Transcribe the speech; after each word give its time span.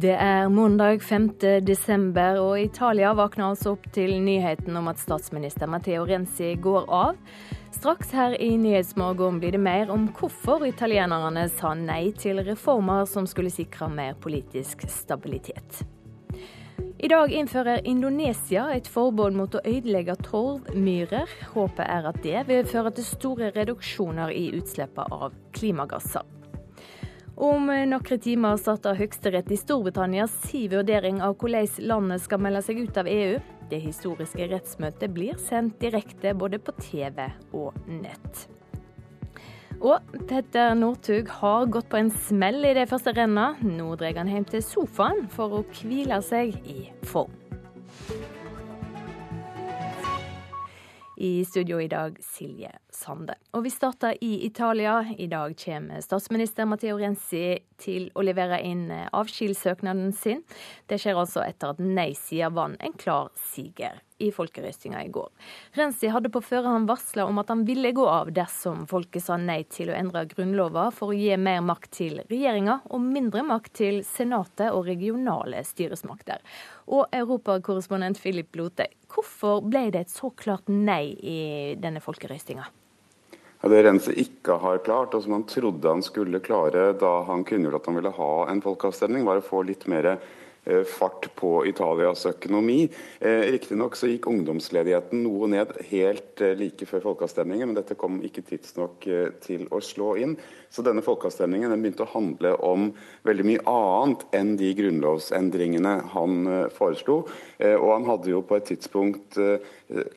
Det 0.00 0.14
er 0.16 0.48
mandag 0.48 1.02
5. 1.02 1.26
desember, 1.66 2.38
og 2.40 2.54
Italia 2.56 3.10
våkner 3.12 3.50
altså 3.50 3.74
opp 3.74 3.82
til 3.92 4.14
nyheten 4.24 4.78
om 4.78 4.86
at 4.88 5.00
statsminister 5.02 5.68
Matteo 5.68 6.06
Renzi 6.08 6.54
går 6.62 6.86
av. 6.88 7.18
Straks 7.74 8.14
her 8.16 8.36
i 8.40 8.54
Nyhetsmorgen 8.56 9.42
blir 9.42 9.52
det 9.52 9.60
mer 9.60 9.92
om 9.92 10.06
hvorfor 10.16 10.64
italienerne 10.64 11.44
sa 11.52 11.74
nei 11.76 12.14
til 12.16 12.40
reformer 12.46 13.04
som 13.10 13.28
skulle 13.28 13.52
sikre 13.52 13.90
mer 13.92 14.16
politisk 14.24 14.86
stabilitet. 14.88 15.82
I 16.96 17.12
dag 17.12 17.36
innfører 17.36 17.84
Indonesia 17.84 18.70
et 18.72 18.88
forbud 18.88 19.36
mot 19.36 19.52
å 19.52 19.64
ødelegge 19.68 20.16
torvmyrer. 20.24 21.28
Håpet 21.52 21.84
er 21.84 22.12
at 22.14 22.24
det 22.24 22.48
vil 22.48 22.64
føre 22.72 22.96
til 22.96 23.10
store 23.12 23.52
reduksjoner 23.52 24.32
i 24.32 24.48
utslippet 24.56 25.12
av 25.20 25.36
klimagasser. 25.52 26.39
Om 27.40 27.70
noen 27.88 28.20
timer 28.20 28.58
starter 28.60 28.98
Høyesterett 28.98 29.48
i 29.48 29.56
Storbritannia 29.56 30.26
si 30.28 30.66
vurdering 30.68 31.22
av 31.24 31.38
hvordan 31.40 31.86
landet 31.88 32.20
skal 32.20 32.42
melde 32.44 32.60
seg 32.66 32.82
ut 32.84 32.98
av 33.00 33.08
EU. 33.08 33.38
Det 33.70 33.78
historiske 33.80 34.48
rettsmøtet 34.50 35.14
blir 35.16 35.38
sendt 35.40 35.78
direkte 35.80 36.34
både 36.36 36.60
på 36.60 36.74
TV 36.76 37.30
og 37.56 37.78
nett. 37.88 38.42
Og 39.80 40.12
Petter 40.28 40.74
Northug 40.76 41.32
har 41.40 41.64
gått 41.72 41.88
på 41.88 42.02
en 42.02 42.12
smell 42.28 42.60
i 42.60 42.74
det 42.76 42.84
første 42.90 43.16
rennet. 43.16 43.64
Nå 43.64 43.94
drar 43.96 44.20
han 44.20 44.28
hjem 44.28 44.44
til 44.50 44.66
sofaen 44.66 45.24
for 45.32 45.62
å 45.62 45.64
hvile 45.80 46.20
seg 46.20 46.52
i 46.68 46.90
form. 47.08 47.32
I 51.16 51.38
studio 51.48 51.80
i 51.80 51.88
dag, 51.88 52.20
Silje 52.20 52.76
Sande. 53.00 53.34
Og 53.56 53.64
vi 53.64 53.72
starter 53.72 54.18
i 54.20 54.44
Italia. 54.46 54.98
I 55.18 55.26
dag 55.30 55.56
kommer 55.64 56.02
statsminister 56.04 56.68
Matteo 56.68 56.98
Renzi 57.00 57.56
til 57.80 58.10
å 58.12 58.24
levere 58.26 58.60
inn 58.66 58.90
avskjedssøknaden 58.92 60.12
sin. 60.12 60.42
Det 60.86 61.00
skjer 61.00 61.16
altså 61.16 61.40
etter 61.46 61.72
at 61.72 61.80
nei-sida 61.80 62.50
vant 62.52 62.80
en 62.84 62.96
klar 63.00 63.30
siger 63.52 64.02
i 64.20 64.28
folkerøstinga 64.36 65.00
i 65.06 65.08
går. 65.08 65.30
Renzi 65.78 66.10
hadde 66.12 66.28
på 66.32 66.42
forhånd 66.44 66.90
varsla 66.90 67.24
om 67.24 67.40
at 67.40 67.48
han 67.48 67.64
ville 67.64 67.92
gå 67.96 68.04
av 68.04 68.32
dersom 68.36 68.84
folket 68.90 69.24
sa 69.24 69.38
nei 69.40 69.62
til 69.72 69.88
å 69.88 69.96
endre 69.96 70.26
grunnlova 70.28 70.90
for 70.92 71.14
å 71.14 71.16
gi 71.16 71.32
mer 71.40 71.62
makt 71.64 71.90
til 71.96 72.20
regjeringa 72.28 72.82
og 72.90 73.06
mindre 73.06 73.46
makt 73.48 73.72
til 73.80 74.02
senatet 74.04 74.74
og 74.74 74.84
regionale 74.90 75.64
styresmakter. 75.64 76.44
Og 76.92 77.08
europakorrespondent 77.16 78.20
Philip 78.20 78.60
Lote, 78.60 78.90
hvorfor 79.08 79.64
ble 79.64 79.88
det 79.94 80.04
et 80.04 80.12
så 80.12 80.28
klart 80.36 80.68
nei 80.68 81.16
i 81.16 81.40
denne 81.80 82.04
folkerøstinga? 82.04 82.68
Ja, 83.60 83.68
det 83.68 83.82
Rense 83.84 84.12
ikke 84.16 84.56
har 84.62 84.78
klart, 84.84 85.12
og 85.14 85.22
som 85.24 85.34
han 85.36 85.44
trodde 85.44 85.88
han 85.88 86.04
skulle 86.04 86.40
klare 86.40 86.94
da 86.96 87.10
han 87.28 87.44
kunngjorde 87.44 87.82
at 87.82 87.88
han 87.90 87.98
ville 87.98 88.12
ha 88.16 88.30
en 88.48 88.62
folkeavstemning, 88.64 89.26
var 89.26 89.42
å 89.42 89.44
få 89.44 89.60
litt 89.68 89.84
mer 89.90 90.14
fart 90.86 91.28
på 91.34 91.66
Italias 91.66 92.26
økonomi. 92.26 92.88
Eh, 93.18 93.46
Riktignok 93.54 93.96
så 93.96 94.10
gikk 94.10 94.28
ungdomsledigheten 94.30 95.22
noe 95.24 95.48
ned 95.50 95.72
helt 95.88 96.42
eh, 96.44 96.56
like 96.58 96.86
før 96.88 97.04
folkeavstemningen, 97.08 97.70
men 97.70 97.78
dette 97.78 97.96
kom 97.98 98.20
ikke 98.26 98.44
tidsnok 98.46 99.06
til 99.44 99.66
å 99.72 99.80
slå 99.84 100.14
inn. 100.20 100.36
Så 100.70 100.84
denne 100.86 101.02
folkeavstemningen 101.02 101.72
den 101.72 101.82
begynte 101.82 102.04
å 102.04 102.12
handle 102.12 102.54
om 102.66 102.90
veldig 103.26 103.46
mye 103.48 103.64
annet 103.72 104.26
enn 104.36 104.52
de 104.60 104.70
grunnlovsendringene 104.78 105.94
han 106.12 106.50
foreslo. 106.76 107.24
Og 107.58 107.88
han 107.90 108.06
hadde 108.06 108.30
jo 108.30 108.42
på 108.46 108.54
et 108.54 108.68
tidspunkt 108.70 109.38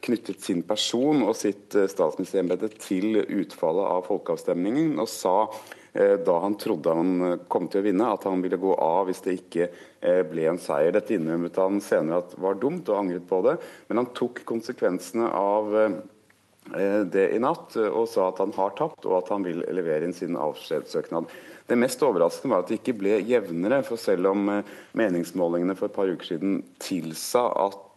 knyttet 0.05 0.45
sin 0.45 0.61
person 0.67 1.23
og 1.25 1.33
sitt 1.39 1.73
statsministerembete 1.73 2.69
til 2.77 3.23
utfallet 3.23 3.95
av 3.95 4.05
folkeavstemningen, 4.11 4.93
og 5.01 5.09
sa 5.09 5.37
Eh, 5.47 5.82
da 6.25 6.39
han 6.39 6.55
trodde 6.57 6.89
han 6.89 7.21
eh, 7.21 7.35
kom 7.47 7.67
til 7.69 7.83
å 7.83 7.85
vinne, 7.85 8.07
at 8.15 8.25
han 8.25 8.41
ville 8.41 8.57
gå 8.57 8.73
av 8.81 9.05
hvis 9.09 9.21
det 9.25 9.35
ikke 9.37 9.67
eh, 9.69 10.23
ble 10.25 10.47
en 10.49 10.61
seier. 10.61 10.93
Dette 10.95 11.13
innrømmet 11.13 11.59
han 11.61 11.77
senere 11.85 12.23
at 12.23 12.33
var 12.41 12.57
dumt, 12.61 12.89
og 12.89 13.03
angret 13.03 13.27
på 13.29 13.43
det. 13.45 13.59
Men 13.89 14.01
han 14.01 14.09
tok 14.17 14.41
konsekvensene 14.49 15.29
av 15.29 15.77
det 17.11 17.25
i 17.35 17.39
natt 17.43 17.73
og 17.75 18.05
sa 18.07 18.29
at 18.29 18.37
han 18.39 18.53
har 18.55 18.71
tapt, 18.77 19.03
og 19.03 19.17
at 19.17 19.29
han 19.33 19.43
vil 19.43 19.65
levere 19.75 20.07
inn 20.07 20.15
sin 20.15 20.37
avskjedssøknad. 20.39 21.27
Det 21.67 21.75
mest 21.75 22.01
overraskende 22.07 22.53
var 22.53 22.63
at 22.63 22.71
det 22.71 22.77
ikke 22.79 22.95
ble 23.01 23.17
jevnere, 23.27 23.81
for 23.83 23.99
selv 23.99 24.31
om 24.31 24.47
meningsmålingene 24.95 25.75
for 25.75 25.91
et 25.91 25.97
par 25.97 26.07
uker 26.07 26.29
siden 26.31 26.61
tilsa 26.79 27.49
at 27.65 27.92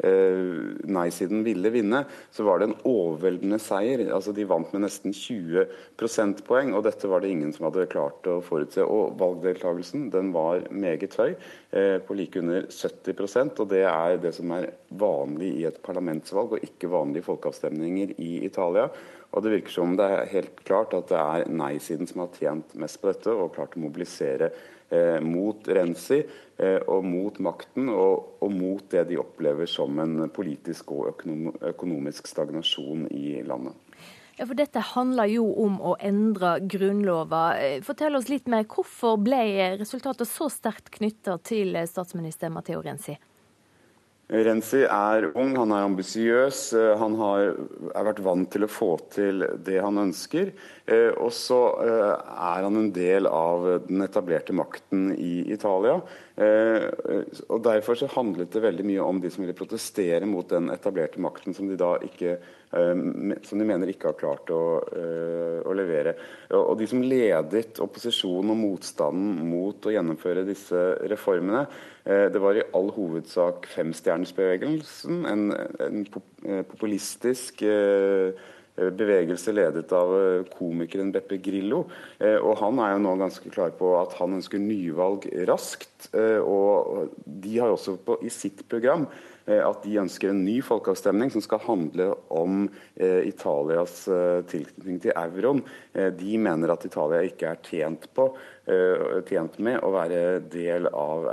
Eh, 0.00 0.88
nei-siden 0.88 1.42
ville 1.44 1.70
vinne, 1.70 2.04
så 2.32 2.44
var 2.46 2.60
det 2.60 2.70
en 2.70 2.78
overveldende 2.88 3.58
seier. 3.60 4.06
Altså 4.14 4.32
De 4.32 4.46
vant 4.48 4.70
med 4.72 4.86
nesten 4.86 5.12
20 5.12 5.66
prosentpoeng, 6.00 6.72
og 6.72 6.86
dette 6.86 7.10
var 7.10 7.20
det 7.20 7.34
ingen 7.34 7.52
som 7.52 7.66
hadde 7.68 7.88
klart 7.92 8.24
å 8.30 8.38
forutse. 8.44 8.80
Og 8.80 9.18
valgdeltakelsen 9.20 10.08
den 10.14 10.32
var 10.32 10.64
meget 10.72 11.16
høy, 11.20 11.36
eh, 11.72 11.98
på 12.00 12.16
like 12.16 12.40
under 12.40 12.64
70% 12.72 13.60
og 13.60 13.68
det 13.68 13.84
er 13.84 14.16
det 14.16 14.34
som 14.34 14.50
er 14.56 14.70
vanlig 14.88 15.52
i 15.60 15.64
et 15.68 15.82
parlamentsvalg, 15.82 16.56
og 16.56 16.64
ikke 16.64 16.90
vanlige 16.90 17.28
folkeavstemninger 17.28 18.16
i 18.18 18.44
Italia. 18.46 18.88
Og 19.32 19.44
det 19.44 19.52
virker 19.52 19.70
som 19.70 19.96
det 19.96 20.08
er 20.10 20.32
helt 20.32 20.64
klart 20.64 20.94
at 20.96 21.08
det 21.12 21.20
er 21.20 21.48
nei-siden 21.52 22.08
som 22.08 22.24
har 22.24 22.34
tjent 22.34 22.74
mest 22.74 22.98
på 23.00 23.12
dette, 23.12 23.30
og 23.30 23.54
klart 23.54 23.76
å 23.76 23.84
mobilisere 23.84 24.50
mot 25.22 25.68
Renzi 25.68 26.18
eh, 26.20 26.80
og 26.86 27.04
mot 27.06 27.38
makten, 27.42 27.90
og, 27.92 28.40
og, 28.40 28.50
mot 28.52 28.82
det 28.92 29.06
de 29.10 29.20
opplever 29.20 29.70
som 29.70 29.98
en 30.02 30.26
politisk 30.34 30.92
og 30.96 31.12
økonom, 31.14 31.54
økonomisk 31.72 32.30
stagnasjon 32.30 33.06
i 33.14 33.40
landet. 33.46 33.78
Ja, 34.40 34.46
for 34.48 34.56
Dette 34.56 34.82
handler 34.94 35.28
jo 35.28 35.44
om 35.62 35.76
å 35.84 35.96
endre 36.00 36.56
grunnlova. 36.64 37.44
Eh, 37.60 37.80
fortell 37.84 38.16
oss 38.16 38.30
litt 38.32 38.48
mer. 38.48 38.64
Hvorfor 38.64 39.20
ble 39.20 39.42
resultatet 39.80 40.30
så 40.30 40.48
sterkt 40.52 40.90
knytta 40.96 41.36
til 41.44 41.76
statsminister 41.86 42.52
Matteo 42.52 42.80
Renzi? 42.84 43.18
Renzi 44.30 44.84
er 44.86 45.24
ung, 45.34 45.56
han 45.58 45.72
er 45.74 45.88
ambisiøs, 45.88 46.58
eh, 46.78 46.92
han 47.00 47.16
har, 47.18 47.48
vært 48.06 48.20
vant 48.22 48.46
til 48.52 48.62
å 48.62 48.70
få 48.70 48.90
til 49.10 49.42
det 49.66 49.80
han 49.82 49.98
ønsker. 49.98 50.52
Eh, 50.86 51.10
og 51.18 51.32
så 51.34 51.58
eh, 51.82 52.12
er 52.14 52.66
han 52.66 52.78
en 52.78 52.92
del 52.94 53.26
av 53.26 53.66
den 53.88 54.06
etablerte 54.06 54.54
makten 54.54 55.10
i 55.16 55.50
Italia. 55.50 55.98
Og 56.40 57.60
Derfor 57.64 57.98
så 57.98 58.08
handlet 58.14 58.52
det 58.54 58.62
veldig 58.64 58.86
mye 58.88 59.04
om 59.04 59.20
de 59.20 59.30
som 59.32 59.44
ville 59.44 59.56
protestere 59.56 60.28
mot 60.28 60.48
den 60.48 60.70
etablerte 60.72 61.20
makten 61.20 61.56
som 61.56 61.68
de 61.68 61.78
da 61.80 61.96
ikke 62.06 62.38
som 62.70 63.58
de 63.58 63.64
mener 63.66 63.90
ikke 63.90 64.12
har 64.12 64.18
klart 64.18 64.50
å, 64.54 64.60
å 65.66 65.72
levere. 65.74 66.12
Og 66.54 66.76
De 66.78 66.86
som 66.86 67.02
ledet 67.02 67.80
opposisjonen 67.82 68.52
og 68.54 68.60
motstanden 68.60 69.40
mot 69.50 69.88
å 69.88 69.94
gjennomføre 69.94 70.46
disse 70.46 70.84
reformene, 71.10 71.64
det 72.06 72.40
var 72.40 72.60
i 72.60 72.64
all 72.78 72.92
hovedsak 72.94 73.66
femstjernersbevegelsen, 73.74 75.26
en, 75.32 75.50
en 75.82 76.06
populistisk 76.70 77.66
bevegelse 78.96 79.54
ledet 79.54 79.92
av 79.96 80.12
komikeren 80.54 81.12
Beppe 81.14 81.40
Grillo. 81.42 81.84
Og 82.20 82.52
Han 82.60 82.80
er 82.80 82.94
jo 82.94 83.02
nå 83.04 83.16
ganske 83.20 83.52
klar 83.52 83.74
på 83.76 83.92
at 84.00 84.14
han 84.20 84.38
ønsker 84.38 84.62
nyvalg 84.62 85.26
raskt. 85.48 86.10
og 86.14 87.12
De 87.24 87.58
har 87.58 87.72
også 87.72 87.98
på, 88.04 88.18
i 88.24 88.32
sitt 88.32 88.64
program 88.70 89.06
at 89.58 89.82
de 89.84 89.98
ønsker 90.00 90.30
en 90.30 90.42
ny 90.44 90.58
folkeavstemning 90.64 91.32
som 91.32 91.42
skal 91.44 91.62
handle 91.64 92.10
om 92.28 92.66
eh, 92.94 93.26
Italias 93.28 94.04
eh, 94.08 94.42
tilknytning 94.50 95.00
til 95.02 95.16
euroen. 95.16 95.62
Eh, 95.92 96.10
de 96.14 96.36
mener 96.38 96.72
at 96.74 96.86
Italia 96.86 97.22
ikke 97.26 97.50
er 97.50 97.62
tjent, 97.66 98.08
på, 98.14 98.30
tjent 99.26 99.56
med 99.64 99.80
å 99.82 99.90
være 99.90 100.20
del 100.52 100.86
av 100.94 101.24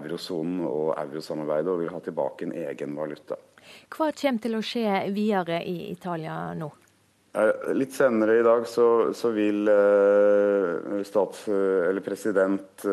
eurosonen 0.00 0.64
og 0.66 0.96
eurosamarbeidet, 0.98 1.70
og 1.70 1.84
vil 1.84 1.94
ha 1.94 2.00
tilbake 2.02 2.48
en 2.48 2.56
egen 2.64 2.96
valuta. 2.98 3.38
Hva 3.90 4.12
kommer 4.14 4.42
til 4.42 4.56
å 4.56 4.62
skje 4.64 5.10
videre 5.14 5.62
i 5.66 5.90
Italia 5.90 6.54
nå? 6.54 6.70
Litt 7.76 7.94
senere 7.94 8.40
i 8.40 8.42
dag 8.46 8.64
så, 8.66 9.12
så 9.14 9.30
vil 9.34 9.68
stats, 11.06 11.44
eller 11.50 12.02
president 12.02 12.86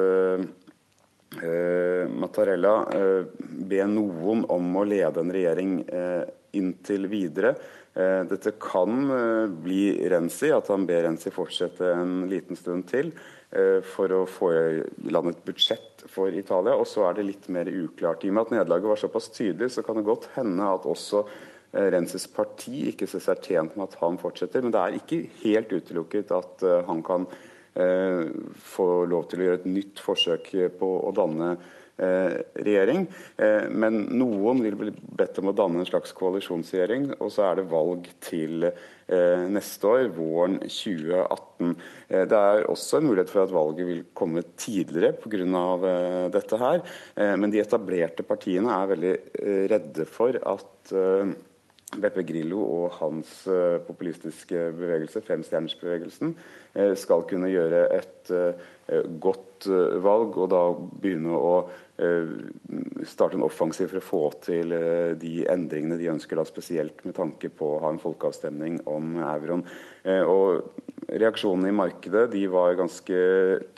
eh, 1.42 2.08
Mattarella 2.10 2.76
eh, 2.94 3.24
be 3.40 3.82
noen 3.90 4.46
om 4.54 4.78
å 4.78 4.86
lede 4.88 5.24
en 5.24 5.34
regjering 5.34 5.80
eh, 5.90 6.24
inntil 6.58 7.08
videre. 7.12 7.56
Eh, 7.98 8.24
dette 8.30 8.54
kan 8.62 9.10
eh, 9.12 9.48
bli 9.50 10.10
Renzi, 10.10 10.52
at 10.54 10.70
han 10.70 10.86
ber 10.86 11.04
Renzi 11.08 11.34
fortsette 11.34 11.92
en 11.96 12.28
liten 12.30 12.60
stund 12.60 12.88
til 12.92 13.12
eh, 13.50 13.82
for 13.82 14.14
å 14.14 14.24
få 14.30 14.52
i 14.54 15.12
land 15.12 15.34
et 15.34 15.44
budsjett 15.48 15.97
for 16.12 16.34
Italia. 16.34 16.78
Og 16.78 16.88
så 16.90 17.08
er 17.08 17.18
det 17.18 17.28
litt 17.28 17.50
mer 17.54 17.70
uklart. 17.72 18.24
I 18.26 18.32
og 18.32 18.38
med 18.38 18.48
at 18.48 18.56
nederlaget 18.56 18.92
var 18.94 19.02
såpass 19.02 19.30
tydelig, 19.34 19.72
så 19.76 19.84
kan 19.86 20.00
det 20.00 20.08
godt 20.08 20.30
hende 20.38 20.72
at 20.72 20.88
også 20.88 21.28
Renses 21.78 22.30
parti 22.32 22.88
ikke 22.90 23.06
ser 23.12 23.22
seg 23.22 23.42
tjent 23.44 23.76
med 23.76 23.90
at 23.90 23.98
han 24.00 24.16
fortsetter. 24.18 24.64
Men 24.64 24.72
det 24.74 24.82
er 24.82 24.96
ikke 24.98 25.20
helt 25.44 25.74
utelukket 25.76 26.32
at 26.34 26.64
han 26.88 27.04
kan 27.06 27.28
Eh, 27.78 28.26
få 28.58 29.06
lov 29.06 29.28
til 29.30 29.42
å 29.42 29.46
gjøre 29.46 29.60
et 29.60 29.68
nytt 29.70 30.00
forsøk 30.02 30.48
på 30.80 30.88
å 31.06 31.12
danne 31.14 31.52
regjering. 31.98 33.08
Men 33.72 34.04
noen 34.18 34.62
vil 34.66 34.78
bli 34.80 34.94
bedt 35.18 35.40
om 35.42 35.52
å 35.52 35.56
danne 35.58 35.82
en 35.82 35.90
slags 35.90 36.14
koalisjonsregjering, 36.18 37.10
og 37.18 37.32
så 37.34 37.48
er 37.48 37.60
det 37.60 37.68
valg 37.72 38.08
til 38.24 38.68
neste 39.08 39.88
år, 39.88 40.10
våren 40.16 40.58
2018. 40.66 41.76
Det 42.28 42.40
er 42.40 42.66
også 42.68 43.00
en 43.00 43.08
mulighet 43.08 43.32
for 43.32 43.46
at 43.46 43.54
valget 43.56 43.88
vil 43.88 44.02
komme 44.18 44.44
tidligere 44.60 45.14
pga. 45.16 45.74
dette 46.34 46.60
her. 46.60 46.82
Men 47.40 47.54
de 47.54 47.62
etablerte 47.64 48.26
partiene 48.28 48.74
er 48.74 48.92
veldig 48.94 49.14
redde 49.72 50.08
for 50.12 50.38
at 50.44 50.98
Beppe 51.96 52.26
Grillo 52.28 52.60
og 52.66 52.98
hans 53.00 53.30
uh, 53.48 53.80
populistiske 53.88 54.68
bevegelse, 54.76 55.22
Femstjernersbevegelsen, 55.24 56.34
uh, 56.76 56.94
skal 57.00 57.24
kunne 57.30 57.48
gjøre 57.48 57.86
et 57.96 58.32
uh, 58.36 58.66
godt 59.24 59.68
valg 60.04 60.36
og 60.38 60.52
da 60.54 60.60
begynne 61.02 61.34
å 61.34 61.54
starte 63.10 63.34
en 63.40 63.44
offensiv 63.44 63.90
for 63.90 63.98
å 63.98 64.06
få 64.06 64.20
til 64.46 64.70
de 65.18 65.32
endringene 65.50 65.98
de 65.98 66.12
ønsker, 66.12 66.38
da 66.38 66.46
spesielt 66.46 67.02
med 67.02 67.16
tanke 67.18 67.50
på 67.50 67.72
å 67.72 67.80
ha 67.82 67.90
en 67.90 67.98
folkeavstemning 67.98 68.78
om 68.86 69.18
euroen. 69.18 69.66
Og 70.06 71.10
reaksjonene 71.10 71.74
i 71.74 71.76
markedet 71.80 72.28
de 72.36 72.44
var 72.54 72.78
ganske 72.78 73.18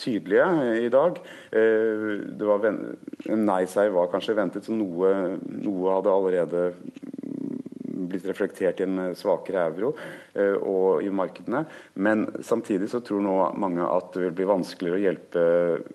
tydelige 0.04 0.50
i 0.84 0.92
dag. 0.92 1.24
Var 2.52 2.70
nei-seier 3.40 3.96
var 3.96 4.12
kanskje 4.12 4.36
ventet, 4.36 4.68
så 4.68 4.76
noe, 4.76 5.40
noe 5.40 5.96
hadde 5.96 6.12
allerede 6.12 6.68
blitt 8.10 8.26
reflektert 8.28 8.82
i 8.82 8.86
en 8.86 9.00
eh, 9.04 9.16
svakere 9.18 9.66
euro 9.70 9.92
eh, 10.34 10.56
og 10.58 11.04
i 11.06 11.12
markedene. 11.14 11.64
Men 11.94 12.26
samtidig 12.46 12.90
så 12.92 13.02
tror 13.06 13.24
nå 13.26 13.36
mange 13.60 13.86
at 13.86 14.12
det 14.16 14.26
vil 14.28 14.36
bli 14.40 14.50
vanskeligere 14.50 15.00
å 15.00 15.04
hjelpe 15.06 15.46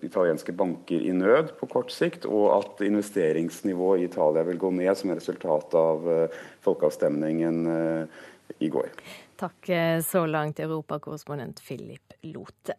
italienske 0.07 0.55
banker 0.57 1.05
i 1.05 1.15
nød 1.17 1.55
på 1.61 1.71
kort 1.73 1.95
sikt, 1.95 2.29
og 2.29 2.51
at 2.59 2.85
investeringsnivået 2.87 4.05
i 4.05 4.09
Italia 4.11 4.47
vil 4.49 4.61
gå 4.63 4.73
ned 4.79 4.95
som 4.99 5.13
et 5.13 5.21
resultat 5.23 5.77
av 5.79 6.11
eh, 6.11 6.43
folkeavstemningen 6.65 7.61
i 8.63 8.69
går. 8.73 8.91
Takk 9.41 9.69
så 10.07 10.25
langt, 10.31 10.61
europakorrespondent 10.63 11.61
Philip 11.65 12.15
Lote. 12.31 12.79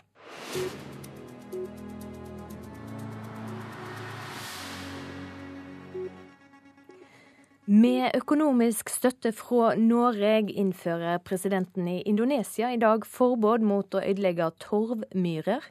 Med 7.66 8.12
økonomisk 8.14 8.92
støtte 8.94 9.32
fra 9.34 9.72
Norge 9.74 10.52
innfører 10.54 11.18
presidenten 11.26 11.88
i 11.90 12.04
Indonesia 12.06 12.68
i 12.70 12.78
dag 12.78 13.08
forbud 13.10 13.64
mot 13.66 13.96
å 13.98 14.04
ødelegge 14.06 14.52
torvmyrer. 14.62 15.64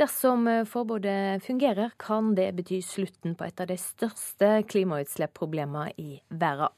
Dersom 0.00 0.48
forbudet 0.64 1.44
fungerer, 1.44 1.92
kan 2.00 2.30
det 2.38 2.54
bety 2.56 2.78
slutten 2.80 3.34
på 3.36 3.44
et 3.44 3.60
av 3.60 3.68
de 3.68 3.76
største 3.76 4.48
klimautslippsproblemene 4.72 5.92
i 6.00 6.22
verden. 6.32 6.72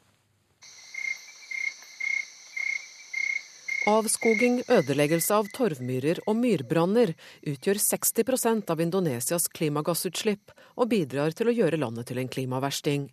Avskoging, 3.89 4.59
ødeleggelse 4.67 5.39
av 5.39 5.47
torvmyrer 5.55 6.19
og 6.27 6.35
myrbranner 6.37 7.15
utgjør 7.47 7.79
60% 7.79 8.75
av 8.75 8.83
Indonesias 8.83 9.47
klimagassutslipp, 9.55 10.51
og 10.75 10.91
bidrar 10.91 11.31
til 11.39 11.49
å 11.49 11.57
gjøre 11.57 11.79
landet 11.79 12.11
til 12.11 12.19
en 12.19 12.29
klimaversting. 12.35 13.07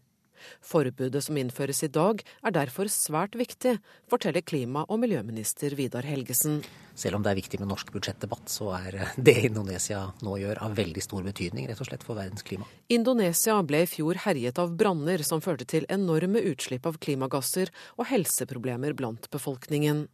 Forbudet 0.65 1.23
som 1.25 1.37
innføres 1.39 1.83
i 1.85 1.91
dag 1.91 2.23
er 2.45 2.55
derfor 2.55 2.89
svært 2.91 3.37
viktig, 3.39 3.77
forteller 4.11 4.45
klima- 4.45 4.85
og 4.89 4.99
miljøminister 5.03 5.75
Vidar 5.77 6.07
Helgesen. 6.07 6.61
Selv 6.95 7.17
om 7.17 7.23
det 7.25 7.33
er 7.33 7.39
viktig 7.41 7.59
med 7.59 7.67
norsk 7.67 7.91
budsjettdebatt, 7.91 8.47
så 8.51 8.69
er 8.77 8.99
det 9.19 9.35
Indonesia 9.49 10.05
nå 10.23 10.37
gjør 10.39 10.61
av 10.63 10.75
veldig 10.77 11.03
stor 11.03 11.25
betydning 11.27 11.67
rett 11.67 11.81
og 11.83 11.89
slett 11.89 12.05
for 12.07 12.15
verdens 12.15 12.45
klima. 12.47 12.67
Indonesia 12.87 13.57
ble 13.67 13.83
i 13.83 13.89
fjor 13.89 14.21
herjet 14.23 14.61
av 14.63 14.75
branner 14.79 15.23
som 15.27 15.43
førte 15.43 15.67
til 15.67 15.87
enorme 15.91 16.39
utslipp 16.53 16.87
av 16.87 16.99
klimagasser 17.03 17.73
og 17.99 18.07
helseproblemer 18.13 18.95
blant 18.95 19.27
befolkningen. 19.33 20.05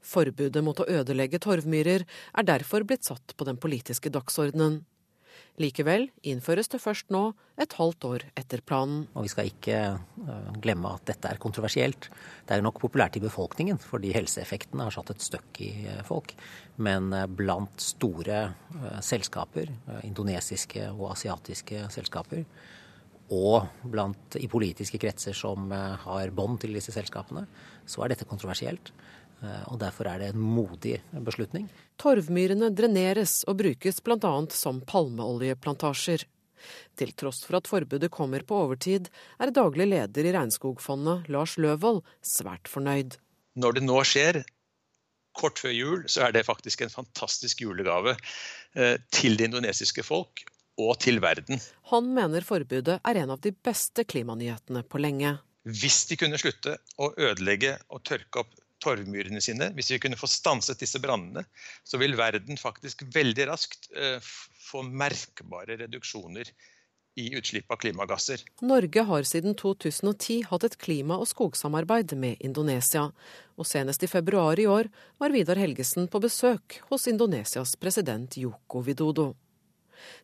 Forbudet 0.00 0.62
mot 0.64 0.78
å 0.80 0.86
ødelegge 0.88 1.40
torvmyrer 1.44 2.06
er 2.06 2.46
derfor 2.46 2.86
blitt 2.88 3.08
satt 3.08 3.34
på 3.36 3.44
den 3.48 3.58
politiske 3.60 4.12
dagsordenen. 4.14 4.80
Likevel 5.58 6.06
innføres 6.26 6.70
det 6.70 6.78
først 6.78 7.08
nå, 7.10 7.32
et 7.58 7.74
halvt 7.74 8.06
år 8.06 8.24
etter 8.38 8.62
planen. 8.62 9.06
Og 9.18 9.26
vi 9.26 9.32
skal 9.32 9.50
ikke 9.50 9.78
uh, 9.98 10.52
glemme 10.62 10.92
at 10.94 11.04
dette 11.10 11.30
er 11.30 11.40
kontroversielt. 11.42 12.08
Det 12.46 12.54
er 12.54 12.62
jo 12.62 12.68
nok 12.68 12.78
populært 12.84 13.18
i 13.18 13.22
befolkningen, 13.24 13.80
fordi 13.82 14.14
helseeffektene 14.14 14.86
har 14.86 14.94
satt 14.94 15.10
et 15.14 15.24
støkk 15.24 15.60
i 15.66 15.72
uh, 15.88 16.02
folk. 16.06 16.36
Men 16.78 17.10
uh, 17.14 17.26
blant 17.26 17.82
store 17.82 18.44
selskaper, 19.02 19.72
indonesiske 20.06 20.84
og 20.92 21.10
asiatiske 21.16 21.88
selskaper, 21.92 22.46
og 23.34 23.66
blant, 23.90 24.38
i 24.40 24.46
politiske 24.48 25.00
kretser 25.02 25.34
som 25.36 25.68
har 25.74 26.30
bånd 26.32 26.62
til 26.62 26.72
disse 26.72 26.94
selskapene, 26.94 27.42
så 27.84 28.04
er 28.04 28.14
dette 28.14 28.28
kontroversielt. 28.28 28.92
Eh, 29.42 29.62
og 29.70 29.78
Derfor 29.82 30.10
er 30.10 30.22
det 30.22 30.32
en 30.32 30.42
modig 30.42 30.98
beslutning. 31.26 31.68
Torvmyrene 32.00 32.72
dreneres 32.74 33.40
og 33.48 33.60
brukes 33.62 34.02
bl.a. 34.04 34.34
som 34.54 34.82
palmeoljeplantasjer. 34.88 36.26
Til 36.98 37.14
tross 37.14 37.44
for 37.46 37.60
at 37.60 37.70
forbudet 37.70 38.10
kommer 38.10 38.42
på 38.46 38.56
overtid, 38.66 39.08
er 39.38 39.54
daglig 39.54 39.86
leder 39.92 40.26
i 40.26 40.34
Regnskogfondet, 40.34 41.28
Lars 41.30 41.54
Løvold, 41.60 42.02
svært 42.18 42.70
fornøyd. 42.70 43.18
Når 43.58 43.78
det 43.78 43.84
nå 43.86 43.98
skjer, 44.06 44.42
kort 45.38 45.62
før 45.62 45.74
jul, 45.74 46.04
så 46.10 46.26
er 46.26 46.34
det 46.34 46.46
faktisk 46.48 46.82
en 46.82 46.92
fantastisk 46.92 47.62
julegave 47.62 48.16
eh, 48.74 48.96
til 49.14 49.38
det 49.38 49.50
indonesiske 49.52 50.02
folk 50.06 50.42
og 50.78 50.96
til 51.02 51.22
verden. 51.22 51.62
Han 51.92 52.10
mener 52.14 52.46
forbudet 52.46 52.98
er 52.98 53.20
en 53.22 53.34
av 53.34 53.42
de 53.42 53.52
beste 53.52 54.04
klimanyhetene 54.06 54.84
på 54.86 55.00
lenge. 55.02 55.36
Hvis 55.68 56.04
de 56.10 56.18
kunne 56.18 56.38
slutte 56.40 56.78
å 57.02 57.10
ødelegge 57.18 57.76
og 57.92 58.02
tørke 58.06 58.44
opp 58.44 58.54
torvmyrene 58.82 59.42
sine, 59.42 59.70
hvis 59.76 59.92
vi 59.94 60.00
kunne 60.02 60.18
få 60.18 60.28
stanset 60.30 60.80
disse 60.80 61.00
brannene, 61.02 61.44
så 61.84 62.00
vil 62.00 62.16
verden 62.18 62.60
faktisk 62.60 63.04
veldig 63.14 63.48
raskt 63.50 63.90
uh, 63.96 64.18
få 64.68 64.84
merkbare 64.86 65.78
reduksjoner 65.82 66.50
i 67.18 67.34
utslipp 67.34 67.72
av 67.72 67.80
klimagasser. 67.82 68.44
Norge 68.62 69.02
har 69.02 69.26
siden 69.26 69.56
2010 69.58 70.44
hatt 70.52 70.64
et 70.68 70.78
klima- 70.78 71.18
og 71.18 71.26
skogsamarbeid 71.26 72.14
med 72.14 72.38
Indonesia, 72.46 73.08
og 73.58 73.66
senest 73.66 74.06
i 74.06 74.10
februar 74.10 74.60
i 74.60 74.68
år 74.70 74.90
var 75.18 75.34
Vidar 75.34 75.58
Helgesen 75.58 76.06
på 76.06 76.22
besøk 76.22 76.78
hos 76.92 77.08
Indonesias 77.10 77.74
president 77.76 78.38
Joko 78.38 78.84
Widodo. 78.86 79.32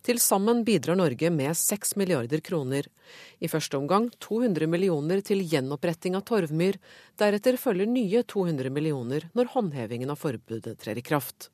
Til 0.05 0.21
sammen 0.23 0.63
bidrar 0.67 0.99
Norge 0.99 1.31
med 1.31 1.57
6 1.57 1.97
milliarder 2.01 2.43
kroner. 2.45 2.87
I 3.41 3.51
første 3.51 3.79
omgang 3.79 4.11
200 4.25 4.69
millioner 4.71 5.23
til 5.25 5.43
gjenoppretting 5.45 6.19
av 6.19 6.27
torvmyr. 6.29 6.79
Deretter 7.21 7.59
følger 7.61 7.91
nye 7.91 8.23
200 8.23 8.73
millioner 8.75 9.29
når 9.35 9.53
håndhevingen 9.57 10.13
av 10.15 10.21
forbudet 10.21 10.79
trer 10.83 11.01
i 11.01 11.05
kraft. 11.05 11.51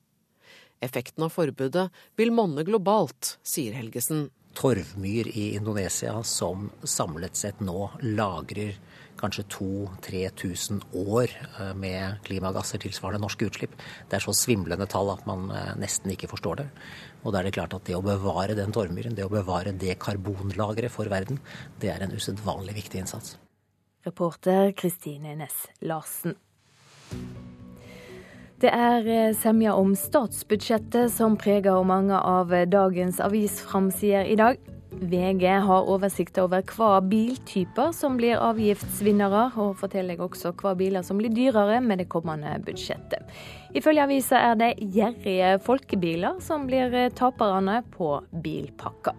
Effekten 0.80 1.26
av 1.26 1.34
forbudet 1.34 1.90
vil 2.16 2.32
monne 2.32 2.64
globalt, 2.64 3.36
sier 3.44 3.76
Helgesen. 3.76 4.30
Torvmyr 4.56 5.28
i 5.28 5.54
Indonesia 5.54 6.22
som 6.26 6.70
samlet 6.82 7.36
sett 7.36 7.60
nå 7.62 7.90
lagrer 8.02 8.78
kanskje 9.20 9.44
2000-3000 9.52 10.80
år 10.96 11.32
eh, 11.32 11.74
med 11.78 12.20
klimagasser 12.26 12.80
tilsvarende 12.82 13.22
norske 13.22 13.46
utslipp. 13.48 13.76
Det 14.08 14.18
er 14.18 14.24
så 14.24 14.34
svimlende 14.36 14.88
tall 14.90 15.12
at 15.12 15.26
man 15.28 15.50
eh, 15.54 15.74
nesten 15.80 16.12
ikke 16.14 16.30
forstår 16.30 16.62
det. 16.62 16.66
Og 17.24 17.32
da 17.34 17.40
er 17.40 17.48
det 17.48 17.54
klart 17.58 17.76
at 17.76 17.84
det 17.86 17.98
å 17.98 18.04
bevare 18.04 18.56
den 18.58 18.72
torvmyren, 18.74 19.16
det 19.18 19.26
å 19.26 19.32
bevare 19.32 19.74
det 19.76 19.98
karbonlageret 20.02 20.92
for 20.92 21.10
verden, 21.12 21.40
det 21.82 21.92
er 21.92 22.04
en 22.04 22.16
usedvanlig 22.16 22.78
viktig 22.80 23.04
innsats. 23.04 23.36
Reporter 24.06 24.72
Kristine 24.72 25.36
Næss 25.36 25.66
Larsen. 25.84 26.38
Det 28.60 28.72
er 28.72 29.06
eh, 29.08 29.36
semja 29.36 29.76
om 29.76 29.94
statsbudsjettet 29.96 31.12
som 31.12 31.38
preger 31.40 31.80
mange 31.84 32.16
av 32.16 32.52
dagens 32.72 33.20
avisframsider 33.24 34.28
i 34.28 34.36
dag. 34.40 34.60
VG 34.90 35.44
har 35.64 35.88
oversikt 35.88 36.38
over 36.42 36.64
hva 36.74 36.98
biltyper 37.06 37.92
som 37.96 38.18
blir 38.18 38.40
avgiftsvinnere, 38.42 39.46
og 39.62 39.78
forteller 39.80 40.20
også 40.20 40.52
hva 40.60 40.74
biler 40.78 41.06
som 41.06 41.20
blir 41.20 41.32
dyrere 41.34 41.78
med 41.84 42.02
det 42.02 42.08
kommende 42.10 42.56
budsjettet. 42.66 43.24
Ifølge 43.76 44.06
avisa 44.08 44.42
er 44.50 44.58
det 44.58 44.70
gjerrige 44.82 45.56
folkebiler 45.62 46.40
som 46.42 46.66
blir 46.66 46.96
taperne 47.14 47.80
på 47.94 48.16
bilpakka. 48.42 49.14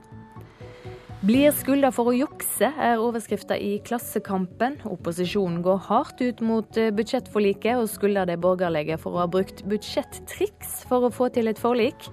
Blir 1.21 1.51
skylda 1.53 1.91
for 1.93 2.09
å 2.09 2.15
jukse, 2.17 2.65
er 2.65 2.97
overskrifta 2.97 3.53
i 3.53 3.75
Klassekampen. 3.85 4.79
Opposisjonen 4.89 5.59
går 5.61 5.83
hardt 5.85 6.23
ut 6.23 6.39
mot 6.41 6.79
eh, 6.81 6.89
budsjettforliket 6.97 7.77
og 7.77 7.91
skylder 7.91 8.31
det 8.31 8.39
borgerlige 8.41 8.97
for 8.97 9.13
å 9.13 9.21
ha 9.21 9.27
brukt 9.29 9.61
budsjettriks 9.69 10.79
for 10.89 11.05
å 11.05 11.11
få 11.13 11.27
til 11.35 11.51
et 11.51 11.61
forlik. 11.61 12.07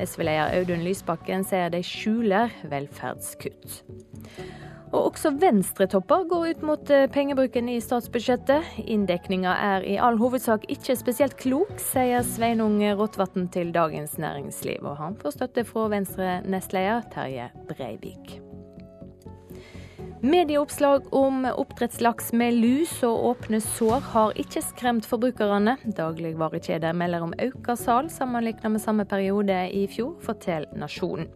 SV-leder 0.00 0.56
Audun 0.56 0.86
Lysbakken 0.86 1.44
sier 1.44 1.68
de 1.74 1.82
skjuler 1.84 2.56
velferdskutt. 2.72 3.82
Og 4.94 5.10
også 5.10 5.34
venstretopper 5.42 6.24
går 6.32 6.48
ut 6.54 6.64
mot 6.64 6.94
eh, 6.94 7.04
pengebruken 7.12 7.68
i 7.68 7.76
statsbudsjettet. 7.84 8.80
Inndekninga 8.80 9.58
er 9.74 9.84
i 9.84 10.00
all 10.00 10.16
hovedsak 10.22 10.64
ikke 10.72 10.96
spesielt 10.96 11.36
klok, 11.36 11.76
sier 11.92 12.24
Sveinung 12.24 12.80
Rotevatn 12.96 13.50
til 13.52 13.76
Dagens 13.76 14.16
Næringsliv. 14.16 14.80
Og 14.88 14.96
han 15.04 15.20
får 15.20 15.36
støtte 15.36 15.68
fra 15.68 15.90
Venstre-nestleder 15.98 17.04
Terje 17.12 17.52
Breivik. 17.68 18.38
Medieoppslag 20.24 21.14
om 21.14 21.44
oppdrettslaks 21.44 22.30
med 22.32 22.54
lus 22.56 22.94
og 23.04 23.26
åpne 23.28 23.58
sår 23.60 24.06
har 24.14 24.38
ikke 24.40 24.62
skremt 24.64 25.04
forbrukerne. 25.04 25.74
Dagligvarekjeder 25.84 26.96
melder 26.96 27.26
om 27.26 27.34
økt 27.44 27.68
salg 27.76 28.08
sammenlignet 28.08 28.72
med 28.72 28.80
samme 28.80 29.04
periode 29.04 29.58
i 29.68 29.84
fjor, 29.84 30.14
forteller 30.24 30.72
Nasjonen. 30.80 31.28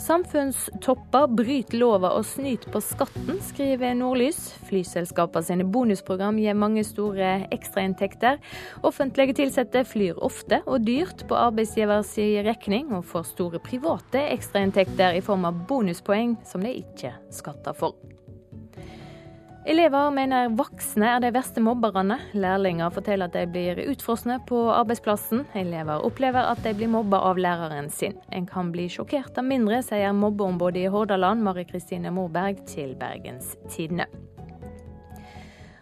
Samfunnstopper 0.00 1.26
bryter 1.36 1.76
lova 1.76 2.14
og 2.16 2.24
snyter 2.24 2.72
på 2.72 2.80
skatten, 2.80 3.36
skriver 3.50 3.92
Nordlys. 3.98 4.38
Flyselskapene 4.70 5.44
sine 5.44 5.66
bonusprogram 5.68 6.38
gir 6.40 6.56
mange 6.56 6.84
store 6.88 7.34
ekstrainntekter. 7.52 8.40
Offentlige 8.86 9.36
ansatte 9.44 9.84
flyr 9.84 10.16
ofte 10.24 10.62
og 10.64 10.86
dyrt 10.88 11.26
på 11.28 11.36
arbeidsgivers 11.36 12.14
regning, 12.48 12.94
og 12.96 13.04
får 13.12 13.28
store 13.34 13.60
private 13.60 14.24
ekstrainntekter 14.30 15.20
i 15.20 15.24
form 15.24 15.44
av 15.50 15.60
bonuspoeng 15.68 16.38
som 16.48 16.64
de 16.64 16.78
ikke 16.80 17.12
skatter 17.34 17.76
for. 17.76 17.98
Elever 19.68 20.08
mener 20.10 20.48
voksne 20.56 21.04
er 21.04 21.20
de 21.20 21.28
verste 21.34 21.60
mobberne. 21.60 22.16
Lærlinger 22.32 22.92
forteller 22.94 23.28
at 23.28 23.36
de 23.36 23.42
blir 23.50 23.82
utfrosne 23.92 24.38
på 24.48 24.62
arbeidsplassen. 24.72 25.44
Elever 25.58 26.00
opplever 26.06 26.48
at 26.48 26.62
de 26.64 26.72
blir 26.78 26.88
mobba 26.88 27.20
av 27.28 27.36
læreren 27.36 27.90
sin. 27.92 28.16
En 28.32 28.48
kan 28.48 28.72
bli 28.72 28.88
sjokkert 28.88 29.36
av 29.36 29.44
mindre, 29.44 29.82
sier 29.84 30.16
mobbeombudet 30.16 30.86
i 30.86 30.90
Hordaland, 30.90 31.44
Mari 31.44 31.66
Kristine 31.68 32.12
Morberg, 32.14 32.64
til 32.72 32.96
Bergens 32.96 33.52
Tidende. 33.68 34.08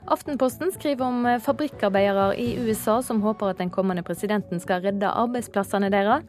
Aftenposten 0.09 0.73
skriver 0.73 1.05
om 1.05 1.27
fabrikkarbeidere 1.45 2.37
i 2.41 2.55
USA 2.57 3.03
som 3.03 3.21
håper 3.23 3.53
at 3.53 3.61
den 3.61 3.71
kommende 3.71 4.03
presidenten 4.03 4.61
skal 4.61 4.81
redde 4.87 5.11
arbeidsplassene 5.11 5.91
deres. 5.93 6.25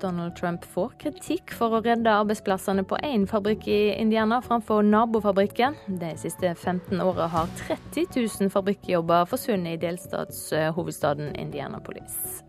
Donald 0.00 0.36
Trump 0.38 0.64
får 0.64 0.94
kritikk 1.02 1.52
for 1.58 1.74
å 1.74 1.82
redde 1.84 2.08
arbeidsplassene 2.08 2.86
på 2.88 2.96
én 3.04 3.26
fabrikk 3.28 3.66
i 3.68 3.80
Indiana 3.98 4.40
framfor 4.44 4.86
nabofabrikken. 4.86 5.76
De 6.00 6.14
siste 6.16 6.54
15 6.54 7.02
åra 7.04 7.28
har 7.34 7.50
30 7.66 8.06
000 8.16 8.54
fabrikkjobber 8.54 9.28
forsvunnet 9.28 9.76
i 9.76 9.82
delstatshovedstaden 9.88 11.34
Indianapolis. 11.36 12.47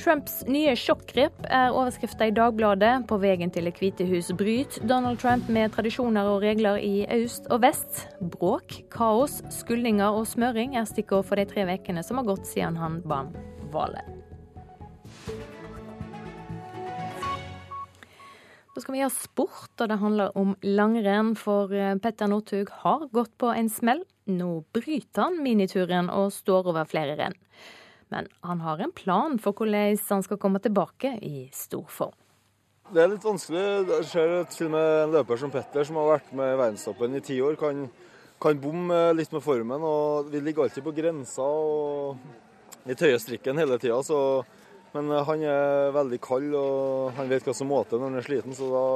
Trumps 0.00 0.38
nye 0.48 0.72
sjokkgrep 0.80 1.42
er 1.52 1.74
overskrifta 1.76 2.30
i 2.30 2.32
Dagbladet. 2.32 3.02
På 3.08 3.18
veien 3.20 3.50
til 3.52 3.66
Det 3.68 3.74
hvite 3.76 4.06
hus 4.08 4.30
bryter 4.32 4.86
Donald 4.88 5.20
Trump 5.20 5.50
med 5.52 5.74
tradisjoner 5.74 6.24
og 6.24 6.40
regler 6.40 6.78
i 6.80 7.04
øst 7.18 7.50
og 7.52 7.60
vest. 7.66 8.06
Bråk, 8.32 8.78
kaos, 8.92 9.42
skuldinger 9.52 10.16
og 10.16 10.24
smøring 10.30 10.72
er 10.80 10.88
stikkord 10.88 11.26
for 11.28 11.36
de 11.36 11.44
tre 11.50 11.66
ukene 11.68 12.00
som 12.06 12.16
har 12.16 12.30
gått 12.30 12.48
siden 12.48 12.78
han 12.80 13.02
vant 13.04 13.36
valget. 13.74 14.08
Da 18.72 18.80
skal 18.80 18.96
vi 18.96 19.02
ha 19.04 19.10
sport, 19.12 19.74
og 19.82 19.90
det 19.90 20.00
handler 20.00 20.32
om 20.40 20.54
langrenn. 20.64 21.34
For 21.36 21.74
eh, 21.76 21.98
Petter 22.00 22.30
Northug 22.32 22.72
har 22.86 23.04
gått 23.12 23.36
på 23.36 23.52
en 23.52 23.68
smell. 23.68 24.00
Nå 24.32 24.62
bryter 24.72 25.26
han 25.26 25.42
minituren 25.44 26.08
og 26.08 26.32
står 26.32 26.72
over 26.72 26.88
flere 26.88 27.18
renn. 27.20 27.36
Men 28.10 28.26
han 28.46 28.60
har 28.64 28.82
en 28.82 28.92
plan 28.92 29.38
for 29.38 29.54
hvordan 29.54 29.98
han 30.08 30.24
skal 30.26 30.40
komme 30.42 30.60
tilbake 30.62 31.14
i 31.22 31.48
stor 31.54 31.86
form. 31.86 32.16
Det 32.90 33.04
er 33.04 33.10
litt 33.12 33.24
vanskelig. 33.24 33.64
Jeg 33.86 34.06
ser 34.10 34.32
til 34.50 34.66
og 34.66 34.72
med 34.74 34.86
en 35.04 35.12
løper 35.14 35.38
som 35.38 35.52
Petter, 35.54 35.86
som 35.86 36.00
har 36.00 36.16
vært 36.16 36.32
med 36.34 36.54
i 36.54 36.58
verdenstoppen 36.58 37.14
i 37.14 37.22
ti 37.22 37.36
år, 37.38 37.54
kan, 37.60 37.84
kan 38.42 38.58
bomme 38.58 38.98
litt 39.14 39.30
med 39.30 39.44
formen. 39.44 39.84
og 39.86 40.32
Vi 40.32 40.42
ligger 40.42 40.66
alltid 40.66 40.86
på 40.86 40.94
grensa 40.96 41.46
og 41.46 42.88
i 42.90 42.96
tøye 42.98 43.20
strikken 43.22 43.60
hele 43.62 43.78
tida. 43.78 44.00
Men 44.90 45.12
han 45.28 45.44
er 45.46 45.94
veldig 45.94 46.18
kald 46.24 46.54
og 46.58 47.12
han 47.14 47.30
vet 47.30 47.46
hva 47.46 47.54
som 47.54 47.70
må 47.70 47.84
til 47.86 48.00
når 48.00 48.10
han 48.10 48.18
er 48.18 48.26
sliten, 48.26 48.56
så 48.58 48.70
da 48.74 48.86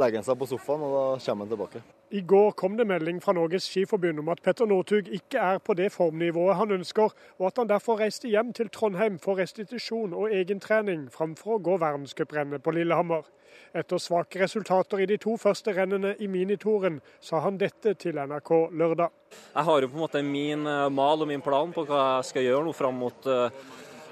legger 0.00 0.20
han 0.20 0.26
seg 0.26 0.38
på 0.40 0.48
sofaen 0.50 0.84
og 0.86 0.94
da 0.94 1.02
kommer 1.24 1.44
han 1.44 1.52
tilbake. 1.52 1.82
I 2.10 2.22
går 2.26 2.54
kom 2.58 2.76
det 2.78 2.88
melding 2.90 3.20
fra 3.22 3.34
Norges 3.36 3.68
Skiforbund 3.70 4.18
om 4.22 4.30
at 4.32 4.40
Petter 4.42 4.66
Northug 4.66 5.10
ikke 5.14 5.38
er 5.38 5.60
på 5.62 5.76
det 5.78 5.92
formnivået 5.94 6.56
han 6.58 6.72
ønsker, 6.74 7.12
og 7.38 7.46
at 7.46 7.60
han 7.60 7.70
derfor 7.70 8.00
reiste 8.00 8.28
hjem 8.28 8.50
til 8.56 8.72
Trondheim 8.74 9.20
for 9.22 9.38
restitusjon 9.38 10.16
og 10.16 10.32
egentrening, 10.34 11.06
framfor 11.14 11.58
å 11.58 11.62
gå 11.68 11.76
verdenscuprennet 11.82 12.64
på 12.64 12.74
Lillehammer. 12.74 13.28
Etter 13.70 14.00
svake 14.02 14.40
resultater 14.42 15.02
i 15.02 15.06
de 15.06 15.20
to 15.22 15.36
første 15.38 15.70
rennene 15.76 16.16
i 16.18 16.26
minitoren, 16.26 16.98
sa 17.22 17.38
han 17.44 17.58
dette 17.60 17.94
til 18.02 18.18
NRK 18.18 18.50
lørdag. 18.74 19.14
Jeg 19.54 19.66
har 19.68 19.84
jo 19.84 19.90
på 19.92 19.98
en 19.98 20.02
måte 20.02 20.24
min 20.26 20.66
eh, 20.66 20.88
mal 20.90 21.22
og 21.22 21.30
min 21.30 21.44
plan 21.44 21.70
på 21.74 21.84
hva 21.86 22.00
jeg 22.16 22.30
skal 22.32 22.46
gjøre 22.48 22.66
nå 22.66 22.74
fram 22.74 22.98
mot 22.98 23.30
uh, 23.30 23.46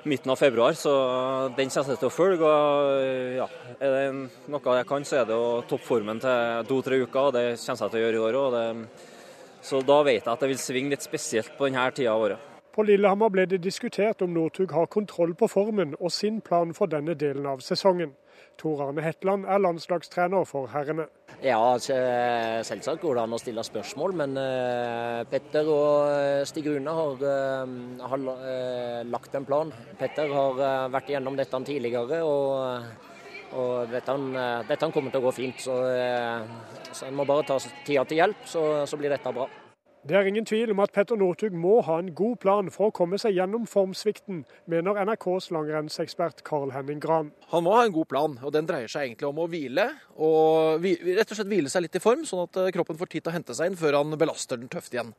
midten 0.04 0.30
av 0.30 0.36
februar, 0.36 0.72
så 0.72 0.92
den 1.56 1.70
kommer 1.70 1.94
jeg 1.94 2.00
til 2.00 2.08
å 2.08 2.14
følge. 2.14 2.44
og 2.44 3.36
ja, 3.36 3.48
Er 3.80 3.94
det 3.94 4.30
noe 4.48 4.76
jeg 4.78 4.86
kan, 4.86 5.04
så 5.04 5.20
er 5.20 5.24
det 5.24 5.34
å 5.34 5.62
toppe 5.68 5.86
formen 5.86 6.20
til 6.20 6.66
to-tre 6.68 7.00
uker. 7.02 7.20
og 7.20 7.32
Det 7.32 7.46
kommer 7.58 7.84
jeg 7.84 7.90
til 7.90 8.00
å 8.00 8.04
gjøre 8.04 8.18
i 8.18 8.24
år 8.26 8.38
òg. 8.42 8.86
Så 9.62 9.82
da 9.82 10.02
vet 10.02 10.22
jeg 10.24 10.32
at 10.32 10.40
det 10.40 10.48
vil 10.48 10.62
svinge 10.62 10.90
litt 10.94 11.02
spesielt 11.02 11.56
på 11.58 11.66
denne 11.66 11.90
tida 11.90 12.12
av 12.12 12.22
året. 12.22 12.38
På 12.72 12.84
Lillehammer 12.86 13.28
ble 13.28 13.46
det 13.50 13.58
diskutert 13.58 14.22
om 14.22 14.30
Northug 14.30 14.70
har 14.70 14.86
kontroll 14.86 15.34
på 15.34 15.48
formen 15.50 15.96
og 15.98 16.12
sin 16.14 16.40
plan 16.40 16.70
for 16.74 16.86
denne 16.86 17.16
delen 17.18 17.46
av 17.46 17.58
sesongen. 17.58 18.12
Tor 18.58 18.80
Arne 18.88 19.02
Hetland 19.04 19.46
er 19.46 19.60
landslagstrener 19.62 20.46
for 20.48 20.66
herrene. 20.72 21.06
Ja, 21.38 21.58
altså, 21.60 21.94
selvsagt 22.66 23.02
går 23.04 23.14
det 23.14 23.22
an 23.22 23.36
å 23.36 23.38
stille 23.38 23.62
spørsmål, 23.62 24.16
men 24.18 24.34
uh, 24.34 25.22
Petter 25.30 25.68
og 25.70 26.08
eh, 26.10 26.42
Stig 26.48 26.66
Rune 26.66 26.94
har, 26.96 27.22
uh, 27.22 28.08
har 28.10 28.24
lagt 29.06 29.38
en 29.38 29.46
plan. 29.46 29.70
Petter 30.00 30.34
har 30.34 30.58
vært 30.90 31.12
igjennom 31.12 31.38
dette 31.38 31.62
tidligere, 31.68 32.18
og, 32.26 33.54
og 33.54 33.94
dette, 33.94 34.18
dette, 34.72 34.90
kommer 34.90 35.14
til 35.14 35.22
å 35.22 35.28
gå 35.28 35.36
fint. 35.38 35.62
Så, 35.62 35.78
så 36.90 37.06
en 37.06 37.16
må 37.18 37.28
bare 37.28 37.46
ta 37.46 37.62
tida 37.86 38.02
til 38.08 38.24
hjelp, 38.24 38.42
så, 38.50 38.66
så 38.90 38.98
blir 38.98 39.14
dette 39.14 39.34
bra. 39.38 39.46
Det 40.06 40.14
er 40.14 40.28
ingen 40.30 40.46
tvil 40.46 40.70
om 40.70 40.78
at 40.84 40.92
Petter 40.94 41.18
Northug 41.18 41.54
må 41.58 41.80
ha 41.82 41.96
en 41.98 42.12
god 42.16 42.36
plan 42.42 42.68
for 42.70 42.88
å 42.88 42.94
komme 42.94 43.18
seg 43.18 43.34
gjennom 43.34 43.64
formsvikten, 43.66 44.44
mener 44.70 45.00
NRKs 45.02 45.50
langrennsekspert 45.54 46.44
Carl 46.46 46.70
Henning 46.72 47.00
Gran. 47.02 47.32
Han 47.50 47.66
må 47.66 47.74
ha 47.74 47.82
en 47.84 47.94
god 47.96 48.06
plan, 48.08 48.36
og 48.38 48.54
den 48.54 48.68
dreier 48.68 48.90
seg 48.92 49.08
egentlig 49.08 49.28
om 49.28 49.42
å 49.42 49.48
hvile. 49.50 49.88
Og 50.14 50.86
rett 50.86 51.34
og 51.34 51.40
slett 51.40 51.50
hvile 51.50 51.72
seg 51.72 51.84
litt 51.84 51.98
i 51.98 52.04
form, 52.04 52.22
sånn 52.28 52.44
at 52.46 52.60
eh, 52.62 52.70
kroppen 52.76 53.00
får 53.00 53.10
tid 53.10 53.26
til 53.26 53.32
å 53.32 53.36
hente 53.40 53.58
seg 53.58 53.72
inn 53.72 53.80
før 53.80 53.98
han 53.98 54.14
belaster 54.20 54.60
den 54.60 54.70
tøft 54.70 54.94
igjen. 54.94 55.10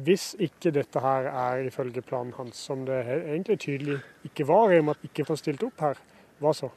Hvis 0.00 0.30
ikke 0.40 0.72
dette 0.72 1.02
her 1.04 1.28
er 1.28 1.66
ifølge 1.68 2.00
planen 2.06 2.32
hans, 2.38 2.56
som 2.70 2.86
det 2.88 3.02
egentlig 3.04 3.58
tydelig 3.60 3.98
ikke 4.30 4.48
var, 4.48 4.72
i 4.72 4.80
og 4.80 4.88
med 4.88 4.96
at 4.96 5.10
ikke 5.10 5.28
får 5.28 5.42
stilt 5.42 5.66
opp 5.66 5.84
her, 5.84 6.00
hva 6.40 6.56
så? 6.56 6.72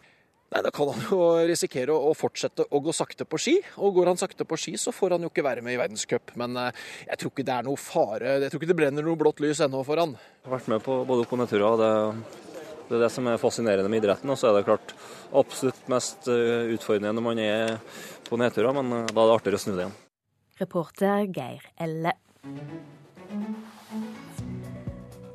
Nei, 0.54 0.62
Da 0.62 0.70
kan 0.70 0.92
han 0.94 1.02
jo 1.10 1.20
risikere 1.50 1.96
å 1.96 2.12
fortsette 2.14 2.68
å 2.70 2.82
gå 2.84 2.94
sakte 2.94 3.26
på 3.26 3.40
ski. 3.42 3.56
Og 3.82 3.96
går 3.98 4.12
han 4.12 4.20
sakte 4.22 4.46
på 4.46 4.58
ski, 4.60 4.76
så 4.78 4.94
får 4.94 5.16
han 5.16 5.26
jo 5.26 5.32
ikke 5.32 5.46
være 5.46 5.64
med 5.66 5.74
i 5.74 5.80
verdenscup. 5.82 6.36
Men 6.38 6.58
eh, 6.62 6.84
jeg 7.08 7.22
tror 7.22 7.34
ikke 7.34 7.46
det 7.48 7.56
er 7.56 7.66
noe 7.66 7.80
fare. 7.82 8.36
Jeg 8.44 8.54
tror 8.54 8.62
ikke 8.62 8.70
det 8.70 8.78
brenner 8.78 9.08
noe 9.08 9.20
blått 9.20 9.42
lys 9.42 9.64
ennå 9.66 9.82
for 9.88 10.02
han. 10.04 10.14
Jeg 10.14 10.50
har 10.50 10.58
vært 10.60 10.70
med 10.76 10.84
på 10.86 11.00
både 11.10 11.26
opp- 11.26 11.34
og 11.34 11.42
nedturer. 11.42 11.82
Det, 11.82 12.52
det 12.90 12.98
er 13.00 13.04
det 13.08 13.12
som 13.16 13.30
er 13.32 13.42
fascinerende 13.42 13.90
med 13.90 14.04
idretten. 14.04 14.30
Og 14.30 14.38
så 14.38 14.52
er 14.52 14.60
det 14.60 14.68
klart 14.70 14.94
absolutt 15.34 15.90
mest 15.90 16.30
eh, 16.30 16.70
utfordrende 16.76 17.16
når 17.18 17.28
man 17.32 17.42
er 17.42 17.74
på 18.30 18.38
nedturer, 18.38 18.78
men 18.78 19.00
eh, 19.00 19.10
da 19.10 19.26
er 19.26 19.32
det 19.34 19.40
artigere 19.40 19.62
å 19.62 19.64
snu 19.66 19.74
det 19.74 19.88
igjen. 19.88 19.98
Reporter 20.62 21.26
Geir 21.34 21.66
Elle. 21.82 22.14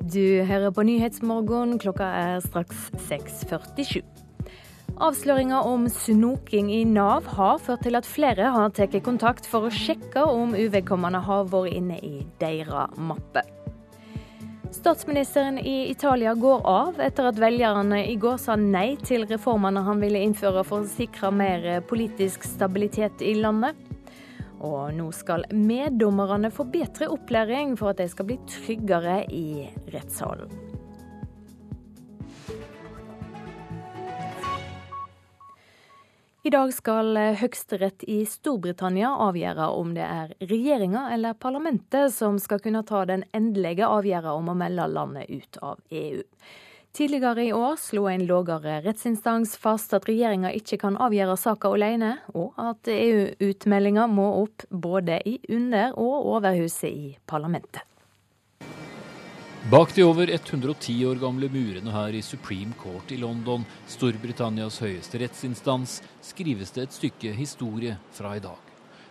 Du 0.09 0.23
hører 0.47 0.71
på 0.73 0.87
Nyhetsmorgen. 0.87 1.75
Klokka 1.83 2.07
er 2.23 2.39
straks 2.47 2.87
6.47. 3.11 4.28
Avsløringa 4.99 5.61
om 5.63 5.85
snoking 5.87 6.73
i 6.75 6.81
Nav 6.85 7.29
har 7.39 7.61
ført 7.63 7.85
til 7.87 7.95
at 7.95 8.07
flere 8.07 8.49
har 8.51 8.73
tatt 8.75 8.97
kontakt 9.07 9.47
for 9.47 9.69
å 9.69 9.71
sjekke 9.71 10.25
om 10.27 10.57
uvedkommende 10.59 11.21
har 11.23 11.45
vært 11.53 11.77
inne 11.79 12.01
i 12.03 12.25
deres 12.41 12.97
mappe. 12.99 13.45
Statsministeren 14.75 15.61
i 15.63 15.77
Italia 15.93 16.35
går 16.35 16.67
av 16.67 16.99
etter 17.01 17.31
at 17.31 17.39
velgerne 17.39 18.03
i 18.11 18.17
går 18.19 18.41
sa 18.43 18.57
nei 18.59 18.97
til 19.07 19.23
reformene 19.31 19.85
han 19.87 20.03
ville 20.03 20.25
innføre 20.27 20.67
for 20.67 20.83
å 20.83 20.91
sikre 20.91 21.31
mer 21.31 21.69
politisk 21.87 22.43
stabilitet 22.51 23.23
i 23.23 23.37
landet. 23.39 23.79
Og 24.59 24.91
nå 24.99 25.13
skal 25.15 25.47
meddommerne 25.55 26.51
få 26.51 26.67
bedre 26.75 27.07
opplæring 27.15 27.79
for 27.79 27.95
at 27.95 28.03
de 28.03 28.11
skal 28.11 28.27
bli 28.33 28.41
tryggere 28.51 29.21
i 29.31 29.69
rettssalen. 29.95 30.68
I 36.49 36.51
dag 36.51 36.71
skal 36.73 37.17
eh, 37.21 37.35
høyesterett 37.37 38.07
i 38.09 38.23
Storbritannia 38.25 39.11
avgjøre 39.21 39.67
om 39.77 39.91
det 39.93 40.05
er 40.07 40.31
regjeringa 40.49 41.03
eller 41.13 41.37
parlamentet 41.37 42.15
som 42.15 42.39
skal 42.41 42.63
kunne 42.65 42.81
ta 42.89 43.03
den 43.05 43.27
endelige 43.37 43.85
avgjørelsen 43.85 44.39
om 44.41 44.49
å 44.49 44.55
melde 44.57 44.87
landet 44.89 45.29
ut 45.29 45.59
av 45.61 45.83
EU. 45.93 46.23
Tidligere 46.97 47.45
i 47.45 47.53
år 47.53 47.77
slo 47.83 48.07
en 48.09 48.25
lågere 48.31 48.79
rettsinstans 48.87 49.59
fast 49.61 49.93
at 49.93 50.09
regjeringa 50.09 50.55
ikke 50.57 50.81
kan 50.87 50.97
avgjøre 50.97 51.37
saka 51.37 51.75
alene, 51.77 52.15
og 52.33 52.57
at 52.57 52.89
EU-utmeldinga 52.97 54.09
må 54.09 54.31
opp 54.47 54.65
både 54.73 55.21
i 55.29 55.37
under- 55.53 55.93
og 56.01 56.33
overhuset 56.39 56.89
i 56.89 57.13
parlamentet. 57.29 57.85
Bak 59.71 59.95
de 59.95 60.03
over 60.03 60.31
110 60.31 60.95
år 61.05 61.19
gamle 61.21 61.49
murene 61.53 61.93
her 61.93 62.15
i 62.17 62.23
Supreme 62.25 62.73
Court 62.81 63.11
i 63.13 63.19
London, 63.21 63.67
Storbritannias 63.85 64.79
høyeste 64.81 65.21
rettsinstans, 65.21 65.99
skrives 66.25 66.73
det 66.73 66.87
et 66.87 66.97
stykke 66.97 67.35
historie 67.37 67.99
fra 68.17 68.31
i 68.39 68.41
dag. 68.41 68.63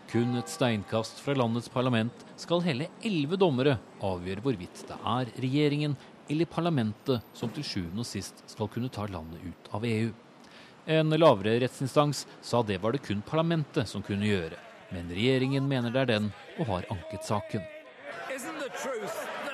Kun 0.10 0.34
et 0.40 0.50
steinkast 0.50 1.22
fra 1.22 1.38
landets 1.38 1.70
parlament 1.70 2.26
skal 2.42 2.66
hele 2.66 2.90
elleve 3.06 3.38
dommere 3.38 3.78
avgjøre 4.02 4.42
hvorvidt 4.48 4.82
det 4.90 4.98
er 4.98 5.30
regjeringen 5.46 5.94
eller 6.26 6.50
parlamentet 6.50 7.38
som 7.38 7.54
til 7.54 7.70
sjuende 7.76 8.02
og 8.02 8.10
sist 8.10 8.42
skal 8.50 8.74
kunne 8.74 8.90
ta 8.90 9.06
landet 9.14 9.46
ut 9.46 9.74
av 9.78 9.86
EU. 9.86 10.10
En 10.90 11.14
lavere 11.22 11.60
rettsinstans 11.62 12.26
sa 12.42 12.66
det 12.66 12.82
var 12.82 12.98
det 12.98 13.06
kun 13.06 13.22
parlamentet 13.22 13.86
som 13.86 14.02
kunne 14.02 14.26
gjøre, 14.26 14.58
men 14.90 15.14
regjeringen 15.14 15.70
mener 15.70 15.94
det 15.94 16.08
er 16.08 16.16
den 16.16 16.32
og 16.58 16.72
har 16.74 16.94
anket 16.98 17.30
saken. 17.30 17.62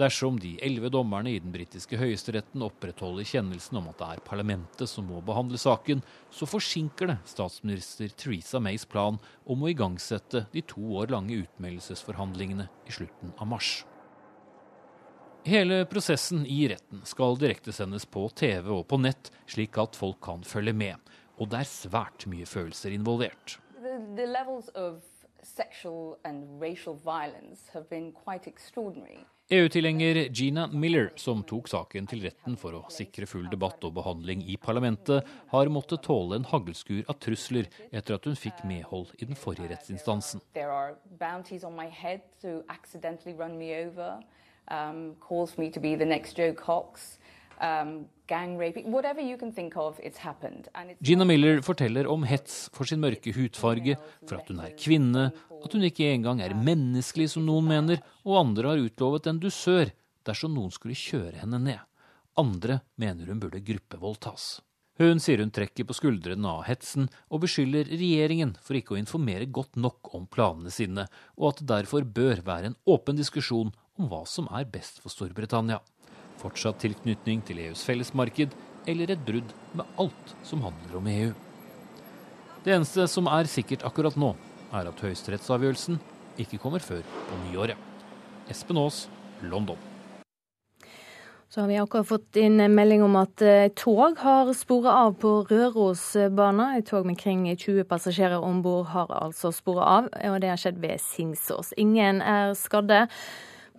Dersom 0.00 0.38
de 0.40 0.54
elleve 0.64 0.88
dommerne 0.88 1.28
i 1.34 1.40
den 1.42 1.52
britiske 1.52 1.98
høyesteretten 2.00 2.62
opprettholder 2.64 3.26
kjennelsen 3.28 3.76
om 3.82 3.90
at 3.90 3.98
det 4.00 4.06
er 4.14 4.22
parlamentet 4.24 4.88
som 4.88 5.04
må 5.10 5.18
behandle 5.20 5.58
saken, 5.60 6.00
så 6.32 6.46
forsinker 6.48 7.10
det 7.10 7.16
statsminister 7.28 8.08
Theresa 8.16 8.62
Mays 8.64 8.86
plan 8.88 9.18
om 9.44 9.60
å 9.60 9.68
igangsette 9.68 10.46
de 10.54 10.62
to 10.64 10.80
år 11.02 11.12
lange 11.12 11.42
utmeldelsesforhandlingene 11.42 12.70
i 12.88 12.94
slutten 12.96 13.34
av 13.36 13.50
mars. 13.50 13.82
Hele 15.44 15.82
prosessen 15.90 16.46
i 16.48 16.62
retten 16.72 17.02
skal 17.08 17.36
direktesendes 17.40 18.06
på 18.08 18.24
TV 18.40 18.70
og 18.78 18.86
på 18.88 18.96
nett, 19.00 19.28
slik 19.48 19.76
at 19.80 19.98
folk 20.00 20.22
kan 20.24 20.44
følge 20.48 20.72
med. 20.76 20.96
Og 21.36 21.52
det 21.52 21.60
er 21.60 21.68
svært 21.68 22.24
mye 22.28 22.48
følelser 22.48 22.96
involvert. 22.96 23.58
The, 23.80 24.00
the 24.16 24.28
EU-tilhenger 29.52 30.28
Gina 30.30 30.68
Miller, 30.70 31.08
som 31.18 31.40
tok 31.42 31.66
saken 31.66 32.06
til 32.06 32.20
retten 32.22 32.54
for 32.54 32.76
å 32.78 32.84
sikre 32.94 33.26
full 33.26 33.48
debatt 33.50 33.82
og 33.82 33.96
behandling 33.96 34.44
i 34.46 34.54
parlamentet, 34.62 35.26
har 35.50 35.70
måttet 35.74 36.04
tåle 36.06 36.38
en 36.38 36.46
haglskur 36.46 37.00
av 37.10 37.18
trusler 37.18 37.66
etter 37.90 38.14
at 38.14 38.28
hun 38.30 38.38
fikk 38.38 38.60
medhold 38.62 39.10
i 39.18 39.26
den 39.26 39.34
forrige 39.34 39.72
rettsinstansen. 39.72 40.38
Um, 44.70 45.16
calls 45.18 45.58
me 45.58 45.68
to 45.68 45.80
be 45.80 45.96
the 45.96 46.06
next 46.06 46.38
Joe 46.38 46.52
Cox. 46.54 47.18
Um, 47.60 48.06
Gina 51.02 51.26
Miller 51.26 51.60
forteller 51.66 52.08
om 52.10 52.24
hets 52.28 52.68
for 52.74 52.88
sin 52.88 53.02
mørke 53.02 53.34
hudfarge, 53.34 53.96
for 54.22 54.38
at 54.38 54.48
hun 54.52 54.62
er 54.62 54.76
kvinne, 54.78 55.26
at 55.60 55.76
hun 55.76 55.86
ikke 55.88 56.12
engang 56.14 56.42
er 56.44 56.54
menneskelig, 56.54 57.32
som 57.34 57.46
noen 57.48 57.68
mener, 57.68 58.02
og 58.24 58.40
andre 58.44 58.72
har 58.72 58.86
utlovet 58.86 59.28
en 59.30 59.42
dusør 59.42 59.92
dersom 60.26 60.54
noen 60.54 60.72
skulle 60.74 60.98
kjøre 60.98 61.42
henne 61.42 61.60
ned. 61.64 61.84
Andre 62.38 62.80
mener 63.00 63.28
hun 63.28 63.40
burde 63.42 63.62
gruppevoldtas. 63.66 64.60
Hun 65.00 65.20
sier 65.22 65.40
hun 65.40 65.52
trekker 65.52 65.86
på 65.88 65.96
skuldrene 65.96 66.44
av 66.44 66.66
hetsen 66.68 67.06
og 67.32 67.40
beskylder 67.46 67.88
regjeringen 67.88 68.52
for 68.60 68.76
ikke 68.76 68.94
å 68.94 69.00
informere 69.00 69.48
godt 69.48 69.78
nok 69.80 70.12
om 70.16 70.26
planene 70.28 70.72
sine, 70.72 71.06
og 71.40 71.54
at 71.54 71.62
det 71.62 71.70
derfor 71.70 72.04
bør 72.04 72.42
være 72.44 72.70
en 72.70 72.76
åpen 72.84 73.16
diskusjon 73.16 73.72
om 73.96 74.10
hva 74.12 74.26
som 74.28 74.48
er 74.52 74.68
best 74.68 75.00
for 75.00 75.12
Storbritannia 75.12 75.80
fortsatt 76.40 76.80
tilknytning 76.82 77.44
til 77.46 77.60
EUs 77.66 77.84
fellesmarked 77.86 78.56
eller 78.88 79.12
et 79.12 79.22
brudd 79.26 79.52
med 79.76 80.00
alt 80.00 80.34
som 80.46 80.64
handler 80.64 80.98
om 81.00 81.10
EU. 81.12 81.30
Det 82.64 82.74
eneste 82.74 83.06
som 83.08 83.28
er 83.30 83.48
sikkert 83.48 83.84
akkurat 83.88 84.16
nå, 84.20 84.34
er 84.72 84.88
at 84.90 85.04
høyesterettsavgjørelsen 85.04 86.00
ikke 86.40 86.60
kommer 86.62 86.82
før 86.84 87.04
på 87.04 87.38
nyåret. 87.46 87.78
Espen 88.50 88.80
Aas, 88.80 89.06
London. 89.42 89.78
Så 91.50 91.64
har 91.64 91.66
vi 91.66 91.80
akkurat 91.82 92.06
fått 92.06 92.36
inn 92.38 92.62
melding 92.70 93.02
om 93.02 93.16
at 93.18 93.42
tog 93.74 94.20
har 94.22 94.52
sporet 94.54 94.92
av 94.92 95.16
på 95.18 95.32
Rørosbanen. 95.48 96.76
Et 96.78 96.86
tog 96.86 97.08
med 97.08 97.18
kring 97.18 97.48
20 97.50 97.88
passasjerer 97.90 98.38
om 98.38 98.60
bord 98.62 98.92
har 98.92 99.10
altså 99.10 99.50
sporet 99.50 99.82
av, 99.82 100.10
og 100.30 100.36
det 100.44 100.52
har 100.52 100.60
skjedd 100.62 100.78
ved 100.78 101.02
Singsås. 101.02 101.72
Ingen 101.74 102.22
er 102.22 102.54
skadde. 102.54 103.08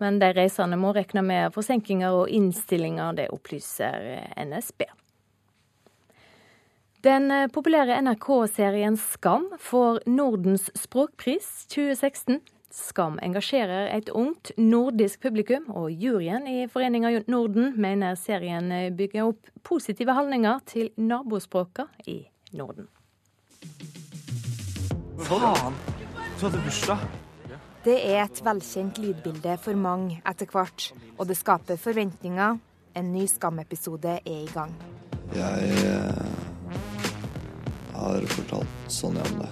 Men 0.02 0.18
de 0.22 0.32
reisende 0.34 0.80
må 0.82 0.96
regne 0.98 1.22
med 1.26 1.54
forsinkelser 1.54 2.16
og 2.24 2.32
innstillinger, 2.34 3.14
det 3.20 3.30
opplyser 3.34 4.26
NSB. 4.42 4.88
Den 7.06 7.34
populære 7.54 7.98
NRK-serien 8.06 8.98
Skam 8.98 9.48
får 9.62 10.04
Nordens 10.10 10.68
språkpris 10.78 11.48
2016. 11.74 12.42
Skam 12.72 13.18
engasjerer 13.26 13.90
et 13.92 14.10
ungt 14.16 14.54
nordisk 14.58 15.26
publikum, 15.26 15.66
og 15.76 15.90
juryen 15.92 16.46
i 16.48 16.68
Foreninga 16.72 17.24
Norden 17.28 17.74
mener 17.82 18.16
serien 18.16 18.70
bygger 18.98 19.32
opp 19.34 19.50
positive 19.66 20.16
holdninger 20.16 20.62
til 20.70 20.94
nabospråka 20.96 21.90
i 22.08 22.22
Norden. 22.54 22.88
Faen! 25.26 25.76
Så 26.38 26.48
hadde 26.48 26.64
bursdag. 26.66 27.21
Det 27.82 27.96
er 27.98 28.20
et 28.22 28.40
velkjent 28.46 29.00
lydbilde 29.02 29.56
for 29.58 29.74
mange 29.74 30.20
etter 30.30 30.46
hvert, 30.54 30.92
og 31.18 31.26
det 31.26 31.34
skaper 31.40 31.80
forventninger. 31.82 32.60
En 32.94 33.08
ny 33.10 33.24
Skam-episode 33.26 34.20
er 34.20 34.44
i 34.44 34.52
gang. 34.54 34.76
Jeg 35.34 35.72
eh, 35.90 36.76
har 37.96 38.28
fortalt 38.36 38.92
Sonja 38.92 39.26
om 39.32 39.42
det. 39.42 39.50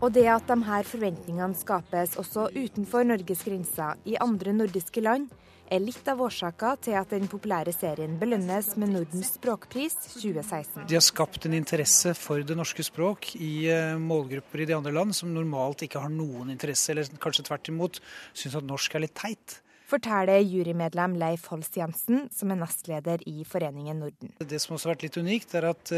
Og 0.00 0.12
det 0.12 0.26
at 0.28 0.44
de 0.52 0.58
her 0.66 0.84
forventningene 0.90 1.56
skapes 1.56 2.18
også 2.20 2.50
utenfor 2.52 3.08
Norges 3.08 3.46
grenser, 3.48 3.96
i 4.04 4.18
andre 4.20 4.52
nordiske 4.58 5.00
land, 5.00 5.30
er 5.70 5.82
litt 5.82 6.08
av 6.10 6.20
årsaka 6.24 6.74
til 6.86 6.96
at 6.98 7.12
den 7.14 7.28
populære 7.30 7.72
serien 7.74 8.16
belønnes 8.20 8.72
med 8.80 8.92
Nordens 8.94 9.32
språkpris 9.36 9.96
2016. 10.16 10.84
De 10.90 10.98
har 10.98 11.04
skapt 11.06 11.46
en 11.46 11.54
interesse 11.56 12.14
for 12.18 12.42
det 12.46 12.56
norske 12.58 12.84
språk 12.86 13.32
i 13.38 13.70
eh, 13.70 13.94
målgrupper 14.00 14.64
i 14.64 14.68
de 14.70 14.76
andre 14.76 14.94
land 14.96 15.14
som 15.16 15.32
normalt 15.34 15.86
ikke 15.86 16.02
har 16.02 16.12
noen 16.12 16.50
interesse, 16.50 16.90
eller 16.92 17.08
kanskje 17.22 17.46
tvert 17.46 17.70
imot 17.72 18.00
syns 18.34 18.58
at 18.58 18.66
norsk 18.66 18.98
er 18.98 19.06
litt 19.06 19.18
teit 19.18 19.60
forteller 19.90 20.38
jurymedlem 20.44 21.16
Leif 21.18 21.48
Holst 21.50 21.74
Jensen, 21.74 22.28
som 22.30 22.52
er 22.52 22.60
nestleder 22.60 23.24
i 23.26 23.42
Foreningen 23.48 23.98
Norden. 23.98 24.30
Det 24.38 24.60
som 24.62 24.76
også 24.76 24.86
har 24.86 24.94
vært 24.94 25.08
litt 25.08 25.18
unikt, 25.18 25.56
er 25.58 25.66
at 25.72 25.90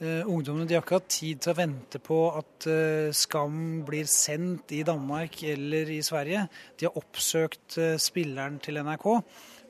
uh, 0.00 0.26
ungdommene 0.28 0.66
de 0.68 0.76
har 0.76 0.84
ikke 0.84 0.98
hatt 0.98 1.12
tid 1.12 1.42
til 1.44 1.52
å 1.52 1.58
vente 1.58 2.00
på 2.02 2.18
at 2.36 2.66
uh, 2.70 3.12
Skam 3.16 3.82
blir 3.86 4.08
sendt 4.10 4.74
i 4.76 4.82
Danmark 4.86 5.38
eller 5.46 5.92
i 5.92 6.00
Sverige. 6.04 6.46
De 6.80 6.88
har 6.88 6.98
oppsøkt 7.00 7.78
uh, 7.80 7.94
spilleren 8.00 8.58
til 8.64 8.80
NRK 8.84 9.06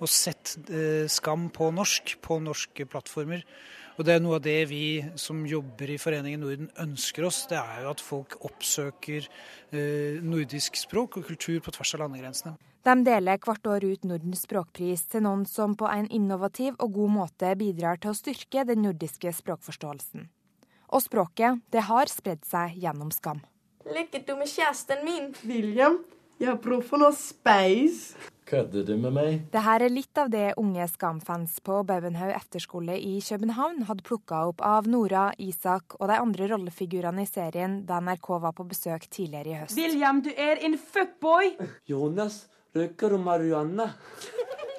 og 0.01 0.09
sett 0.09 0.55
Skam 1.13 1.51
på 1.53 1.67
norsk, 1.77 2.15
på 2.25 2.39
norske 2.41 2.87
plattformer. 2.89 3.43
Og 4.01 4.07
Det 4.09 4.15
er 4.17 4.23
noe 4.25 4.39
av 4.39 4.45
det 4.47 4.63
vi 4.71 5.03
som 5.21 5.43
jobber 5.45 5.91
i 5.93 5.99
Foreningen 6.01 6.41
Norden 6.41 6.71
ønsker 6.81 7.27
oss. 7.29 7.43
Det 7.51 7.59
er 7.61 7.83
jo 7.85 7.91
at 7.91 8.01
folk 8.01 8.39
oppsøker 8.49 9.27
nordisk 10.25 10.79
språk 10.81 11.19
og 11.21 11.27
kultur 11.29 11.59
på 11.61 11.75
tvers 11.77 11.93
av 11.99 12.07
landegrensene. 12.07 12.55
De 12.81 12.95
deler 13.05 13.37
hvert 13.45 13.69
år 13.69 13.85
ut 13.85 14.07
Nordens 14.09 14.47
språkpris 14.47 15.03
til 15.13 15.27
noen 15.27 15.45
som 15.45 15.75
på 15.77 15.85
en 15.93 16.09
innovativ 16.09 16.79
og 16.81 16.95
god 16.97 17.13
måte 17.19 17.53
bidrar 17.61 18.01
til 18.01 18.15
å 18.15 18.17
styrke 18.17 18.65
den 18.65 18.81
nordiske 18.87 19.35
språkforståelsen. 19.37 20.31
Og 20.97 21.05
språket, 21.05 21.61
det 21.69 21.85
har 21.93 22.09
spredd 22.09 22.49
seg 22.49 22.81
gjennom 22.81 23.13
Skam. 23.13 23.45
Lykke 23.85 24.25
til 24.25 24.41
med 24.41 24.49
kjæresten 24.49 25.05
min. 25.05 25.29
William, 25.45 26.01
jeg 26.41 26.49
har 26.55 26.57
bruk 26.57 26.89
for 26.89 27.05
noe 27.05 27.13
space. 27.13 28.17
Kødder 28.51 28.83
du 28.83 28.97
med 28.99 29.15
meg? 29.15 29.35
Dette 29.53 29.75
er 29.79 29.93
litt 29.93 30.19
av 30.19 30.31
det 30.33 30.57
unge 30.59 30.83
Skam-fans 30.91 31.61
på 31.63 31.77
Bauenhaug 31.87 32.33
efterskole 32.35 32.97
i 32.99 33.21
København 33.23 33.85
hadde 33.87 34.03
plukka 34.03 34.41
opp 34.49 34.65
av 34.67 34.89
Nora, 34.91 35.29
Isak 35.39 35.95
og 36.01 36.09
de 36.11 36.17
andre 36.19 36.49
rollefigurene 36.51 37.23
i 37.23 37.31
serien 37.31 37.85
da 37.87 38.01
NRK 38.03 38.31
var 38.43 38.57
på 38.59 38.67
besøk 38.67 39.07
tidligere 39.07 39.53
i 39.53 39.61
høst. 39.61 39.79
William, 39.79 40.19
du 40.25 40.33
er 40.35 40.59
en 40.67 40.75
fuckboy! 40.75 41.53
Jonas, 41.87 42.49
Røyker 42.75 43.15
du 43.15 43.19
marihuana? 43.23 43.87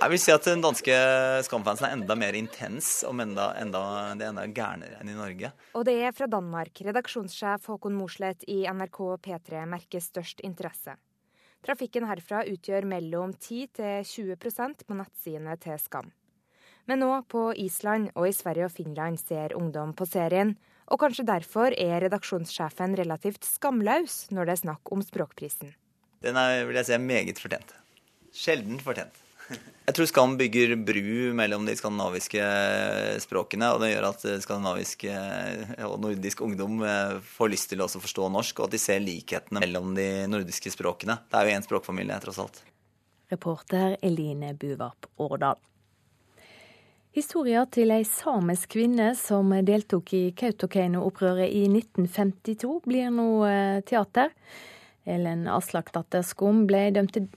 Jeg 0.02 0.12
vil 0.12 0.20
si 0.20 0.34
at 0.34 0.48
den 0.50 0.64
danske 0.64 0.98
Skam-fansen 1.46 1.88
er 1.88 1.96
enda 1.96 2.16
mer 2.20 2.36
intens 2.36 2.90
og 3.08 3.20
enda, 3.24 3.52
enda, 3.62 3.84
det 4.18 4.26
er 4.26 4.34
enda 4.34 4.46
gærnere 4.52 5.00
enn 5.00 5.14
i 5.14 5.16
Norge. 5.16 5.54
Og 5.78 5.86
det 5.88 5.96
er 6.08 6.16
fra 6.18 6.28
Danmark 6.32 6.84
redaksjonssjef 6.88 7.72
Håkon 7.72 7.96
Mosleth 7.96 8.48
i 8.52 8.66
NRK 8.68 9.00
P3 9.28 9.64
merker 9.78 10.04
størst 10.04 10.44
interesse. 10.48 10.98
Trafikken 11.62 12.08
herfra 12.10 12.42
utgjør 12.50 12.88
mellom 12.90 13.36
10 13.38 13.68
til 13.78 14.08
20% 14.10 14.86
på 14.88 14.98
nettsidene 14.98 15.54
til 15.62 15.78
Skam. 15.82 16.10
Men 16.90 17.04
nå 17.04 17.12
på 17.30 17.52
Island 17.62 18.10
og 18.16 18.26
i 18.26 18.34
Sverige 18.34 18.66
og 18.66 18.74
Finland 18.74 19.22
ser 19.22 19.54
ungdom 19.58 19.94
på 19.94 20.08
serien, 20.10 20.56
og 20.90 21.00
kanskje 21.04 21.28
derfor 21.30 21.76
er 21.78 22.02
redaksjonssjefen 22.04 22.98
relativt 23.00 23.46
skamløs 23.48 24.24
når 24.34 24.50
det 24.50 24.56
er 24.56 24.64
snakk 24.64 24.92
om 24.92 25.06
språkprisen. 25.06 25.76
Den 26.26 26.38
er 26.38 26.66
vil 26.66 26.82
jeg 26.82 26.90
si, 26.90 26.98
meget 26.98 27.40
fortjent. 27.42 27.76
Sjelden 28.34 28.82
fortjent. 28.82 29.21
Jeg 29.52 29.96
tror 29.98 30.08
Skam 30.08 30.36
bygger 30.40 30.76
bru 30.88 31.32
mellom 31.36 31.66
de 31.68 31.74
skandinaviske 31.76 32.44
språkene, 33.24 33.72
og 33.74 33.82
det 33.84 33.90
gjør 33.92 34.08
at 34.12 34.26
skandinavisk 34.46 35.08
og 35.10 35.96
nordisk 36.00 36.44
ungdom 36.46 36.84
får 37.34 37.52
lyst 37.52 37.72
til 37.74 37.84
å 37.84 37.90
forstå 37.92 38.30
norsk, 38.32 38.62
og 38.62 38.70
at 38.70 38.78
de 38.78 38.80
ser 38.80 39.02
likhetene 39.04 39.64
mellom 39.66 39.92
de 39.98 40.08
nordiske 40.32 40.72
språkene. 40.72 41.18
Det 41.28 41.42
er 41.42 41.50
jo 41.50 41.58
én 41.58 41.66
språkfamilie, 41.66 42.22
tross 42.24 42.40
alt. 42.46 42.62
Reporter 43.32 43.98
Eline 44.02 44.54
Buvarp 44.54 45.10
Årdal. 45.18 45.60
Historia 47.12 47.66
til 47.68 47.92
ei 47.92 48.06
samisk 48.08 48.78
kvinne 48.78 49.10
som 49.20 49.50
deltok 49.68 50.14
i 50.16 50.22
Kautokeino-opprøret 50.32 51.52
i 51.52 51.66
1952, 51.68 52.78
blir 52.86 53.10
nå 53.12 53.26
eh, 53.50 53.80
teater. 53.84 54.32
Ellen 55.04 55.44
Aslakdatter 55.52 56.24
Skum 56.24 56.64
ble 56.70 56.86
dømt 56.96 57.12
til 57.18 57.28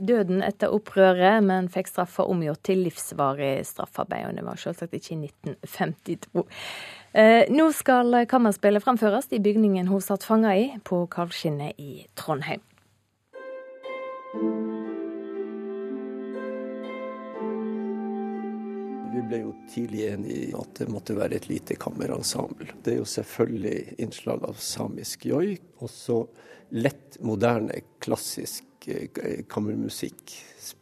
døden 0.00 0.42
etter 0.44 0.72
opprøret, 0.74 1.44
men 1.44 1.68
fikk 1.72 1.90
straffa 1.90 2.26
omgjort 2.30 2.62
til 2.66 2.84
livsvarig 2.86 3.60
straffarbeid. 3.68 4.28
Og 4.30 4.38
det 4.38 4.46
var 4.46 4.60
selvsagt 4.60 4.96
ikke 4.96 5.14
i 5.16 5.20
1952. 5.28 6.46
Eh, 7.12 7.44
nå 7.50 7.70
skal 7.74 8.22
kammerspillet 8.30 8.84
framføres 8.84 9.30
i 9.34 9.42
bygningen 9.42 9.90
hun 9.90 10.02
satt 10.04 10.26
fanga 10.26 10.54
i, 10.56 10.68
på 10.86 11.02
Kalskinnet 11.10 11.78
i 11.82 12.04
Trondheim. 12.18 12.62
Vi 19.10 19.22
ble 19.26 19.40
jo 19.42 19.50
tidlig 19.72 20.04
enige 20.06 20.36
i 20.46 20.52
at 20.54 20.78
det 20.78 20.86
måtte 20.92 21.16
være 21.18 21.40
et 21.40 21.48
lite 21.50 21.74
kammerensemble. 21.82 22.70
Det 22.78 22.94
er 22.94 23.00
jo 23.00 23.08
selvfølgelig 23.10 23.98
innslag 24.06 24.46
av 24.46 24.60
samisk 24.62 25.26
joik, 25.26 25.66
og 25.82 25.90
så 25.90 26.20
lett, 26.70 27.18
moderne, 27.26 27.82
klassisk 27.98 28.69
kammermusikk 29.50 30.34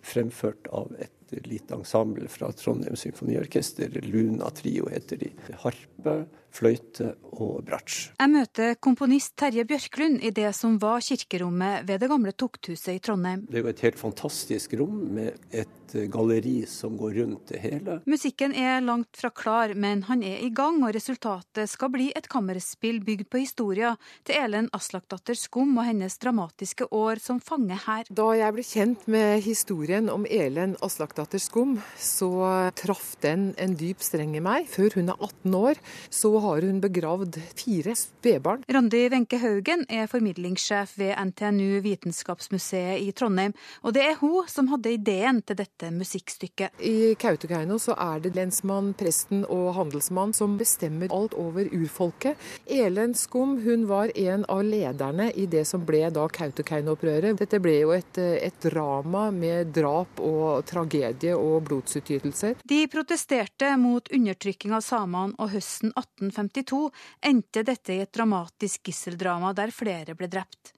fremført 0.04 0.68
av 0.74 0.92
et 1.00 1.12
lite 1.44 1.76
ensemble 1.76 2.28
fra 2.32 2.50
Trondheim 2.56 2.96
Symfoniorkester. 2.96 4.00
Luna 4.06 4.50
Trio 4.56 4.88
heter 4.92 5.20
de. 5.20 5.32
Harpe, 5.64 6.14
fløyte 6.58 7.12
og 7.38 7.62
bratsj. 7.68 8.12
Jeg 8.18 8.32
møter 8.32 8.76
komponist 8.82 9.36
Terje 9.38 9.64
Bjørklund 9.68 10.22
i 10.26 10.32
det 10.34 10.50
som 10.56 10.78
var 10.82 11.02
kirkerommet 11.04 11.86
ved 11.88 12.02
det 12.02 12.10
gamle 12.10 12.34
tukthuset 12.34 12.96
i 12.96 13.02
Trondheim. 13.02 13.46
Det 13.48 13.60
er 13.60 13.66
jo 13.66 13.72
et 13.72 13.84
helt 13.86 14.00
fantastisk 14.00 14.74
rom 14.80 15.02
med 15.18 15.38
et 15.54 15.74
galleri 16.12 16.66
som 16.68 16.96
går 16.98 17.14
rundt 17.22 17.52
det 17.52 17.60
hele. 17.62 17.98
Musikken 18.08 18.54
er 18.56 18.82
langt 18.84 19.16
fra 19.16 19.30
klar, 19.30 19.74
men 19.74 20.02
han 20.08 20.22
er 20.26 20.42
i 20.44 20.50
gang, 20.54 20.82
og 20.84 20.92
resultatet 20.94 21.70
skal 21.70 21.92
bli 21.94 22.10
et 22.16 22.28
kammerspill 22.28 23.00
bygd 23.04 23.28
på 23.30 23.42
historia 23.42 23.94
til 24.26 24.36
Elen 24.36 24.68
Aslakdatter 24.76 25.38
Skum 25.38 25.76
og 25.78 25.86
hennes 25.88 26.18
dramatiske 26.20 26.90
år 26.94 27.22
som 27.24 27.40
fange 27.40 27.78
her. 27.86 28.08
Da 28.10 28.28
jeg 28.36 28.56
ble 28.56 28.66
kjent 28.66 29.08
med 29.08 29.42
historien 29.46 30.10
om 30.12 30.26
Elen 30.28 30.76
Aslakdatter 30.84 31.40
Skum, 31.42 31.78
så 31.96 32.30
traff 32.78 33.14
den 33.24 33.52
en 33.58 33.76
dyp 33.78 34.04
streng 34.04 34.36
i 34.36 34.44
meg. 34.44 34.68
Før 34.68 34.98
hun 34.98 35.12
er 35.12 35.16
18 35.16 35.58
år, 35.58 35.82
så 36.10 36.34
har 36.44 36.47
hun 36.56 36.80
begravd 36.80 37.36
fire 37.54 37.94
spedbarn. 37.98 38.64
Randi 38.68 39.04
Wenche 39.12 39.38
Haugen 39.42 39.84
er 39.88 40.08
formidlingssjef 40.10 40.96
ved 40.98 41.14
NTNU 41.30 41.80
Vitenskapsmuseet 41.84 43.02
i 43.04 43.12
Trondheim, 43.12 43.54
og 43.82 43.94
det 43.96 44.04
er 44.06 44.18
hun 44.20 44.48
som 44.48 44.68
hadde 44.72 44.92
ideen 44.96 45.42
til 45.46 45.58
dette 45.58 45.90
musikkstykket. 45.94 46.80
I 46.84 47.14
Kautokeino 47.20 47.78
så 47.82 47.94
er 47.98 48.22
det 48.24 48.34
lensmann, 48.36 48.92
presten 48.98 49.44
og 49.44 49.74
handelsmann 49.76 50.34
som 50.36 50.56
bestemmer 50.60 51.12
alt 51.14 51.36
over 51.38 51.68
urfolket. 51.74 52.38
Elen 52.66 53.14
Skum 53.18 53.58
hun 53.64 53.86
var 53.90 54.12
en 54.18 54.44
av 54.48 54.64
lederne 54.64 55.30
i 55.34 55.46
det 55.50 55.64
som 55.68 55.84
ble 55.86 56.04
da 56.14 56.26
Kautokeino-opprøret. 56.32 57.38
Dette 57.38 57.60
ble 57.62 57.78
jo 57.82 57.94
et, 57.96 58.18
et 58.18 58.60
drama 58.64 59.28
med 59.34 59.72
drap 59.76 60.20
og 60.24 60.64
tragedie 60.68 61.34
og 61.36 61.62
blodsutgytelser. 61.68 62.58
De 62.68 62.82
protesterte 62.90 63.74
mot 63.80 64.08
undertrykking 64.14 64.74
av 64.76 64.84
samene, 64.86 65.34
og 65.38 65.52
høsten 65.52 65.92
1852 66.30 66.90
endte 67.30 67.64
dette 67.66 67.94
i 67.94 68.02
et 68.04 68.12
dramatisk 68.14 68.88
gisseldrama 68.88 69.54
der 69.56 69.72
flere 69.74 70.16
ble 70.18 70.30
drept. 70.30 70.74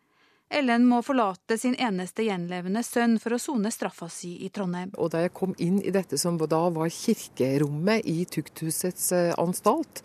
Ellen 0.51 0.89
må 0.91 0.99
forlate 1.07 1.55
sin 1.63 1.77
eneste 1.79 2.25
gjenlevende 2.27 2.83
sønn 2.83 3.21
for 3.23 3.37
å 3.37 3.39
sone 3.39 3.71
straffa 3.71 4.09
si 4.11 4.33
i 4.43 4.49
Trondheim. 4.51 4.91
Og 4.99 5.13
Da 5.15 5.23
jeg 5.23 5.35
kom 5.37 5.55
inn 5.63 5.79
i 5.79 5.93
dette 5.95 6.19
som 6.19 6.39
da 6.39 6.65
var 6.75 6.91
kirkerommet 6.91 8.03
i 8.11 8.25
tukthusets 8.27 9.13
anstalt, 9.39 10.03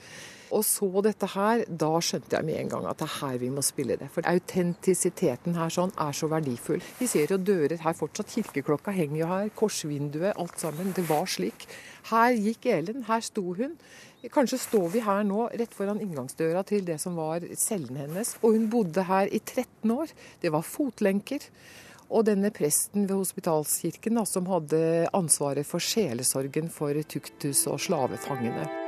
og 0.53 0.61
så 0.63 0.87
dette 1.03 1.27
her, 1.33 1.63
da 1.67 1.89
skjønte 2.03 2.37
jeg 2.37 2.45
med 2.45 2.59
en 2.59 2.71
gang 2.75 2.85
at 2.89 2.99
det 3.01 3.07
er 3.07 3.15
her 3.15 3.39
vi 3.41 3.49
må 3.51 3.63
spille 3.65 3.97
det. 3.99 4.11
For 4.13 4.27
autentisiteten 4.29 5.57
her 5.57 5.73
sånn 5.73 5.93
er 5.99 6.13
så 6.15 6.29
verdifull. 6.31 6.83
Vi 6.99 7.09
ser 7.09 7.33
jo 7.33 7.41
dører 7.41 7.81
her 7.81 7.97
fortsatt. 7.97 8.31
Kirkeklokka 8.35 8.93
henger 8.95 9.23
jo 9.23 9.31
her. 9.31 9.51
Korsvinduet, 9.57 10.35
alt 10.37 10.61
sammen. 10.61 10.93
Det 10.95 11.07
var 11.09 11.25
slik. 11.25 11.65
Her 12.11 12.37
gikk 12.37 12.69
Elen, 12.69 13.07
her 13.09 13.25
sto 13.25 13.55
hun. 13.57 13.73
Kanskje 14.33 14.59
står 14.61 14.87
vi 14.93 15.03
her 15.05 15.25
nå 15.27 15.47
rett 15.53 15.73
foran 15.75 16.01
inngangsdøra 16.03 16.63
til 16.67 16.85
det 16.87 16.99
som 17.01 17.17
var 17.19 17.45
cellen 17.59 17.99
hennes. 17.99 18.35
Og 18.41 18.55
hun 18.57 18.69
bodde 18.71 19.05
her 19.05 19.29
i 19.29 19.41
13 19.41 19.91
år. 19.95 20.13
Det 20.41 20.53
var 20.53 20.65
fotlenker. 20.65 21.43
Og 22.09 22.25
denne 22.27 22.51
presten 22.53 23.07
ved 23.09 23.17
Hospitalskirken 23.17 24.21
da, 24.21 24.25
som 24.29 24.47
hadde 24.51 24.81
ansvaret 25.17 25.65
for 25.67 25.81
sjelesorgen 25.81 26.69
for 26.73 27.01
tukthus 27.09 27.65
og 27.71 27.81
slavefangene. 27.81 28.84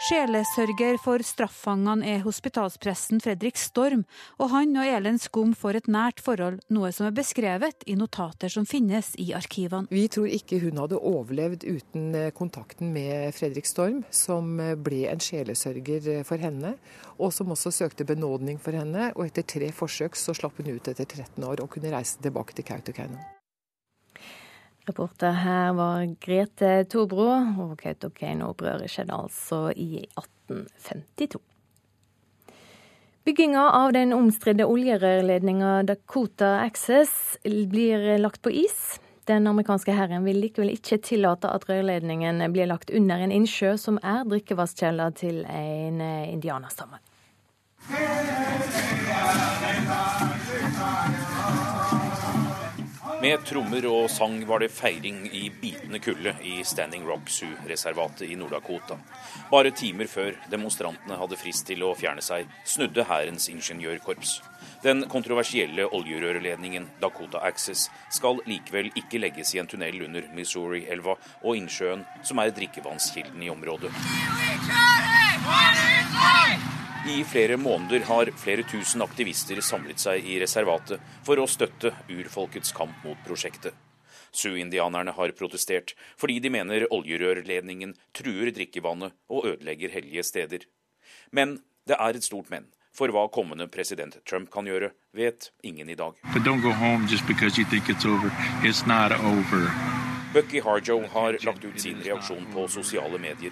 Sjelesørger 0.00 0.96
for 0.96 1.20
straffangene 1.20 2.06
er 2.08 2.22
hospitalspresten 2.24 3.18
Fredrik 3.20 3.58
Storm, 3.60 4.06
og 4.40 4.48
han 4.48 4.72
og 4.80 4.88
Elen 4.88 5.18
Skum 5.20 5.50
får 5.52 5.76
et 5.82 5.90
nært 5.92 6.22
forhold, 6.24 6.56
noe 6.72 6.88
som 6.96 7.04
er 7.04 7.12
beskrevet 7.18 7.84
i 7.84 7.98
notater 8.00 8.48
som 8.48 8.64
finnes 8.64 9.10
i 9.20 9.28
arkivene. 9.36 9.90
Vi 9.92 10.06
tror 10.08 10.30
ikke 10.32 10.62
hun 10.62 10.80
hadde 10.80 11.02
overlevd 11.10 11.66
uten 11.68 12.16
kontakten 12.32 12.94
med 12.94 13.36
Fredrik 13.36 13.68
Storm, 13.68 14.00
som 14.08 14.56
ble 14.80 15.02
en 15.10 15.20
sjelesørger 15.20 16.24
for 16.24 16.40
henne, 16.40 16.78
og 17.20 17.34
som 17.36 17.52
også 17.52 17.74
søkte 17.82 18.08
benådning 18.08 18.56
for 18.56 18.80
henne. 18.80 19.10
Og 19.18 19.26
etter 19.28 19.44
tre 19.44 19.68
forsøk 19.68 20.16
så 20.16 20.32
slapp 20.32 20.56
hun 20.62 20.72
ut 20.72 20.88
etter 20.88 21.04
13 21.04 21.44
år 21.44 21.60
og 21.60 21.74
kunne 21.76 21.92
reise 21.92 22.24
tilbake 22.24 22.56
til 22.56 22.64
Kautokeino. 22.72 23.20
Reporter 24.90 25.30
her 25.30 25.72
var 25.78 26.02
Grete 26.18 26.84
Torbro, 26.90 27.28
og 27.62 27.76
Kautokeino-opprøret 27.78 28.90
skjedde 28.90 29.14
altså 29.14 29.68
i 29.70 30.02
1852. 30.18 31.38
Bygginga 33.22 33.68
av 33.76 33.92
den 33.94 34.10
omstridte 34.16 34.66
oljerørledninga 34.66 35.84
Dakota 35.86 36.56
Access 36.64 37.38
blir 37.44 38.18
lagt 38.18 38.42
på 38.42 38.50
is. 38.50 38.98
Den 39.30 39.46
amerikanske 39.46 39.94
hæren 39.94 40.26
vil 40.26 40.40
likevel 40.42 40.72
ikke 40.74 40.98
tillate 41.06 41.46
at 41.54 41.68
rørledningen 41.70 42.42
blir 42.50 42.66
lagt 42.66 42.90
under 42.90 43.22
en 43.22 43.30
innsjø 43.30 43.76
som 43.78 44.00
er 44.02 44.26
drikkevannskjelda 44.26 45.10
til 45.22 45.44
en 45.46 46.02
indianerstamme. 46.02 46.98
Med 53.20 53.42
trommer 53.44 53.84
og 53.84 54.06
sang 54.08 54.38
var 54.48 54.62
det 54.62 54.70
feiring 54.72 55.26
i 55.36 55.50
bitende 55.52 55.98
kulde 56.00 56.32
i 56.40 56.62
Standing 56.64 57.02
Rock 57.04 57.28
Sioux-reservatet 57.28 58.30
i 58.32 58.36
Nord-Dakota. 58.40 58.96
Bare 59.50 59.74
timer 59.76 60.08
før 60.08 60.38
demonstrantene 60.48 61.18
hadde 61.20 61.36
frist 61.36 61.66
til 61.68 61.84
å 61.84 61.90
fjerne 61.92 62.24
seg, 62.24 62.48
snudde 62.64 63.04
hærens 63.04 63.50
ingeniørkorps. 63.52 64.38
Den 64.80 65.04
kontroversielle 65.12 65.84
oljerørledningen 65.92 66.88
Dakota 67.02 67.44
Access 67.44 67.90
skal 68.08 68.40
likevel 68.48 68.88
ikke 68.96 69.20
legges 69.20 69.52
i 69.52 69.60
en 69.60 69.68
tunnel 69.68 70.00
under 70.06 70.24
Missouri-elva 70.32 71.18
og 71.42 71.60
innsjøen, 71.60 72.06
som 72.24 72.40
er 72.40 72.56
drikkevannskilden 72.56 73.44
i 73.44 73.52
området. 73.52 73.92
I 77.08 77.24
flere 77.24 77.56
måneder 77.56 78.00
har 78.00 78.28
flere 78.36 78.62
tusen 78.68 79.00
aktivister 79.00 79.56
samlet 79.64 80.02
seg 80.02 80.26
i 80.28 80.34
reservatet 80.42 81.00
for 81.24 81.40
å 81.40 81.46
støtte 81.48 81.94
urfolkets 82.12 82.74
kamp 82.76 82.92
mot 83.06 83.16
prosjektet. 83.24 83.72
Sioux-indianerne 84.36 85.14
har 85.16 85.32
protestert 85.38 85.94
fordi 86.20 86.36
de 86.44 86.52
mener 86.52 86.84
oljerørledningen 86.92 87.94
truer 88.12 88.52
drikkevannet 88.52 89.16
og 89.32 89.48
ødelegger 89.48 89.94
hellige 89.96 90.26
steder. 90.28 90.68
Men 91.32 91.56
det 91.88 91.96
er 91.96 92.20
et 92.20 92.28
stort 92.28 92.52
men. 92.52 92.68
For 92.92 93.08
hva 93.08 93.30
kommende 93.32 93.70
president 93.72 94.18
Trump 94.28 94.50
kan 94.52 94.68
gjøre, 94.68 94.92
vet 95.16 95.48
ingen 95.64 95.88
i 95.88 95.96
dag. 95.96 96.20
Bucky 100.32 100.60
Harjo 100.62 101.00
har 101.12 101.36
lagt 101.44 101.64
ut 101.64 101.80
sin 101.80 101.98
reaksjon 102.04 102.44
på 102.54 102.68
sosiale 102.70 103.18
medier. 103.18 103.50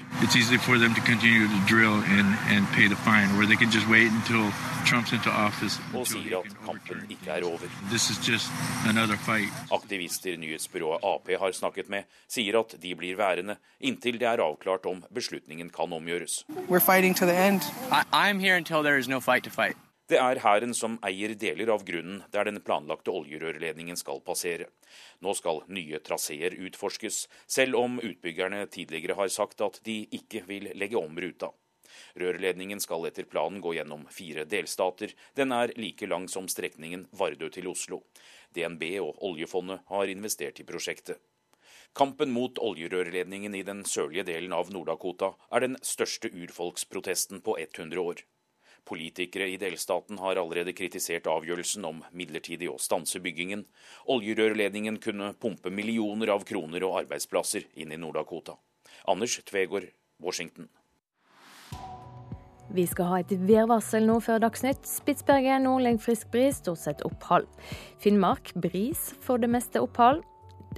Og 5.94 6.06
sier 6.06 6.36
at 6.38 6.54
kampen 6.62 7.02
ikke 7.10 7.34
er 7.34 7.46
over. 7.48 7.66
Aktivister 9.74 10.38
nyhetsbyrået 10.38 11.02
Ap 11.02 11.26
har 11.42 11.52
snakket 11.52 11.90
med, 11.90 12.06
sier 12.30 12.60
at 12.62 12.78
de 12.78 12.94
blir 12.94 13.18
værende 13.18 13.58
inntil 13.80 14.20
det 14.22 14.30
er 14.30 14.44
avklart 14.46 14.86
om 14.86 15.02
beslutningen 15.14 15.74
kan 15.74 15.92
omgjøres. 15.92 16.44
Det 20.08 20.16
er 20.16 20.38
hæren 20.40 20.70
som 20.72 20.94
eier 21.04 21.34
deler 21.36 21.68
av 21.74 21.82
grunnen 21.84 22.22
der 22.32 22.48
den 22.48 22.62
planlagte 22.64 23.12
oljerørledningen 23.12 23.98
skal 24.00 24.22
passere. 24.24 24.70
Nå 25.20 25.34
skal 25.36 25.60
nye 25.68 26.00
traseer 26.00 26.56
utforskes, 26.56 27.26
selv 27.44 27.76
om 27.76 27.98
utbyggerne 28.00 28.62
tidligere 28.72 29.18
har 29.18 29.28
sagt 29.28 29.60
at 29.60 29.76
de 29.84 30.06
ikke 30.16 30.46
vil 30.48 30.70
legge 30.80 30.96
om 30.96 31.18
ruta. 31.20 31.50
Rørledningen 32.16 32.80
skal 32.80 33.04
etter 33.10 33.28
planen 33.28 33.60
gå 33.60 33.74
gjennom 33.76 34.06
fire 34.12 34.46
delstater. 34.48 35.12
Den 35.36 35.52
er 35.52 35.74
like 35.76 36.08
lang 36.08 36.24
som 36.32 36.48
strekningen 36.48 37.04
Vardø 37.12 37.50
til 37.52 37.68
Oslo. 37.68 38.00
DNB 38.56 38.86
og 39.02 39.20
oljefondet 39.28 39.84
har 39.92 40.08
investert 40.08 40.60
i 40.60 40.68
prosjektet. 40.68 41.20
Kampen 41.92 42.32
mot 42.32 42.56
oljerørledningen 42.56 43.54
i 43.54 43.64
den 43.66 43.84
sørlige 43.84 44.24
delen 44.32 44.56
av 44.56 44.72
Nord-Dakota 44.72 45.34
er 45.52 45.68
den 45.68 45.76
største 45.84 46.32
urfolksprotesten 46.32 47.44
på 47.44 47.60
100 47.60 48.00
år. 48.00 48.24
Politikere 48.86 49.48
i 49.50 49.58
delstaten 49.60 50.18
har 50.22 50.40
allerede 50.40 50.72
kritisert 50.76 51.26
avgjørelsen 51.30 51.84
om 51.88 52.02
midlertidig 52.12 52.70
å 52.70 52.78
stanse 52.80 53.20
byggingen. 53.24 53.66
Oljerørledningen 54.08 55.00
kunne 55.02 55.34
pumpe 55.40 55.72
millioner 55.74 56.34
av 56.34 56.46
kroner 56.48 56.86
og 56.88 57.02
arbeidsplasser 57.02 57.66
inn 57.74 57.92
i 57.92 58.00
Nord-Dakota. 58.00 58.56
Anders 59.08 59.40
Tvegård, 59.48 59.90
Washington. 60.22 60.68
Vi 62.68 62.84
skal 62.84 63.08
ha 63.08 63.18
et 63.22 63.30
værvarsel 63.48 64.04
nå 64.04 64.18
før 64.20 64.42
Dagsnytt. 64.44 64.84
Spitsbergen 64.84 65.64
nordlig 65.64 65.94
frisk 66.04 66.28
bris, 66.32 66.58
stort 66.60 66.82
sett 66.82 67.04
opphold. 67.06 67.48
Finnmark 68.02 68.52
bris 68.60 69.14
for 69.24 69.40
det 69.40 69.48
meste 69.48 69.80
opphold. 69.80 70.20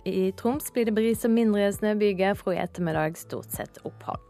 I 0.06 0.30
Troms 0.38 0.70
blir 0.72 0.86
det 0.86 0.94
bris 0.94 1.26
og 1.26 1.34
mindre 1.34 1.66
snøbyger, 1.74 2.36
fra 2.38 2.54
i 2.54 2.60
ettermiddag 2.62 3.18
stort 3.18 3.50
sett 3.52 3.82
opphold. 3.82 4.22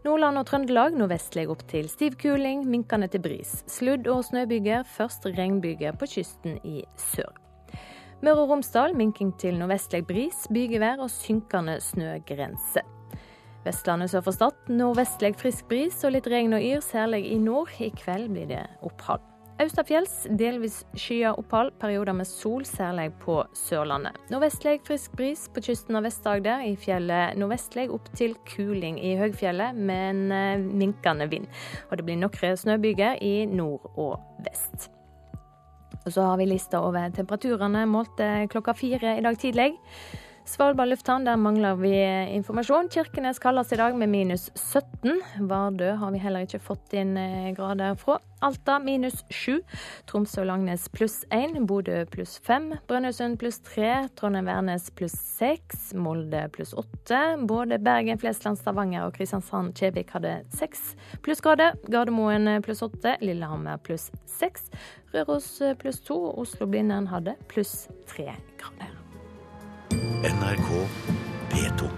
Nordland 0.00 0.40
og 0.40 0.46
Trøndelag 0.48 0.94
nordvestlig 0.96 1.42
opp 1.52 1.60
til 1.68 1.88
stiv 1.92 2.14
kuling, 2.22 2.62
minkende 2.64 3.04
til 3.12 3.20
bris. 3.20 3.58
Sludd- 3.68 4.08
og 4.08 4.22
snøbyger, 4.24 4.86
først 4.88 5.26
regnbyger 5.36 5.92
på 6.00 6.08
kysten 6.08 6.56
i 6.64 6.80
sør. 6.96 7.28
Møre 8.24 8.40
og 8.40 8.54
Romsdal 8.54 8.96
minking 8.96 9.34
til 9.40 9.58
nordvestlig 9.60 10.06
bris, 10.08 10.46
bygevær 10.48 11.04
og 11.04 11.12
synkende 11.12 11.76
snøgrense. 11.84 12.80
Vestlandet 13.66 14.08
sør 14.14 14.24
for 14.24 14.38
Stad 14.38 14.72
nordvestlig 14.72 15.34
frisk 15.36 15.68
bris 15.68 16.00
og 16.08 16.16
litt 16.16 16.30
regn 16.32 16.56
og 16.56 16.64
yr, 16.64 16.80
særlig 16.80 17.26
i 17.34 17.36
nord. 17.36 17.68
I 17.76 17.92
kveld 17.92 18.32
blir 18.32 18.48
det 18.48 18.64
opphold. 18.80 19.20
Austafjells 19.60 20.22
delvis 20.40 20.78
skyet 20.96 21.36
opphold, 21.36 21.74
perioder 21.82 22.14
med 22.16 22.24
sol, 22.24 22.62
særlig 22.64 23.10
på 23.20 23.42
Sørlandet. 23.52 24.16
Nordvestlig 24.32 24.78
frisk 24.86 25.12
bris 25.18 25.42
på 25.52 25.60
kysten 25.66 25.98
av 25.98 26.06
Vest-Agder. 26.06 26.62
I 26.64 26.78
fjellet 26.80 27.36
nordvestlig 27.36 27.90
opp 27.92 28.08
til 28.16 28.32
kuling 28.48 28.96
i 29.04 29.12
høgfjellet, 29.20 29.76
med 29.76 30.32
en 30.32 30.64
minkende 30.80 31.28
vind. 31.28 31.50
Og 31.90 32.00
det 32.00 32.06
blir 32.08 32.16
noen 32.22 32.56
snøbyger 32.62 33.20
i 33.20 33.34
nord 33.52 33.84
og 34.00 34.16
vest. 34.46 34.88
Og 36.06 36.08
så 36.14 36.24
har 36.24 36.40
vi 36.40 36.48
lista 36.48 36.80
over 36.80 37.12
temperaturene 37.12 37.84
målte 37.84 38.32
klokka 38.48 38.72
fire 38.72 39.18
i 39.18 39.24
dag 39.28 39.36
tidlig. 39.44 39.74
Svalbard 40.44 40.88
lufthavn, 40.88 41.24
der 41.24 41.36
mangler 41.36 41.76
vi 41.76 41.92
informasjon. 42.34 42.88
Kirkenes 42.90 43.38
kalles 43.38 43.72
i 43.72 43.76
dag 43.76 43.94
med 43.96 44.08
minus 44.08 44.50
17. 44.54 45.20
Vardø 45.46 45.92
har 46.00 46.10
vi 46.10 46.18
heller 46.18 46.46
ikke 46.46 46.62
fått 46.64 46.94
inn 46.96 47.12
eh, 47.20 47.50
grader 47.54 47.94
fra. 48.00 48.16
Alta 48.40 48.78
minus 48.80 49.20
7. 49.28 49.60
Tromsø 50.08 50.40
og 50.42 50.48
Langnes 50.48 50.88
pluss 50.90 51.20
1. 51.30 51.58
Bodø 51.68 51.98
pluss 52.10 52.38
5. 52.46 52.70
Brønnøysund 52.88 53.36
pluss 53.42 53.60
3. 53.68 54.08
Trondheim-Værnes 54.18 54.88
pluss 54.96 55.14
6. 55.36 55.92
Molde 56.00 56.46
pluss 56.56 56.72
8. 56.72 57.20
Både 57.50 57.78
Bergen, 57.78 58.18
Flesland, 58.18 58.58
Stavanger 58.58 59.04
og 59.06 59.14
Kristiansand-Kjevik 59.18 60.16
hadde 60.16 60.38
6 60.56 60.82
plussgrader. 61.26 61.76
Gardermoen 61.92 62.48
pluss 62.64 62.82
8. 62.86 63.18
Lillehammer 63.20 63.78
pluss 63.84 64.08
6. 64.40 64.72
Røros 65.12 65.52
pluss 65.78 66.00
2. 66.08 66.18
Oslo-Blindern 66.42 67.12
hadde 67.12 67.36
pluss 67.52 67.84
3 68.08 68.32
grader. 68.56 69.09
NRK 69.90 70.86
P2. 71.50 71.88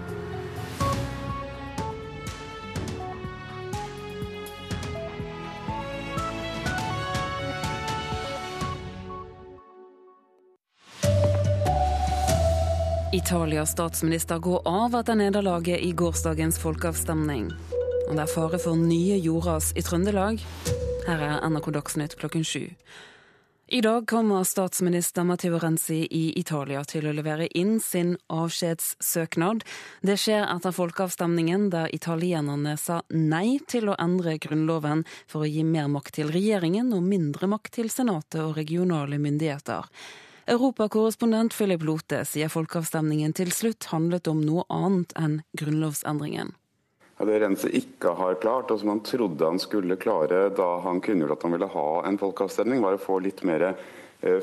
Italias 13.13 13.71
statsminister 13.71 14.39
går 14.39 14.61
av 14.65 14.95
etter 14.95 15.15
nederlaget 15.15 15.79
i 15.79 15.91
gårsdagens 15.91 16.57
folkeavstemning. 16.59 17.51
Og 18.09 18.15
det 18.15 18.23
er 18.25 18.31
fare 18.33 18.59
for 18.59 18.75
nye 18.79 19.19
jordras 19.21 19.71
i 19.77 19.85
Trøndelag. 19.85 20.41
Her 21.07 21.21
er 21.21 21.49
NRK 21.49 21.73
Dagsnytt 21.77 22.17
klokken 22.17 22.43
sju. 22.47 22.69
I 23.67 23.81
dag 23.81 24.07
kommer 24.07 24.43
statsminister 24.43 25.23
Matteo 25.23 25.59
Renzi 25.59 26.07
i 26.11 26.39
Italia 26.39 26.81
til 26.83 27.05
å 27.07 27.13
levere 27.15 27.45
inn 27.55 27.77
sin 27.79 28.17
avskjedssøknad. 28.27 29.63
Det 30.03 30.17
skjer 30.19 30.43
etter 30.51 30.75
folkeavstemningen 30.75 31.69
der 31.71 31.87
italienerne 31.95 32.75
sa 32.77 32.99
nei 33.15 33.61
til 33.71 33.87
å 33.87 33.95
endre 34.03 34.35
grunnloven 34.43 35.05
for 35.31 35.45
å 35.45 35.49
gi 35.49 35.63
mer 35.63 35.87
makt 35.87 36.17
til 36.19 36.33
regjeringen 36.35 36.91
og 36.91 37.07
mindre 37.07 37.47
makt 37.53 37.77
til 37.79 37.87
senatet 37.93 38.41
og 38.43 38.57
regionale 38.59 39.15
myndigheter. 39.15 39.87
Europakorrespondent 40.51 41.55
Philip 41.55 41.87
Lote 41.87 42.25
sier 42.27 42.51
folkeavstemningen 42.51 43.31
til 43.39 43.55
slutt 43.55 43.87
handlet 43.95 44.27
om 44.27 44.43
noe 44.43 44.67
annet 44.67 45.15
enn 45.15 45.39
grunnlovsendringen. 45.55 46.51
Det 47.27 47.39
Rense 47.43 47.69
ikke 47.71 48.13
har 48.17 48.39
klart, 48.43 48.71
og 48.71 48.81
som 48.81 48.93
han 48.93 49.03
trodde 49.05 49.47
han 49.47 49.61
skulle 49.61 49.99
klare 50.01 50.47
da 50.55 50.69
han 50.83 51.01
kunngjorde 51.03 51.37
at 51.37 51.45
han 51.47 51.55
ville 51.55 51.69
ha 51.75 51.89
en 52.07 52.19
folkeavstemning, 52.21 52.81
var 52.83 52.97
å 52.97 53.01
få 53.01 53.19
litt 53.23 53.43
mer 53.47 53.73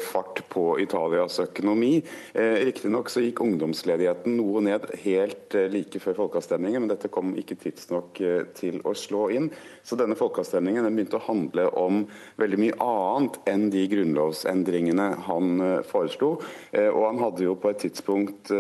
fart 0.00 0.42
på 0.48 0.64
Italias 0.80 1.38
økonomi. 1.40 2.02
Eh, 2.34 2.64
riktignok 2.66 3.10
så 3.10 3.22
gikk 3.24 3.42
ungdomsledigheten 3.44 4.36
noe 4.38 4.62
ned 4.64 4.86
helt 5.04 5.56
eh, 5.58 5.68
like 5.72 6.00
før 6.02 6.18
folkeavstemningen, 6.22 6.84
men 6.84 6.92
dette 6.92 7.10
kom 7.12 7.32
ikke 7.38 7.58
tidsnok 7.60 8.20
til 8.56 8.80
å 8.86 8.94
slå 8.96 9.28
inn. 9.34 9.50
Så 9.86 9.98
denne 9.98 10.18
folkeavstemningen 10.18 10.88
begynte 10.90 11.18
å 11.20 11.26
handle 11.26 11.66
om 11.78 12.02
veldig 12.40 12.60
mye 12.60 12.78
annet 12.84 13.38
enn 13.50 13.68
de 13.72 13.84
grunnlovsendringene 13.90 15.08
han 15.26 15.64
foreslo. 15.88 16.32
Og 16.76 17.02
han 17.06 17.20
hadde 17.22 17.46
jo 17.46 17.56
på 17.58 17.70
et 17.72 17.80
tidspunkt 17.86 18.52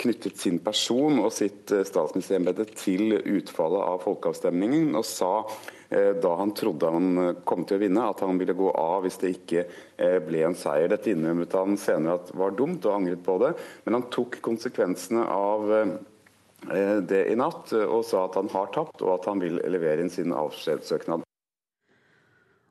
knyttet 0.00 0.40
sin 0.40 0.60
person 0.64 1.20
og 1.22 1.32
sitt 1.34 1.72
statsministerembete 1.72 2.68
til 2.76 3.16
utfallet 3.18 3.82
av 3.82 4.04
folkeavstemningen, 4.06 4.94
og 4.96 5.06
sa 5.08 5.32
Eh, 5.46 5.75
da 6.22 6.34
han 6.40 6.54
trodde 6.54 6.90
han 6.90 7.18
eh, 7.22 7.36
kom 7.46 7.64
til 7.66 7.78
å 7.78 7.82
vinne, 7.84 8.08
at 8.10 8.24
han 8.24 8.40
ville 8.40 8.56
gå 8.58 8.72
av 8.72 9.04
hvis 9.04 9.20
det 9.22 9.32
ikke 9.36 9.62
eh, 9.64 10.18
ble 10.24 10.42
en 10.46 10.58
seier. 10.58 10.90
Dette 10.92 11.12
innrømmet 11.12 11.54
han 11.56 11.78
senere 11.80 12.18
at 12.20 12.34
var 12.36 12.56
dumt 12.58 12.86
og 12.88 12.98
angret 12.98 13.22
på 13.26 13.38
det, 13.42 13.52
men 13.86 13.98
han 14.00 14.08
tok 14.12 14.40
konsekvensene 14.44 15.26
av 15.26 15.70
det 17.06 17.20
i 17.30 17.34
natt 17.38 17.70
og 17.76 18.00
sa 18.08 18.24
at 18.26 18.38
han 18.40 18.48
har 18.50 18.72
tapt 18.74 19.04
og 19.04 19.12
at 19.12 19.28
han 19.28 19.38
vil 19.38 19.60
levere 19.70 20.02
inn 20.02 20.10
sin 20.10 20.32
avskjedssøknad. 20.34 21.26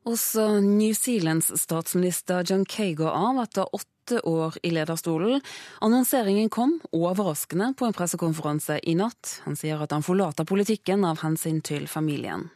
Også 0.06 0.60
New 0.60 0.94
Zealands 0.94 1.48
statsminister 1.58 2.44
John 2.46 2.64
Kay 2.64 2.92
går 2.94 3.10
av 3.10 3.40
etter 3.42 3.72
åtte 3.74 4.20
år 4.22 4.54
i 4.62 4.70
lederstolen. 4.70 5.40
Annonseringen 5.82 6.50
kom 6.52 6.76
overraskende 6.94 7.72
på 7.78 7.88
en 7.88 7.96
pressekonferanse 7.96 8.78
i 8.86 8.94
natt. 8.94 9.40
Han 9.48 9.58
sier 9.58 9.82
at 9.82 9.90
han 9.90 10.06
forlater 10.06 10.46
politikken 10.46 11.02
av 11.08 11.24
hensyn 11.24 11.58
til 11.58 11.88
familien. 11.90 12.46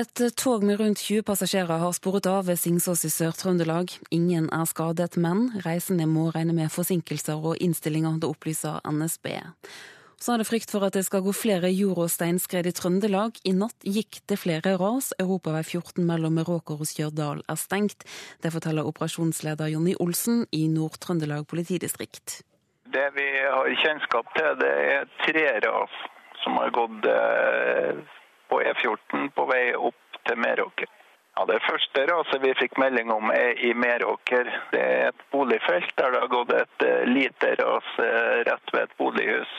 Et 0.00 0.20
tog 0.36 0.62
med 0.64 0.78
rundt 0.80 1.00
20 1.02 1.26
passasjerer 1.28 1.80
har 1.82 1.92
sporet 1.92 2.24
av 2.30 2.46
ved 2.48 2.56
Singsås 2.56 3.02
i 3.04 3.10
Sør-Trøndelag. 3.12 3.90
Ingen 4.16 4.46
er 4.56 4.64
skadet, 4.64 5.18
men 5.20 5.50
reisende 5.66 6.06
må 6.08 6.30
regne 6.32 6.54
med 6.56 6.70
forsinkelser 6.72 7.36
og 7.36 7.58
innstillinger, 7.60 8.14
det 8.22 8.30
opplyser 8.30 8.78
NSB. 8.88 9.26
Så 10.16 10.32
er 10.32 10.40
det 10.40 10.46
frykt 10.48 10.72
for 10.72 10.86
at 10.86 10.96
det 10.96 11.02
skal 11.04 11.20
gå 11.26 11.34
flere 11.36 11.68
jord- 11.68 12.00
og 12.06 12.08
steinskred 12.14 12.68
i 12.70 12.72
Trøndelag. 12.72 13.36
I 13.44 13.52
natt 13.52 13.76
gikk 13.84 14.22
det 14.30 14.38
flere 14.40 14.72
ras. 14.80 15.10
Europavei 15.20 15.60
14 15.66 16.06
mellom 16.08 16.38
Meråker 16.38 16.80
og 16.80 16.88
Stjørdal 16.88 17.42
er 17.44 17.58
stengt. 17.60 18.06
Det 18.40 18.54
forteller 18.54 18.88
operasjonsleder 18.88 19.68
Jonny 19.74 19.98
Olsen 20.00 20.46
i 20.56 20.62
Nord-Trøndelag 20.78 21.44
politidistrikt. 21.50 22.40
Det 22.88 23.04
vi 23.18 23.28
har 23.36 23.68
kjennskap 23.84 24.32
til, 24.38 24.56
det 24.64 24.72
er 24.94 25.12
tre 25.26 25.44
ras 25.66 26.00
som 26.40 26.56
har 26.56 26.72
gått 26.72 27.04
eh, 27.04 28.00
på 28.50 28.62
E14 28.62 29.30
på 29.34 29.46
vei 29.50 29.64
opp 29.76 30.22
til 30.26 30.38
Meråker. 30.42 30.90
Ja, 31.36 31.44
Det 31.46 31.62
første 31.62 32.06
raset 32.10 32.42
vi 32.42 32.52
fikk 32.58 32.78
melding 32.78 33.10
om 33.14 33.30
er 33.32 33.58
i 33.64 33.72
Meråker. 33.74 34.50
Det 34.72 34.80
er 34.80 35.08
et 35.08 35.22
boligfelt 35.32 35.92
der 35.96 36.10
det 36.12 36.20
har 36.20 36.32
gått 36.34 36.52
et 36.52 36.86
eh, 36.86 37.06
lite 37.08 37.54
ras 37.62 37.88
eh, 38.02 38.42
rett 38.50 38.74
ved 38.74 38.82
et 38.82 38.96
bolighus. 38.98 39.54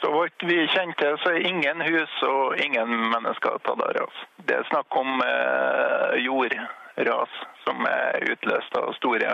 Så 0.00 0.10
vidt 0.16 0.42
vi 0.48 0.56
kjente, 0.72 1.12
så 1.22 1.34
er 1.36 1.46
ingen 1.46 1.84
hus 1.84 2.22
og 2.24 2.56
ingen 2.64 2.96
mennesker 3.12 3.60
tatt 3.62 3.84
av 3.84 3.94
ras. 3.98 4.20
Det 4.48 4.56
er 4.56 4.68
snakk 4.72 4.96
om 4.96 5.20
eh, 5.26 6.18
jordras 6.24 7.38
som 7.66 7.84
er 7.86 8.30
utløst 8.32 8.76
av 8.80 8.94
store 8.96 9.30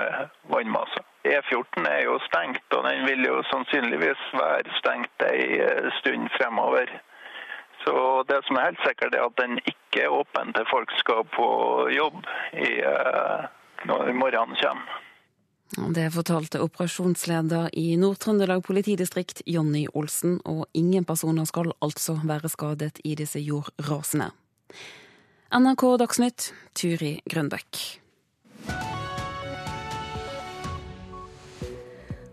vannmasser. 0.51 1.07
E14 1.27 1.87
er 1.88 2.03
jo 2.11 2.19
stengt, 2.27 2.66
og 2.75 2.85
den 2.87 3.07
vil 3.07 3.25
jo 3.27 3.40
sannsynligvis 3.51 4.31
være 4.35 4.75
stengt 4.83 5.29
ei 5.31 5.62
stund 6.01 6.29
fremover. 6.37 6.90
Så 7.87 8.22
det 8.29 8.40
som 8.46 8.59
er 8.59 8.70
helt 8.70 8.83
sikkert, 8.83 9.14
er 9.14 9.29
at 9.29 9.37
den 9.38 9.59
ikke 9.62 10.07
er 10.07 10.14
åpen 10.14 10.53
til 10.57 10.66
folk 10.70 10.92
skal 10.99 11.22
på 11.37 11.49
jobb 11.94 12.18
i, 12.53 12.70
eh, 12.83 13.44
når 13.87 14.12
morgenen 14.18 14.59
kommer. 14.59 15.03
Det 15.94 16.07
fortalte 16.14 16.62
operasjonsleder 16.62 17.70
i 17.75 17.96
Nord-Trøndelag 17.99 18.62
politidistrikt, 18.64 19.42
Jonny 19.46 19.87
Olsen, 19.94 20.38
og 20.46 20.66
ingen 20.75 21.05
personer 21.05 21.44
skal 21.44 21.72
altså 21.83 22.16
være 22.22 22.49
skadet 22.49 23.01
i 23.05 23.16
disse 23.18 23.42
jordrasene. 23.42 24.31
NRK 25.51 25.85
Dagsnytt, 25.99 26.53
Turi 26.75 27.20
Grønbæk. 27.31 28.06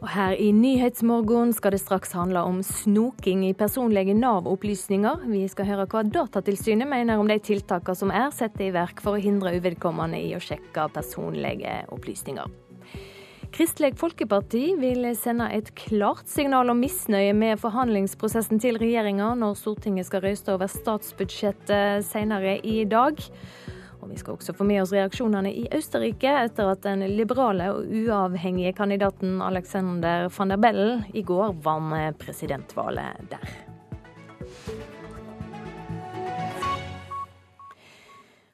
Og 0.03 0.09
her 0.11 0.33
i 0.35 0.49
Nyhetsmorgen 0.51 1.53
skal 1.55 1.71
det 1.71 1.79
straks 1.79 2.11
handle 2.11 2.41
om 2.43 2.57
snoking 2.67 3.45
i 3.47 3.53
personlige 3.55 4.11
Nav-opplysninger. 4.17 5.21
Vi 5.31 5.45
skal 5.47 5.69
høre 5.69 5.85
hva 5.87 6.01
Datatilsynet 6.03 6.89
mener 6.91 7.21
om 7.21 7.31
de 7.31 7.37
tiltakene 7.39 7.95
som 7.95 8.11
er 8.11 8.27
satt 8.35 8.59
i 8.59 8.67
verk 8.75 8.99
for 8.99 9.15
å 9.15 9.23
hindre 9.23 9.55
uvedkommende 9.55 10.19
i 10.19 10.33
å 10.35 10.43
sjekke 10.43 10.89
personlige 10.91 11.85
opplysninger. 11.95 12.51
Kristelig 13.53 13.93
Folkeparti 14.01 14.73
vil 14.81 15.07
sende 15.15 15.47
et 15.55 15.71
klart 15.77 16.27
signal 16.27 16.73
om 16.73 16.83
misnøye 16.83 17.31
med 17.37 17.61
forhandlingsprosessen 17.63 18.59
til 18.59 18.81
regjeringa 18.81 19.31
når 19.39 19.55
Stortinget 19.61 20.09
skal 20.09 20.25
røyste 20.25 20.57
over 20.57 20.67
statsbudsjettet 20.73 22.03
senere 22.09 22.57
i 22.59 22.81
dag. 22.83 23.23
Og 24.03 24.09
Vi 24.11 24.19
skal 24.19 24.35
også 24.35 24.53
få 24.57 24.65
med 24.67 24.81
oss 24.83 24.91
reaksjonene 24.91 25.51
i 25.55 25.67
Østerrike 25.71 26.31
etter 26.43 26.73
at 26.73 26.83
den 26.83 27.05
liberale 27.15 27.69
og 27.71 27.87
uavhengige 27.87 28.75
kandidaten 28.75 29.39
Alexander 29.41 30.27
van 30.37 30.51
der 30.51 30.59
Bellen 30.59 31.05
i 31.13 31.23
går 31.23 31.55
vant 31.63 32.19
presidentvalget 32.19 33.31
der. 33.31 33.53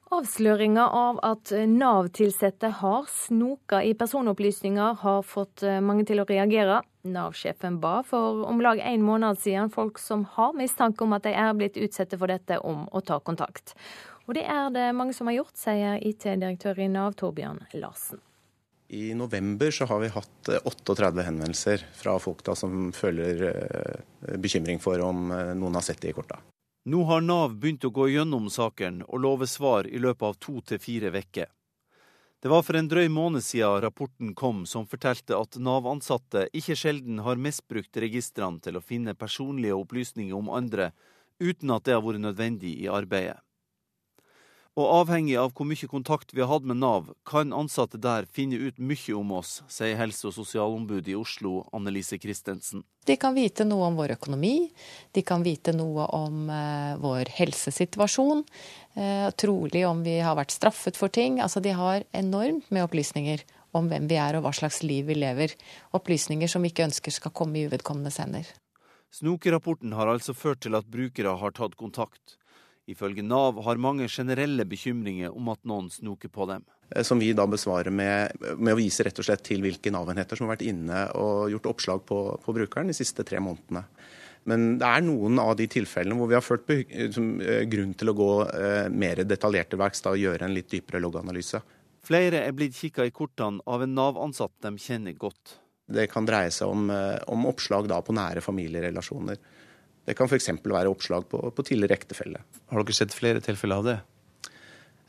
Avsløringa 0.10 0.88
av 0.90 1.20
at 1.22 1.52
Nav-tilsatte 1.70 2.72
har 2.80 3.06
snoka 3.10 3.84
i 3.86 3.94
personopplysninger, 3.94 4.96
har 5.04 5.22
fått 5.22 5.62
mange 5.86 6.06
til 6.10 6.22
å 6.22 6.26
reagere. 6.30 6.80
Nav-sjefen 7.06 7.78
ba 7.80 8.00
for 8.04 8.42
om 8.50 8.60
lag 8.66 8.82
en 8.82 9.06
måned 9.06 9.38
siden 9.40 9.70
folk 9.70 10.02
som 10.02 10.26
har 10.34 10.58
mistanke 10.58 11.06
om 11.06 11.14
at 11.14 11.28
de 11.28 11.36
er 11.38 11.54
blitt 11.56 11.78
utsatt 11.78 12.18
for 12.18 12.28
dette, 12.32 12.58
om 12.58 12.88
å 12.90 13.04
ta 13.06 13.20
kontakt. 13.22 13.76
Og 14.30 14.36
det 14.38 14.44
er 14.46 14.68
det 14.70 14.92
mange 14.94 15.16
som 15.18 15.26
har 15.26 15.40
gjort, 15.40 15.56
sier 15.58 16.04
IT-direktør 16.06 16.78
i 16.84 16.86
Nav, 16.94 17.16
Torbjørn 17.18 17.64
Larsen. 17.82 18.20
I 18.94 19.16
november 19.18 19.74
så 19.74 19.88
har 19.90 20.04
vi 20.04 20.12
hatt 20.14 20.50
38 20.70 21.08
eh, 21.08 21.26
henvendelser 21.26 21.86
fra 21.98 22.14
folk 22.22 22.44
da 22.46 22.54
som 22.58 22.92
føler 22.94 23.42
eh, 23.48 24.38
bekymring 24.38 24.78
for 24.82 25.02
om 25.02 25.32
eh, 25.34 25.50
noen 25.58 25.80
har 25.80 25.86
sett 25.86 26.04
det 26.06 26.12
i 26.12 26.18
korta. 26.18 26.38
Nå 26.90 27.02
har 27.10 27.26
Nav 27.26 27.58
begynt 27.58 27.90
å 27.90 27.94
gå 27.94 28.08
gjennom 28.14 28.52
saken 28.54 29.02
og 29.08 29.26
love 29.26 29.50
svar 29.50 29.90
i 29.90 30.02
løpet 30.02 30.28
av 30.30 30.38
to 30.46 30.62
til 30.62 30.82
fire 30.82 31.10
uker. 31.10 31.50
Det 32.40 32.54
var 32.54 32.62
for 32.64 32.78
en 32.78 32.94
drøy 32.94 33.10
måned 33.10 33.46
siden 33.46 33.82
rapporten 33.82 34.38
kom 34.38 34.62
som 34.70 34.86
fortalte 34.90 35.42
at 35.42 35.58
Nav-ansatte 35.58 36.48
ikke 36.54 36.78
sjelden 36.78 37.26
har 37.26 37.42
misbrukt 37.42 37.98
registrene 37.98 38.62
til 38.62 38.78
å 38.78 38.86
finne 38.86 39.18
personlige 39.18 39.82
opplysninger 39.82 40.38
om 40.38 40.54
andre, 40.54 40.94
uten 41.42 41.74
at 41.74 41.90
det 41.90 41.98
har 41.98 42.06
vært 42.06 42.28
nødvendig 42.30 42.78
i 42.78 42.90
arbeidet. 42.94 43.42
Og 44.78 44.86
avhengig 45.02 45.34
av 45.42 45.52
hvor 45.58 45.68
mye 45.68 45.90
kontakt 45.90 46.32
vi 46.36 46.44
har 46.44 46.52
hatt 46.52 46.68
med 46.68 46.78
Nav, 46.80 47.10
kan 47.28 47.52
ansatte 47.56 47.98
der 48.00 48.28
finne 48.32 48.60
ut 48.62 48.78
mye 48.78 49.16
om 49.18 49.34
oss, 49.40 49.60
sier 49.68 49.98
helse- 50.00 50.30
og 50.30 50.36
sosialombudet 50.38 51.12
i 51.12 51.18
Oslo, 51.18 51.66
Annelise 51.74 52.20
Christensen. 52.22 52.86
De 53.10 53.18
kan 53.18 53.34
vite 53.34 53.66
noe 53.66 53.88
om 53.90 53.98
vår 53.98 54.14
økonomi, 54.16 54.70
de 55.18 55.24
kan 55.26 55.44
vite 55.44 55.74
noe 55.74 56.06
om 56.16 56.50
eh, 56.54 56.96
vår 57.02 57.32
helsesituasjon, 57.40 58.46
eh, 58.96 59.28
trolig 59.42 59.84
om 59.90 60.04
vi 60.06 60.20
har 60.22 60.38
vært 60.38 60.54
straffet 60.54 61.00
for 61.00 61.10
ting. 61.10 61.42
Altså 61.42 61.64
de 61.66 61.74
har 61.74 62.06
enormt 62.14 62.70
med 62.70 62.86
opplysninger 62.86 63.44
om 63.76 63.90
hvem 63.90 64.08
vi 64.10 64.18
er 64.22 64.38
og 64.38 64.46
hva 64.46 64.54
slags 64.56 64.82
liv 64.86 65.10
vi 65.10 65.18
lever. 65.18 65.54
Opplysninger 65.98 66.50
som 66.50 66.64
vi 66.64 66.72
ikke 66.72 66.88
ønsker 66.88 67.14
skal 67.14 67.34
komme 67.36 67.60
i 67.60 67.68
uvedkommendes 67.70 68.22
hender. 68.22 68.48
Snokerapporten 69.14 69.96
har 69.98 70.10
altså 70.12 70.36
ført 70.38 70.62
til 70.62 70.78
at 70.78 70.90
brukere 70.90 71.34
har 71.42 71.56
tatt 71.58 71.76
kontakt. 71.80 72.39
Ifølge 72.90 73.22
Nav 73.26 73.60
har 73.66 73.82
mange 73.82 74.08
generelle 74.10 74.66
bekymringer 74.66 75.34
om 75.36 75.52
at 75.54 75.62
noen 75.70 75.90
snoker 75.94 76.32
på 76.34 76.48
dem. 76.50 76.64
Eh, 76.90 77.04
som 77.06 77.20
vi 77.22 77.32
da 77.38 77.46
besvarer 77.50 77.94
med, 77.94 78.34
med 78.58 78.74
å 78.74 78.80
vise 78.80 79.06
rett 79.06 79.20
og 79.22 79.28
slett 79.28 79.44
til 79.46 79.62
hvilke 79.66 79.94
Nav-enheter 79.94 80.40
som 80.40 80.48
har 80.48 80.56
vært 80.56 80.66
inne 80.70 81.04
og 81.20 81.52
gjort 81.54 81.70
oppslag 81.74 82.06
på, 82.10 82.22
på, 82.44 82.56
brukeren 82.56 82.90
de 82.90 82.98
siste 82.98 83.26
tre 83.28 83.42
månedene. 83.44 83.86
Men 84.50 84.70
det 84.82 84.88
er 84.88 85.04
noen 85.06 85.38
av 85.44 85.54
de 85.60 85.68
tilfellene 85.70 86.18
hvor 86.18 86.32
vi 86.32 86.38
har 86.38 86.46
ført 86.46 86.70
eh, 86.74 87.62
grunn 87.70 87.94
til 88.00 88.10
å 88.14 88.18
gå 88.18 88.32
eh, 88.48 88.88
mer 88.90 89.22
detaljert 89.28 89.70
til 89.74 89.82
verks 89.82 90.06
og 90.10 90.18
gjøre 90.18 90.48
en 90.48 90.56
litt 90.56 90.72
dypere 90.72 91.04
logganalyse. 91.04 91.62
Flere 92.10 92.42
er 92.48 92.56
blitt 92.58 92.78
kikka 92.78 93.06
i 93.06 93.14
kortene 93.14 93.62
av 93.70 93.84
en 93.86 93.94
Nav-ansatt 93.94 94.56
de 94.66 94.74
kjenner 94.82 95.18
godt. 95.20 95.60
Det 95.90 96.08
kan 96.10 96.26
dreie 96.26 96.50
seg 96.54 96.70
om, 96.70 96.90
om 97.34 97.48
oppslag 97.50 97.90
på 97.90 98.14
nære 98.14 98.42
familierelasjoner. 98.46 99.40
Det 100.10 100.16
kan 100.18 100.26
f.eks. 100.26 100.48
være 100.66 100.90
oppslag 100.90 101.28
på, 101.30 101.38
på 101.54 101.64
tidligere 101.68 101.94
ektefelle. 102.00 102.40
Har 102.72 102.82
dere 102.82 102.96
sett 102.98 103.14
flere 103.14 103.44
tilfeller 103.46 103.78
av 103.78 103.84
det? 103.86 104.00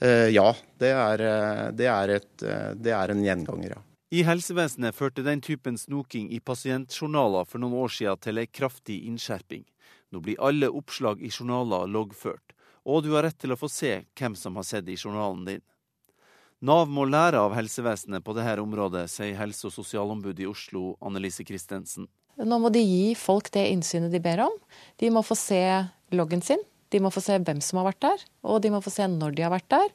Eh, 0.04 0.26
ja, 0.34 0.50
det 0.76 0.90
er, 0.92 1.22
eh, 1.24 1.62
det, 1.72 1.86
er 1.88 2.12
et, 2.18 2.42
eh, 2.44 2.74
det 2.76 2.92
er, 2.92 3.14
en 3.14 3.22
gjenganger, 3.24 3.78
ja. 3.78 3.80
I 4.12 4.26
helsevesenet 4.28 4.98
førte 4.98 5.24
den 5.24 5.40
typen 5.40 5.78
snoking 5.80 6.28
i 6.36 6.42
pasientjournaler 6.44 7.48
for 7.48 7.64
noen 7.64 7.78
år 7.80 7.96
siden 7.96 8.20
til 8.20 8.42
ei 8.42 8.44
kraftig 8.52 8.98
innskjerping. 9.08 9.64
Nå 10.12 10.20
blir 10.20 10.36
alle 10.36 10.68
oppslag 10.68 11.24
i 11.24 11.32
journaler 11.32 11.88
loggført, 11.88 12.52
og 12.84 13.04
du 13.08 13.14
har 13.14 13.24
rett 13.24 13.40
til 13.40 13.56
å 13.56 13.60
få 13.60 13.72
se 13.72 14.02
hvem 14.20 14.36
som 14.36 14.60
har 14.60 14.68
sett 14.68 14.92
i 14.92 15.00
journalen 15.00 15.48
din. 15.48 15.64
Nav 16.60 16.92
må 16.92 17.08
lære 17.08 17.40
av 17.40 17.56
helsevesenet 17.56 18.20
på 18.20 18.36
dette 18.36 18.60
området, 18.60 19.08
sier 19.08 19.40
helse- 19.40 19.72
og 19.72 19.78
sosialombud 19.80 20.44
i 20.44 20.52
Oslo, 20.52 20.98
Annelise 21.00 21.48
Christensen. 21.48 22.12
Nå 22.40 22.58
må 22.62 22.70
de 22.72 22.80
gi 22.80 23.14
folk 23.18 23.50
det 23.54 23.66
innsynet 23.72 24.12
de 24.12 24.20
ber 24.22 24.46
om. 24.46 24.54
De 25.00 25.10
må 25.12 25.22
få 25.26 25.36
se 25.38 25.60
loggen 26.16 26.42
sin. 26.44 26.62
De 26.90 26.98
må 26.98 27.12
få 27.14 27.22
se 27.22 27.36
hvem 27.38 27.60
som 27.62 27.78
har 27.78 27.86
vært 27.92 28.02
der, 28.02 28.22
og 28.50 28.62
de 28.64 28.70
må 28.74 28.80
få 28.82 28.90
se 28.90 29.04
når 29.06 29.36
de 29.36 29.44
har 29.46 29.52
vært 29.52 29.68
der. 29.70 29.92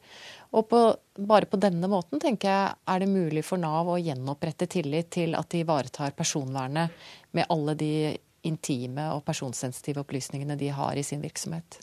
Og 0.55 0.67
på, 0.71 0.81
bare 1.27 1.49
på 1.51 1.59
denne 1.59 1.89
måten 1.91 2.21
tenker 2.23 2.47
jeg 2.47 2.77
er 2.93 3.01
det 3.03 3.09
mulig 3.11 3.43
for 3.43 3.59
Nav 3.59 3.89
å 3.91 3.97
gjenopprette 3.99 4.69
tillit 4.71 5.09
til 5.17 5.35
at 5.35 5.49
de 5.51 5.65
ivaretar 5.65 6.15
personvernet 6.15 6.95
med 7.35 7.51
alle 7.51 7.75
de 7.79 7.91
intime 8.47 9.09
og 9.11 9.25
personsensitive 9.27 10.05
opplysningene 10.05 10.55
de 10.59 10.71
har 10.71 10.95
i 10.95 11.03
sin 11.03 11.23
virksomhet. 11.23 11.81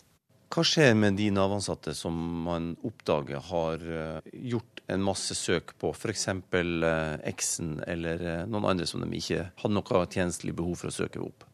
Hva 0.53 0.61
skjer 0.61 0.91
med 0.93 1.15
de 1.17 1.31
Nav-ansatte 1.33 1.95
som 1.97 2.13
man 2.45 2.75
oppdager 2.85 3.41
har 3.47 3.81
eh, 3.81 4.33
gjort 4.51 4.83
en 4.93 5.01
masse 5.01 5.33
søk 5.33 5.71
på, 5.81 5.89
f.eks. 5.97 6.27
Eh, 6.29 7.15
eksen 7.31 7.79
eller 7.89 8.21
eh, 8.21 8.43
noen 8.45 8.67
andre 8.69 8.85
som 8.85 9.01
de 9.01 9.17
ikke 9.17 9.47
hadde 9.63 9.73
noe 9.73 10.03
tjenestelig 10.13 10.53
behov 10.59 10.77
for 10.83 10.91
å 10.91 10.93
søke 10.93 11.23
opp? 11.23 11.47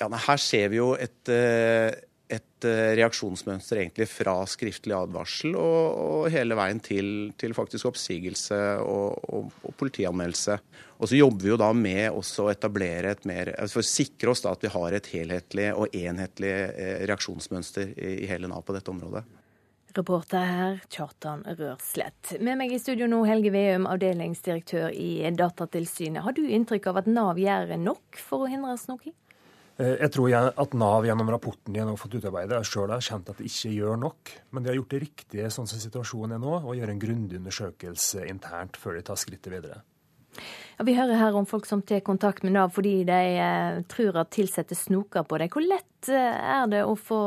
Ja, 0.00 0.08
Her 0.10 0.42
ser 0.42 0.72
vi 0.72 0.80
jo 0.80 0.88
et, 0.98 1.30
et 2.30 2.64
reaksjonsmønster 2.96 3.80
egentlig 3.80 4.06
fra 4.08 4.36
skriftlig 4.48 4.94
advarsel 4.96 5.56
og, 5.58 5.98
og 5.98 6.28
hele 6.32 6.56
veien 6.56 6.78
til, 6.80 7.08
til, 7.40 7.54
faktisk 7.56 7.90
oppsigelse 7.90 8.60
og, 8.80 9.18
og, 9.26 9.50
og, 9.64 9.74
politianmeldelse. 9.80 10.56
Og 11.02 11.10
så 11.10 11.18
jobber 11.18 11.42
vi 11.42 11.52
jo 11.52 11.58
da 11.60 11.72
med 11.74 12.14
å 12.14 12.48
etablere 12.52 13.12
et 13.16 13.26
mer 13.28 13.52
altså 13.56 13.80
For 13.80 13.84
å 13.84 13.90
sikre 13.90 14.32
oss 14.32 14.44
da 14.44 14.54
at 14.54 14.64
vi 14.64 14.70
har 14.72 14.96
et 14.96 15.12
helhetlig 15.12 15.68
og 15.74 15.96
enhetlig 15.98 16.52
eh, 16.54 17.04
reaksjonsmønster 17.10 17.94
i, 17.96 18.12
i 18.22 18.30
hele 18.30 18.50
Nav 18.50 18.62
på 18.64 18.76
dette 18.76 18.94
området. 18.94 19.24
Reporter 19.92 20.46
her, 20.48 20.78
Kjartan 20.88 21.42
Rørslett. 21.58 22.38
Med 22.40 22.56
meg 22.56 22.72
i 22.72 22.78
studio 22.80 23.04
nå, 23.10 23.18
Helge 23.28 23.50
Veum, 23.52 23.84
avdelingsdirektør 23.90 24.94
i 24.96 25.28
Datatilsynet. 25.36 26.22
Har 26.24 26.32
du 26.36 26.46
inntrykk 26.46 26.88
av 26.88 27.02
at 27.02 27.10
Nav 27.10 27.40
gjør 27.40 27.74
nok 27.76 28.16
for 28.16 28.46
å 28.46 28.48
hindre 28.48 28.78
snoking? 28.80 29.12
Eh, 29.80 29.94
jeg 30.02 30.12
tror 30.12 30.34
at 30.50 30.74
Nav 30.76 31.06
gjennom 31.06 31.30
rapporten 31.32 31.72
de 31.74 31.80
har 31.80 32.00
fått 32.00 32.18
utarbeidet, 32.18 32.60
sjøl 32.68 32.92
har 32.92 33.04
kjent 33.04 33.30
at 33.32 33.40
de 33.40 33.48
ikke 33.48 33.72
gjør 33.72 34.00
nok. 34.00 34.34
Men 34.52 34.64
de 34.64 34.72
har 34.72 34.78
gjort 34.80 34.92
det 34.92 35.02
riktige 35.06 35.52
sånn 35.54 35.70
som 35.70 35.80
situasjonen 35.80 36.36
er 36.36 36.42
nå, 36.42 36.58
og 36.60 36.76
gjør 36.76 36.92
en 36.92 37.02
grundig 37.02 37.40
undersøkelse 37.40 38.26
internt 38.28 38.76
før 38.80 38.98
de 38.98 39.06
tar 39.08 39.20
skrittet 39.20 39.54
videre. 39.54 39.80
Ja, 40.78 40.84
vi 40.88 40.96
hører 40.96 41.18
her 41.20 41.36
om 41.36 41.46
folk 41.48 41.66
som 41.68 41.82
tar 41.84 42.00
kontakt 42.04 42.44
med 42.44 42.54
Nav 42.56 42.72
fordi 42.72 43.02
de 43.08 43.22
eh, 43.36 43.80
tror 43.88 44.20
at 44.22 44.38
ansatte 44.40 44.76
snoker 44.76 45.24
på 45.28 45.40
dem. 45.40 45.52
Hvor 45.52 45.64
lett 45.64 46.12
eh, 46.12 46.52
er 46.58 46.68
det 46.72 46.84
å 46.84 46.96
få 46.96 47.22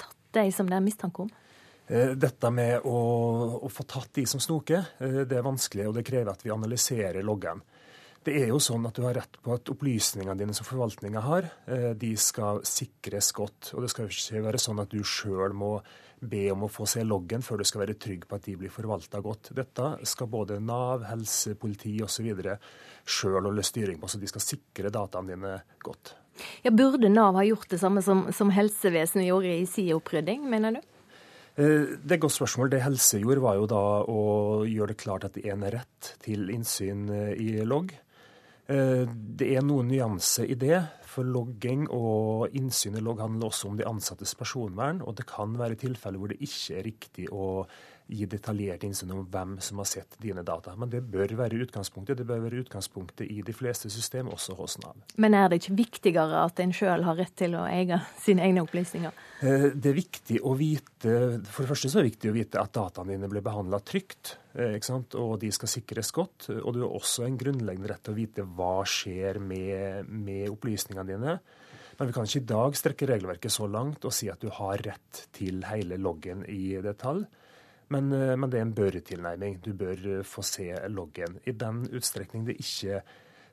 tatt 0.00 0.16
de 0.36 0.48
som 0.54 0.68
det 0.68 0.78
er 0.78 0.84
mistanke 0.84 1.26
om? 1.26 1.36
Dette 1.90 2.52
med 2.54 2.84
å, 2.86 2.98
å, 3.66 3.68
få 3.72 3.82
tatt 3.82 4.12
de 4.14 4.22
som 4.30 4.38
snoker, 4.38 4.92
det 5.00 5.34
er 5.34 5.42
vanskelig, 5.42 5.88
og 5.88 5.96
det 5.96 6.04
krever 6.06 6.30
at 6.30 6.44
vi 6.44 6.52
analyserer 6.54 7.18
loggen. 7.26 7.64
Det 8.20 8.34
er 8.36 8.50
jo 8.50 8.58
sånn 8.60 8.84
at 8.84 8.98
du 8.98 9.06
har 9.06 9.16
rett 9.16 9.38
på 9.40 9.54
at 9.54 9.70
opplysningene 9.72 10.36
dine 10.36 10.52
som 10.56 10.66
forvaltninga 10.68 11.22
har, 11.24 11.46
eh, 11.66 11.92
de 11.96 12.12
skal 12.20 12.60
sikres 12.68 13.30
godt. 13.32 13.72
Og 13.72 13.82
det 13.82 13.90
skal 13.90 14.10
ikke 14.12 14.42
være 14.44 14.60
sånn 14.60 14.82
at 14.82 14.92
du 14.92 15.00
sjøl 15.00 15.54
må 15.56 15.78
be 16.20 16.50
om 16.52 16.66
å 16.66 16.68
få 16.68 16.84
se 16.84 17.00
loggen 17.00 17.40
før 17.40 17.62
du 17.62 17.64
skal 17.64 17.86
være 17.86 17.96
trygg 17.96 18.26
på 18.28 18.36
at 18.36 18.44
de 18.44 18.56
blir 18.60 18.72
forvalta 18.72 19.22
godt. 19.24 19.54
Dette 19.56 19.86
skal 20.04 20.28
både 20.28 20.60
Nav, 20.60 21.06
helse, 21.08 21.54
politi 21.56 21.96
osv. 22.04 22.28
sjøl 23.08 23.40
holde 23.40 23.64
styring 23.64 23.98
på, 23.98 24.08
så 24.08 24.20
de 24.20 24.28
skal 24.28 24.44
sikre 24.44 24.92
dataene 24.92 25.32
dine 25.32 25.54
godt. 25.80 26.14
Ja, 26.62 26.70
Burde 26.70 27.08
Nav 27.08 27.40
ha 27.40 27.44
gjort 27.44 27.72
det 27.72 27.80
samme 27.80 28.02
som, 28.04 28.26
som 28.36 28.52
helsevesenet 28.52 29.30
gjorde 29.30 29.56
i 29.56 29.66
sin 29.66 29.94
opprydding, 29.96 30.44
mener 30.50 30.76
du? 30.76 30.80
Eh, 31.56 31.96
det 31.96 32.14
er 32.14 32.18
et 32.18 32.22
godt 32.22 32.36
spørsmål. 32.36 32.70
Det 32.72 32.84
helse 32.84 33.20
gjorde, 33.20 33.42
var 33.44 33.56
jo 33.58 33.66
da 33.70 33.82
å 34.04 34.20
gjøre 34.68 34.92
det 34.92 35.00
klart 35.00 35.26
at 35.26 35.36
det 35.36 35.48
er 35.48 35.56
en 35.56 35.66
rett 35.72 36.14
til 36.24 36.52
innsyn 36.52 37.08
eh, 37.16 37.34
i 37.40 37.64
logg. 37.64 37.96
Eh, 38.70 39.04
det 39.10 39.48
er 39.56 39.64
noen 39.66 39.90
nyanser 39.90 40.50
i 40.50 40.56
det. 40.58 40.78
For 41.10 41.26
logging 41.26 41.88
og 41.90 42.54
innsyn 42.54 42.98
i 42.98 43.02
logg 43.02 43.22
handler 43.22 43.50
også 43.50 43.72
om 43.72 43.78
de 43.80 43.86
ansattes 43.88 44.36
personvern. 44.38 45.02
Og 45.02 45.16
det 45.18 45.26
kan 45.30 45.56
være 45.58 45.78
tilfeller 45.80 46.22
hvor 46.22 46.30
det 46.30 46.38
ikke 46.38 46.78
er 46.78 46.86
riktig 46.86 47.26
å 47.34 47.64
gi 48.10 48.26
detaljert 48.30 48.84
innsyn 48.86 49.12
om 49.14 49.22
hvem 49.30 49.56
som 49.62 49.80
har 49.80 49.88
sett 49.88 50.16
dine 50.22 50.42
data. 50.46 50.74
Men 50.78 50.90
det 50.92 51.02
bør 51.12 51.32
være 51.38 51.60
utgangspunktet. 51.64 52.18
Det 52.18 52.26
bør 52.28 52.42
være 52.44 52.64
utgangspunktet 52.64 53.30
i 53.30 53.40
de 53.46 53.54
fleste 53.56 53.90
system, 53.92 54.30
også 54.34 54.56
hos 54.58 54.76
Nav. 54.82 54.98
Men 55.20 55.36
er 55.38 55.48
det 55.48 55.60
ikke 55.62 55.78
viktigere 55.78 56.42
at 56.44 56.60
en 56.62 56.74
sjøl 56.74 57.06
har 57.06 57.18
rett 57.20 57.34
til 57.38 57.56
å 57.58 57.64
eie 57.70 58.00
sine 58.22 58.44
egne 58.46 58.64
opplysninger? 58.66 59.22
Eh, 59.40 59.70
det 59.74 59.92
er 59.92 59.96
viktig 59.96 60.42
å 60.44 60.54
vite, 60.58 61.14
For 61.48 61.64
det 61.64 61.70
første 61.70 61.90
så 61.90 62.00
er 62.00 62.04
det 62.04 62.12
viktig 62.12 62.32
å 62.32 62.36
vite 62.36 62.60
at 62.60 62.74
dataene 62.76 63.14
dine 63.14 63.30
blir 63.30 63.44
behandla 63.44 63.80
trygt. 63.86 64.36
Eh, 64.54 64.76
og 65.14 65.38
de 65.40 65.52
skal 65.54 65.70
sikres 65.70 66.12
godt. 66.12 66.50
Og 66.58 66.74
du 66.74 66.82
har 66.84 66.92
også 66.98 67.24
en 67.26 67.38
grunnleggende 67.40 67.92
rett 67.92 68.04
til 68.04 68.16
å 68.16 68.20
vite 68.20 68.44
hva 68.44 68.80
skjer 68.84 69.40
med, 69.40 70.10
med 70.10 70.50
opplysningene 70.50 71.08
dine. 71.08 71.40
Men 72.00 72.08
vi 72.08 72.14
kan 72.16 72.24
ikke 72.24 72.40
i 72.40 72.48
dag 72.48 72.76
strekke 72.78 73.06
regelverket 73.10 73.52
så 73.52 73.66
langt 73.68 74.06
og 74.08 74.14
si 74.16 74.30
at 74.32 74.40
du 74.40 74.48
har 74.56 74.80
rett 74.86 75.26
til 75.36 75.60
hele 75.68 75.98
loggen 76.00 76.46
i 76.48 76.78
detalj. 76.80 77.26
Men, 77.90 78.12
eh, 78.12 78.36
men, 78.36 78.50
det 78.50 78.60
er 78.60 78.68
en 78.68 78.76
bør-tilnærming. 78.76 79.58
Du 79.64 79.72
bør 79.74 80.06
eh, 80.12 80.22
få 80.26 80.44
se 80.46 80.68
loggen. 80.88 81.40
I 81.44 81.54
den 81.58 81.82
utstrekning 81.90 82.46
det 82.46 82.60
ikke 82.62 83.00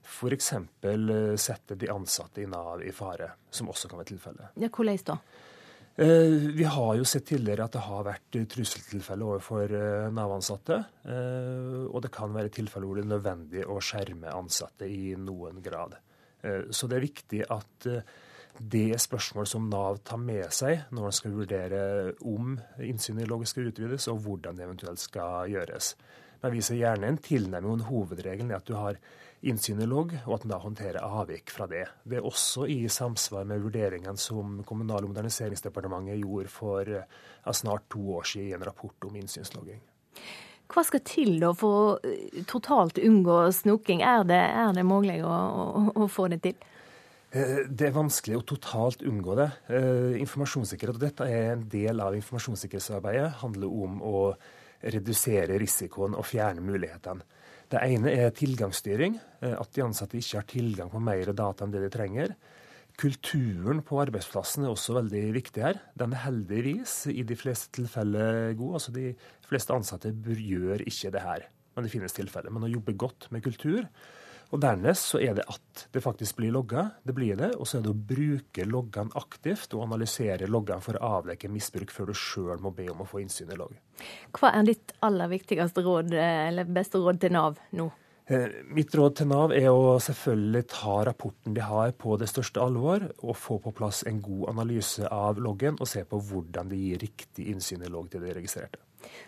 f.eks. 0.05 0.51
Eh, 0.53 1.33
setter 1.41 1.79
de 1.81 1.89
ansatte 1.91 2.43
i 2.43 2.49
Nav 2.49 2.83
i 2.85 2.93
fare, 2.93 3.31
som 3.49 3.71
også 3.73 3.89
kan 3.89 4.01
være 4.01 4.11
tilfellet. 4.13 4.57
Ja, 4.61 4.69
hvordan 4.69 5.05
da? 5.11 5.19
Vi 5.97 6.65
har 6.69 6.91
jo 6.93 7.05
sett 7.09 7.23
tidligere 7.25 7.65
at 7.65 7.73
det 7.73 7.81
har 7.81 8.03
vært 8.05 8.35
trusseltilfeller 8.53 9.31
overfor 9.31 9.71
Nav-ansatte. 10.13 10.75
Og 11.89 11.97
det 12.05 12.11
kan 12.13 12.35
være 12.35 12.51
tilfeller 12.53 12.85
hvor 12.85 12.99
det 12.99 13.07
er 13.07 13.15
nødvendig 13.15 13.63
å 13.65 13.79
skjerme 13.81 14.29
ansatte 14.29 14.85
i 14.85 15.15
noen 15.17 15.57
grad. 15.65 15.95
Så 16.69 16.85
det 16.85 16.99
er 16.99 17.07
viktig 17.07 17.41
at 17.49 17.89
det 18.59 18.87
er 18.95 19.01
spørsmål 19.01 19.47
som 19.49 19.67
Nav 19.69 19.99
tar 20.07 20.19
med 20.21 20.49
seg 20.55 20.87
når 20.91 21.07
man 21.07 21.15
skal 21.15 21.35
vurdere 21.35 21.81
om 22.25 22.55
innsynet 22.81 23.25
i 23.25 23.29
logg 23.29 23.45
skal 23.49 23.69
utvides, 23.69 24.07
og 24.11 24.23
hvordan 24.25 24.57
det 24.57 24.65
eventuelt 24.65 25.01
skal 25.01 25.51
gjøres. 25.51 25.93
Men 26.41 26.53
vi 26.53 26.63
ser 26.65 26.79
gjerne 26.79 27.11
en 27.11 27.21
tilnærming 27.21 27.71
og 27.71 27.79
en 27.79 27.87
hovedregelen 27.87 28.51
er 28.51 28.59
at 28.59 28.69
du 28.69 28.75
har 28.77 28.99
innsyn 29.47 29.81
i 29.81 29.87
logg, 29.89 30.15
og 30.25 30.37
at 30.37 30.45
en 30.45 30.53
da 30.53 30.59
håndterer 30.61 31.05
avvik 31.05 31.53
fra 31.53 31.67
det. 31.69 31.85
Det 32.03 32.19
er 32.19 32.25
også 32.25 32.65
i 32.73 32.79
samsvar 32.89 33.45
med 33.45 33.61
vurderingene 33.61 34.17
som 34.17 34.61
Kommunal- 34.65 35.05
og 35.05 35.13
moderniseringsdepartementet 35.13 36.21
gjorde 36.23 36.51
for 36.51 36.89
ja, 36.89 37.53
snart 37.53 37.85
to 37.93 38.01
år 38.17 38.25
siden 38.25 38.49
i 38.49 38.57
en 38.57 38.65
rapport 38.65 39.09
om 39.09 39.17
innsynslogging. 39.17 39.81
Hva 40.67 40.83
skal 40.83 41.03
til 41.07 41.37
da 41.39 41.53
for 41.55 41.95
å 41.95 42.15
totalt 42.49 42.97
unngå 42.99 43.37
snoking? 43.55 44.01
Er 44.03 44.25
det, 44.27 44.41
er 44.41 44.73
det 44.75 44.83
mulig 44.85 45.21
å, 45.23 45.31
å, 45.31 45.85
å 45.95 46.09
få 46.11 46.27
det 46.33 46.41
til? 46.43 46.57
Eh, 47.35 47.65
det 47.67 47.89
er 47.89 47.95
vanskelig 47.95 48.37
å 48.39 48.45
totalt 48.47 49.03
unngå 49.07 49.35
det. 49.35 49.49
Eh, 49.67 50.19
informasjonssikkerhet, 50.21 50.95
og 50.95 51.03
dette 51.03 51.27
er 51.27 51.51
en 51.55 51.65
del 51.67 51.99
av 51.99 52.15
informasjonssikkerhetsarbeidet, 52.15 53.41
handler 53.41 53.67
om 53.67 53.97
å 53.99 54.19
redusere 54.79 55.57
risikoen 55.59 56.15
og 56.15 56.27
fjerne 56.27 56.63
mulighetene. 56.63 57.25
Det 57.67 57.81
ene 57.83 58.13
er 58.13 58.31
tilgangsstyring, 58.31 59.19
eh, 59.41 59.55
at 59.59 59.73
de 59.73 59.83
ansatte 59.83 60.15
ikke 60.15 60.39
har 60.39 60.47
tilgang 60.47 60.89
på 60.89 61.03
mer 61.03 61.33
data 61.33 61.65
enn 61.65 61.71
det 61.71 61.81
de 61.81 61.89
trenger. 61.89 62.35
Kulturen 62.97 63.83
på 63.83 63.99
arbeidsplassen 63.99 64.63
er 64.63 64.71
også 64.71 64.95
veldig 64.95 65.33
viktig 65.33 65.61
her. 65.61 65.81
Den 65.97 66.13
er 66.13 66.23
heldigvis 66.23 67.07
i 67.11 67.23
de 67.23 67.35
fleste 67.35 67.69
tilfeller 67.75 68.55
god. 68.55 68.73
altså 68.73 68.93
De 68.93 69.15
fleste 69.45 69.73
ansatte 69.73 70.13
gjør 70.13 70.81
ikke 70.81 71.11
det 71.11 71.21
her, 71.21 71.43
men 71.75 71.83
det 71.83 71.91
finnes 71.91 72.13
tilfeller. 72.13 72.49
Men 72.49 72.63
å 72.63 72.73
jobbe 72.73 72.97
godt 72.97 73.29
med 73.31 73.43
kultur 73.43 73.85
og 74.47 74.61
Dernest 74.63 75.11
så 75.11 75.19
er 75.19 75.35
det 75.35 75.43
at 75.51 75.83
det 75.91 76.01
faktisk 76.03 76.37
blir 76.39 76.53
logga. 76.55 76.85
Det 77.03 77.15
blir 77.15 77.35
det. 77.39 77.51
Og 77.59 77.67
så 77.67 77.79
er 77.79 77.85
det 77.85 77.91
å 77.91 78.05
bruke 78.13 78.67
loggene 78.67 79.11
aktivt 79.19 79.75
og 79.75 79.83
analysere 79.89 80.47
loggene 80.47 80.83
for 80.83 80.99
å 80.99 81.13
avdekke 81.19 81.51
misbruk 81.51 81.91
før 81.91 82.11
du 82.11 82.17
sjøl 82.17 82.63
må 82.63 82.71
be 82.75 82.87
om 82.93 83.03
å 83.03 83.09
få 83.09 83.21
innsyn 83.23 83.51
i 83.51 83.59
logg. 83.59 83.75
Hva 84.37 84.53
er 84.55 84.67
ditt 84.69 84.95
aller 85.03 85.31
viktigste 85.31 85.83
råd, 85.83 86.15
eller 86.15 86.75
beste 86.79 87.01
råd 87.03 87.19
til 87.23 87.35
Nav 87.35 87.59
nå? 87.75 87.89
Eh, 88.27 88.47
mitt 88.75 88.95
råd 88.95 89.19
til 89.19 89.29
Nav 89.31 89.53
er 89.55 89.69
å 89.71 89.95
selvfølgelig 90.03 90.65
ta 90.71 90.97
rapporten 91.07 91.55
de 91.55 91.63
har 91.63 91.93
på 91.99 92.17
det 92.19 92.27
største 92.31 92.63
alvor, 92.63 93.05
og 93.23 93.39
få 93.39 93.59
på 93.63 93.75
plass 93.75 94.03
en 94.07 94.19
god 94.23 94.49
analyse 94.51 95.07
av 95.07 95.39
loggen 95.43 95.79
og 95.79 95.87
se 95.87 96.03
på 96.07 96.19
hvordan 96.31 96.71
de 96.71 96.81
gir 96.81 97.03
riktig 97.03 97.47
innsyn 97.53 97.83
i 97.87 97.91
logg 97.91 98.11
til 98.11 98.23
de 98.23 98.35
registrerte. 98.35 98.86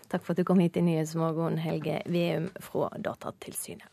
Takk 0.09 0.25
for 0.25 0.33
at 0.33 0.41
du 0.41 0.47
kom 0.47 0.61
hit 0.63 0.77
i 0.79 0.85
Nyhetsmorgen, 0.85 1.59
Helge 1.61 2.01
Veum 2.09 2.49
fra 2.63 2.91
Datatilsynet. 2.97 3.87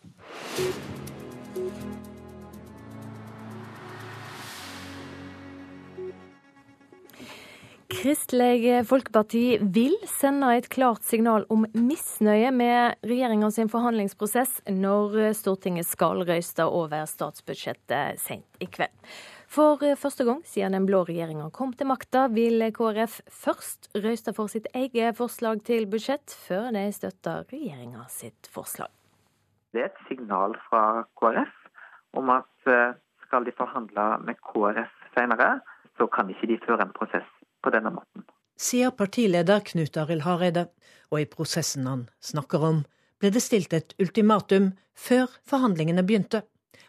Kristelig 7.86 8.82
Folkeparti 8.86 9.58
vil 9.72 9.94
sende 10.10 10.50
et 10.58 10.66
klart 10.70 11.04
signal 11.06 11.46
om 11.50 11.64
misnøye 11.72 12.50
med 12.54 12.98
regjeringa 13.06 13.48
forhandlingsprosess 13.70 14.60
når 14.68 15.32
Stortinget 15.38 15.86
skal 15.88 16.24
røyste 16.26 16.66
over 16.66 17.06
statsbudsjettet 17.06 18.20
sent 18.20 18.60
i 18.60 18.66
kveld. 18.66 18.92
For 19.56 19.80
første 19.96 20.24
gang 20.28 20.42
siden 20.44 20.74
den 20.74 20.84
blå 20.84 20.98
regjeringa 21.08 21.46
kom 21.54 21.70
til 21.72 21.88
makta, 21.88 22.26
vil 22.28 22.60
KrF 22.76 23.22
først 23.32 23.88
røyste 23.96 24.34
for 24.36 24.52
sitt 24.52 24.66
eget 24.76 25.16
forslag 25.16 25.62
til 25.64 25.86
budsjett, 25.88 26.28
før 26.28 26.68
de 26.76 26.82
støtter 26.92 27.46
regjeringa 27.48 28.04
sitt 28.12 28.50
forslag. 28.52 28.90
Det 29.72 29.80
er 29.80 29.88
et 29.88 30.02
signal 30.10 30.58
fra 30.68 30.82
KrF 31.16 31.54
om 32.20 32.34
at 32.34 32.68
eh, 32.68 32.98
skal 33.24 33.46
de 33.48 33.54
forhandle 33.56 34.04
med 34.26 34.36
KrF 34.44 34.92
senere, 35.16 35.48
så 35.96 36.04
kan 36.12 36.28
ikke 36.28 36.50
de 36.50 36.58
føre 36.66 36.84
en 36.84 36.92
prosess 36.98 37.30
på 37.64 37.72
denne 37.72 37.94
måten. 37.94 38.26
Sier 38.60 38.92
partileder 38.92 39.64
Knut 39.64 39.96
Arild 39.96 40.26
Hareide, 40.28 40.66
og 41.08 41.22
i 41.22 41.30
prosessen 41.32 41.88
han 41.88 42.04
snakker 42.20 42.60
om, 42.60 42.84
ble 43.20 43.32
det 43.32 43.40
stilt 43.40 43.72
et 43.72 43.96
ultimatum 44.02 44.74
før 44.92 45.32
forhandlingene 45.48 46.04
begynte. 46.04 46.44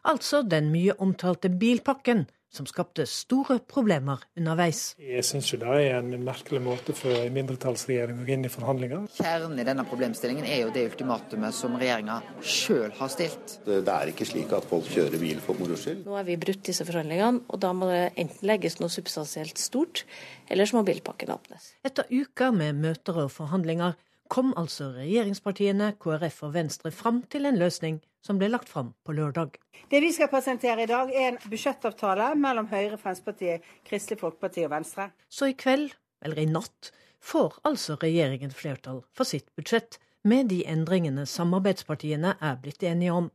Altså 0.08 0.40
den 0.48 0.70
mye 0.72 0.94
omtalte 1.04 1.50
bilpakken, 1.52 2.28
som 2.48 2.64
skapte 2.66 3.04
store 3.12 3.58
problemer 3.68 4.22
underveis. 4.40 4.94
Jeg 5.04 5.26
syns 5.28 5.50
det 5.60 5.68
er 5.68 5.98
en 5.98 6.14
merkelig 6.24 6.62
måte 6.64 6.96
for 6.96 7.12
en 7.12 7.36
mindretallsregjering 7.36 8.22
å 8.22 8.28
gå 8.28 8.34
inn 8.38 8.48
i 8.48 8.52
forhandlinger. 8.52 9.04
Kjernen 9.18 9.60
i 9.60 9.66
denne 9.68 9.84
problemstillingen 9.90 10.48
er 10.48 10.64
jo 10.64 10.72
det 10.72 10.86
ultimatumet 10.94 11.58
som 11.58 11.76
regjeringa 11.76 12.22
sjøl 12.40 12.96
har 13.02 13.12
stilt. 13.12 13.58
Det 13.68 13.84
er 13.84 14.14
ikke 14.14 14.30
slik 14.32 14.56
at 14.56 14.70
folk 14.72 14.88
kjører 14.94 15.20
bil 15.22 15.44
for 15.44 15.60
moro 15.60 15.76
skyld. 15.76 16.08
Nå 16.08 16.16
er 16.22 16.28
vi 16.32 16.40
brutt 16.40 16.64
disse 16.72 16.88
forhandlingene, 16.88 17.44
og 17.52 17.62
da 17.68 17.76
må 17.76 17.92
det 17.92 18.04
enten 18.16 18.48
legges 18.48 18.80
noe 18.80 18.94
substansielt 18.94 19.60
stort, 19.60 20.06
eller 20.48 20.72
så 20.72 20.80
må 20.80 20.88
bilpakken 20.88 21.36
åpnes. 21.36 21.74
Etter 21.84 22.08
uker 22.08 22.56
med 22.56 22.80
møter 22.80 23.26
og 23.28 23.34
forhandlinger 23.36 24.00
kom 24.30 24.54
altså 24.60 24.92
regjeringspartiene, 24.96 25.94
KrF 26.02 26.44
og 26.48 26.54
Venstre 26.56 26.92
fram 26.92 27.22
til 27.32 27.48
en 27.50 27.60
løsning 27.60 28.00
som 28.24 28.40
ble 28.40 28.50
lagt 28.52 28.70
fram 28.70 28.94
på 29.06 29.16
lørdag. 29.16 29.58
Det 29.92 30.02
vi 30.04 30.12
skal 30.16 30.30
presentere 30.32 30.84
i 30.84 30.90
dag, 30.90 31.12
er 31.14 31.30
en 31.32 31.40
budsjettavtale 31.48 32.34
mellom 32.40 32.68
Høyre, 32.72 33.00
Fremskrittspartiet, 33.00 33.66
Kristelig 33.88 34.20
Folkeparti 34.22 34.66
og 34.68 34.74
Venstre. 34.74 35.10
Så 35.30 35.52
i 35.52 35.56
kveld, 35.58 35.94
eller 36.26 36.44
i 36.44 36.50
natt, 36.50 36.92
får 37.24 37.58
altså 37.68 37.98
regjeringen 38.02 38.54
flertall 38.54 39.02
for 39.16 39.28
sitt 39.28 39.50
budsjett, 39.56 40.00
med 40.28 40.50
de 40.52 40.64
endringene 40.68 41.24
samarbeidspartiene 41.30 42.36
er 42.44 42.60
blitt 42.62 42.84
enige 42.84 43.16
om. 43.16 43.32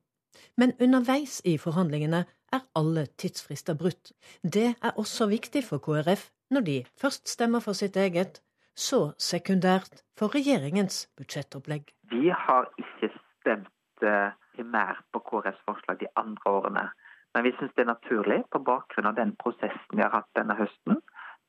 Men 0.61 0.75
underveis 0.83 1.41
i 1.49 1.57
forhandlingene 1.61 2.25
er 2.53 2.65
alle 2.77 3.07
tidsfrister 3.21 3.77
brutt. 3.79 4.13
Det 4.43 4.75
er 4.75 4.99
også 5.01 5.31
viktig 5.31 5.65
for 5.65 5.81
KrF 5.81 6.29
når 6.53 6.67
de 6.67 6.79
først 7.01 7.31
stemmer 7.33 7.65
for 7.65 7.77
sitt 7.79 7.97
eget, 7.97 8.43
så 8.75 9.13
sekundært 9.21 10.03
for 10.19 10.33
regjeringens 10.35 11.07
budsjettopplegg. 11.19 11.93
Vi 12.13 12.31
har 12.31 12.69
ikke 12.81 13.11
stemt 13.13 14.05
eh, 14.07 14.33
primært 14.57 15.05
på 15.13 15.23
KrFs 15.29 15.63
forslag 15.69 16.01
de 16.01 16.11
andre 16.17 16.51
årene. 16.51 16.87
Men 17.35 17.47
vi 17.47 17.55
syns 17.57 17.73
det 17.77 17.87
er 17.87 17.93
naturlig 17.93 18.43
på 18.53 18.61
bakgrunn 18.65 19.09
av 19.09 19.17
den 19.17 19.33
prosessen 19.41 19.97
vi 19.97 20.05
har 20.05 20.13
hatt 20.13 20.29
denne 20.37 20.57
høsten, 20.59 21.01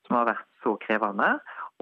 som 0.06 0.16
har 0.16 0.30
vært 0.30 0.46
så 0.64 0.76
krevende, 0.80 1.34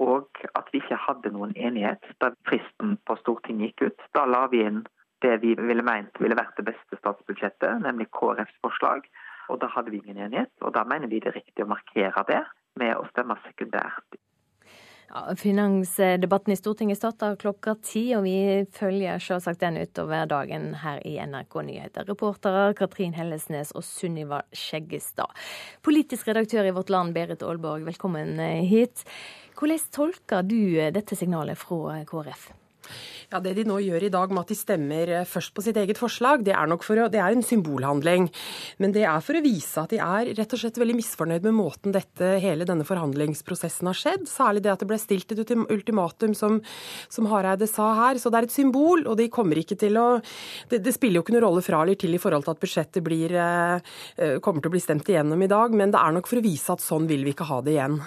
og 0.03 0.41
at 0.59 0.67
vi 0.73 0.81
ikke 0.81 0.99
hadde 0.99 1.31
noen 1.35 1.53
enighet 1.55 2.03
da 2.23 2.33
fristen 2.47 2.97
på 3.07 3.15
Stortinget 3.21 3.71
gikk 3.71 3.93
ut. 3.93 4.05
Da 4.15 4.25
la 4.27 4.45
vi 4.51 4.63
inn 4.67 4.83
det 5.23 5.37
vi 5.43 5.53
ville 5.55 5.85
meint 5.87 6.19
ville 6.19 6.35
vært 6.35 6.57
det 6.59 6.67
beste 6.67 6.99
statsbudsjettet, 6.99 7.79
nemlig 7.85 8.09
KrFs 8.11 8.59
forslag. 8.65 9.07
Og 9.51 9.59
da 9.59 9.69
hadde 9.71 9.91
vi 9.91 9.99
ingen 10.01 10.19
enighet, 10.25 10.51
og 10.63 10.75
da 10.75 10.83
mener 10.87 11.11
vi 11.11 11.19
det 11.23 11.31
er 11.31 11.39
riktig 11.39 11.63
å 11.63 11.71
markere 11.71 12.23
det 12.27 12.43
med 12.79 12.95
å 12.95 13.07
stemme 13.11 13.35
sekundært 13.45 14.19
Finansdebatten 15.37 16.53
i 16.53 16.57
Stortinget 16.57 16.97
starter 16.97 17.35
klokka 17.37 17.75
ti, 17.85 18.01
og 18.17 18.23
vi 18.25 18.63
følger 18.73 19.21
selvsagt 19.21 19.61
den 19.61 19.77
utover 19.83 20.25
dagen 20.29 20.71
her 20.81 21.03
i 21.05 21.19
NRK 21.21 21.59
Nyheter. 21.67 22.07
Reportere 22.09 22.73
Katrin 22.77 23.13
Hellesnes 23.17 23.75
og 23.77 23.85
Sunniva 23.85 24.41
Skjeggestad. 24.55 25.29
Politisk 25.85 26.31
redaktør 26.31 26.65
i 26.65 26.73
Vårt 26.73 26.89
Land, 26.93 27.13
Berit 27.13 27.45
Aalborg, 27.45 27.85
velkommen 27.91 28.41
hit. 28.65 29.05
Hvordan 29.53 29.87
tolker 29.93 30.49
du 30.49 30.59
dette 30.97 31.15
signalet 31.19 31.61
fra 31.61 32.01
KrF? 32.09 32.49
Ja, 33.31 33.39
Det 33.39 33.55
de 33.57 33.65
nå 33.65 33.79
gjør 33.81 34.03
i 34.05 34.11
dag 34.13 34.31
med 34.33 34.43
at 34.43 34.51
de 34.51 34.57
stemmer 34.57 35.09
eh, 35.09 35.27
først 35.27 35.53
på 35.55 35.63
sitt 35.65 35.77
eget 35.79 35.99
forslag, 35.99 36.43
det 36.45 36.53
er 36.53 36.69
nok 36.69 36.85
for 36.85 36.99
å, 37.01 37.09
det 37.11 37.21
er 37.21 37.33
en 37.33 37.45
symbolhandling. 37.45 38.29
Men 38.83 38.93
det 38.95 39.05
er 39.09 39.23
for 39.25 39.37
å 39.37 39.43
vise 39.43 39.81
at 39.81 39.93
de 39.93 40.01
er 40.03 40.33
rett 40.37 40.53
og 40.53 40.61
slett 40.61 40.79
veldig 40.81 40.97
misfornøyd 40.99 41.47
med 41.47 41.57
måten 41.57 41.95
dette, 41.95 42.35
hele 42.43 42.67
denne 42.69 42.85
forhandlingsprosessen 42.87 43.89
har 43.89 43.97
skjedd. 43.97 44.27
Særlig 44.29 44.65
det 44.65 44.73
at 44.73 44.83
det 44.83 44.89
ble 44.91 44.99
stilt 45.01 45.33
et 45.33 45.55
ultimatum, 45.57 46.35
som, 46.37 46.59
som 47.09 47.29
Hareide 47.31 47.67
sa 47.69 47.93
her. 48.03 48.21
Så 48.21 48.31
det 48.33 48.41
er 48.41 48.49
et 48.49 48.55
symbol, 48.55 49.07
og 49.07 49.17
de 49.19 49.29
kommer 49.33 49.59
ikke 49.59 49.79
til 49.79 49.97
å 49.99 50.07
Det, 50.69 50.79
det 50.83 50.93
spiller 50.95 51.19
jo 51.19 51.23
ikke 51.23 51.33
noen 51.35 51.45
rolle 51.47 51.63
fra 51.65 51.81
eller 51.83 51.97
til 51.99 52.13
i 52.15 52.21
forhold 52.21 52.45
til 52.45 52.53
at 52.53 52.61
budsjettet 52.61 53.03
blir, 53.05 53.33
eh, 53.35 53.93
eh, 54.17 54.35
kommer 54.43 54.61
til 54.61 54.71
å 54.71 54.75
bli 54.75 54.83
stemt 54.83 55.09
igjennom 55.09 55.41
i 55.43 55.49
dag, 55.51 55.73
men 55.75 55.91
det 55.93 56.01
er 56.01 56.15
nok 56.15 56.29
for 56.29 56.39
å 56.39 56.45
vise 56.45 56.73
at 56.73 56.83
sånn 56.83 57.07
vil 57.09 57.25
vi 57.25 57.33
ikke 57.33 57.49
ha 57.49 57.61
det 57.65 57.75
igjen. 57.75 57.99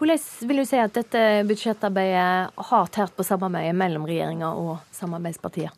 Hvordan 0.00 0.18
vil 0.48 0.56
du 0.56 0.64
si 0.64 0.78
at 0.80 0.94
dette 0.96 1.22
budsjettarbeidet 1.44 2.54
har 2.70 2.86
tært 2.88 3.12
på 3.12 3.24
samarbeidet 3.26 3.74
mellom 3.76 4.06
regjeringa 4.08 4.54
og 4.56 4.78
samarbeidspartier? 4.96 5.74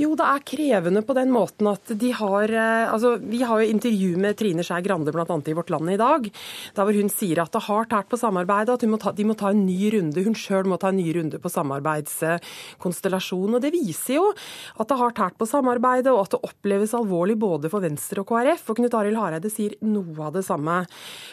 Jo, 0.00 0.16
det 0.18 0.26
er 0.26 0.42
krevende 0.42 1.04
på 1.06 1.14
den 1.14 1.30
måten 1.30 1.68
at 1.70 1.86
de 2.00 2.08
har 2.18 2.50
eh, 2.50 2.90
altså 2.90 3.14
Vi 3.22 3.38
har 3.46 3.62
jo 3.62 3.70
intervju 3.70 4.16
med 4.18 4.34
Trine 4.40 4.64
Skei 4.66 4.82
Grande 4.82 5.12
bl.a. 5.14 5.36
i 5.46 5.54
Vårt 5.54 5.70
Land 5.70 5.86
i 5.92 5.96
dag, 6.00 6.26
der 6.74 6.82
hvor 6.82 6.94
hun 6.98 7.10
sier 7.12 7.38
at 7.42 7.52
det 7.54 7.62
har 7.68 7.84
tært 7.90 8.08
på 8.10 8.16
samarbeidet, 8.18 8.74
at 8.74 8.82
må 8.90 8.98
ta, 8.98 9.12
de 9.14 9.24
må 9.28 9.34
ta 9.38 9.50
en 9.52 9.66
ny 9.66 9.90
runde. 9.94 10.24
Hun 10.24 10.34
sjøl 10.38 10.64
må 10.70 10.76
ta 10.82 10.88
en 10.90 10.98
ny 10.98 11.12
runde 11.14 11.38
på 11.38 11.48
samarbeidskonstellasjonen. 11.52 13.54
Og 13.58 13.62
det 13.62 13.76
viser 13.76 14.14
jo 14.18 14.26
at 14.34 14.88
det 14.90 14.98
har 14.98 15.12
tært 15.16 15.36
på 15.38 15.46
samarbeidet, 15.48 16.12
og 16.12 16.20
at 16.24 16.32
det 16.34 16.46
oppleves 16.50 16.96
alvorlig 16.96 17.36
både 17.40 17.70
for 17.72 17.80
Venstre 17.84 18.20
og 18.24 18.28
KrF. 18.32 18.62
Og 18.72 18.76
Knut 18.80 18.96
Arild 18.98 19.20
Hareide 19.20 19.50
sier 19.52 19.72
noe 19.86 20.20
av 20.26 20.32
det 20.34 20.44
samme. 20.48 20.76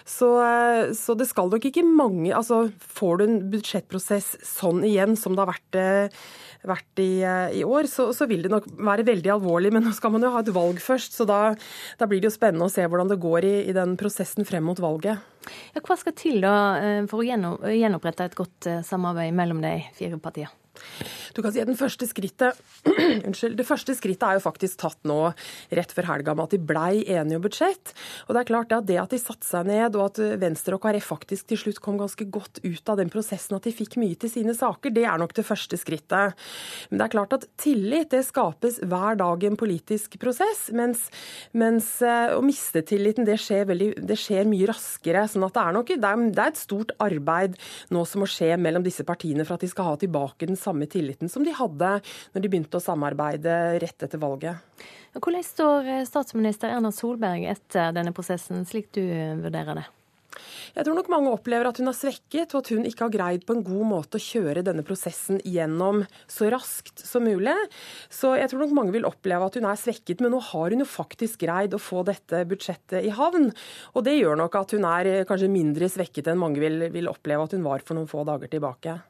Så, 0.05 0.29
eh, 0.45 0.93
så 0.97 1.11
det 1.17 1.27
skal 1.31 1.49
nok 1.51 1.65
ikke 1.71 1.85
mange 1.87 2.31
altså 2.35 2.69
Får 2.91 3.13
du 3.17 3.23
en 3.25 3.51
budsjettprosess 3.51 4.27
sånn 4.45 4.83
igjen 4.85 5.15
som 5.19 5.35
det 5.35 5.41
har 5.43 5.51
vært 5.51 5.73
eh, 5.79 6.07
vært 6.67 7.01
i, 7.01 7.21
i 7.57 7.63
år, 7.65 7.87
så, 7.89 8.00
så, 8.15 8.27
vil 8.29 8.45
det 8.45 8.51
nok 8.53 8.67
være 8.77 9.05
veldig 9.07 9.33
alvorlig. 9.35 9.73
Men 9.75 9.85
nå 9.87 9.93
skal 9.97 10.13
man 10.15 10.25
jo 10.25 10.31
ha 10.33 10.43
et 10.43 10.53
valg 10.55 10.81
først, 10.83 11.17
så 11.17 11.27
da, 11.29 11.41
da 11.99 12.09
blir 12.09 12.21
det 12.21 12.31
jo 12.31 12.37
spennende 12.37 12.67
å 12.67 12.73
se 12.73 12.85
hvordan 12.85 13.11
det 13.11 13.21
går 13.21 13.47
i, 13.47 13.55
i 13.71 13.75
den 13.77 13.97
prosessen 13.99 14.47
frem 14.47 14.65
mot 14.67 14.81
valget. 14.81 15.21
Ja, 15.75 15.81
hva 15.85 15.97
skal 15.97 16.17
til 16.17 16.41
da 16.43 16.55
eh, 16.77 17.03
for 17.09 17.23
å 17.23 17.73
gjenopprette 17.73 18.29
et 18.29 18.37
godt 18.37 18.69
eh, 18.69 18.83
samarbeid 18.85 19.33
mellom 19.37 19.63
de 19.63 19.79
fire 19.97 20.21
partiene? 20.21 20.60
Du 21.35 21.41
kan 21.43 21.53
si 21.53 21.61
at 21.63 21.69
den 21.69 21.79
første 21.79 22.07
skrittet, 22.09 22.57
unnskyld, 23.27 23.55
Det 23.59 23.67
første 23.67 23.95
skrittet 23.95 24.25
er 24.27 24.37
jo 24.37 24.43
faktisk 24.43 24.81
tatt 24.81 24.99
nå 25.07 25.31
rett 25.71 25.93
før 25.95 26.09
helga 26.09 26.35
med 26.35 26.49
at 26.49 26.55
de 26.55 26.59
blei 26.71 27.03
enige 27.05 27.39
om 27.39 27.45
budsjett. 27.45 27.93
Og 28.27 28.35
Det 28.35 28.41
er 28.41 28.49
klart 28.49 28.75
at 28.75 28.87
det 28.89 28.99
at 29.01 29.13
de 29.13 29.19
satte 29.21 29.47
seg 29.47 29.69
ned 29.69 29.95
og 29.95 30.09
at 30.09 30.21
Venstre 30.41 30.75
og 30.75 30.83
KrF 30.83 31.11
faktisk 31.13 31.51
til 31.51 31.61
slutt 31.61 31.81
kom 31.83 31.99
ganske 31.99 32.27
godt 32.31 32.61
ut 32.65 32.91
av 32.91 32.99
den 32.99 33.11
prosessen, 33.11 33.57
at 33.57 33.67
de 33.67 33.75
fikk 33.75 33.97
mye 34.01 34.17
til 34.19 34.31
sine 34.31 34.55
saker, 34.57 34.93
det 34.93 35.05
er 35.07 35.19
nok 35.21 35.35
det 35.37 35.45
første 35.47 35.79
skrittet. 35.79 36.37
Men 36.89 37.01
det 37.01 37.07
er 37.07 37.15
klart 37.15 37.35
at 37.37 37.47
tillit 37.61 38.11
det 38.11 38.23
skapes 38.27 38.81
hver 38.83 39.19
dag 39.19 39.43
i 39.43 39.49
en 39.51 39.59
politisk 39.59 40.17
prosess, 40.21 40.67
mens, 40.75 41.07
mens 41.57 41.93
eh, 42.05 42.35
å 42.35 42.41
miste 42.45 42.83
tilliten 42.87 43.27
det 43.27 43.37
skjer, 43.41 43.65
veldig, 43.71 43.91
det 44.07 44.19
skjer 44.19 44.49
mye 44.49 44.69
raskere. 44.71 45.25
sånn 45.31 45.47
at 45.47 45.55
det 45.55 45.63
er, 45.63 45.75
nok, 45.77 45.93
det 45.95 46.11
er, 46.11 46.25
det 46.31 46.45
er 46.45 46.53
et 46.53 46.61
stort 46.61 46.95
arbeid 47.03 47.57
nå 47.93 48.03
som 48.07 48.23
må 48.23 48.29
skje 48.29 48.53
mellom 48.61 48.83
disse 48.85 49.05
partiene 49.07 49.45
for 49.47 49.57
at 49.57 49.65
de 49.65 49.71
skal 49.71 49.91
ha 49.91 49.97
tilbake 50.01 50.49
den 50.49 50.59
samme 50.59 50.70
tilliten 50.91 51.29
som 51.31 51.45
de 51.45 51.53
hadde 51.55 51.93
når 52.33 52.43
de 52.43 52.51
begynte 52.51 52.79
å 52.79 52.83
samarbeide 52.83 53.57
rett 53.83 54.07
etter 54.07 54.21
valget. 54.21 54.59
Hvordan 55.17 55.43
står 55.43 55.89
statsminister 56.07 56.71
Erna 56.71 56.93
Solberg 56.95 57.43
etter 57.51 57.91
denne 57.95 58.13
prosessen, 58.15 58.63
slik 58.67 58.93
du 58.95 59.03
vurderer 59.43 59.81
det? 59.81 59.89
Jeg 60.71 60.85
tror 60.87 60.95
nok 60.95 61.09
mange 61.11 61.31
opplever 61.33 61.67
at 61.67 61.79
hun 61.81 61.91
er 61.91 61.97
svekket, 61.97 62.53
og 62.53 62.61
at 62.61 62.71
hun 62.71 62.87
ikke 62.87 63.03
har 63.03 63.13
greid 63.13 63.43
på 63.47 63.57
en 63.57 63.63
god 63.65 63.83
måte 63.89 64.19
å 64.19 64.23
kjøre 64.23 64.63
denne 64.63 64.85
prosessen 64.87 65.41
gjennom 65.43 66.05
så 66.31 66.47
raskt 66.53 67.03
som 67.03 67.25
mulig. 67.27 67.55
Så 68.07 68.33
jeg 68.39 68.51
tror 68.51 68.63
nok 68.63 68.75
mange 68.77 68.95
vil 68.95 69.07
oppleve 69.09 69.49
at 69.49 69.59
hun 69.59 69.67
er 69.67 69.79
svekket, 69.79 70.23
men 70.23 70.31
nå 70.31 70.39
har 70.51 70.71
hun 70.71 70.85
jo 70.85 70.87
faktisk 70.87 71.43
greid 71.43 71.75
å 71.75 71.81
få 71.81 72.05
dette 72.07 72.45
budsjettet 72.47 73.03
i 73.03 73.11
havn. 73.15 73.51
Og 73.95 74.07
det 74.07 74.15
gjør 74.17 74.39
nok 74.39 74.59
at 74.61 74.75
hun 74.77 74.87
er 74.87 75.11
kanskje 75.27 75.51
mindre 75.51 75.91
svekket 75.91 76.31
enn 76.31 76.39
mange 76.41 76.63
vil, 76.63 76.87
vil 76.93 77.11
oppleve 77.11 77.49
at 77.49 77.57
hun 77.57 77.67
var 77.67 77.83
for 77.83 77.99
noen 77.99 78.09
få 78.11 78.23
dager 78.27 78.51
tilbake. 78.51 79.01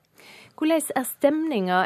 Hvordan 0.57 0.91
er 0.95 1.05
stemninga 1.07 1.77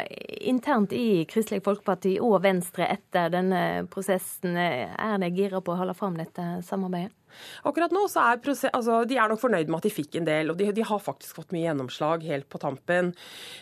internt 0.51 0.91
i 0.95 1.23
Kristelig 1.29 1.61
Folkeparti 1.63 2.17
og 2.19 2.41
Venstre 2.43 2.89
etter 2.91 3.29
denne 3.31 3.85
prosessen? 3.91 4.57
Er 4.57 5.15
de 5.21 5.29
gira 5.31 5.61
på 5.63 5.75
å 5.75 5.79
holde 5.79 5.95
fram 5.95 6.17
dette 6.19 6.57
samarbeidet? 6.67 7.13
Akkurat 7.65 7.93
nå 7.95 8.05
så 8.11 8.23
er 8.31 8.41
prosess, 8.43 8.73
altså, 8.75 9.01
de 9.07 9.17
er 9.19 9.31
nok 9.31 9.41
fornøyd 9.41 9.69
med 9.69 9.79
at 9.79 9.87
de 9.87 9.93
fikk 9.93 10.19
en 10.19 10.27
del, 10.27 10.51
og 10.51 10.59
de, 10.59 10.69
de, 10.75 10.85
har 10.85 11.01
faktisk 11.01 11.39
fått 11.39 11.53
mye 11.55 11.65
gjennomslag 11.65 12.25
helt 12.27 12.47
på 12.51 12.61
tampen. 12.61 13.11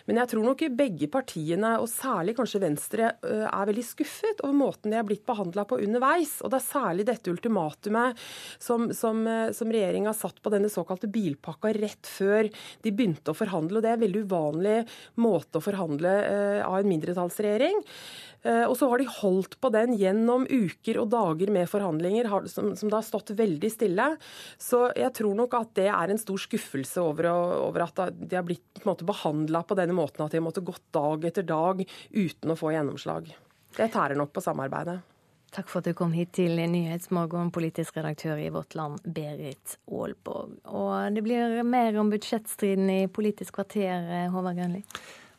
Men 0.08 0.20
jeg 0.20 0.32
tror 0.32 0.46
nok 0.46 0.64
begge 0.76 1.08
partiene, 1.12 1.74
og 1.80 1.88
særlig 1.90 2.36
kanskje 2.38 2.62
Venstre, 2.64 3.12
er 3.24 3.70
veldig 3.70 3.86
skuffet 3.86 4.42
over 4.44 4.56
måten 4.58 4.92
de 4.92 4.98
er 5.00 5.06
blitt 5.06 5.24
behandla 5.26 5.64
på 5.68 5.78
underveis. 5.84 6.36
Og 6.44 6.52
det 6.52 6.60
er 6.60 6.66
særlig 6.66 7.08
dette 7.08 7.32
ultimatumet 7.32 8.20
som, 8.62 8.90
som, 8.96 9.24
som 9.56 9.72
regjeringa 9.72 10.14
satt 10.16 10.42
på 10.44 10.52
denne 10.52 10.70
såkalte 10.72 11.10
bilpakka 11.12 11.72
rett 11.76 12.10
før 12.10 12.50
de 12.84 12.92
begynte 12.92 13.32
å 13.32 13.38
forhandle. 13.38 13.78
og 13.78 13.86
Det 13.86 13.92
er 13.92 13.98
en 13.98 14.04
veldig 14.06 14.26
uvanlig 14.28 14.76
måte 15.24 15.60
å 15.60 15.64
forhandle 15.64 16.14
av 16.64 16.78
en 16.78 16.92
mindretallsregjering. 16.92 17.82
Eh, 18.44 18.64
og 18.68 18.76
så 18.76 18.88
har 18.90 19.00
de 19.00 19.08
holdt 19.08 19.56
på 19.60 19.70
den 19.72 19.94
gjennom 19.96 20.44
uker 20.50 21.00
og 21.00 21.08
dager 21.14 21.52
med 21.54 21.70
forhandlinger 21.70 22.28
som, 22.52 22.74
som 22.76 22.90
det 22.90 22.98
har 22.98 23.06
stått 23.06 23.32
veldig 23.38 23.70
stille. 23.72 24.10
Så 24.60 24.86
jeg 24.98 25.14
tror 25.16 25.38
nok 25.38 25.56
at 25.56 25.72
det 25.78 25.88
er 25.88 26.12
en 26.12 26.20
stor 26.20 26.42
skuffelse 26.44 27.00
over, 27.00 27.30
over 27.64 27.86
at 27.86 28.04
de 28.20 28.36
har 28.36 28.44
blitt 28.46 28.84
på 28.84 28.96
behandla 29.04 29.64
på 29.64 29.78
denne 29.78 29.96
måten, 29.96 30.24
at 30.24 30.34
de 30.34 30.40
har 30.40 30.46
måttet 30.46 30.68
gått 30.68 30.84
dag 30.94 31.24
etter 31.24 31.46
dag 31.48 31.82
uten 32.12 32.52
å 32.52 32.58
få 32.58 32.74
gjennomslag. 32.74 33.32
Det 33.74 33.90
tærer 33.90 34.18
nok 34.18 34.32
på 34.34 34.44
samarbeidet. 34.44 35.00
Takk 35.54 35.68
for 35.70 35.80
at 35.80 35.86
du 35.86 35.94
kom 35.94 36.10
hit 36.14 36.32
til 36.34 36.58
Nyhetsmorgen, 36.58 37.52
politisk 37.54 38.00
redaktør 38.00 38.40
i 38.42 38.48
Vårt 38.50 38.74
Land, 38.74 39.04
Berit 39.06 39.76
Aalborg. 39.86 40.56
Og 40.66 41.14
det 41.14 41.22
blir 41.22 41.60
mer 41.62 41.94
om 42.02 42.10
budsjettstriden 42.10 42.90
i 42.90 43.00
Politisk 43.06 43.60
kvarter, 43.60 44.08
Håvard 44.34 44.58
Grønli? 44.58 44.82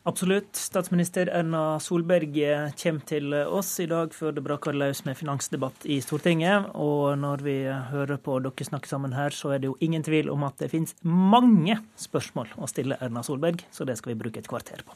Absolutt. 0.06 0.56
Statsminister 0.56 1.26
Erna 1.34 1.80
Solberg 1.82 2.36
kommer 2.78 3.06
til 3.10 3.32
oss 3.34 3.72
i 3.82 3.88
dag 3.90 4.12
før 4.14 4.36
det 4.36 4.44
braker 4.46 4.76
løs 4.78 5.00
med 5.02 5.18
finansdebatt 5.18 5.82
i 5.90 5.96
Stortinget. 6.04 6.68
Og 6.78 7.18
når 7.18 7.42
vi 7.42 7.56
hører 7.90 8.20
på 8.22 8.36
dere 8.44 8.68
snakke 8.68 8.86
sammen 8.86 9.16
her, 9.18 9.34
så 9.34 9.56
er 9.56 9.64
det 9.64 9.72
jo 9.72 9.74
ingen 9.82 10.06
tvil 10.06 10.30
om 10.30 10.46
at 10.46 10.62
det 10.62 10.70
finnes 10.70 10.94
mange 11.02 11.80
spørsmål 11.98 12.54
å 12.54 12.70
stille 12.70 13.00
Erna 13.02 13.24
Solberg, 13.26 13.66
så 13.74 13.82
det 13.88 13.98
skal 13.98 14.14
vi 14.14 14.20
bruke 14.22 14.38
et 14.38 14.46
kvarter 14.46 14.86
på. 14.86 14.94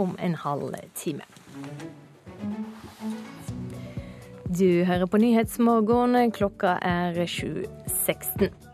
Om 0.00 0.16
en 0.16 0.38
halv 0.40 0.80
time. 0.96 1.28
Du 4.48 4.84
hører 4.88 5.12
på 5.12 5.20
Nyhetsmorgen. 5.20 6.16
Klokka 6.32 6.78
er 6.80 7.20
7.16. 7.20 8.71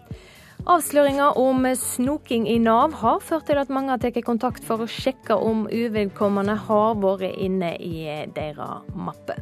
Avsløringa 0.69 1.31
om 1.41 1.64
snoking 1.81 2.43
i 2.49 2.59
Nav 2.61 2.93
har 3.01 3.23
ført 3.25 3.47
til 3.49 3.57
at 3.57 3.71
mange 3.73 3.89
har 3.95 4.01
tatt 4.03 4.19
kontakt 4.27 4.66
for 4.69 4.85
å 4.85 4.89
sjekke 4.91 5.39
om 5.41 5.62
uvedkommende 5.64 6.59
har 6.66 6.99
vært 7.01 7.39
inne 7.41 7.71
i 7.81 8.03
deres 8.37 8.91
mappe. 8.93 9.39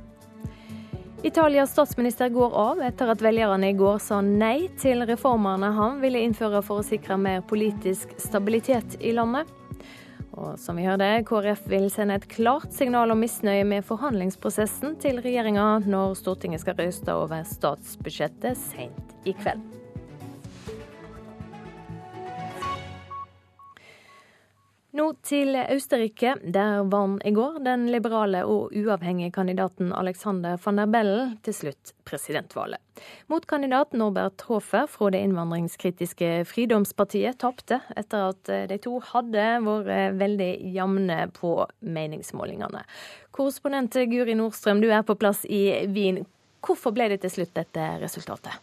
Italias 1.27 1.73
statsminister 1.75 2.31
går 2.31 2.55
av 2.55 2.83
etter 2.87 3.11
at 3.11 3.25
velgerne 3.27 3.73
i 3.73 3.75
går 3.75 3.99
sa 4.05 4.21
nei 4.23 4.69
til 4.79 5.03
reformene 5.09 5.73
han 5.75 5.97
ville 5.99 6.21
innføre 6.23 6.61
for 6.63 6.79
å 6.79 6.87
sikre 6.87 7.17
mer 7.19 7.43
politisk 7.43 8.13
stabilitet 8.23 8.95
i 9.03 9.11
landet. 9.17 9.51
Og 10.37 10.55
som 10.63 10.79
vi 10.79 10.85
hørte, 10.87 11.09
KrF 11.27 11.65
vil 11.73 11.89
sende 11.91 12.21
et 12.21 12.29
klart 12.31 12.71
signal 12.77 13.11
om 13.11 13.19
misnøye 13.25 13.65
med 13.67 13.83
forhandlingsprosessen 13.89 14.95
til 15.03 15.19
regjeringa 15.25 15.67
når 15.89 16.15
Stortinget 16.21 16.63
skal 16.63 16.79
røyste 16.79 17.19
over 17.19 17.43
statsbudsjettet 17.51 18.63
seint 18.69 19.27
i 19.27 19.35
kveld. 19.35 19.86
Nå 24.97 25.11
til 25.27 25.53
Østerrike. 25.53 26.31
Der 26.41 26.87
vant 26.89 27.21
i 27.29 27.33
går 27.37 27.59
den 27.67 27.83
liberale 27.93 28.47
og 28.49 28.73
uavhengige 28.73 29.35
kandidaten 29.35 29.91
Alexander 29.93 30.55
van 30.63 30.79
der 30.81 30.89
Bellen 30.89 31.35
til 31.45 31.53
slutt 31.59 31.93
presidentvalget. 32.09 32.81
Motkandidat 33.29 33.93
Norbert 33.93 34.47
Hofer 34.49 34.87
fra 34.89 35.11
det 35.13 35.21
innvandringskritiske 35.27 36.31
Fridomspartiet 36.49 37.37
tapte 37.43 37.83
etter 37.93 38.31
at 38.31 38.53
de 38.71 38.79
to 38.81 38.95
hadde 39.11 39.45
vært 39.67 40.17
veldig 40.17 40.49
jevne 40.79 41.19
på 41.37 41.53
meningsmålingene. 41.85 42.87
Korrespondent 43.37 43.99
Guri 44.09 44.39
Nordstrøm, 44.39 44.81
du 44.81 44.89
er 44.89 45.05
på 45.05 45.19
plass 45.21 45.45
i 45.45 45.67
Wien. 45.93 46.23
Hvorfor 46.65 46.97
ble 46.97 47.11
det 47.13 47.21
til 47.27 47.35
slutt 47.37 47.53
dette 47.59 47.91
resultatet? 48.01 48.57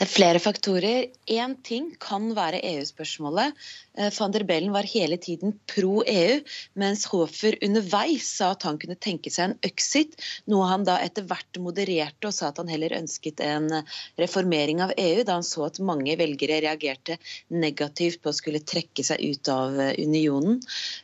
Det 0.00 0.06
er 0.06 0.14
flere 0.16 0.40
faktorer. 0.40 1.10
Én 1.28 1.58
ting 1.60 1.90
kan 2.00 2.30
være 2.32 2.62
EU-spørsmålet. 2.64 3.52
Eh, 4.00 4.08
van 4.16 4.32
der 4.32 4.46
Bellen 4.48 4.72
var 4.72 4.86
hele 4.88 5.18
tiden 5.20 5.52
pro 5.68 6.00
EU, 6.08 6.38
mens 6.80 7.02
Hofer 7.12 7.58
underveis 7.60 8.30
sa 8.38 8.54
at 8.54 8.64
han 8.64 8.78
kunne 8.80 8.96
tenke 8.96 9.28
seg 9.28 9.50
en 9.50 9.58
exit, 9.68 10.16
noe 10.48 10.70
han 10.70 10.86
da 10.88 10.94
etter 11.04 11.28
hvert 11.28 11.60
modererte 11.60 12.30
og 12.30 12.32
sa 12.32 12.48
at 12.48 12.62
han 12.62 12.72
heller 12.72 12.96
ønsket 12.96 13.44
en 13.44 13.68
reformering 14.16 14.80
av 14.80 14.96
EU, 14.96 15.20
da 15.20 15.36
han 15.36 15.44
så 15.44 15.68
at 15.68 15.82
mange 15.84 16.16
velgere 16.16 16.62
reagerte 16.64 17.18
negativt 17.52 18.22
på 18.24 18.32
å 18.32 18.38
skulle 18.40 18.64
trekke 18.64 19.04
seg 19.04 19.20
ut 19.20 19.52
av 19.52 19.76
eh, 19.84 19.92
unionen. 20.00 20.62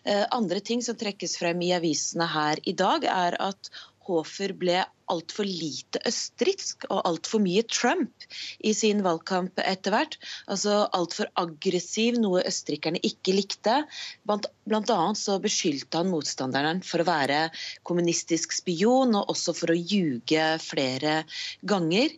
Eh, 0.08 0.24
andre 0.40 0.64
ting 0.64 0.80
som 0.80 0.96
trekkes 0.96 1.36
frem 1.42 1.60
i 1.68 1.74
avisene 1.76 2.32
her 2.32 2.64
i 2.64 2.72
dag, 2.72 3.04
er 3.04 3.36
at 3.52 3.74
Hofer 4.08 4.56
ble 4.56 4.86
altfor 5.12 5.46
lite 5.46 6.00
østerriksk 6.08 6.86
og 6.90 7.04
altfor 7.08 7.42
mye 7.42 7.62
Trump 7.70 8.26
i 8.64 8.72
sin 8.76 9.02
valgkamp 9.06 9.60
etter 9.62 9.94
hvert. 9.94 10.16
Altså 10.50 10.84
altfor 10.96 11.30
aggressiv, 11.38 12.18
noe 12.22 12.44
østerrikerne 12.46 13.00
ikke 13.06 13.34
likte. 13.36 13.78
Blant, 14.26 14.48
blant, 14.66 14.90
annet 14.90 15.20
så 15.20 15.38
beskyldte 15.42 16.00
han 16.00 16.10
motstanderen 16.10 16.82
for 16.86 17.02
å 17.02 17.08
være 17.08 17.40
kommunistisk 17.86 18.54
spion, 18.56 19.14
og 19.14 19.32
også 19.34 19.54
for 19.56 19.72
å 19.72 19.78
ljuge 19.78 20.48
flere 20.62 21.20
ganger. 21.66 22.14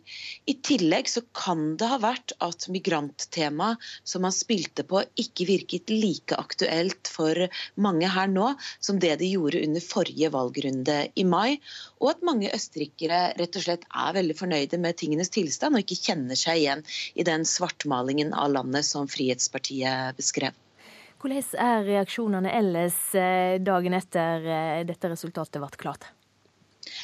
I 0.49 0.57
tillegg 0.65 1.11
så 1.11 1.23
kan 1.35 1.75
det 1.79 1.89
ha 1.91 1.99
vært 2.01 2.35
at 2.43 2.69
migranttemaet 2.73 3.81
som 4.07 4.25
han 4.25 4.35
spilte 4.35 4.85
på, 4.87 5.03
ikke 5.19 5.47
virket 5.49 5.93
like 5.93 6.37
aktuelt 6.39 7.09
for 7.09 7.47
mange 7.79 8.09
her 8.09 8.29
nå 8.31 8.53
som 8.79 8.99
det 9.01 9.15
de 9.21 9.29
gjorde 9.33 9.61
under 9.65 9.83
forrige 9.83 10.31
valgrunde 10.33 10.97
i 11.15 11.25
mai, 11.27 11.59
og 11.99 12.13
at 12.13 12.25
mange 12.25 12.49
østerrikere 12.49 12.78
østerrikere 12.79 13.33
rett 13.37 13.57
og 13.57 13.63
slett 13.63 13.85
er 13.89 14.13
veldig 14.15 14.35
fornøyde 14.37 14.79
med 14.79 14.97
tingenes 14.97 15.29
tilstand, 15.29 15.75
og 15.75 15.83
ikke 15.83 16.09
kjenner 16.09 16.35
seg 16.35 16.61
igjen 16.61 16.83
i 17.15 17.23
den 17.23 17.45
svartmalingen 17.45 18.33
av 18.33 18.51
landet 18.53 18.85
som 18.85 19.07
Frihetspartiet 19.07 20.15
beskrev. 20.17 20.53
Hvordan 21.19 21.43
er 21.59 21.83
reaksjonene 21.83 22.51
ellers 22.55 22.99
eh, 23.15 23.59
dagen 23.59 23.93
etter 23.93 24.45
eh, 24.47 24.85
dette 24.87 25.09
resultatet 25.11 25.59
ble 25.59 25.69
klart? 25.75 26.07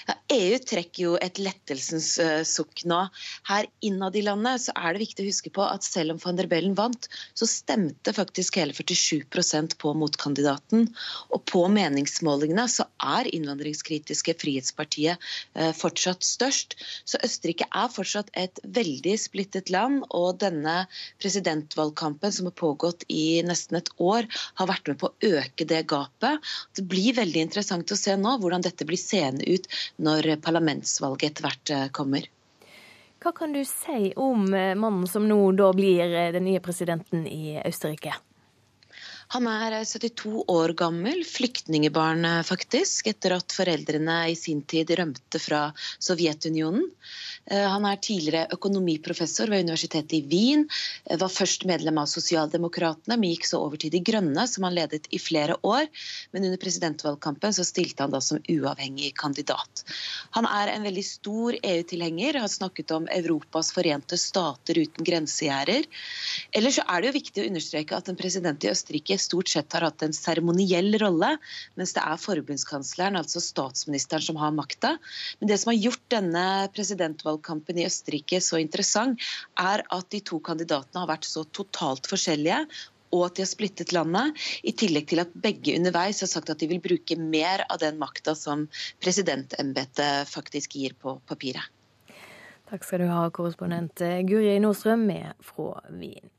Ja, 0.07 0.15
EU 0.35 0.57
trekker 0.61 1.03
jo 1.03 1.13
et 1.21 1.39
lettelsens 1.41 2.15
uh, 2.21 2.41
sukk 2.47 2.83
nå. 2.89 3.01
Her 3.49 3.67
innad 3.85 4.15
i 4.17 4.23
landet 4.25 4.65
så 4.65 4.75
er 4.77 4.95
det 4.95 5.03
viktig 5.05 5.25
å 5.25 5.29
huske 5.29 5.51
på 5.53 5.63
at 5.65 5.85
selv 5.85 6.15
om 6.15 6.21
van 6.23 6.39
der 6.39 6.49
Bellen 6.51 6.75
vant, 6.77 7.07
så 7.37 7.47
stemte 7.49 8.13
faktisk 8.15 8.59
hele 8.59 8.75
47% 8.75 9.77
på 9.81 9.93
motkandidaten. 9.97 10.87
Og 11.33 11.45
på 11.49 11.65
meningsmålingene 11.71 12.67
så 12.71 12.87
er 13.01 13.29
innvandringskritiske 13.33 14.37
Frihetspartiet 14.41 15.21
uh, 15.57 15.71
fortsatt 15.77 16.25
størst. 16.25 16.77
Så 17.05 17.21
Østerrike 17.25 17.69
er 17.69 17.91
fortsatt 17.93 18.31
et 18.37 18.61
veldig 18.63 19.15
splittet 19.21 19.71
land, 19.73 20.03
og 20.09 20.41
denne 20.43 20.85
presidentvalgkampen 21.23 22.33
som 22.33 22.49
har 22.49 22.57
pågått 22.57 23.05
i 23.11 23.41
nesten 23.45 23.79
et 23.79 23.91
år, 24.01 24.29
har 24.59 24.69
vært 24.69 24.91
med 24.91 25.01
på 25.01 25.11
å 25.11 25.33
øke 25.39 25.67
det 25.69 25.83
gapet. 25.89 26.41
Det 26.75 26.85
blir 26.89 27.17
veldig 27.17 27.45
interessant 27.47 27.91
å 27.91 27.99
se 27.99 28.15
nå 28.19 28.37
hvordan 28.41 28.63
dette 28.65 28.87
blir 28.87 28.99
seende 28.99 29.45
ut 29.45 29.67
når 30.01 30.35
parlamentsvalget 30.43 31.31
etter 31.31 31.47
hvert 31.47 31.73
eh, 31.75 31.87
kommer. 31.95 32.29
Hva 33.23 33.33
kan 33.33 33.55
du 33.55 33.63
si 33.65 34.11
om 34.21 34.47
eh, 34.53 34.75
mannen 34.77 35.07
som 35.09 35.27
nå 35.27 35.39
da 35.57 35.71
blir 35.73 36.05
eh, 36.05 36.31
den 36.35 36.47
nye 36.49 36.61
presidenten 36.63 37.25
i 37.27 37.57
Østerrike? 37.65 38.15
Han 39.33 39.47
er 39.49 39.73
72 39.81 40.43
år 40.53 40.75
gammel, 40.77 41.23
flyktningebarn 41.25 42.27
faktisk, 42.45 43.07
etter 43.09 43.33
at 43.39 43.55
foreldrene 43.57 44.19
i 44.29 44.35
sin 44.37 44.61
tid 44.69 44.93
rømte 44.99 45.41
fra 45.41 45.63
Sovjetunionen. 45.97 46.85
Eh, 47.45 47.61
han 47.69 47.85
er 47.85 47.99
tidligere 48.01 48.49
økonomiprofessor 48.55 49.51
ved 49.53 49.67
Universitetet 49.67 50.15
i 50.17 50.21
Wien. 50.25 50.63
Eh, 51.05 51.17
var 51.21 51.29
først 51.29 51.65
medlem 51.69 51.99
av 52.01 52.09
Sosialdemokratene, 52.09 53.17
men 53.19 53.29
gikk 53.29 53.45
så 53.45 53.59
over 53.61 53.77
til 53.81 53.91
De 53.93 54.01
Grønne, 54.01 54.47
som 54.49 54.65
han 54.65 54.73
ledet 54.73 55.05
i 55.13 55.19
flere 55.21 55.57
år. 55.61 55.85
Men 56.33 56.47
under 56.49 56.61
presidentvalgkampen 56.61 57.53
så 57.53 57.65
stilte 57.67 58.01
han 58.01 58.15
da 58.15 58.21
som 58.23 58.41
uavhengig 58.49 59.11
kandidat. 59.19 59.83
Han 60.33 60.49
er 60.49 60.73
en 60.73 60.87
veldig 60.87 61.05
stor 61.05 61.59
EU-tilhenger, 61.61 62.41
har 62.41 62.49
snakket 62.49 62.95
om 62.97 63.05
Europas 63.13 63.69
forente 63.75 64.17
stater 64.17 64.81
uten 64.81 65.05
grensegjerder. 65.05 65.85
Ellers 66.51 66.79
så 66.79 66.87
er 66.89 67.01
det 67.01 67.11
jo 67.11 67.17
viktig 67.19 67.43
å 67.43 67.47
understreke 67.51 67.95
at 67.99 68.09
en 68.09 68.17
president 68.17 68.65
i 68.65 68.71
Østerrike 68.73 69.19
stort 69.21 69.53
sett 69.53 69.77
har 69.77 69.85
hatt 69.85 70.01
en 70.01 70.17
seremoniell 70.17 70.97
rolle, 71.01 71.35
mens 71.77 71.93
det 71.93 72.01
er 72.01 72.19
forbundskansleren, 72.19 73.21
altså 73.21 73.43
statsministeren, 73.43 74.25
som 74.25 74.41
har 74.41 74.55
makta. 74.55 74.95
Men 75.39 75.51
det 75.51 75.61
som 75.61 75.71
har 75.71 75.77
gjort 75.77 76.03
denne 76.09 76.45
presidentvalgkampen 76.73 77.34
valgkampen 77.35 77.79
i 77.79 77.85
Østerrike 77.87 78.41
så 78.41 78.59
interessant, 78.61 79.21
er 79.59 79.83
at 79.83 80.11
de 80.11 80.21
to 80.25 80.39
kandidatene 80.39 81.03
har 81.03 81.11
vært 81.11 81.27
så 81.27 81.45
totalt 81.51 82.07
forskjellige. 82.09 82.65
Og 83.13 83.27
at 83.27 83.37
de 83.37 83.45
har 83.45 83.47
splittet 83.47 83.93
landet, 83.95 84.35
i 84.65 84.73
tillegg 84.75 85.07
til 85.07 85.21
at 85.21 85.31
begge 85.39 85.75
underveis 85.77 86.19
har 86.23 86.27
sagt 86.27 86.49
at 86.51 86.59
de 86.59 86.67
vil 86.67 86.81
bruke 86.83 87.15
mer 87.15 87.63
av 87.69 87.79
den 87.79 87.99
makta 88.01 88.33
som 88.35 88.65
presidentembetet 88.99 90.27
faktisk 90.27 90.75
gir 90.75 90.97
på 90.99 91.19
papiret. 91.29 91.63
Takk 92.65 92.83
skal 92.83 93.05
du 93.05 93.07
ha, 93.07 93.21
korrespondent 93.29 94.01
Guri 94.27 94.57
Nordstrøm 94.59 95.05
med 95.05 95.37
fra 95.45 95.85
Wien. 95.93 96.34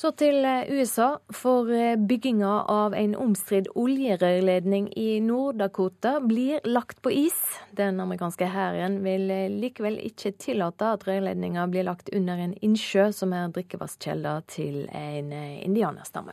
Så 0.00 0.14
til 0.16 0.44
eh, 0.48 0.64
USA. 0.72 1.18
For 1.36 1.68
eh, 1.76 1.96
bygginga 2.08 2.50
av 2.72 2.94
en 2.96 3.12
omstridt 3.20 3.66
oljerørledning 3.76 4.86
i 4.96 5.18
Nord-Dakota 5.20 6.14
blir 6.24 6.64
lagt 6.64 7.02
på 7.04 7.12
is. 7.12 7.36
Den 7.76 8.00
amerikanske 8.00 8.48
hæren 8.48 9.02
vil 9.04 9.28
eh, 9.28 9.50
likevel 9.52 9.98
ikke 10.00 10.32
tillate 10.40 10.94
at 10.94 11.04
rørledninga 11.04 11.66
blir 11.68 11.84
lagt 11.90 12.08
under 12.16 12.40
en 12.40 12.56
innsjø 12.64 13.10
som 13.12 13.36
er 13.36 13.52
drikkevannskjelda 13.52 14.38
til 14.48 14.86
en 14.88 15.34
indianerstamme. 15.36 16.32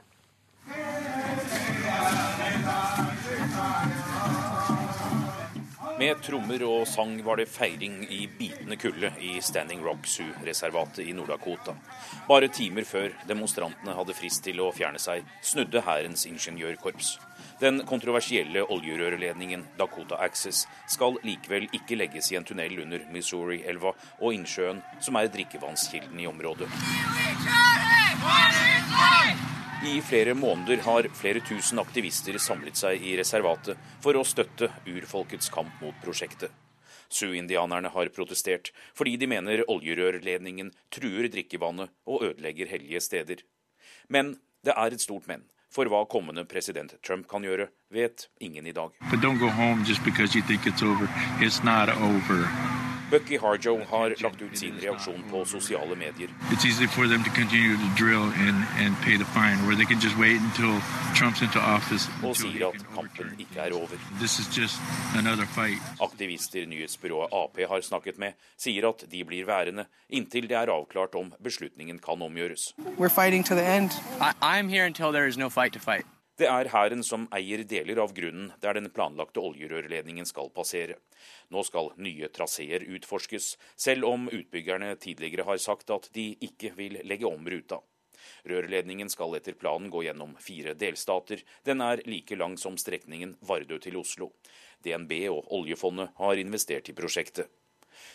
Med 5.98 6.20
trommer 6.22 6.62
og 6.62 6.84
sang 6.86 7.16
var 7.26 7.40
det 7.40 7.48
feiring 7.50 8.04
i 8.14 8.28
bitende 8.30 8.76
kulde 8.78 9.10
i 9.18 9.40
Standing 9.42 9.82
Rock 9.82 10.06
Sioux-reservatet 10.06 11.08
i 11.10 11.14
Nord-Dakota. 11.18 11.74
Bare 12.28 12.52
timer 12.54 12.86
før 12.86 13.16
demonstrantene 13.26 13.96
hadde 13.98 14.14
frist 14.14 14.44
til 14.46 14.62
å 14.62 14.70
fjerne 14.78 15.02
seg, 15.02 15.26
snudde 15.42 15.82
hærens 15.82 16.28
ingeniørkorps. 16.30 17.16
Den 17.58 17.82
kontroversielle 17.90 18.62
oljerørledningen 18.70 19.66
Dakota 19.80 20.22
Access 20.22 20.68
skal 20.86 21.18
likevel 21.26 21.66
ikke 21.74 21.98
legges 21.98 22.30
i 22.30 22.38
en 22.38 22.46
tunnel 22.46 22.78
under 22.86 23.10
Missouri-elva 23.10 23.96
og 24.22 24.38
innsjøen, 24.38 24.86
som 25.02 25.18
er 25.18 25.34
drikkevannskilden 25.34 26.22
i 26.22 26.30
området. 26.30 26.70
I 29.86 30.02
flere 30.02 30.34
måneder 30.34 30.78
har 30.78 31.06
flere 31.14 31.40
tusen 31.46 31.78
aktivister 31.80 32.38
samlet 32.42 32.80
seg 32.80 33.04
i 33.06 33.12
reservatet 33.20 33.78
for 34.02 34.18
å 34.18 34.24
støtte 34.26 34.72
urfolkets 34.90 35.52
kamp 35.54 35.70
mot 35.84 35.94
prosjektet. 36.02 36.50
Sioux-indianerne 37.14 37.92
har 37.94 38.10
protestert 38.16 38.72
fordi 38.98 39.14
de 39.22 39.30
mener 39.30 39.62
oljerørledningen 39.70 40.72
truer 40.90 41.30
drikkevannet 41.30 41.94
og 42.10 42.26
ødelegger 42.32 42.74
hellige 42.74 43.04
steder. 43.06 43.46
Men 44.10 44.40
det 44.66 44.74
er 44.74 44.98
et 44.98 45.06
stort 45.06 45.30
men. 45.30 45.46
For 45.70 45.86
hva 45.86 46.08
kommende 46.10 46.48
president 46.50 46.98
Trump 47.06 47.28
kan 47.30 47.46
gjøre, 47.46 47.70
vet 47.94 48.30
ingen 48.42 48.66
i 48.66 48.74
dag. 48.74 48.98
Over. 50.88 51.08
It's 51.40 51.64
not 51.64 51.90
over. 52.02 52.87
Bucky 53.12 53.38
Harjo 53.40 53.78
har 53.90 54.14
lagt 54.22 54.42
ut 54.42 54.58
sin 54.58 54.76
reaksjon 54.82 55.24
på 55.32 55.46
sosiale 55.48 55.96
medier. 55.96 56.28
Og 62.24 62.36
sier 62.36 62.66
at 62.68 62.84
kampen 62.96 63.32
ikke 63.40 63.64
er 63.64 63.76
over. 63.78 63.96
Aktivister 66.04 66.68
nyhetsbyrået 66.68 67.32
Ap 67.32 67.56
har 67.70 67.82
snakket 67.82 68.20
med, 68.20 68.36
sier 68.60 68.90
at 68.92 69.08
de 69.12 69.24
blir 69.24 69.48
værende 69.48 69.88
inntil 70.10 70.50
det 70.52 70.60
er 70.60 70.74
avklart 70.76 71.16
om 71.16 71.32
beslutningen 71.44 72.00
kan 72.04 72.22
omgjøres. 72.22 72.74
Det 76.38 76.46
er 76.46 76.70
hæren 76.70 77.02
som 77.02 77.24
eier 77.34 77.64
deler 77.66 77.98
av 78.04 78.12
grunnen 78.14 78.52
der 78.62 78.78
den 78.78 78.92
planlagte 78.94 79.42
oljerørledningen 79.42 80.28
skal 80.30 80.52
passere. 80.54 81.00
Nå 81.50 81.64
skal 81.66 81.90
nye 81.98 82.30
traseer 82.30 82.86
utforskes, 82.86 83.56
selv 83.74 84.06
om 84.06 84.28
utbyggerne 84.30 84.92
tidligere 85.02 85.48
har 85.48 85.58
sagt 85.58 85.90
at 85.90 86.12
de 86.14 86.36
ikke 86.46 86.76
vil 86.78 87.00
legge 87.10 87.26
om 87.26 87.48
ruta. 87.50 87.80
Rørledningen 88.46 89.10
skal 89.10 89.34
etter 89.40 89.58
planen 89.58 89.90
gå 89.90 90.04
gjennom 90.06 90.36
fire 90.42 90.76
delstater. 90.78 91.42
Den 91.66 91.82
er 91.82 92.04
like 92.06 92.38
lang 92.38 92.54
som 92.62 92.78
strekningen 92.78 93.34
Vardø 93.42 93.80
til 93.82 93.98
Oslo. 93.98 94.30
DNB 94.86 95.14
og 95.32 95.50
oljefondet 95.58 96.14
har 96.22 96.38
investert 96.38 96.90
i 96.92 96.98
prosjektet. 96.98 97.50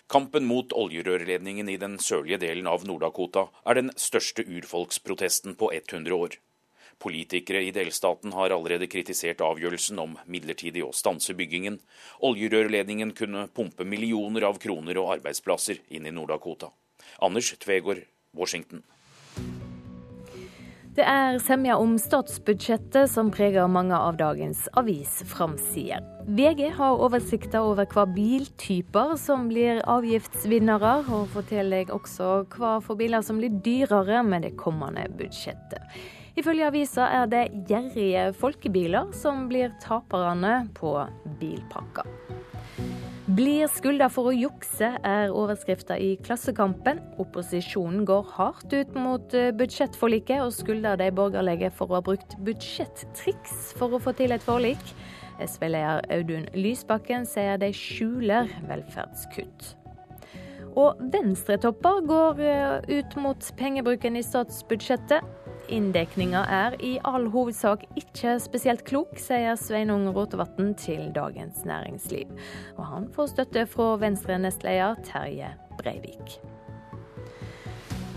Kampen 0.07 0.47
mot 0.47 0.71
oljerørledningen 0.79 1.69
i 1.69 1.79
den 1.81 1.99
sørlige 1.99 2.39
delen 2.45 2.71
av 2.71 2.87
Nord-Dakota 2.87 3.49
er 3.67 3.81
den 3.81 3.91
største 3.99 4.47
urfolksprotesten 4.47 5.59
på 5.59 5.73
100 5.75 6.15
år. 6.15 6.39
Politikere 7.03 7.65
i 7.67 7.73
delstaten 7.75 8.31
har 8.37 8.55
allerede 8.55 8.87
kritisert 8.87 9.43
avgjørelsen 9.43 9.99
om 9.99 10.15
midlertidig 10.31 10.85
å 10.87 10.93
stanse 10.95 11.35
byggingen. 11.35 11.81
Oljerørledningen 12.23 13.11
kunne 13.19 13.49
pumpe 13.51 13.87
millioner 13.89 14.47
av 14.47 14.63
kroner 14.63 15.01
og 15.03 15.17
arbeidsplasser 15.17 15.83
inn 15.91 16.07
i 16.07 16.15
Nord-Dakota. 16.15 16.71
Anders 17.19 17.51
Tvegård, 17.59 18.05
Washington. 18.39 18.85
Det 20.93 21.05
er 21.09 21.39
semja 21.41 21.79
om 21.81 21.95
statsbudsjettet 21.97 23.09
som 23.09 23.31
preger 23.33 23.65
mange 23.67 23.97
av 23.97 24.19
dagens 24.21 24.67
avisframsider. 24.77 26.05
VG 26.29 26.67
har 26.77 27.01
oversikter 27.03 27.65
over 27.65 27.89
hva 27.91 28.05
biltyper 28.13 29.17
som 29.19 29.49
blir 29.49 29.81
avgiftsvinnere, 29.89 30.99
og 31.09 31.31
forteller 31.33 31.91
også 31.97 32.43
hva 32.53 32.77
for 32.85 33.01
biler 33.01 33.25
som 33.25 33.41
blir 33.41 33.57
dyrere 33.65 34.21
med 34.23 34.45
det 34.45 34.53
kommende 34.61 35.09
budsjettet. 35.17 35.81
Ifølge 36.33 36.69
avisa 36.71 37.09
er 37.13 37.27
det 37.29 37.43
gjerrige 37.69 38.31
folkebiler 38.41 39.11
som 39.17 39.45
blir 39.51 39.75
taperne 39.83 40.63
på 40.79 40.95
bilpakka. 41.41 42.07
Blir 43.33 43.69
skylda 43.71 44.09
for 44.13 44.29
å 44.29 44.33
jukse, 44.35 44.89
er 45.09 45.31
overskrifta 45.33 45.95
i 46.01 46.17
Klassekampen. 46.25 46.99
Opposisjonen 47.23 48.03
går 48.09 48.25
hardt 48.35 48.73
ut 48.75 48.97
mot 48.99 49.37
eh, 49.39 49.53
budsjettforliket, 49.57 50.43
og 50.43 50.51
skylder 50.57 50.99
de 51.01 51.07
borgerlige 51.15 51.71
for 51.77 51.93
å 51.93 52.01
ha 52.01 52.03
brukt 52.05 52.35
budsjettriks 52.45 53.71
for 53.79 53.95
å 53.95 54.01
få 54.03 54.13
til 54.19 54.35
et 54.35 54.45
forlik. 54.45 54.83
SV-leder 55.41 56.03
Audun 56.13 56.49
Lysbakken 56.57 57.25
sier 57.29 57.61
de 57.63 57.71
skjuler 57.77 58.51
velferdskutt. 58.69 59.71
Og 60.75 61.01
venstretopper 61.15 62.03
går 62.09 62.43
eh, 62.43 62.99
ut 62.99 63.17
mot 63.21 63.53
pengebruken 63.61 64.19
i 64.19 64.25
statsbudsjettet. 64.27 65.25
Inndekninga 65.69 66.43
er 66.51 66.77
i 66.83 66.97
all 67.07 67.29
hovedsak 67.31 67.85
ikke 67.99 68.39
spesielt 68.43 68.85
klok, 68.89 69.15
sier 69.21 69.59
Sveinung 69.61 70.09
Rotevatn 70.15 70.73
til 70.79 71.11
Dagens 71.15 71.65
Næringsliv. 71.69 72.33
Og 72.79 72.87
han 72.87 73.11
får 73.15 73.35
støtte 73.35 73.67
fra 73.71 73.93
Venstre-nestleder 74.03 74.99
Terje 75.07 75.55
Breivik. 75.79 76.41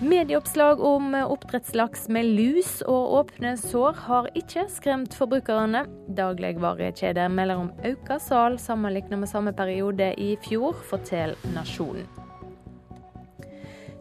Medieoppslag 0.01 0.81
om 0.83 1.13
oppdrettslaks 1.15 2.09
med 2.11 2.27
lus 2.35 2.81
og 2.83 3.13
åpne 3.21 3.53
sår 3.57 4.01
har 4.09 4.27
ikke 4.35 4.65
skremt 4.69 5.15
forbrukerne. 5.15 5.85
Dagligvarekjeder 6.17 7.31
melder 7.31 7.63
om 7.63 7.71
økt 7.87 8.11
sal 8.21 8.59
sammenlignet 8.59 9.21
med 9.21 9.31
samme 9.31 9.55
periode 9.55 10.11
i 10.19 10.33
fjor, 10.43 10.75
forteller 10.91 11.39
Nasjonen. 11.55 12.03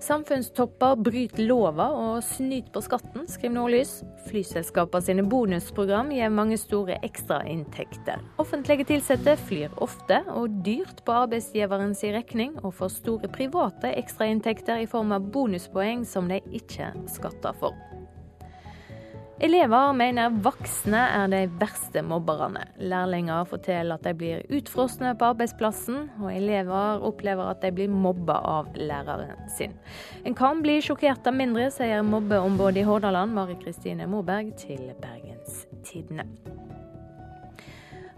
Samfunnstopper 0.05 0.99
bryter 1.01 1.47
lova 1.47 1.87
og 1.97 2.19
snyter 2.27 2.69
på 2.75 2.83
skatten, 2.85 3.25
skriver 3.31 3.55
Nordlys. 3.57 3.95
Flyselskapene 4.27 5.07
sine 5.07 5.25
bonusprogram 5.25 6.11
gir 6.13 6.33
mange 6.35 6.59
store 6.61 6.99
ekstrainntekter. 7.07 8.21
Offentlige 8.43 8.85
ansatte 8.99 9.37
flyr 9.47 9.73
ofte 9.85 10.21
og 10.35 10.61
dyrt 10.67 11.01
på 11.07 11.17
arbeidsgiverens 11.25 12.05
regning, 12.05 12.59
og 12.61 12.77
får 12.83 12.93
store 12.99 13.33
private 13.33 13.95
ekstrainntekter 13.97 14.85
i 14.85 14.91
form 14.91 15.17
av 15.17 15.31
bonuspoeng 15.33 16.05
som 16.09 16.29
de 16.29 16.43
ikke 16.53 16.93
skatter 17.17 17.57
for. 17.63 17.73
Elever 19.43 19.93
mener 19.99 20.31
voksne 20.45 21.01
er 21.11 21.31
de 21.33 21.41
verste 21.59 22.05
mobberne. 22.07 22.63
Lærlinger 22.79 23.49
forteller 23.51 23.99
at 23.99 24.07
de 24.07 24.13
blir 24.15 24.45
utfrosne 24.55 25.11
på 25.19 25.33
arbeidsplassen, 25.33 26.05
og 26.23 26.31
elever 26.31 27.03
opplever 27.03 27.51
at 27.51 27.65
de 27.65 27.73
blir 27.75 27.91
mobba 27.91 28.39
av 28.47 28.71
læreren 28.79 29.49
sin. 29.51 29.75
En 30.23 30.39
kan 30.39 30.63
bli 30.63 30.79
sjokkert 30.85 31.27
av 31.27 31.35
mindre, 31.35 31.67
sier 31.75 32.07
mobbeombudet 32.07 32.85
i 32.85 32.87
Hordaland, 32.87 33.35
Mari 33.35 33.59
Kristine 33.59 34.07
Moberg, 34.07 34.55
til 34.61 34.93
Bergens 35.03 35.65
Tidende. 35.83 36.29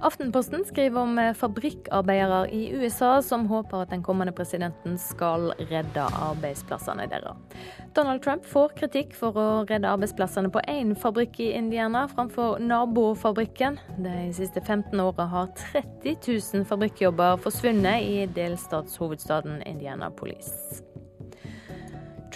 Aftenposten 0.01 0.65
skriver 0.65 1.01
om 1.01 1.19
eh, 1.19 1.33
fabrikkarbeidere 1.35 2.51
i 2.53 2.73
USA 2.77 3.23
som 3.23 3.47
håper 3.49 3.85
at 3.87 3.91
den 3.95 4.03
kommende 4.05 4.33
presidenten 4.37 4.99
skal 5.01 5.53
redde 5.71 6.05
arbeidsplassene 6.05 7.07
deres. 7.09 7.63
Donald 7.97 8.21
Trump 8.23 8.45
får 8.45 8.75
kritikk 8.77 9.15
for 9.17 9.39
å 9.41 9.47
redde 9.71 9.89
arbeidsplassene 9.89 10.53
på 10.53 10.61
én 10.69 10.93
fabrikk 11.01 11.41
i 11.41 11.53
Indiana 11.57 12.05
framfor 12.13 12.61
nabofabrikken. 12.61 13.81
De 13.97 14.29
siste 14.37 14.61
15 14.61 15.01
åra 15.01 15.31
har 15.33 15.49
30 15.73 16.19
000 16.29 16.69
fabrikkjobber 16.69 17.41
forsvunnet 17.41 18.05
i 18.05 18.27
delstatshovedstaden 18.37 19.63
Indianapolis. 19.65 20.53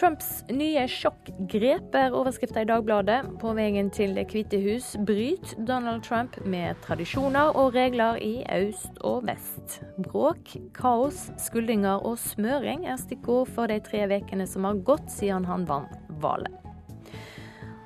Trumps 0.00 0.28
nye 0.48 0.86
sjokkgrep 0.88 1.96
er 1.98 2.14
overskrifta 2.16 2.62
i 2.64 2.68
Dagbladet. 2.70 3.18
På 3.42 3.50
veien 3.52 3.90
til 3.92 4.14
Det 4.16 4.30
hvite 4.32 4.56
hus 4.62 4.94
bryter 5.04 5.60
Donald 5.68 6.06
Trump 6.06 6.38
med 6.48 6.80
tradisjoner 6.86 7.52
og 7.52 7.74
regler 7.76 8.16
i 8.24 8.40
øst 8.56 8.96
og 9.04 9.26
vest. 9.28 9.82
Bråk, 10.00 10.54
kaos, 10.72 11.26
skuldinger 11.44 12.00
og 12.00 12.16
smøring 12.22 12.88
er 12.88 12.96
stikkord 12.96 13.52
for 13.52 13.68
de 13.68 13.76
tre 13.84 14.06
ukene 14.08 14.48
som 14.48 14.64
har 14.64 14.80
gått 14.88 15.12
siden 15.12 15.44
han 15.44 15.68
vant 15.68 15.92
valget. 16.24 16.59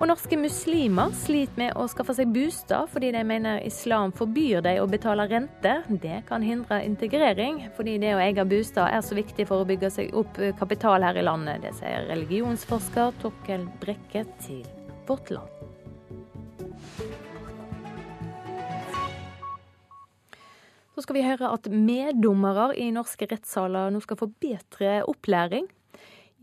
Og 0.05 0.11
norske 0.11 0.37
muslimer 0.37 1.15
sliter 1.17 1.57
med 1.57 1.79
å 1.81 1.87
skaffe 1.89 2.13
seg 2.13 2.29
bostad 2.29 2.91
fordi 2.93 3.09
de 3.15 3.23
mener 3.25 3.63
islam 3.65 4.11
forbyr 4.13 4.61
dem 4.61 4.83
å 4.83 4.89
betale 4.93 5.25
rente. 5.31 5.79
Det 5.89 6.19
kan 6.29 6.43
hindre 6.45 6.83
integrering, 6.85 7.63
fordi 7.73 7.95
det 8.03 8.11
å 8.13 8.19
eie 8.21 8.45
bostad 8.45 8.93
er 8.93 9.01
så 9.01 9.17
viktig 9.17 9.47
for 9.49 9.65
å 9.65 9.67
bygge 9.71 9.89
seg 9.95 10.11
opp 10.13 10.37
kapital 10.59 11.01
her 11.09 11.17
i 11.17 11.23
landet. 11.25 11.65
Det 11.65 11.73
sier 11.79 12.05
religionsforsker 12.11 13.17
Torkel 13.23 13.65
Brekke 13.81 14.27
til 14.45 14.61
Vårt 15.09 15.33
Land. 15.33 15.49
Så 20.93 21.07
skal 21.07 21.17
vi 21.17 21.25
høre 21.31 21.49
at 21.57 21.71
meddommere 21.73 22.75
i 22.77 22.91
norske 22.93 23.31
rettssaler 23.33 23.89
nå 23.97 24.05
skal 24.05 24.21
få 24.21 24.29
bedre 24.37 24.99
opplæring 25.09 25.73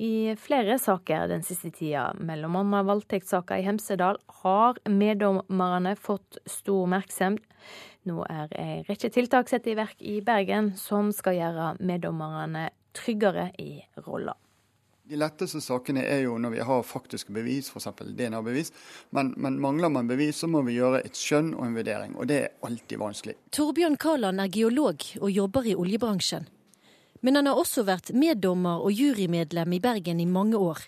i 0.02 0.36
flere 0.40 0.80
saker 0.82 1.28
den 1.30 1.44
siste 1.46 1.70
tida, 1.76 2.08
mellom 2.18 2.56
andre 2.58 2.82
voldtektssaka 2.90 3.60
i 3.60 3.66
Hemsedal, 3.68 4.18
har 4.42 4.80
meddommerne 4.90 5.94
fått 6.00 6.40
stor 6.50 6.88
oppmerksomhet. 6.88 7.46
Nå 8.10 8.24
er 8.26 8.54
ei 8.58 8.78
rekke 8.88 9.12
tiltak 9.14 9.52
satt 9.52 9.68
i 9.70 9.76
verk 9.78 10.00
i 10.02 10.16
Bergen 10.26 10.72
som 10.80 11.12
skal 11.14 11.36
gjøre 11.38 11.68
meddommerne 11.86 12.72
tryggere 12.98 13.52
i 13.62 13.76
rolla. 14.08 14.34
De 15.12 15.20
letteste 15.20 15.60
sakene 15.62 16.02
er 16.08 16.24
jo 16.24 16.38
når 16.40 16.54
vi 16.56 16.64
har 16.66 16.86
faktiske 16.88 17.34
bevis, 17.36 17.70
f.eks. 17.70 17.90
DNA-bevis. 18.18 18.72
Men, 19.14 19.34
men, 19.38 19.60
mangler 19.62 19.92
man 19.94 20.10
bevis, 20.10 20.40
så 20.42 20.50
må 20.50 20.64
vi 20.66 20.78
gjøre 20.80 21.04
et 21.06 21.20
skjønn 21.20 21.52
og 21.58 21.66
en 21.68 21.78
vurdering. 21.78 22.16
Og 22.16 22.30
det 22.32 22.40
er 22.40 22.54
alltid 22.66 23.02
vanskelig. 23.02 23.36
Torbjørn 23.54 24.00
Kaland 24.02 24.42
er 24.42 24.50
geolog 24.56 25.06
og 25.20 25.30
jobber 25.30 25.68
i 25.68 25.76
oljebransjen. 25.78 26.48
Men 27.22 27.38
han 27.38 27.50
har 27.50 27.60
også 27.62 27.86
vært 27.86 28.14
meddommer 28.18 28.82
og 28.82 28.94
jurymedlem 28.98 29.78
i 29.78 29.82
Bergen 29.82 30.20
i 30.20 30.30
mange 30.30 30.58
år. 30.58 30.82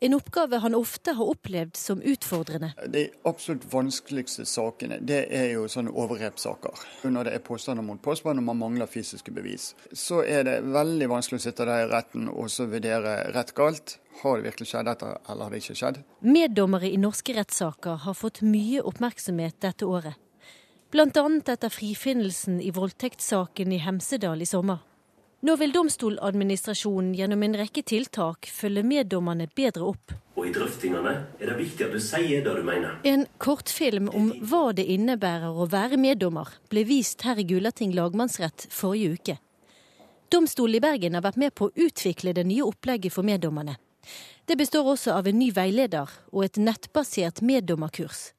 En 0.00 0.12
oppgave 0.12 0.58
han 0.60 0.74
ofte 0.76 1.14
har 1.16 1.28
opplevd 1.32 1.78
som 1.80 2.02
utfordrende. 2.04 2.74
De 2.92 3.06
absolutt 3.24 3.64
vanskeligste 3.72 4.44
sakene 4.44 4.98
det 5.00 5.22
er 5.32 5.54
jo 5.54 5.62
sånne 5.72 5.94
overgrepssaker. 5.96 6.82
Når 7.08 7.30
det 7.30 7.32
er 7.38 7.44
påstander 7.46 7.84
mot 7.86 8.02
påstand 8.04 8.42
og 8.42 8.44
man 8.44 8.60
mangler 8.60 8.90
fysiske 8.90 9.32
bevis. 9.32 9.70
Så 9.96 10.20
er 10.28 10.44
det 10.44 10.58
veldig 10.68 11.08
vanskelig 11.14 11.40
å 11.40 11.44
sitte 11.46 11.64
der 11.64 11.86
i 11.86 11.88
retten 11.88 12.28
og 12.28 12.50
så 12.52 12.68
vurdere 12.68 13.14
rett 13.32 13.54
galt. 13.56 13.96
Har 14.20 14.36
det 14.36 14.50
virkelig 14.50 14.68
skjedd 14.68 14.90
dette, 14.90 15.14
eller 15.28 15.46
har 15.46 15.54
det 15.54 15.62
ikke 15.64 15.78
skjedd? 15.80 16.02
Meddommere 16.24 16.90
i 16.92 17.00
norske 17.00 17.32
rettssaker 17.36 18.02
har 18.04 18.16
fått 18.16 18.42
mye 18.44 18.84
oppmerksomhet 18.84 19.56
dette 19.64 19.88
året. 19.88 20.20
Bl.a. 20.92 21.08
etter 21.08 21.72
frifinnelsen 21.72 22.60
i 22.60 22.68
voldtektssaken 22.72 23.72
i 23.72 23.80
Hemsedal 23.80 24.44
i 24.44 24.48
sommer. 24.48 24.84
Nå 25.40 25.56
vil 25.60 25.72
Domstoladministrasjonen 25.72 27.10
gjennom 27.14 27.42
en 27.44 27.56
rekke 27.60 27.82
tiltak 27.84 28.48
følge 28.48 28.80
meddommerne 28.88 29.44
bedre 29.52 29.90
opp. 29.92 30.14
Og 30.36 30.48
I 30.48 30.52
drøftingene 30.54 31.12
er 31.36 31.50
det 31.50 31.56
viktig 31.58 31.84
at 31.84 31.92
du 31.92 32.00
sier 32.00 32.44
det 32.44 32.54
du 32.56 32.62
mener. 32.64 32.94
En 33.04 33.26
kortfilm 33.36 34.08
om 34.16 34.30
hva 34.48 34.70
det 34.76 34.86
innebærer 34.96 35.52
å 35.52 35.68
være 35.68 36.00
meddommer, 36.00 36.48
ble 36.72 36.86
vist 36.88 37.26
her 37.28 37.36
i 37.36 37.44
Gulating 37.48 37.92
lagmannsrett 37.96 38.64
forrige 38.72 39.12
uke. 39.18 39.36
Domstolen 40.32 40.80
i 40.80 40.82
Bergen 40.82 41.14
har 41.14 41.24
vært 41.28 41.40
med 41.44 41.54
på 41.54 41.68
å 41.68 41.84
utvikle 41.84 42.32
det 42.36 42.48
nye 42.48 42.64
opplegget 42.64 43.12
for 43.12 43.28
meddommerne. 43.28 43.76
Det 44.48 44.56
består 44.56 44.88
også 44.88 45.18
av 45.18 45.28
en 45.28 45.38
ny 45.38 45.50
veileder 45.52 46.10
og 46.32 46.44
et 46.46 46.56
nettbasert 46.56 47.44
meddommerkurs. 47.44 48.30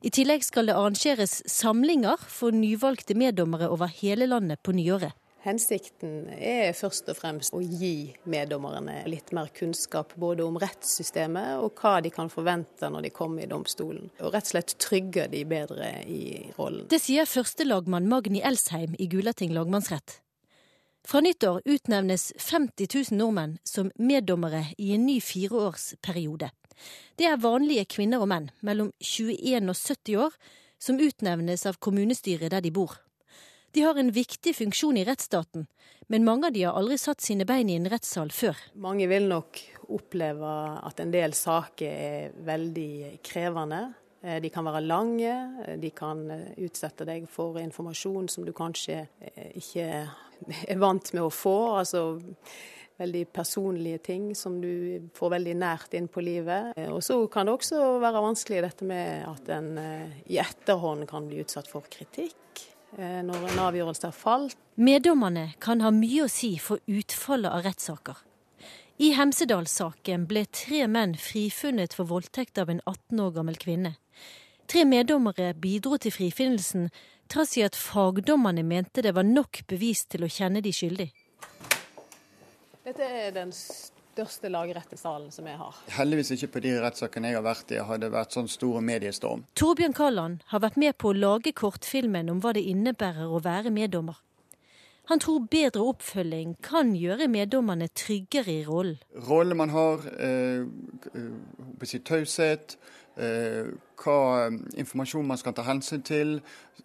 I 0.00 0.08
tillegg 0.08 0.46
skal 0.46 0.70
det 0.70 0.76
arrangeres 0.78 1.42
samlinger 1.52 2.20
for 2.32 2.56
nyvalgte 2.56 3.12
meddommere 3.12 3.68
over 3.68 3.92
hele 4.00 4.30
landet 4.30 4.62
på 4.64 4.72
nyåret. 4.72 5.12
Hensikten 5.40 6.26
er 6.36 6.74
først 6.76 7.06
og 7.08 7.16
fremst 7.16 7.54
å 7.56 7.62
gi 7.64 8.12
meddommerne 8.28 8.98
litt 9.08 9.30
mer 9.32 9.48
kunnskap 9.56 10.12
både 10.20 10.44
om 10.44 10.58
rettssystemet 10.60 11.62
og 11.64 11.80
hva 11.80 11.94
de 12.04 12.12
kan 12.12 12.28
forvente 12.28 12.90
når 12.92 13.06
de 13.06 13.12
kommer 13.16 13.46
i 13.46 13.48
domstolen. 13.48 14.10
Og 14.20 14.34
rett 14.34 14.50
og 14.50 14.52
slett 14.52 14.76
trygge 14.82 15.30
de 15.32 15.46
bedre 15.48 15.94
i 16.04 16.52
rollen. 16.58 16.84
Det 16.92 17.00
sier 17.00 17.24
førstelagmann 17.24 18.10
Magni 18.12 18.44
Elsheim 18.44 18.98
i 19.00 19.08
Gulating 19.08 19.56
lagmannsrett. 19.56 20.20
Fra 21.08 21.24
nyttår 21.24 21.62
utnevnes 21.64 22.32
50 22.36 22.92
000 22.94 23.16
nordmenn 23.16 23.56
som 23.64 23.88
meddommere 23.96 24.66
i 24.76 24.92
en 24.92 25.06
ny 25.08 25.22
fireårsperiode. 25.24 26.52
Det 27.16 27.28
er 27.28 27.40
vanlige 27.40 27.88
kvinner 27.96 28.20
og 28.20 28.28
menn 28.28 28.52
mellom 28.60 28.92
21 29.00 29.72
og 29.72 29.76
70 29.76 30.20
år 30.20 30.36
som 30.80 31.00
utnevnes 31.00 31.64
av 31.68 31.80
kommunestyret 31.80 32.52
der 32.52 32.60
de 32.60 32.72
bor. 32.76 33.00
De 33.72 33.84
har 33.86 33.98
en 33.98 34.10
viktig 34.10 34.56
funksjon 34.56 34.96
i 34.98 35.04
rettsstaten, 35.06 35.68
men 36.10 36.24
mange 36.26 36.48
av 36.48 36.54
de 36.56 36.64
har 36.66 36.78
aldri 36.78 36.96
satt 36.98 37.22
sine 37.22 37.46
bein 37.46 37.68
i 37.70 37.76
en 37.78 37.86
rettssal 37.90 38.32
før. 38.34 38.58
Mange 38.74 39.06
vil 39.10 39.28
nok 39.30 39.60
oppleve 39.94 40.54
at 40.82 41.02
en 41.02 41.12
del 41.14 41.34
saker 41.38 42.00
er 42.10 42.32
veldig 42.46 43.20
krevende. 43.26 43.84
Eh, 44.22 44.40
de 44.42 44.50
kan 44.52 44.66
være 44.66 44.82
lange, 44.84 45.36
eh, 45.64 45.78
de 45.78 45.92
kan 45.94 46.24
eh, 46.34 46.50
utsette 46.66 47.06
deg 47.08 47.28
for 47.30 47.60
informasjon 47.62 48.28
som 48.28 48.44
du 48.44 48.52
kanskje 48.52 49.04
ikke 49.56 49.86
er 49.86 50.82
vant 50.82 51.12
med 51.14 51.22
å 51.24 51.32
få. 51.32 51.56
Altså 51.78 52.18
veldig 53.00 53.22
personlige 53.32 54.02
ting 54.10 54.26
som 54.36 54.58
du 54.60 55.08
får 55.16 55.36
veldig 55.38 55.54
nært 55.56 55.94
inn 55.96 56.10
på 56.12 56.20
livet. 56.20 56.74
Og 56.90 57.00
så 57.06 57.22
kan 57.32 57.48
det 57.48 57.54
også 57.54 57.94
være 58.02 58.26
vanskelig 58.26 58.60
dette 58.66 58.84
med 58.84 59.24
at 59.24 59.48
en 59.56 59.70
i 60.26 60.36
etterhånd 60.42 61.06
kan 61.08 61.30
bli 61.30 61.40
utsatt 61.40 61.70
for 61.70 61.88
kritikk. 61.88 62.66
Eh, 62.98 63.20
når 63.22 63.46
en 63.52 63.62
avgjørelse 63.68 64.08
har 64.08 64.16
falt. 64.16 64.56
Meddommerne 64.80 65.52
kan 65.62 65.82
ha 65.84 65.92
mye 65.94 66.24
å 66.24 66.32
si 66.32 66.56
for 66.58 66.82
utfallet 66.90 67.52
av 67.52 67.62
rettssaker. 67.68 68.18
I 69.00 69.14
Hemsedal-saken 69.16 70.26
ble 70.28 70.42
tre 70.52 70.82
menn 70.90 71.14
frifunnet 71.16 71.94
for 71.96 72.10
voldtekt 72.10 72.58
av 72.60 72.72
en 72.72 72.82
18 72.84 73.22
år 73.24 73.30
gammel 73.38 73.56
kvinne. 73.60 73.94
Tre 74.68 74.84
meddommere 74.84 75.54
bidro 75.54 75.96
til 75.96 76.12
frifinnelsen, 76.12 76.90
trass 77.30 77.56
i 77.56 77.64
at 77.64 77.78
fagdommerne 77.78 78.62
mente 78.66 79.02
det 79.06 79.14
var 79.16 79.24
nok 79.24 79.62
bevis 79.70 80.04
til 80.10 80.26
å 80.26 80.30
kjenne 80.30 80.60
de 80.60 80.74
skyldig. 80.74 81.08
Dette 82.84 83.06
er 83.06 83.32
den 83.34 83.54
største 84.20 84.50
lagrettesalen 84.52 85.30
som 85.32 85.46
jeg 85.48 85.56
har. 85.56 85.76
Heldigvis 85.96 86.34
ikke 86.36 86.52
på 86.54 86.64
de 86.64 86.74
rettssakene 86.82 87.30
jeg 87.30 87.38
har 87.38 87.46
vært 87.46 87.72
i, 87.72 87.80
har 87.80 88.00
det 88.00 88.10
vært 88.12 88.36
sånn 88.36 88.50
stor 88.50 88.80
mediestorm. 88.84 89.46
Torbjørn 89.56 89.96
Kalland 89.96 90.42
har 90.52 90.60
vært 90.60 90.76
med 90.80 90.98
på 91.00 91.12
å 91.12 91.16
lage 91.16 91.54
kortfilmen 91.56 92.28
om 92.32 92.42
hva 92.42 92.52
det 92.56 92.66
innebærer 92.68 93.30
å 93.30 93.40
være 93.44 93.72
meddommer. 93.72 94.20
Han 95.10 95.18
tror 95.18 95.48
bedre 95.50 95.88
oppfølging 95.90 96.54
kan 96.62 96.92
gjøre 96.94 97.26
meddommerne 97.32 97.88
tryggere 97.96 98.52
i 98.52 98.64
rollen. 98.66 99.00
Rollen 99.26 99.56
man 99.58 99.72
har, 99.74 100.04
eh, 100.20 100.68
eh 101.16 101.98
taushet, 102.04 102.76
eh, 103.16 103.72
hva 103.96 104.46
eh, 104.46 104.60
informasjon 104.76 105.26
man 105.26 105.38
skal 105.40 105.52
ta 105.52 105.62
hensyn 105.62 106.04
til. 106.04 106.40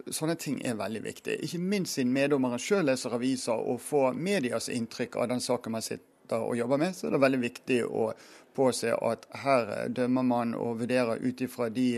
Sånne 0.09 0.39
ting 0.39 0.65
er 0.65 0.73
veldig 0.73 1.03
viktig. 1.03 1.37
Ikke 1.43 1.59
minst 1.59 1.93
siden 1.93 2.13
meddommeren 2.13 2.59
sjøl 2.59 2.85
leser 2.85 3.13
aviser 3.13 3.53
og 3.53 3.79
får 3.81 4.15
medias 4.15 4.69
inntrykk 4.69 5.15
av 5.21 5.29
den 5.29 5.39
saken 5.39 5.71
man 5.71 5.81
sitter 5.81 6.14
og 6.33 6.57
jobber 6.57 6.81
med, 6.81 6.95
så 6.95 7.07
er 7.07 7.15
det 7.15 7.21
veldig 7.21 7.41
viktig 7.43 7.79
å 7.85 8.09
påse 8.55 8.93
at 8.95 9.25
her 9.43 9.89
dømmer 9.93 10.23
man 10.25 10.53
og 10.57 10.79
vurderer 10.81 11.21
ut 11.21 11.41
ifra 11.41 11.69
de, 11.69 11.89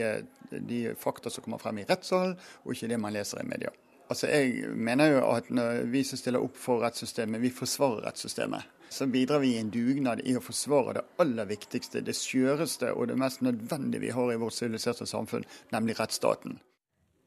de, 0.49 0.79
fakta 0.99 1.29
som 1.29 1.45
kommer 1.45 1.61
frem 1.61 1.83
i 1.83 1.85
rettssalen, 1.87 2.37
og 2.65 2.73
ikke 2.73 2.89
det 2.91 3.01
man 3.01 3.15
leser 3.15 3.43
i 3.43 3.47
media. 3.47 3.73
Altså 4.07 4.29
Jeg 4.31 4.71
mener 4.71 5.11
jo 5.11 5.23
at 5.27 5.49
når 5.51 5.83
vi 5.91 6.03
som 6.07 6.19
stiller 6.19 6.43
opp 6.43 6.55
for 6.57 6.81
rettssystemet, 6.83 7.41
vi 7.43 7.51
forsvarer 7.51 8.07
rettssystemet. 8.07 8.73
Så 8.89 9.07
bidrar 9.11 9.43
vi 9.43 9.49
i 9.55 9.59
en 9.59 9.69
dugnad 9.69 10.21
i 10.23 10.37
å 10.39 10.41
forsvare 10.41 10.93
det 10.95 11.03
aller 11.19 11.49
viktigste, 11.49 12.01
det 12.07 12.15
skjøreste 12.15 12.93
og 12.93 13.09
det 13.11 13.17
mest 13.19 13.43
nødvendige 13.43 14.05
vi 14.05 14.13
har 14.15 14.31
i 14.31 14.39
vårt 14.39 14.55
siviliserte 14.55 15.05
samfunn, 15.05 15.43
nemlig 15.75 15.99
rettsstaten. 15.99 16.55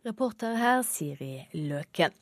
Reporter 0.08 0.56
her 0.56 0.80
Siri 0.88 1.34
Løken. 1.52 2.16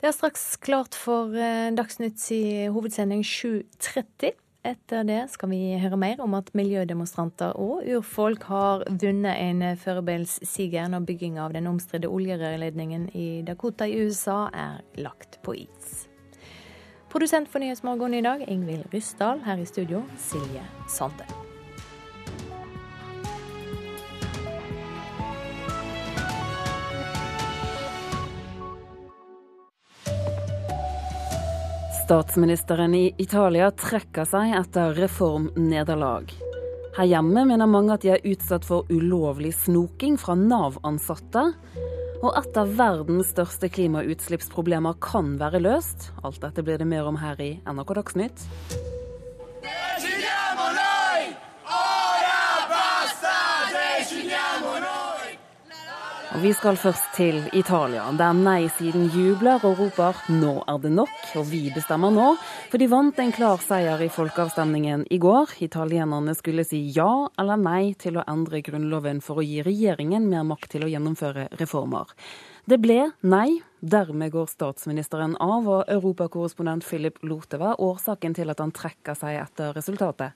Det 0.00 0.10
er 0.10 0.16
straks 0.16 0.56
klart 0.60 0.96
for 0.98 1.32
eh, 1.32 1.70
Dagsnytts 1.76 2.28
hovedsending 2.74 3.24
7.30. 3.24 4.34
Etter 4.66 5.06
det 5.06 5.20
skal 5.30 5.50
vi 5.52 5.60
høre 5.78 5.98
mer 6.00 6.20
om 6.24 6.34
at 6.34 6.50
miljødemonstranter 6.58 7.54
og 7.54 7.86
urfolk 7.86 8.48
har 8.50 8.82
vunnet 8.90 9.38
en 9.38 9.62
førebels-siger 9.78 10.90
når 10.90 11.06
bygging 11.06 11.38
av 11.38 11.54
den 11.54 11.70
omstridte 11.70 12.10
oljerørledningen 12.10 13.08
i 13.14 13.28
Dakota 13.46 13.86
i 13.86 14.02
USA 14.02 14.46
er 14.50 14.82
lagt 14.98 15.38
på 15.46 15.54
is. 15.62 16.06
Produsent 17.12 17.48
for 17.48 17.62
Nyhetsmorgen 17.62 18.18
i 18.18 18.24
dag, 18.26 18.44
Ingvild 18.50 18.90
Ryssdal. 18.92 19.44
Her 19.46 19.62
i 19.62 19.70
studio, 19.70 20.02
Silje 20.18 20.66
Sande. 20.90 21.45
Statsministeren 32.06 32.94
i 32.94 33.14
Italia 33.18 33.66
trekker 33.74 34.28
seg 34.30 34.52
etter 34.54 34.92
reformnederlag. 34.94 36.30
Her 36.94 37.08
hjemme 37.10 37.42
mener 37.48 37.66
mange 37.66 37.96
at 37.96 38.04
de 38.04 38.12
er 38.14 38.22
utsatt 38.30 38.62
for 38.68 38.86
ulovlig 38.94 39.50
snoking 39.64 40.14
fra 40.14 40.36
Nav-ansatte. 40.38 41.42
Og 42.22 42.30
et 42.38 42.60
av 42.62 42.70
verdens 42.78 43.32
største 43.34 43.66
klimautslippsproblemer 43.74 45.00
kan 45.02 45.34
være 45.42 45.64
løst. 45.66 46.12
Alt 46.22 46.44
dette 46.46 46.62
blir 46.62 46.78
det 46.78 46.86
mer 46.86 47.10
om 47.10 47.18
her 47.18 47.42
i 47.42 47.56
NRK 47.66 47.96
Dagsnytt. 47.98 48.46
Og 56.36 56.42
Vi 56.42 56.50
skal 56.52 56.76
først 56.76 57.14
til 57.16 57.38
Italia, 57.56 58.02
der 58.12 58.34
nei-siden 58.36 59.06
jubler 59.08 59.62
og 59.64 59.78
roper 59.78 60.18
'nå 60.28 60.64
er 60.68 60.78
det 60.82 60.90
nok', 60.92 61.36
og 61.40 61.46
vi 61.50 61.72
bestemmer 61.74 62.12
nå. 62.12 62.36
For 62.70 62.76
de 62.76 62.90
vant 62.90 63.18
en 63.18 63.32
klar 63.32 63.56
seier 63.56 64.02
i 64.04 64.08
folkeavstemningen 64.08 65.06
i 65.10 65.18
går. 65.18 65.56
Italienerne 65.62 66.34
skulle 66.34 66.64
si 66.64 66.92
ja 66.92 67.28
eller 67.38 67.56
nei 67.56 67.94
til 67.94 68.18
å 68.18 68.24
endre 68.28 68.60
grunnloven 68.60 69.22
for 69.22 69.36
å 69.36 69.46
gi 69.46 69.62
regjeringen 69.62 70.28
mer 70.28 70.44
makt 70.44 70.68
til 70.72 70.84
å 70.84 70.92
gjennomføre 70.92 71.48
reformer. 71.56 72.04
Det 72.68 72.82
ble 72.82 73.12
nei. 73.22 73.62
Dermed 73.80 74.32
går 74.32 74.46
statsministeren 74.46 75.36
av, 75.40 75.66
og 75.68 75.84
europakorrespondent 75.88 76.84
Philip 76.84 77.18
Lothe 77.22 77.76
årsaken 77.78 78.34
til 78.34 78.50
at 78.50 78.58
han 78.58 78.72
trekker 78.72 79.14
seg 79.14 79.40
etter 79.40 79.72
resultatet. 79.72 80.32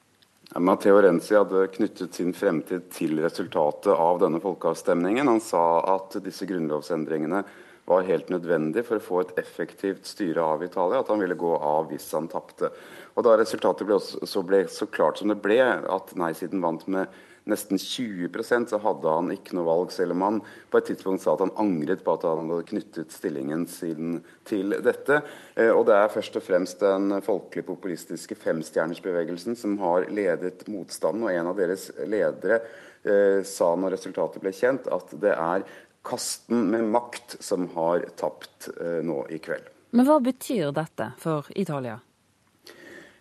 Matteo 0.58 1.02
Renzi 1.02 1.36
hadde 1.36 1.66
knyttet 1.66 2.14
sin 2.14 2.32
fremtid 2.34 2.88
til 2.90 3.20
resultatet 3.22 3.92
av 3.94 4.18
denne 4.18 4.40
folkeavstemningen. 4.42 5.28
Han 5.30 5.38
sa 5.38 5.62
at 5.94 6.16
disse 6.24 6.46
grunnlovsendringene 6.50 7.44
var 7.86 8.06
helt 8.08 8.32
nødvendig 8.34 8.82
for 8.88 8.98
å 8.98 9.04
få 9.04 9.20
et 9.22 9.38
effektivt 9.38 10.10
styre 10.10 10.42
av 10.42 10.64
Italia, 10.66 11.00
at 11.00 11.10
han 11.10 11.22
ville 11.22 11.38
gå 11.38 11.52
av 11.54 11.86
hvis 11.92 12.08
han 12.16 12.26
tapte. 12.30 12.72
Og 13.14 13.26
Da 13.26 13.36
resultatet 13.38 13.86
ble, 13.86 14.00
så, 14.02 14.42
ble 14.42 14.64
så 14.66 14.90
klart 14.90 15.22
som 15.22 15.30
det 15.30 15.38
ble, 15.42 15.60
at 15.62 16.14
nei-siden 16.18 16.62
vant 16.62 16.82
med 16.90 17.06
nesten 17.50 17.80
20% 17.80 18.72
så 18.72 18.80
hadde 18.82 19.14
han 19.14 19.30
ikke 19.34 19.56
noe 19.58 19.66
valg, 19.66 19.92
selv 19.94 20.14
om 20.14 20.24
han 20.26 20.40
på 20.70 20.80
et 20.80 20.90
tidspunkt 20.90 21.24
sa 21.24 21.34
at 21.34 21.44
han 21.44 21.54
angret 21.60 22.04
på 22.06 22.14
at 22.14 22.26
han 22.28 22.50
hadde 22.50 22.68
knyttet 22.70 23.14
stillingen 23.14 23.66
sin 23.70 24.20
til 24.48 24.76
dette. 24.84 25.20
Eh, 25.54 25.70
og 25.70 25.84
det 25.90 25.98
er 25.98 26.14
først 26.14 26.38
og 26.40 26.46
fremst 26.46 26.84
den 26.84 27.18
folkelig 27.26 27.66
populistiske 27.68 28.38
femstjernersbevegelsen 28.40 29.58
som 29.58 29.78
har 29.82 30.08
ledet 30.12 30.66
motstanden, 30.70 31.26
og 31.26 31.34
en 31.34 31.52
av 31.52 31.58
deres 31.60 31.90
ledere 32.06 32.60
eh, 33.04 33.40
sa 33.46 33.74
når 33.76 33.96
resultatet 33.98 34.42
ble 34.42 34.54
kjent, 34.56 34.90
at 34.90 35.16
det 35.20 35.34
er 35.36 35.66
kasten 36.06 36.70
med 36.72 36.86
makt 36.94 37.36
som 37.44 37.68
har 37.74 38.06
tapt 38.16 38.70
eh, 38.80 39.00
nå 39.04 39.24
i 39.28 39.40
kveld. 39.42 39.68
Men 39.90 40.06
hva 40.06 40.20
betyr 40.22 40.70
dette 40.72 41.12
for 41.18 41.50
Italia? 41.58 41.98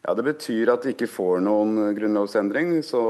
Ja, 0.05 0.13
Det 0.13 0.23
betyr 0.23 0.71
at 0.73 0.85
de 0.85 0.93
ikke 0.93 1.09
får 1.11 1.41
noen 1.43 1.93
grunnlovsendring. 1.95 2.79
så 2.83 3.01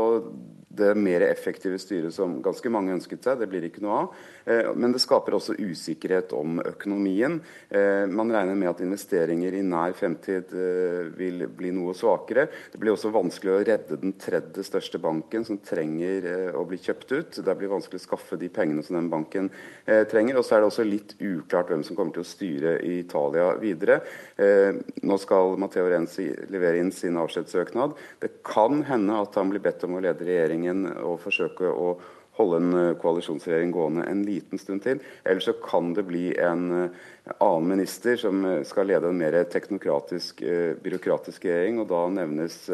det 0.80 0.96
mer 0.98 1.24
effektive 1.28 1.80
styret 1.82 2.16
som 2.16 2.40
ganske 2.44 2.72
mange 2.74 2.96
ønsket 2.96 3.26
seg. 3.26 3.40
Det 3.42 3.50
blir 3.52 3.68
ikke 3.68 3.84
noe 3.84 4.04
av. 4.04 4.20
Eh, 4.50 4.70
men 4.76 4.94
det 4.94 5.02
skaper 5.04 5.36
også 5.38 5.58
usikkerhet 5.60 6.34
om 6.38 6.60
økonomien. 6.64 7.40
Eh, 7.70 8.06
man 8.10 8.32
regner 8.34 8.58
med 8.58 8.72
at 8.72 8.84
investeringer 8.84 9.58
i 9.60 9.64
nær 9.66 9.94
fremtid 9.98 10.54
eh, 10.56 11.10
vil 11.20 11.46
bli 11.54 11.74
noe 11.76 11.94
svakere. 11.98 12.48
Det 12.72 12.82
blir 12.82 12.96
også 12.96 13.14
vanskelig 13.14 13.54
å 13.54 13.60
redde 13.68 14.00
den 14.02 14.16
tredje 14.20 14.66
største 14.66 15.02
banken, 15.02 15.46
som 15.46 15.62
trenger 15.62 16.56
å 16.58 16.66
bli 16.68 16.80
kjøpt 16.82 17.14
ut. 17.14 17.42
Det 17.46 17.58
blir 17.60 17.72
vanskelig 17.72 18.02
å 18.02 18.08
skaffe 18.08 18.40
de 18.40 18.50
pengene 18.54 18.84
som 18.86 18.98
den 18.98 19.12
banken 19.12 19.50
trenger. 19.86 20.40
Og 20.40 20.46
så 20.46 20.56
er 20.56 20.64
det 20.64 20.70
også 20.70 20.86
litt 20.88 21.16
uklart 21.20 21.72
hvem 21.72 21.84
som 21.86 21.98
kommer 21.98 22.16
til 22.16 22.24
å 22.24 22.28
styre 22.30 22.76
i 22.86 23.00
Italia 23.02 23.52
videre. 23.60 24.00
Nå 24.38 25.18
skal 25.22 25.58
Matteo 25.62 25.88
Renzi 25.90 26.28
levere 26.52 26.82
inn 26.82 26.92
sin 26.96 27.18
avskjedssøknad. 27.20 27.96
Det 28.22 28.32
kan 28.46 28.84
hende 28.88 29.18
at 29.24 29.36
han 29.40 29.52
blir 29.52 29.64
bedt 29.64 29.84
om 29.88 29.98
å 29.98 30.04
lede 30.04 30.28
regjeringen 30.28 30.69
regjeringen 30.70 31.04
og 31.04 31.20
forsøke 31.24 31.70
å 31.70 31.98
holde 32.40 32.60
en 32.62 32.76
eh, 32.78 32.98
koalisjonsregjering 33.02 33.72
gående 33.76 34.06
en 34.08 34.24
liten 34.24 34.60
stund 34.60 34.84
til. 34.86 35.02
Ellers 35.26 35.50
så 35.50 35.54
kan 35.60 35.94
det 35.94 36.06
bli 36.08 36.30
en 36.40 36.70
eh, 36.72 36.92
annen 37.40 37.68
minister 37.74 38.16
som 38.18 38.46
eh, 38.46 38.62
skal 38.64 38.88
lede 38.88 39.10
en 39.10 39.20
mer 39.20 39.36
teknokratisk, 39.52 40.44
byråkratisk 40.84 41.46
regjering. 41.46 41.82
og 41.82 41.90
Da 41.92 42.06
nevnes 42.10 42.70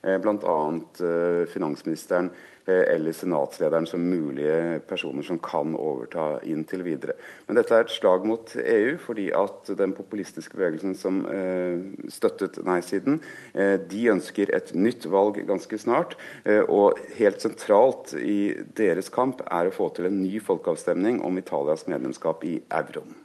bl.a. 0.00 0.58
finansministeren 1.52 2.30
eller 2.66 3.14
senatslederen 3.16 3.86
som 3.88 4.02
mulige 4.04 4.80
personer 4.88 5.24
som 5.26 5.38
kan 5.42 5.72
overta 5.78 6.40
inntil 6.46 6.84
videre. 6.86 7.16
Men 7.46 7.58
dette 7.58 7.74
er 7.74 7.86
et 7.86 7.94
slag 7.94 8.26
mot 8.28 8.52
EU, 8.60 8.96
fordi 9.02 9.30
at 9.36 9.72
den 9.78 9.94
populistiske 9.96 10.58
bevegelsen 10.58 10.94
som 10.98 11.22
eh, 11.30 11.80
støttet 12.12 12.60
nei-siden, 12.66 13.20
eh, 13.54 13.76
de 13.80 14.04
ønsker 14.12 14.52
et 14.56 14.74
nytt 14.74 15.08
valg 15.10 15.40
ganske 15.48 15.80
snart. 15.80 16.16
Eh, 16.44 16.62
og 16.68 17.00
helt 17.18 17.42
sentralt 17.42 18.14
i 18.18 18.52
deres 18.76 19.10
kamp 19.12 19.44
er 19.48 19.70
å 19.70 19.74
få 19.74 19.90
til 19.96 20.10
en 20.10 20.22
ny 20.22 20.38
folkeavstemning 20.44 21.22
om 21.26 21.40
Italias 21.40 21.88
medlemskap 21.90 22.44
i 22.46 22.58
euroen. 22.68 23.16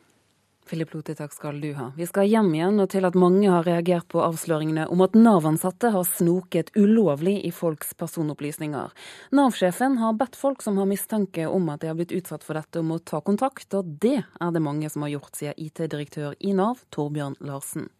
Philip 0.66 0.94
Lote, 0.96 1.14
takk 1.16 1.34
skal 1.34 1.60
du 1.62 1.72
ha. 1.78 1.92
Vi 1.98 2.08
skal 2.10 2.26
hjem 2.30 2.50
igjen 2.58 2.82
og 2.82 2.90
til 2.94 3.06
at 3.06 3.18
mange 3.20 3.50
har 3.52 3.68
reagert 3.68 4.08
på 4.10 4.24
avsløringene 4.26 4.88
om 4.90 5.04
at 5.06 5.18
Nav-ansatte 5.18 5.92
har 5.94 6.08
snoket 6.10 6.72
ulovlig 6.74 7.36
i 7.46 7.52
folks 7.54 7.94
personopplysninger. 8.00 8.94
Nav-sjefen 9.38 10.00
har 10.02 10.18
bedt 10.18 10.40
folk 10.40 10.66
som 10.66 10.80
har 10.82 10.90
mistanke 10.90 11.46
om 11.46 11.70
at 11.74 11.84
de 11.84 11.92
har 11.92 12.00
blitt 12.00 12.16
utsatt 12.18 12.46
for 12.46 12.58
dette, 12.58 12.82
om 12.82 12.96
å 12.96 13.02
ta 13.02 13.22
kontakt, 13.22 13.70
og 13.78 13.98
det 14.02 14.24
er 14.24 14.56
det 14.56 14.64
mange 14.64 14.90
som 14.90 15.06
har 15.06 15.14
gjort, 15.18 15.36
sier 15.38 15.54
IT-direktør 15.58 16.34
i 16.40 16.56
Nav, 16.58 16.82
Torbjørn 16.96 17.38
Larsen. 17.46 17.92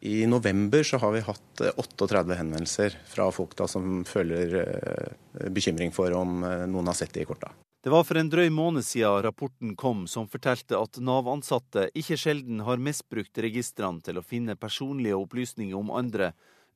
I 0.00 0.26
november 0.26 0.82
så 0.82 0.98
har 0.98 1.12
vi 1.12 1.20
hatt 1.20 1.60
38 1.76 2.20
eh, 2.20 2.36
henvendelser 2.36 2.98
fra 3.08 3.30
folk 3.32 3.56
da 3.56 3.68
som 3.68 4.04
føler 4.04 4.56
eh, 4.60 5.48
bekymring 5.50 5.92
for 5.92 6.12
om 6.12 6.42
eh, 6.44 6.66
noen 6.68 6.90
har 6.90 6.98
sett 6.98 7.14
det 7.14 7.24
i 7.24 7.28
korta. 7.28 7.52
Det 7.86 7.92
var 7.92 8.04
for 8.04 8.18
en 8.18 8.28
drøy 8.28 8.50
måned 8.50 8.84
siden 8.84 9.22
rapporten 9.22 9.76
kom 9.78 10.04
som 10.10 10.26
fortalte 10.28 10.76
at 10.76 10.98
Nav-ansatte 10.98 11.86
ikke 11.94 12.18
sjelden 12.18 12.64
har 12.66 12.82
misbrukt 12.82 13.38
registrene 13.38 14.02
til 14.04 14.18
å 14.18 14.24
finne 14.26 14.58
personlige 14.58 15.16
opplysninger 15.16 15.78
om 15.78 15.94
andre, 15.94 16.32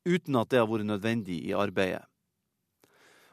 uten 0.07 0.39
at 0.39 0.53
det 0.53 0.63
har 0.63 0.71
vært 0.71 0.89
nødvendig 0.89 1.43
i 1.51 1.57
arbeidet. 1.57 2.07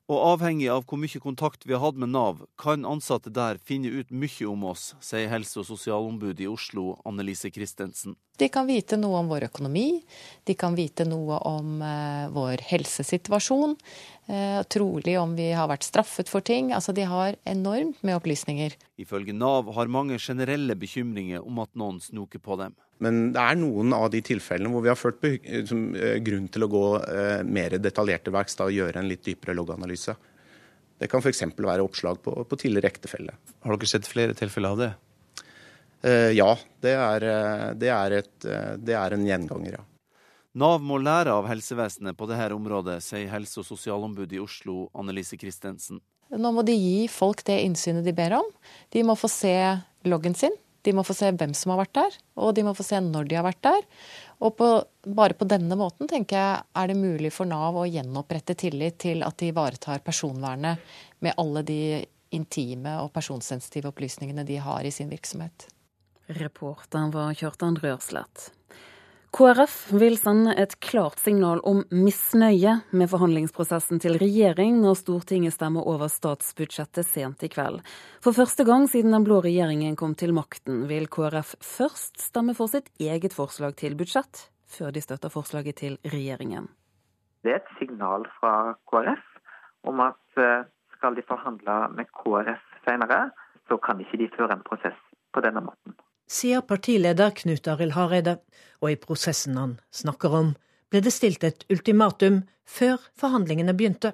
Og 0.07 0.21
avhengig 0.23 0.69
av 0.71 0.85
hvor 0.87 0.99
mye 1.01 1.19
kontakt 1.19 1.65
vi 1.67 1.73
har 1.75 1.81
hatt 1.83 1.97
med 1.99 2.13
Nav, 2.13 2.45
kan 2.55 2.85
ansatte 2.87 3.31
der 3.33 3.57
finne 3.59 3.91
ut 3.91 4.13
mye 4.15 4.45
om 4.47 4.63
oss, 4.69 4.93
sier 5.03 5.27
helse- 5.27 5.59
og 5.59 5.67
sosialombudet 5.67 6.45
i 6.45 6.47
Oslo, 6.47 6.93
Annelise 7.03 7.51
Christensen. 7.51 8.15
De 8.39 8.47
kan 8.53 8.69
vite 8.69 8.95
noe 8.95 9.19
om 9.19 9.27
vår 9.27 9.49
økonomi, 9.49 9.99
de 10.47 10.55
kan 10.55 10.77
vite 10.77 11.03
noe 11.09 11.41
om 11.49 11.81
uh, 11.83 12.29
vår 12.31 12.63
helsesituasjon. 12.69 13.75
Uh, 14.31 14.63
trolig 14.71 15.17
om 15.19 15.35
vi 15.35 15.49
har 15.51 15.67
vært 15.67 15.87
straffet 15.89 16.31
for 16.31 16.45
ting. 16.45 16.71
Altså, 16.71 16.95
De 16.95 17.03
har 17.03 17.35
enormt 17.43 17.99
med 17.99 18.15
opplysninger. 18.15 18.79
Ifølge 18.95 19.35
Nav 19.35 19.73
har 19.75 19.91
mange 19.91 20.21
generelle 20.23 20.79
bekymringer 20.79 21.43
om 21.43 21.59
at 21.65 21.73
noen 21.75 21.99
snoker 21.99 22.39
på 22.39 22.55
dem. 22.63 22.79
Men 23.03 23.31
det 23.35 23.43
er 23.43 23.59
noen 23.59 23.93
av 23.93 24.07
de 24.13 24.23
tilfellene 24.25 24.71
hvor 24.73 24.85
vi 24.85 24.89
har 24.89 24.97
følt 24.97 25.21
uh, 25.21 26.17
grunn 26.25 26.47
til 26.49 26.65
å 26.65 26.71
gå 26.71 26.85
mer 27.45 27.77
detaljert 27.77 28.25
til 28.25 28.33
verks 28.33 28.57
og 28.65 28.73
gjøre 28.73 29.03
en 29.03 29.09
litt 29.11 29.25
dypere 29.25 29.53
logganalyse. 29.57 30.15
Det 30.97 31.09
kan 31.11 31.21
f.eks. 31.21 31.43
være 31.53 31.85
oppslag 31.85 32.21
på, 32.25 32.33
på 32.49 32.57
tidligere 32.57 32.89
ektefelle. 32.89 33.35
Har 33.65 33.77
dere 33.77 33.89
sett 33.89 34.09
flere 34.09 34.33
tilfeller 34.37 34.73
av 34.73 34.81
det? 34.81 34.93
Eh, 36.01 36.31
ja, 36.37 36.51
det 36.81 36.93
er, 36.93 37.23
eh, 37.23 37.69
det, 37.73 37.89
er 37.93 38.17
et, 38.19 38.35
eh, 38.45 38.73
det 38.77 38.97
er, 38.97 39.13
en 39.13 39.25
gjenganger, 39.25 39.79
ja. 39.79 39.85
Nav 40.57 40.81
må 40.81 40.97
lære 41.01 41.33
av 41.33 41.47
helsevesenet 41.49 42.17
på 42.17 42.27
dette 42.29 42.53
området, 42.53 42.99
sier 43.05 43.29
helse- 43.29 43.61
og 43.61 43.67
sosialombud 43.67 44.31
i 44.33 44.41
Oslo, 44.41 44.87
Annelise 44.97 45.37
Christensen. 45.37 46.01
Nå 46.33 46.51
må 46.51 46.63
de 46.65 46.73
gi 46.73 47.07
folk 47.11 47.43
det 47.45 47.59
innsynet 47.63 48.05
de 48.05 48.13
ber 48.13 48.39
om. 48.39 48.47
De 48.91 49.03
må 49.05 49.15
få 49.17 49.29
se 49.31 49.53
loggen 50.05 50.35
sin. 50.35 50.55
De 50.87 50.93
må 50.95 51.03
få 51.03 51.11
se 51.17 51.33
hvem 51.35 51.51
som 51.57 51.73
har 51.73 51.81
vært 51.81 51.95
der, 51.97 52.13
og 52.39 52.53
de 52.55 52.63
må 52.63 52.71
få 52.77 52.85
se 52.87 52.99
når 53.03 53.27
de 53.27 53.35
har 53.35 53.43
vært 53.43 53.59
der. 53.65 53.81
Og 54.39 54.53
på, 54.55 54.67
bare 55.19 55.35
på 55.35 55.47
denne 55.49 55.75
måten 55.75 56.07
tenker 56.07 56.39
jeg 56.39 56.61
er 56.79 56.87
det 56.87 56.95
mulig 56.95 57.33
for 57.35 57.49
Nav 57.49 57.75
å 57.75 57.87
gjenopprette 57.89 58.55
tillit 58.55 58.95
til 59.03 59.25
at 59.27 59.35
de 59.41 59.49
ivaretar 59.51 59.99
personvernet 60.05 60.79
med 61.25 61.35
alle 61.41 61.65
de 61.67 61.81
intime 62.37 62.93
og 63.01 63.11
personsensitive 63.15 63.91
opplysningene 63.91 64.47
de 64.47 64.61
har 64.63 64.87
i 64.87 64.93
sin 64.95 65.11
virksomhet. 65.11 65.67
Reporteren 66.39 67.11
var 67.11 67.35
Kjartan 67.35 67.79
Rørslett. 67.83 68.49
KrF 69.37 69.91
vil 69.93 70.15
sende 70.17 70.55
et 70.57 70.71
klart 70.81 71.19
signal 71.21 71.59
om 71.69 71.83
misnøye 71.93 72.71
med 72.89 73.09
forhandlingsprosessen 73.11 73.99
til 74.01 74.15
regjering 74.17 74.79
når 74.81 74.95
Stortinget 74.97 75.53
stemmer 75.53 75.85
over 75.85 76.09
statsbudsjettet 76.09 77.05
sent 77.05 77.45
i 77.45 77.49
kveld. 77.53 77.83
For 78.25 78.33
første 78.33 78.65
gang 78.65 78.87
siden 78.89 79.13
den 79.13 79.27
blå 79.27 79.37
regjeringen 79.45 79.93
kom 79.99 80.15
til 80.17 80.33
makten, 80.33 80.87
vil 80.89 81.05
KrF 81.13 81.53
først 81.61 82.17
stemme 82.17 82.57
for 82.57 82.71
sitt 82.71 82.89
eget 82.97 83.37
forslag 83.37 83.77
til 83.77 83.93
budsjett, 83.99 84.47
før 84.65 84.97
de 84.97 85.05
støtter 85.05 85.29
forslaget 85.29 85.83
til 85.83 85.99
regjeringen. 86.01 86.65
Det 87.45 87.53
er 87.53 87.61
et 87.61 87.71
signal 87.77 88.25
fra 88.39 88.73
KrF 88.89 89.21
om 89.85 90.01
at 90.07 90.41
eh, 90.41 90.65
skal 90.97 91.13
de 91.13 91.27
forhandle 91.29 91.77
med 91.93 92.09
KrF 92.23 92.65
senere, 92.89 93.27
så 93.69 93.77
kan 93.77 94.01
ikke 94.01 94.17
de 94.17 94.33
føre 94.33 94.57
en 94.57 94.65
prosess 94.65 94.97
på 95.29 95.45
denne 95.45 95.61
måten 95.69 95.93
sier 96.27 96.61
partileder 96.61 97.31
Knut 97.31 97.67
Arild 97.71 97.95
Hareide, 97.95 98.37
og 98.81 98.91
i 98.91 98.99
prosessen 98.99 99.57
han 99.57 99.77
snakker 99.91 100.35
om, 100.35 100.53
ble 100.91 101.01
det 101.03 101.13
stilt 101.15 101.43
et 101.47 101.65
ultimatum 101.71 102.43
før 102.67 103.01
forhandlingene 103.19 103.75
begynte, 103.75 104.13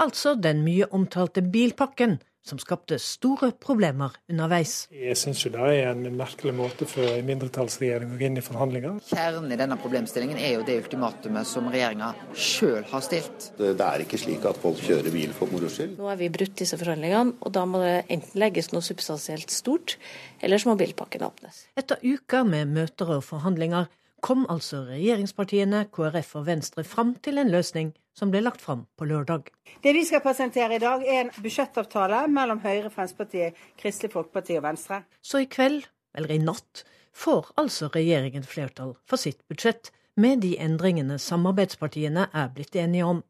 altså 0.00 0.34
den 0.34 0.64
mye 0.64 0.88
omtalte 0.96 1.44
bilpakken 1.44 2.18
som 2.46 2.58
skapte 2.58 2.96
store 3.02 3.50
problemer 3.60 4.14
underveis. 4.30 4.86
Jeg 4.94 5.16
syns 5.18 5.42
det 5.52 5.60
er 5.60 5.90
en 5.90 6.06
merkelig 6.16 6.54
måte 6.56 6.88
for 6.88 7.04
en 7.04 7.26
mindretallsregjering 7.28 8.14
å 8.14 8.18
gå 8.20 8.26
inn 8.28 8.40
i 8.40 8.44
forhandlinger. 8.44 8.98
Kjernen 9.10 9.52
i 9.52 9.58
denne 9.60 9.76
problemstillingen 9.80 10.40
er 10.40 10.56
jo 10.56 10.64
det 10.66 10.78
ultimatumet 10.80 11.48
som 11.48 11.68
regjeringa 11.72 12.12
sjøl 12.32 12.86
har 12.90 13.04
stilt. 13.04 13.50
Det 13.60 13.74
er 13.76 14.06
ikke 14.06 14.20
slik 14.20 14.46
at 14.48 14.60
folk 14.62 14.80
kjører 14.86 15.12
bil 15.14 15.34
for 15.36 15.52
moro 15.52 15.70
skyld. 15.70 15.98
Nå 16.00 16.10
er 16.12 16.20
vi 16.20 16.32
brutt 16.32 16.56
disse 16.60 16.80
forhandlingene, 16.80 17.36
og 17.44 17.54
da 17.56 17.66
må 17.68 17.84
det 17.84 17.94
enten 18.08 18.40
legges 18.40 18.72
noe 18.72 18.84
substansielt 18.84 19.52
stort, 19.52 19.98
eller 20.40 20.60
så 20.60 20.72
må 20.72 20.78
bilpakken 20.80 21.26
åpnes. 21.26 21.66
Etter 21.78 22.00
uker 22.02 22.48
med 22.48 22.72
møter 22.72 23.16
og 23.18 23.24
forhandlinger 23.26 23.90
kom 24.22 24.46
altså 24.52 24.84
regjeringspartiene, 24.88 25.86
KrF 25.94 26.36
og 26.40 26.46
Venstre 26.46 26.84
fram 26.86 27.14
til 27.24 27.40
en 27.40 27.50
løsning 27.52 27.92
som 28.16 28.32
ble 28.32 28.42
lagt 28.44 28.62
fram 28.62 28.84
på 28.98 29.08
lørdag. 29.08 29.48
Det 29.82 29.94
vi 29.96 30.04
skal 30.04 30.22
presentere 30.24 30.76
i 30.76 30.82
dag, 30.82 31.04
er 31.06 31.24
en 31.24 31.32
budsjettavtale 31.36 32.26
mellom 32.32 32.60
Høyre, 32.64 32.90
Fremskrittspartiet, 32.92 33.56
Kristelig 33.80 34.12
Folkeparti 34.14 34.58
og 34.58 34.66
Venstre. 34.66 35.02
Så 35.22 35.44
i 35.44 35.48
kveld, 35.50 35.86
eller 36.16 36.34
i 36.34 36.42
natt, 36.42 36.84
får 37.16 37.50
altså 37.60 37.90
regjeringen 37.94 38.46
flertall 38.46 38.94
for 39.08 39.20
sitt 39.20 39.42
budsjett, 39.50 39.92
med 40.20 40.42
de 40.44 40.56
endringene 40.60 41.16
samarbeidspartiene 41.22 42.28
er 42.34 42.52
blitt 42.54 42.76
enige 42.76 43.06
om. 43.06 43.22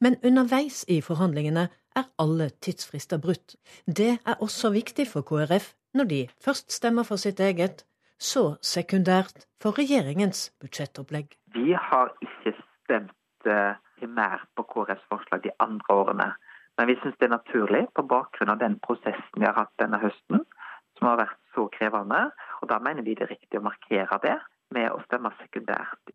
Men 0.00 0.18
underveis 0.24 0.82
i 0.88 1.00
forhandlingene 1.04 1.68
er 1.96 2.08
alle 2.20 2.50
tidsfrister 2.60 3.20
brutt. 3.22 3.56
Det 3.86 4.18
er 4.18 4.42
også 4.44 4.72
viktig 4.74 5.08
for 5.08 5.24
KrF 5.26 5.72
når 5.96 6.10
de 6.10 6.22
først 6.42 6.72
stemmer 6.72 7.06
for 7.08 7.20
sitt 7.20 7.40
eget, 7.40 7.86
så 8.18 8.56
sekundært 8.64 9.46
for 9.62 9.76
regjeringens 9.76 10.50
budsjettopplegg. 10.62 11.36
Vi 11.54 11.72
har 11.72 12.12
ikke 12.24 12.54
stemt 12.56 13.48
eh, 13.48 13.76
primært 14.00 14.48
på 14.56 14.66
KrFs 14.72 15.06
forslag 15.12 15.44
de 15.44 15.54
andre 15.62 15.94
årene. 15.94 16.28
Men 16.76 16.90
vi 16.90 16.98
syns 17.00 17.16
det 17.20 17.28
er 17.28 17.36
naturlig 17.36 17.86
på 17.96 18.04
bakgrunn 18.04 18.52
av 18.52 18.60
den 18.60 18.76
prosessen 18.84 19.40
vi 19.40 19.48
har 19.48 19.56
hatt 19.56 19.72
denne 19.80 20.00
høsten, 20.02 20.44
som 20.98 21.08
har 21.08 21.22
vært 21.22 21.40
så 21.56 21.68
krevende. 21.72 22.26
Og 22.60 22.68
da 22.72 22.80
mener 22.84 23.06
vi 23.06 23.16
det 23.16 23.28
er 23.28 23.34
riktig 23.36 23.60
å 23.60 23.64
markere 23.64 24.20
det 24.24 24.36
med 24.76 24.90
å 24.92 25.00
stemme 25.06 25.32
sekundært. 25.40 26.12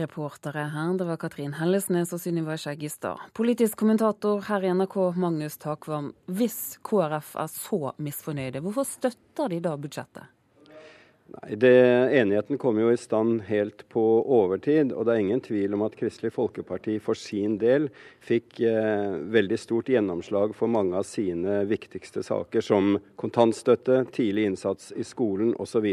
Reportere 0.00 0.68
her, 0.70 0.92
det 0.98 1.06
var 1.08 1.18
Katrin 1.18 1.56
Hellesnes 1.58 2.12
og 2.14 2.20
Sunniva 2.22 2.54
Skjeggestad. 2.60 3.22
Politisk 3.34 3.80
kommentator 3.80 4.44
her 4.46 4.62
i 4.62 4.70
NRK, 4.70 4.98
Magnus 5.18 5.58
Takvam. 5.58 6.12
Hvis 6.30 6.78
KrF 6.86 7.32
er 7.42 7.48
så 7.50 7.94
misfornøyde, 7.98 8.62
hvorfor 8.62 8.86
støtter 8.86 9.50
de 9.50 9.58
da 9.64 9.74
budsjettet? 9.74 10.30
Nei, 11.30 11.54
det, 11.54 11.70
Enigheten 12.18 12.58
kom 12.58 12.78
jo 12.80 12.88
i 12.90 12.96
stand 12.98 13.44
helt 13.46 13.84
på 13.92 14.02
overtid, 14.34 14.90
og 14.90 15.04
det 15.06 15.12
er 15.14 15.22
ingen 15.22 15.42
tvil 15.44 15.76
om 15.76 15.84
at 15.86 15.94
Kristelig 15.98 16.32
Folkeparti 16.34 16.96
for 17.02 17.18
sin 17.18 17.54
del 17.60 17.86
fikk 18.26 18.58
eh, 18.66 19.14
veldig 19.30 19.58
stort 19.60 19.92
gjennomslag 19.92 20.56
for 20.58 20.72
mange 20.72 20.98
av 20.98 21.06
sine 21.06 21.60
viktigste 21.70 22.24
saker, 22.26 22.64
som 22.66 22.96
kontantstøtte, 23.20 24.02
tidlig 24.16 24.48
innsats 24.50 24.90
i 24.98 25.06
skolen 25.06 25.54
osv. 25.62 25.86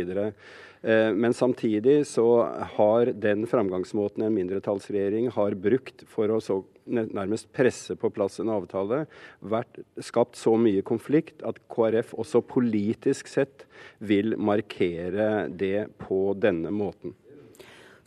Eh, 0.87 1.13
men 1.13 1.33
samtidig 1.33 2.07
så 2.07 2.43
har 2.77 3.05
den 3.05 3.47
framgangsmåten 3.47 4.23
en 4.23 4.33
mindretallsregjering 4.33 5.27
har 5.35 5.55
brukt 5.59 6.05
for 6.07 6.31
å 6.31 6.39
så 6.39 6.61
nærmest 6.87 7.49
presse 7.51 7.97
på 7.99 8.07
plass 8.15 8.39
en 8.39 8.53
avtale, 8.53 9.01
vært 9.43 9.81
skapt 9.99 10.39
så 10.39 10.53
mye 10.55 10.85
konflikt 10.87 11.43
at 11.43 11.59
KrF 11.67 12.13
også 12.15 12.39
politisk 12.47 13.27
sett 13.27 13.65
vil 13.99 14.37
markere 14.39 15.49
det 15.51 15.89
på 15.99 16.31
denne 16.39 16.71
måten. 16.71 17.17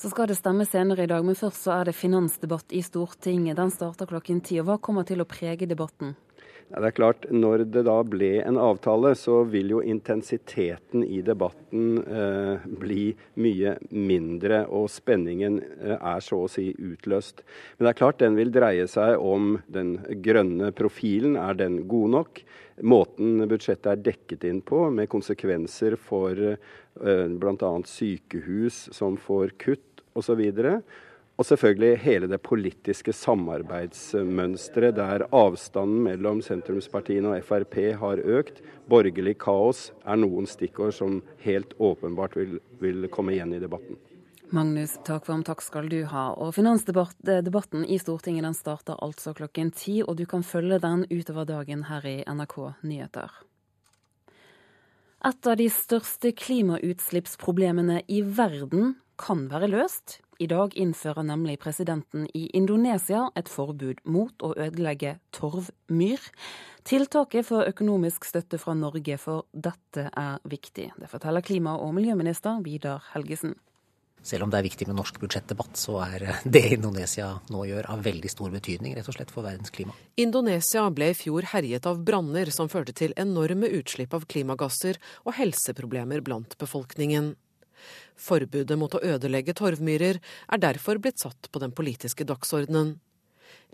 Så 0.00 0.08
skal 0.08 0.30
det 0.30 0.38
stemme 0.38 0.64
senere 0.64 1.04
i 1.04 1.10
dag, 1.10 1.20
men 1.20 1.36
først 1.36 1.66
så 1.66 1.74
er 1.74 1.90
det 1.90 1.98
finansdebatt 1.98 2.72
i 2.72 2.80
Stortinget. 2.80 3.58
Den 3.60 3.68
starter 3.74 4.08
klokken 4.08 4.40
ti. 4.40 4.56
Hva 4.64 4.78
kommer 4.80 5.04
til 5.04 5.20
å 5.20 5.28
prege 5.28 5.68
debatten? 5.68 6.14
Det 6.70 6.86
er 6.86 6.94
klart, 6.94 7.26
Når 7.30 7.64
det 7.66 7.82
da 7.88 7.96
ble 8.06 8.44
en 8.46 8.58
avtale, 8.60 9.16
så 9.18 9.42
vil 9.42 9.72
jo 9.72 9.80
intensiteten 9.82 11.02
i 11.02 11.18
debatten 11.26 11.98
eh, 11.98 12.62
bli 12.62 13.08
mye 13.42 13.72
mindre, 13.90 14.62
og 14.70 14.86
spenningen 14.92 15.58
eh, 15.58 15.96
er 15.96 16.22
så 16.22 16.44
å 16.44 16.50
si 16.50 16.68
utløst. 16.70 17.42
Men 17.74 17.88
det 17.88 17.90
er 17.90 17.98
klart 17.98 18.22
den 18.22 18.38
vil 18.38 18.54
dreie 18.54 18.86
seg 18.86 19.18
om 19.18 19.56
den 19.66 19.96
grønne 20.22 20.70
profilen. 20.70 21.34
Er 21.34 21.58
den 21.58 21.82
god 21.90 22.14
nok? 22.14 22.42
Måten 22.86 23.42
budsjettet 23.50 23.90
er 23.90 24.04
dekket 24.06 24.46
inn 24.46 24.62
på, 24.62 24.86
med 24.94 25.10
konsekvenser 25.10 25.98
for 25.98 26.38
eh, 26.54 27.26
bl.a. 27.34 27.74
sykehus 27.82 28.86
som 28.94 29.18
får 29.18 29.58
kutt 29.58 30.04
osv. 30.14 30.38
Og 30.38 30.84
selvfølgelig 31.46 32.00
hele 32.02 32.28
det 32.30 32.40
politiske 32.42 33.12
samarbeidsmønsteret 33.14 34.96
der 34.98 35.24
avstanden 35.30 36.02
mellom 36.04 36.42
sentrumspartiene 36.44 37.32
og 37.32 37.44
Frp 37.46 37.76
har 38.00 38.20
økt. 38.20 38.60
Borgerlig 38.90 39.36
kaos 39.40 39.90
er 40.04 40.20
noen 40.20 40.48
stikkord 40.50 40.92
som 40.96 41.20
helt 41.44 41.76
åpenbart 41.78 42.36
vil, 42.36 42.58
vil 42.82 43.08
komme 43.14 43.36
igjen 43.36 43.54
i 43.54 43.62
debatten. 43.62 43.98
Magnus 44.50 44.96
Takvam, 45.06 45.44
takk 45.46 45.62
skal 45.62 45.86
du 45.88 46.00
ha. 46.10 46.32
Og 46.34 46.56
Finansdebatten 46.56 47.84
i 47.86 48.00
Stortinget 48.02 48.48
den 48.48 48.56
starter 48.58 48.98
altså 48.98 49.30
klokken 49.38 49.70
ti, 49.70 50.00
og 50.02 50.16
du 50.18 50.24
kan 50.26 50.42
følge 50.42 50.80
den 50.82 51.04
utover 51.06 51.46
dagen 51.46 51.84
her 51.86 52.06
i 52.10 52.16
NRK 52.26 52.56
Nyheter. 52.82 53.30
Et 55.20 55.46
av 55.46 55.56
de 55.60 55.68
største 55.70 56.32
klimautslippsproblemene 56.32 58.00
i 58.08 58.22
verden 58.24 58.96
kan 59.20 59.46
være 59.52 59.68
løst. 59.70 60.18
I 60.40 60.46
dag 60.48 60.72
innfører 60.72 61.26
nemlig 61.28 61.58
presidenten 61.60 62.24
i 62.32 62.46
Indonesia 62.56 63.26
et 63.36 63.48
forbud 63.52 63.98
mot 64.08 64.32
å 64.40 64.54
ødelegge 64.56 65.18
torvmyr. 65.36 66.22
Tiltaket 66.88 67.44
får 67.50 67.68
økonomisk 67.74 68.24
støtte 68.24 68.56
fra 68.62 68.72
Norge, 68.72 69.18
for 69.20 69.44
dette 69.52 70.06
er 70.08 70.38
viktig. 70.48 70.86
Det 70.96 71.10
forteller 71.12 71.44
klima- 71.44 71.76
og 71.76 71.92
miljøminister 71.98 72.62
Vidar 72.64 73.04
Helgesen. 73.12 73.52
Selv 74.22 74.44
om 74.44 74.50
det 74.52 74.62
er 74.62 74.64
viktig 74.64 74.88
med 74.88 74.96
norsk 74.96 75.20
budsjettdebatt, 75.20 75.76
så 75.80 75.98
er 76.06 76.24
det 76.44 76.64
Indonesia 76.78 77.28
nå 77.52 77.66
gjør 77.68 77.90
av 77.92 78.02
veldig 78.08 78.32
stor 78.32 78.56
betydning 78.56 78.96
rett 78.96 79.12
og 79.12 79.16
slett 79.16 79.32
for 79.32 79.44
verdens 79.44 79.72
klima. 79.72 79.92
Indonesia 80.20 80.86
ble 80.88 81.12
i 81.12 81.16
fjor 81.20 81.52
herjet 81.52 81.88
av 81.88 82.00
branner 82.04 82.48
som 82.52 82.72
førte 82.72 82.96
til 82.96 83.12
enorme 83.20 83.68
utslipp 83.80 84.16
av 84.16 84.24
klimagasser 84.24 85.00
og 85.26 85.36
helseproblemer 85.36 86.24
blant 86.24 86.56
befolkningen. 86.60 87.34
Forbudet 88.20 88.78
mot 88.78 88.94
å 88.94 89.02
ødelegge 89.02 89.54
torvmyrer 89.56 90.20
er 90.20 90.62
derfor 90.62 91.00
blitt 91.02 91.22
satt 91.22 91.48
på 91.52 91.62
den 91.62 91.72
politiske 91.76 92.26
dagsordenen. 92.28 92.98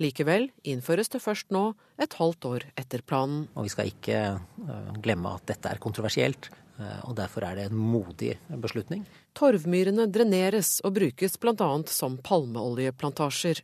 Likevel 0.00 0.50
innføres 0.68 1.08
det 1.12 1.22
først 1.24 1.52
nå, 1.54 1.70
et 2.00 2.14
halvt 2.18 2.48
år 2.48 2.66
etter 2.76 3.02
planen. 3.06 3.46
Og 3.56 3.66
vi 3.66 3.72
skal 3.72 3.90
ikke 3.90 4.20
øh, 4.36 4.94
glemme 5.04 5.32
at 5.38 5.46
dette 5.48 5.72
er 5.72 5.80
kontroversielt. 5.82 6.50
Øh, 6.76 7.08
og 7.08 7.16
derfor 7.16 7.46
er 7.48 7.56
det 7.56 7.70
en 7.70 7.80
modig 7.80 8.34
beslutning. 8.60 9.06
Torvmyrene 9.36 10.08
dreneres 10.12 10.78
og 10.84 10.98
brukes 10.98 11.38
bl.a. 11.40 11.70
som 11.88 12.20
palmeoljeplantasjer. 12.24 13.62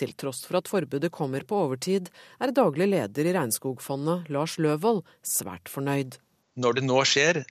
Til 0.00 0.14
tross 0.16 0.46
for 0.48 0.60
at 0.60 0.68
forbudet 0.70 1.12
kommer 1.12 1.44
på 1.44 1.58
overtid, 1.66 2.08
er 2.40 2.54
daglig 2.56 2.88
leder 2.88 3.28
i 3.28 3.34
Regnskogfondet, 3.36 4.30
Lars 4.32 4.56
Løvold, 4.56 5.02
svært 5.20 5.68
fornøyd. 5.68 6.16
Når 6.60 6.78
det 6.78 6.86
nå 6.86 7.02
skjer, 7.08 7.42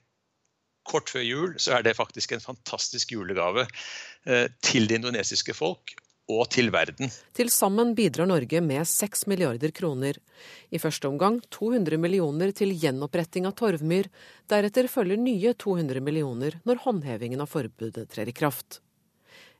kort 0.90 1.12
før 1.12 1.24
jul, 1.24 1.56
så 1.62 1.78
er 1.78 1.86
det 1.86 1.96
faktisk 1.98 2.34
en 2.34 2.44
fantastisk 2.44 3.14
julegave 3.14 3.66
øh, 4.26 4.46
til 4.64 4.90
det 4.90 5.00
indonesiske 5.00 5.54
folk 5.56 5.94
og 6.30 6.46
til 6.52 6.70
verden. 6.70 7.10
Til 7.34 7.50
sammen 7.52 7.94
bidrar 7.98 8.28
Norge 8.30 8.60
med 8.62 8.86
6 8.86 9.26
milliarder 9.30 9.72
kroner. 9.74 10.18
I 10.70 10.78
første 10.78 11.08
omgang 11.08 11.40
200 11.50 11.98
millioner 11.98 12.52
til 12.56 12.74
gjenoppretting 12.78 13.48
av 13.48 13.56
torvmyr. 13.58 14.10
Deretter 14.50 14.88
følger 14.90 15.20
nye 15.20 15.54
200 15.54 16.02
millioner 16.04 16.60
når 16.68 16.84
håndhevingen 16.84 17.42
av 17.42 17.50
forbudet 17.50 18.06
trer 18.12 18.30
i 18.30 18.36
kraft. 18.36 18.80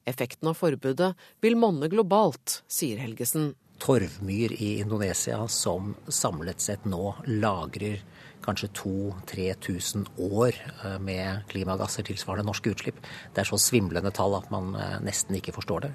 Effekten 0.09 0.49
av 0.49 0.57
forbudet 0.57 1.13
vil 1.45 1.59
monne 1.61 1.91
globalt, 1.93 2.63
sier 2.71 3.03
Helgesen. 3.03 3.53
Torvmyr 3.81 4.55
i 4.61 4.75
Indonesia 4.81 5.41
som 5.49 5.95
samlet 6.09 6.61
sett 6.61 6.85
nå 6.89 7.15
lagrer 7.27 8.03
kanskje 8.51 8.71
2000-3000 8.77 10.07
år 10.19 10.57
eh, 10.59 10.99
med 11.03 11.45
klimagasser 11.51 12.07
tilsvarende 12.07 12.49
norske 12.51 12.75
utslipp. 12.75 12.99
Det 13.35 13.45
er 13.45 13.51
så 13.51 13.59
svimlende 13.61 14.13
tall 14.15 14.35
at 14.39 14.51
man 14.53 14.75
eh, 14.75 14.97
nesten 15.07 15.39
ikke 15.39 15.55
forstår 15.57 15.87
det. 15.87 15.93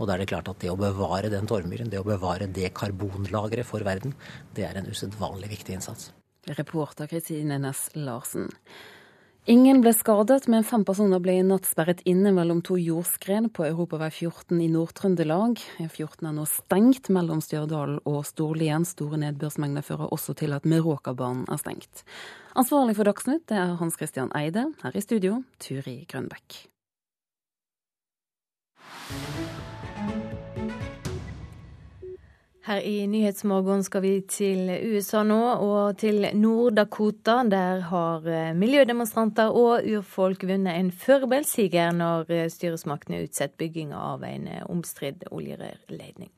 Og 0.00 0.08
da 0.08 0.16
er 0.16 0.22
det 0.24 0.30
klart 0.32 0.48
at 0.48 0.62
det 0.62 0.72
å 0.72 0.78
bevare 0.80 1.32
den 1.32 1.48
torvmyren, 1.50 1.90
det 1.92 2.00
å 2.00 2.06
bevare 2.06 2.48
det 2.48 2.72
karbonlageret 2.76 3.68
for 3.68 3.84
verden, 3.86 4.16
det 4.56 4.64
er 4.68 4.80
en 4.80 4.88
usedvanlig 4.88 5.52
viktig 5.52 5.76
innsats. 5.76 6.10
Reporter 6.48 7.10
Kristine 7.10 7.60
Næss 7.60 7.90
Larsen. 7.94 8.48
Ingen 9.50 9.80
ble 9.82 9.90
skadet, 9.90 10.44
men 10.46 10.62
fem 10.62 10.84
personer 10.86 11.18
ble 11.18 11.32
i 11.40 11.42
natt 11.42 11.66
sperret 11.66 12.04
inne 12.06 12.30
mellom 12.36 12.60
to 12.62 12.76
jordskred 12.78 13.48
på 13.56 13.64
Europavei 13.66 14.06
14 14.12 14.60
i 14.62 14.68
Nord-Trøndelag. 14.70 15.58
E14 15.82 16.28
er 16.28 16.36
nå 16.36 16.44
stengt 16.46 17.10
mellom 17.10 17.42
Stjørdal 17.42 17.96
og 18.06 18.20
Storlien. 18.28 18.86
Store 18.86 19.18
nedbørsmengder 19.24 19.82
fører 19.82 20.14
også 20.14 20.36
til 20.38 20.54
at 20.54 20.68
Meråkerbanen 20.70 21.50
er 21.50 21.58
stengt. 21.58 22.04
Ansvarlig 22.54 22.94
for 23.00 23.10
Dagsnytt 23.10 23.50
er 23.50 23.74
Hans 23.82 23.98
Christian 23.98 24.30
Eide. 24.38 24.68
Her 24.84 24.94
i 24.94 25.02
studio, 25.02 25.42
Turi 25.58 26.04
Grønbekk. 26.06 26.60
Her 32.70 32.84
i 32.86 33.06
Nyhetsmorgen 33.10 33.80
skal 33.82 34.02
vi 34.04 34.10
til 34.30 34.68
USA 34.92 35.24
nå, 35.26 35.38
og 35.58 35.96
til 35.98 36.22
Nord-Dakota. 36.38 37.40
Der 37.50 37.80
har 37.88 38.28
eh, 38.30 38.52
miljødemonstranter 38.54 39.50
og 39.50 39.88
urfolk 39.90 40.44
vunnet 40.46 40.78
en 40.78 40.92
førebelsiger 40.94 41.90
når 41.98 42.30
eh, 42.30 42.44
styresmaktene 42.52 43.24
utsetter 43.24 43.58
bygginga 43.58 43.98
av 44.12 44.22
en 44.28 44.46
eh, 44.46 44.62
omstridt 44.70 45.26
oljerørledning. 45.34 46.30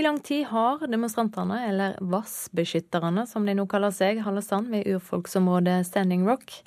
I 0.00 0.06
lang 0.08 0.22
tid 0.24 0.46
har 0.54 0.86
demonstrantene, 0.88 1.60
eller 1.68 2.00
vassbeskytterne 2.00 3.26
som 3.28 3.44
de 3.44 3.52
nå 3.52 3.68
kaller 3.68 3.92
seg, 3.92 4.24
holdt 4.24 4.48
stand 4.48 4.72
ved 4.72 4.88
urfolksområdet 4.88 5.82
Standing 5.90 6.24
Rock. 6.30 6.62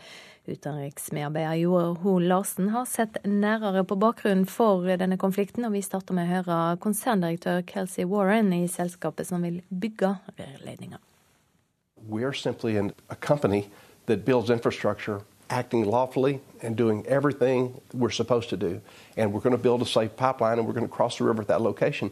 Utenriksmedarbeider 0.47 1.59
Joar 1.61 1.97
Ho 2.03 2.17
Larsen 2.19 2.69
har 2.69 2.85
sett 2.89 3.19
nærere 3.27 3.83
på 3.83 3.97
bakgrunnen 3.99 4.45
for 4.47 4.87
denne 4.99 5.17
konflikten, 5.19 5.65
og 5.67 5.75
vi 5.75 5.81
starter 5.83 6.15
med 6.15 6.27
å 6.27 6.33
høre 6.37 6.59
konserndirektør 6.83 7.61
Kelsey 7.67 8.07
Warren 8.07 8.53
i 8.55 8.63
selskapet 8.71 9.27
som 9.27 9.43
vil 9.43 9.61
bygge 9.69 10.15
rørledninga. 10.39 11.01
We're 12.07 12.33
simply 12.33 12.77
a 12.77 13.15
company 13.15 13.69
that 14.05 14.23
builds 14.25 14.49
infrastructure 14.49 15.21
acting 15.49 15.85
lawfully 15.85 16.39
and 16.61 16.77
doing 16.77 17.05
everything 17.07 17.81
we're 17.93 18.11
supposed 18.11 18.49
to 18.49 18.57
do. 18.57 18.81
And 19.17 19.33
we're 19.33 19.41
going 19.41 19.57
to 19.57 19.61
build 19.61 19.81
a 19.81 19.85
safe 19.85 20.15
pipeline 20.15 20.59
and 20.59 20.67
we're 20.67 20.73
going 20.73 20.87
to 20.87 20.95
cross 20.95 21.17
the 21.17 21.23
river 21.23 21.41
at 21.41 21.47
that 21.47 21.61
location. 21.61 22.11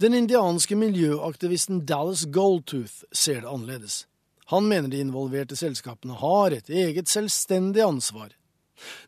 Den 0.00 0.14
indianske 0.14 0.76
miljøaktivisten 0.76 1.86
Dallas 1.86 2.24
Goldtooth 2.24 3.04
ser 3.12 3.40
det 3.40 3.48
annerledes. 3.48 4.06
Han 4.52 4.68
mener 4.70 4.88
de 4.88 5.00
involverte 5.02 5.56
selskapene 5.58 6.16
har 6.20 6.54
et 6.54 6.68
eget 6.70 7.10
selvstendig 7.10 7.82
ansvar. 7.82 8.30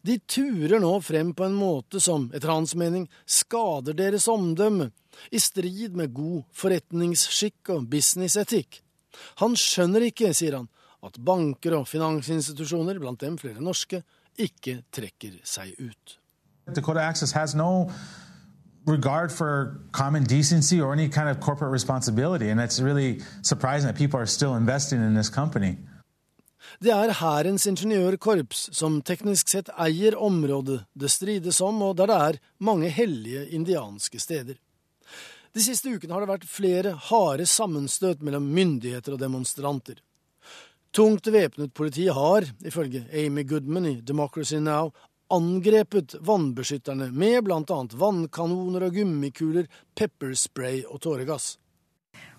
De 0.03 0.16
turer 0.18 0.80
nå 0.80 0.95
frem 1.05 1.34
på 1.36 1.45
en 1.45 1.57
måte 1.59 2.01
som, 2.01 2.26
etter 2.34 2.51
hans 2.51 2.74
mening, 2.78 3.07
skader 3.28 3.97
deres 3.97 4.28
omdømme, 4.32 4.91
i 5.30 5.39
strid 5.43 5.97
med 5.99 6.14
god 6.14 6.45
forretningsskikk 6.57 7.72
og 7.74 7.89
businessetikk. 7.91 8.80
Han 9.43 9.57
skjønner 9.59 10.07
ikke, 10.09 10.30
sier 10.36 10.61
han, 10.61 10.68
at 11.05 11.18
banker 11.22 11.76
og 11.78 11.89
finansinstitusjoner, 11.91 12.99
blant 13.03 13.22
dem 13.22 13.39
flere 13.39 13.62
norske, 13.62 14.03
ikke 14.39 14.80
trekker 14.95 15.41
seg 15.47 15.74
ut. 15.78 16.18
No 17.59 17.70
regard 18.89 19.32
for 19.32 19.80
common 19.93 20.24
decency 20.24 20.80
or 20.80 20.93
any 20.93 21.09
kind 21.09 21.28
of 21.28 21.41
corporate 21.41 21.72
responsibility. 21.72 22.51
And 22.51 22.61
it's 22.61 22.80
really 22.80 23.20
surprising 23.43 23.86
that 23.86 23.97
people 23.97 24.20
are 24.20 24.26
still 24.26 24.55
investing 24.57 25.03
in 25.03 25.14
this 25.14 25.30
company. 25.30 25.76
Det 26.82 26.91
er 26.93 27.11
Hærens 27.20 27.66
ingeniørkorps 27.66 28.68
som 28.76 29.01
teknisk 29.03 29.49
sett 29.49 29.70
eier 29.80 30.14
området 30.18 30.82
det 30.95 31.11
strides 31.11 31.61
om, 31.64 31.80
og 31.82 31.97
der 31.99 32.11
det 32.11 32.16
er 32.16 32.41
mange 32.61 32.89
hellige 32.89 33.47
indianske 33.49 34.20
steder. 34.20 34.59
De 35.55 35.64
siste 35.64 35.91
ukene 35.91 36.12
har 36.14 36.22
det 36.22 36.30
vært 36.30 36.51
flere 36.51 36.93
harde 37.09 37.47
sammenstøt 37.47 38.22
mellom 38.22 38.47
myndigheter 38.55 39.16
og 39.16 39.22
demonstranter. 39.22 40.03
Tungt 40.93 41.26
væpnet 41.32 41.74
politi 41.74 42.07
har, 42.09 42.47
ifølge 42.64 43.07
Amy 43.12 43.49
Goodman 43.49 43.86
i 43.86 44.01
Democracy 44.01 44.55
Now, 44.55 44.93
angrepet 45.31 46.15
vannbeskytterne 46.20 47.11
med 47.12 47.44
bl.a. 47.44 47.81
vannkanoner 47.94 48.89
og 48.89 48.94
gummikuler, 48.94 49.66
pepperspray 49.94 50.85
og 50.89 51.01
tåregass. 51.01 51.59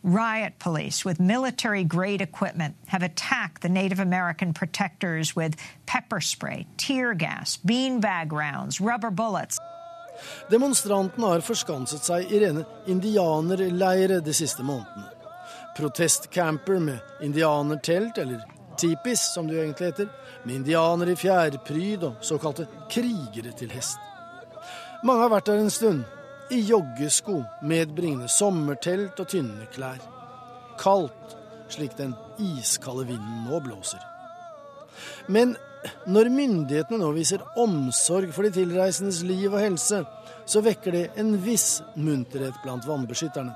Riot 0.02 0.54
police 0.60 1.04
with 1.04 1.20
military 1.20 1.84
grade 1.84 2.22
equipment 2.22 2.76
have 2.88 3.04
attacked 3.04 3.62
the 3.62 3.70
Native 3.70 4.00
American 4.00 4.54
protectors 4.54 5.36
with 5.36 5.58
pepper 5.86 6.22
spray, 6.22 6.66
tear 6.78 7.14
gas, 7.14 7.58
beanbag 7.58 8.32
rounds, 8.32 8.80
rubber 8.80 9.10
bullets. 9.10 9.60
Demonstrantene 10.52 11.28
har 11.28 11.44
forskanset 11.44 12.04
seg 12.04 12.32
i 12.32 12.40
rene 12.44 12.66
indianerleire 12.88 14.20
de 14.24 14.34
siste 14.36 14.64
månedene. 14.64 15.08
Protestcamper 15.78 16.80
med 16.80 17.00
indianertelt, 17.24 18.18
eller 18.18 18.44
tipis 18.80 19.22
som 19.34 19.48
det 19.48 19.58
jo 19.58 19.64
egentlig 19.64 19.92
heter, 19.92 20.10
med 20.44 20.62
indianere 20.62 21.14
i 21.14 21.20
fjærpryd 21.20 22.06
og 22.08 22.24
såkalte 22.26 22.68
krigere 22.92 23.54
til 23.58 23.72
hest. 23.74 24.00
Mange 25.04 25.24
har 25.24 25.34
vært 25.34 25.52
der 25.52 25.62
en 25.64 25.74
stund, 25.74 26.04
i 26.50 26.64
joggesko, 26.66 27.44
medbringende 27.62 28.28
sommertelt 28.32 29.20
og 29.22 29.28
tynne 29.30 29.68
klær. 29.74 30.00
Kaldt, 30.82 31.36
slik 31.70 31.94
den 32.00 32.16
iskalde 32.42 33.06
vinden 33.12 33.44
nå 33.46 33.60
blåser. 33.62 34.02
Men 35.30 35.54
når 36.10 36.32
myndighetene 36.34 37.00
nå 37.00 37.12
viser 37.16 37.44
omsorg 37.62 38.34
for 38.36 38.48
de 38.48 38.52
tilreisendes 38.58 39.22
liv 39.28 39.52
og 39.52 39.62
helse, 39.62 40.02
så 40.50 40.64
vekker 40.66 40.96
det 40.96 41.04
en 41.22 41.36
viss 41.44 41.84
munterhet 41.96 42.58
blant 42.64 42.88
vannbeskytterne. 42.90 43.54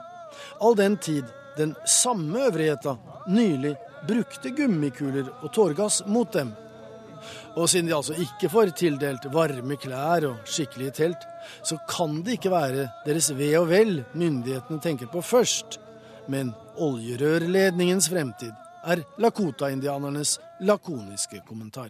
All 0.61 0.77
den 0.77 0.99
tid 1.01 1.25
den 1.57 1.73
samme 1.85 2.47
øvrigheta 2.47 2.95
nylig 3.27 3.75
brukte 4.07 4.51
gummikuler 4.55 5.29
og 5.41 5.51
tårgass 5.53 6.03
mot 6.07 6.33
dem. 6.33 6.53
Og 7.55 7.69
siden 7.69 7.87
de 7.87 7.95
altså 7.95 8.15
ikke 8.19 8.49
får 8.51 8.73
tildelt 8.79 9.29
varme 9.33 9.77
klær 9.79 10.25
og 10.27 10.49
skikkelige 10.49 10.95
telt, 10.97 11.23
så 11.63 11.77
kan 11.89 12.19
det 12.25 12.37
ikke 12.39 12.51
være 12.51 12.89
deres 13.05 13.31
ve 13.37 13.53
og 13.59 13.69
vel 13.69 14.03
myndighetene 14.13 14.81
tenker 14.83 15.07
på 15.11 15.21
først, 15.21 15.79
men 16.27 16.51
oljerørledningens 16.75 18.09
fremtid 18.09 18.51
er 18.83 19.03
Lakota-indianernes 19.19 20.39
lakoniske 20.59 21.39
kommentar. 21.47 21.89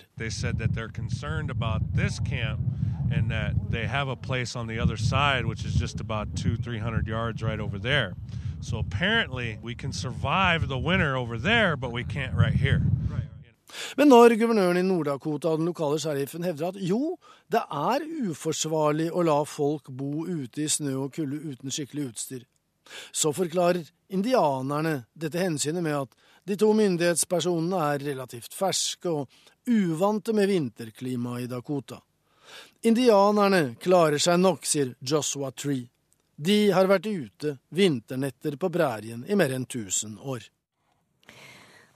and 3.12 3.30
that 3.30 3.54
they 3.70 3.86
have 3.86 4.08
a 4.08 4.16
place 4.16 4.56
on 4.56 4.68
the 4.68 4.80
other 4.80 4.98
side, 4.98 5.46
which 5.46 5.66
is 5.66 5.76
just 5.76 6.00
about 6.00 6.36
two, 6.36 6.56
three 6.58 6.80
hundred 6.80 7.08
yards 7.08 7.44
right 7.44 7.60
over 7.60 7.78
there. 7.78 8.16
So 8.64 8.78
apparently 8.78 9.60
we 9.62 9.76
can 9.76 9.92
survive 9.92 10.68
the 10.68 10.78
winter 10.78 11.18
over 11.18 11.38
there, 11.38 11.76
but 11.76 11.92
we 11.92 12.04
can't 12.04 12.34
right 12.34 12.56
here. 12.56 12.82
Men 13.98 14.08
når 14.08 14.36
guvernøren 14.38 14.78
i 14.78 14.86
Nord-Dakota 14.86 15.50
og 15.50 15.58
den 15.58 15.66
lokale 15.66 16.00
sheriffen 16.00 16.44
hevder 16.46 16.68
at 16.68 16.78
jo, 16.78 17.18
det 17.52 17.64
er 17.74 18.06
uforsvarlig 18.30 19.10
å 19.12 19.24
la 19.26 19.40
folk 19.50 19.90
bo 19.90 20.28
ute 20.28 20.62
i 20.64 20.70
snø 20.70 20.94
og 21.06 21.16
kulde 21.16 21.40
uten 21.42 21.74
skikkelig 21.74 22.06
utstyr, 22.12 22.44
så 23.12 23.34
forklarer 23.34 23.90
indianerne 24.14 25.04
dette 25.18 25.42
hensynet 25.42 25.84
med 25.84 26.04
at 26.04 26.14
de 26.48 26.58
to 26.60 26.70
myndighetspersonene 26.78 27.82
er 27.94 28.06
relativt 28.12 28.54
ferske 28.54 29.10
og 29.10 29.42
uvante 29.68 30.36
med 30.38 30.52
vinterklimaet 30.54 31.48
i 31.48 31.50
Dakota. 31.52 31.98
Indianerne 32.86 33.74
klarer 33.82 34.22
seg 34.22 34.38
nok, 34.40 34.68
sier 34.70 34.94
Joshua 35.02 35.52
Tree. 35.52 35.88
De 36.36 36.72
har 36.74 36.90
vært 36.90 37.08
ute 37.08 37.58
vinternetter 37.70 38.58
på 38.58 38.70
prærien 38.74 39.24
i 39.28 39.38
mer 39.38 39.54
enn 39.54 39.68
1000 39.70 40.18
år. 40.20 40.50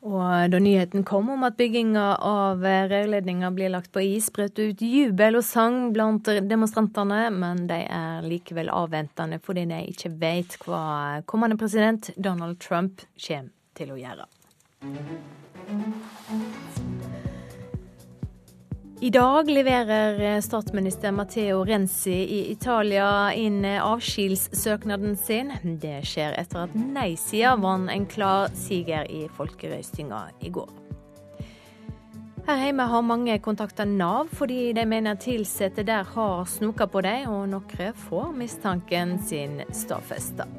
Og 0.08 0.52
da 0.54 0.60
nyheten 0.62 1.04
kom 1.04 1.30
om 1.34 1.44
at 1.44 1.58
bygginga 1.58 2.06
av 2.24 2.62
rørledninga 2.62 3.50
blir 3.52 3.74
lagt 3.74 3.92
på 3.92 4.04
is, 4.06 4.30
brøt 4.32 4.54
det 4.56 4.68
ut 4.70 4.84
jubel 4.86 5.40
og 5.40 5.44
sang 5.44 5.90
blant 5.96 6.30
demonstrantene, 6.48 7.32
men 7.34 7.66
de 7.68 7.82
er 7.82 8.28
likevel 8.28 8.70
avventende 8.70 9.42
fordi 9.44 9.66
de 9.72 9.82
ikke 9.90 10.14
vet 10.22 10.60
hva 10.64 11.24
kommende 11.26 11.58
president 11.58 12.12
Donald 12.16 12.62
Trump 12.62 13.02
kommer 13.18 13.52
til 13.78 13.94
å 13.94 14.00
gjøre. 14.00 14.26
I 19.00 19.10
dag 19.10 19.50
leverer 19.50 20.20
eh, 20.20 20.42
statsminister 20.42 21.12
Matteo 21.12 21.66
Renzi 21.66 22.12
i 22.12 22.52
Italia 22.52 23.34
inn 23.38 23.66
eh, 23.66 23.78
avskjedssøknaden 23.86 25.14
sin. 25.22 25.52
Det 25.78 26.00
skjer 26.02 26.34
etter 26.40 26.64
at 26.64 26.74
nei-sida 26.74 27.52
vant 27.62 27.92
en 27.94 28.08
klar 28.10 28.50
siger 28.58 29.06
i 29.06 29.28
folkerøystinga 29.38 30.22
i 30.42 30.50
går. 30.50 30.72
Her 32.48 32.64
hjemme 32.64 32.88
har 32.90 33.06
mange 33.06 33.36
kontakta 33.46 33.86
Nav 33.86 34.32
fordi 34.34 34.74
de 34.74 34.88
mener 34.90 35.14
ansatte 35.14 35.86
der 35.86 36.02
har 36.16 36.46
snoka 36.50 36.88
på 36.90 37.02
dem, 37.06 37.30
og 37.30 37.46
noen 37.54 37.94
får 38.10 38.34
mistanken 38.34 39.20
sin 39.22 39.62
stadfesta. 39.70 40.50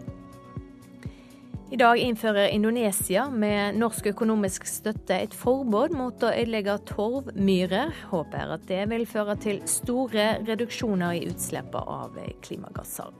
I 1.70 1.76
dag 1.76 1.98
innfører 1.98 2.48
Indonesia 2.48 3.26
med 3.30 3.76
norsk 3.76 4.06
økonomisk 4.08 4.64
støtte 4.64 5.18
et 5.20 5.34
forbud 5.36 5.92
mot 5.92 6.22
å 6.24 6.30
ødelegge 6.32 6.78
torvmyrer. 6.88 7.92
Håpet 8.08 8.38
er 8.40 8.54
at 8.54 8.64
det 8.70 8.86
vil 8.88 9.04
føre 9.10 9.34
til 9.36 9.60
store 9.68 10.30
reduksjoner 10.48 11.18
i 11.18 11.26
utslippet 11.28 11.92
av 11.92 12.16
klimagasser. 12.46 13.12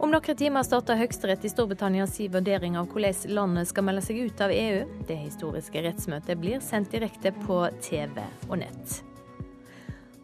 Om 0.00 0.14
noen 0.14 0.38
timer 0.38 0.62
starter 0.64 1.02
Høyesterett 1.02 1.42
i 1.44 1.50
Storbritannia 1.50 2.06
sin 2.06 2.30
vurdering 2.30 2.78
av 2.78 2.86
hvordan 2.94 3.34
landet 3.34 3.74
skal 3.74 3.90
melde 3.90 4.06
seg 4.06 4.22
ut 4.30 4.46
av 4.46 4.54
EU. 4.54 4.86
Det 5.10 5.18
historiske 5.26 5.82
rettsmøtet 5.90 6.38
blir 6.38 6.62
sendt 6.62 6.94
direkte 6.94 7.34
på 7.42 7.64
TV 7.82 8.22
og 8.46 8.60
nett. 8.62 9.00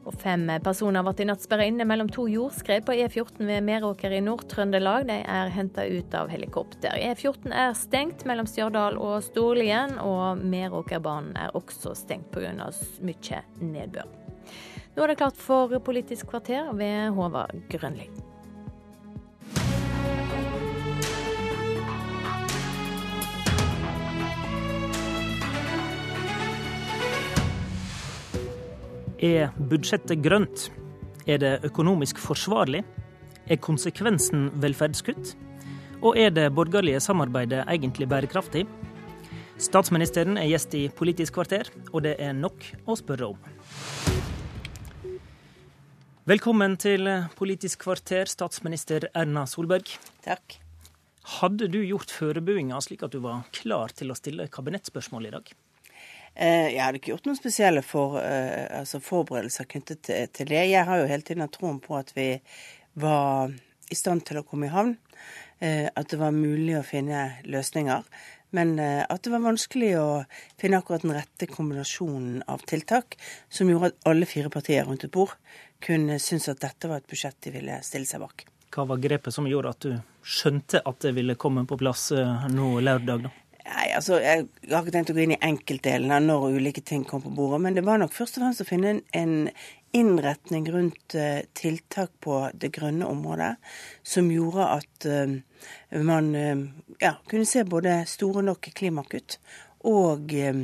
Og 0.07 0.15
fem 0.23 0.45
personer 0.63 1.03
ble 1.03 1.15
i 1.25 1.27
natt 1.27 1.43
sperra 1.43 1.67
inne 1.67 1.87
mellom 1.89 2.11
to 2.13 2.29
jordskred 2.31 2.85
på 2.87 2.95
E14 2.95 3.43
ved 3.49 3.65
Meråker 3.67 4.15
i 4.15 4.23
Nord-Trøndelag. 4.23 5.09
De 5.09 5.19
er 5.23 5.51
henta 5.55 5.87
ut 5.87 6.15
av 6.15 6.31
helikopter. 6.31 6.95
E14 6.95 7.51
er 7.51 7.75
stengt 7.79 8.23
mellom 8.29 8.47
Stjørdal 8.51 9.01
og 9.03 9.19
Storlien, 9.27 9.97
og 9.99 10.45
Meråkerbanen 10.47 11.35
er 11.41 11.59
også 11.59 11.97
stengt 11.99 12.31
pga. 12.35 12.71
mye 13.03 13.43
nedbør. 13.59 14.07
Nå 14.97 15.03
er 15.03 15.13
det 15.13 15.19
klart 15.21 15.37
for 15.37 15.75
Politisk 15.85 16.31
kvarter 16.31 16.71
ved 16.79 17.13
Håvard 17.19 17.59
Grønli. 17.69 18.09
Er 29.17 29.49
budsjettet 29.57 30.21
grønt? 30.21 30.67
Er 31.25 31.39
det 31.41 31.53
økonomisk 31.65 32.19
forsvarlig? 32.21 32.83
Er 33.49 33.57
konsekvensen 33.57 34.51
velferdskutt? 34.61 35.31
Og 36.05 36.19
er 36.21 36.29
det 36.37 36.51
borgerlige 36.53 37.01
samarbeidet 37.01 37.63
egentlig 37.65 38.11
bærekraftig? 38.13 38.67
Statsministeren 39.57 40.37
er 40.37 40.51
gjest 40.51 40.77
i 40.77 40.91
Politisk 40.93 41.39
kvarter, 41.39 41.71
og 41.95 42.05
det 42.05 42.19
er 42.21 42.37
nok 42.37 42.61
å 42.85 42.97
spørre 43.01 43.33
om. 43.33 43.41
Velkommen 46.29 46.77
til 46.77 47.09
Politisk 47.41 47.87
kvarter, 47.87 48.29
statsminister 48.29 49.09
Erna 49.17 49.47
Solberg. 49.49 49.97
Takk. 50.29 50.59
Hadde 51.41 51.73
du 51.73 51.81
gjort 51.87 52.13
forberedelsene 52.13 52.85
slik 52.85 53.07
at 53.07 53.17
du 53.17 53.23
var 53.25 53.49
klar 53.57 53.97
til 53.97 54.13
å 54.13 54.19
stille 54.19 54.53
kabinettspørsmål 54.53 55.31
i 55.31 55.39
dag? 55.41 55.57
Eh, 56.37 56.75
jeg 56.75 56.83
hadde 56.85 57.01
ikke 57.01 57.15
gjort 57.15 57.29
noen 57.31 57.39
spesielle 57.39 57.83
for, 57.85 58.19
eh, 58.21 58.67
altså 58.81 59.01
forberedelser 59.01 59.69
knyttet 59.71 60.03
til, 60.05 60.49
det. 60.51 60.67
Jeg 60.69 60.85
har 60.85 61.01
jo 61.01 61.09
hele 61.09 61.25
tiden 61.25 61.41
hatt 61.41 61.57
troen 61.57 61.81
på 61.81 61.97
at 61.97 62.13
vi 62.17 62.41
var 62.95 63.53
i 63.91 63.97
stand 63.97 64.27
til 64.27 64.39
å 64.41 64.45
komme 64.45 64.69
i 64.69 64.75
havn. 64.75 64.97
Eh, 65.61 65.89
at 65.89 66.09
det 66.09 66.19
var 66.21 66.37
mulig 66.37 66.77
å 66.77 66.85
finne 66.85 67.41
løsninger. 67.45 68.05
Men 68.53 68.79
at 68.79 69.23
det 69.23 69.33
var 69.33 69.43
vanskelig 69.43 69.89
å 69.99 70.25
finne 70.57 70.79
akkurat 70.79 71.03
den 71.03 71.13
rette 71.13 71.49
kombinasjonen 71.51 72.45
av 72.49 72.63
tiltak 72.65 73.17
som 73.51 73.69
gjorde 73.69 73.91
at 73.91 74.07
alle 74.07 74.25
fire 74.25 74.49
partier 74.49 74.87
rundt 74.87 75.05
et 75.05 75.11
bord 75.13 75.35
kunne 75.83 76.17
synes 76.23 76.49
at 76.49 76.61
dette 76.63 76.89
var 76.89 77.03
et 77.03 77.11
budsjett 77.11 77.37
de 77.43 77.51
ville 77.51 77.81
stille 77.83 78.07
seg 78.07 78.23
bak. 78.23 78.47
Hva 78.71 78.87
var 78.87 79.03
grepet 79.03 79.35
som 79.35 79.51
gjorde 79.51 79.75
at 79.75 79.81
du 79.81 79.99
skjønte 80.23 80.81
at 80.81 81.01
det 81.03 81.13
ville 81.19 81.35
komme 81.35 81.67
på 81.67 81.77
plass 81.77 82.13
nå 82.15 82.71
lørdag? 82.81 83.27
da? 83.27 83.35
Nei, 83.67 83.89
altså, 83.97 84.21
Jeg 84.23 84.47
har 84.71 84.85
ikke 84.85 84.95
tenkt 84.95 85.11
å 85.11 85.17
gå 85.17 85.25
inn 85.25 85.35
i 85.35 85.43
enkeltdelene 85.43 86.21
når 86.23 86.55
ulike 86.55 86.85
ting 86.87 87.03
kom 87.09 87.25
på 87.25 87.33
bordet, 87.35 87.61
men 87.65 87.75
det 87.75 87.85
var 87.87 87.99
nok 87.99 88.15
først 88.15 88.39
og 88.39 88.45
fremst 88.45 88.63
å 88.63 88.69
finne 88.69 89.01
en 89.17 89.35
innretning 89.97 90.67
rundt 90.71 91.17
uh, 91.19 91.41
tiltak 91.57 92.13
på 92.23 92.39
det 92.55 92.71
grønne 92.77 93.09
området 93.09 93.55
som 94.07 94.29
gjorde 94.31 94.69
at 94.77 95.09
uh, 95.09 95.37
man 96.05 96.31
uh, 96.37 96.67
ja, 97.03 97.17
kunne 97.31 97.49
se 97.49 97.65
både 97.67 98.03
store 98.11 98.45
nok 98.47 98.71
klimakutt 98.77 99.39
og 99.87 100.35
Eh, 100.37 100.55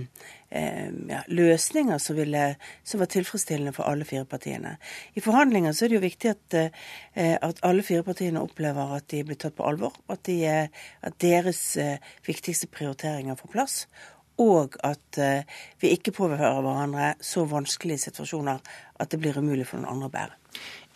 ja, 1.08 1.22
løsninger 1.26 1.98
som, 1.98 2.16
ville, 2.16 2.54
som, 2.84 3.00
var 3.00 3.06
tilfredsstillende 3.06 3.72
for 3.72 3.88
alle 3.88 4.04
fire 4.04 4.24
partiene. 4.28 4.76
I 5.14 5.24
forhandlinger 5.24 5.72
så 5.72 5.86
er 5.86 5.92
det 5.92 5.96
jo 5.96 6.04
viktig 6.04 6.32
at, 6.32 6.56
eh, 6.58 7.36
at 7.40 7.62
alle 7.64 7.84
fire 7.86 8.04
partiene 8.04 8.42
opplever 8.42 8.96
at 8.98 9.08
de 9.12 9.22
blir 9.24 9.40
tatt 9.40 9.56
på 9.56 9.66
alvor. 9.66 9.96
At, 10.12 10.24
de, 10.28 10.68
at 11.00 11.18
deres 11.24 11.62
eh, 11.80 12.12
viktigste 12.26 12.68
prioriteringer 12.72 13.38
får 13.38 13.54
plass. 13.54 13.78
Og 14.42 14.76
at 14.82 15.18
vi 15.78 15.90
ikke 15.92 16.14
påfører 16.16 16.62
hverandre 16.64 17.10
så 17.22 17.44
vanskelige 17.46 18.00
situasjoner 18.06 18.62
at 18.98 19.12
det 19.12 19.20
blir 19.20 19.36
umulig 19.36 19.66
for 19.68 19.78
noen 19.78 19.92
andre 19.92 20.08
å 20.08 20.14
bære. 20.14 20.38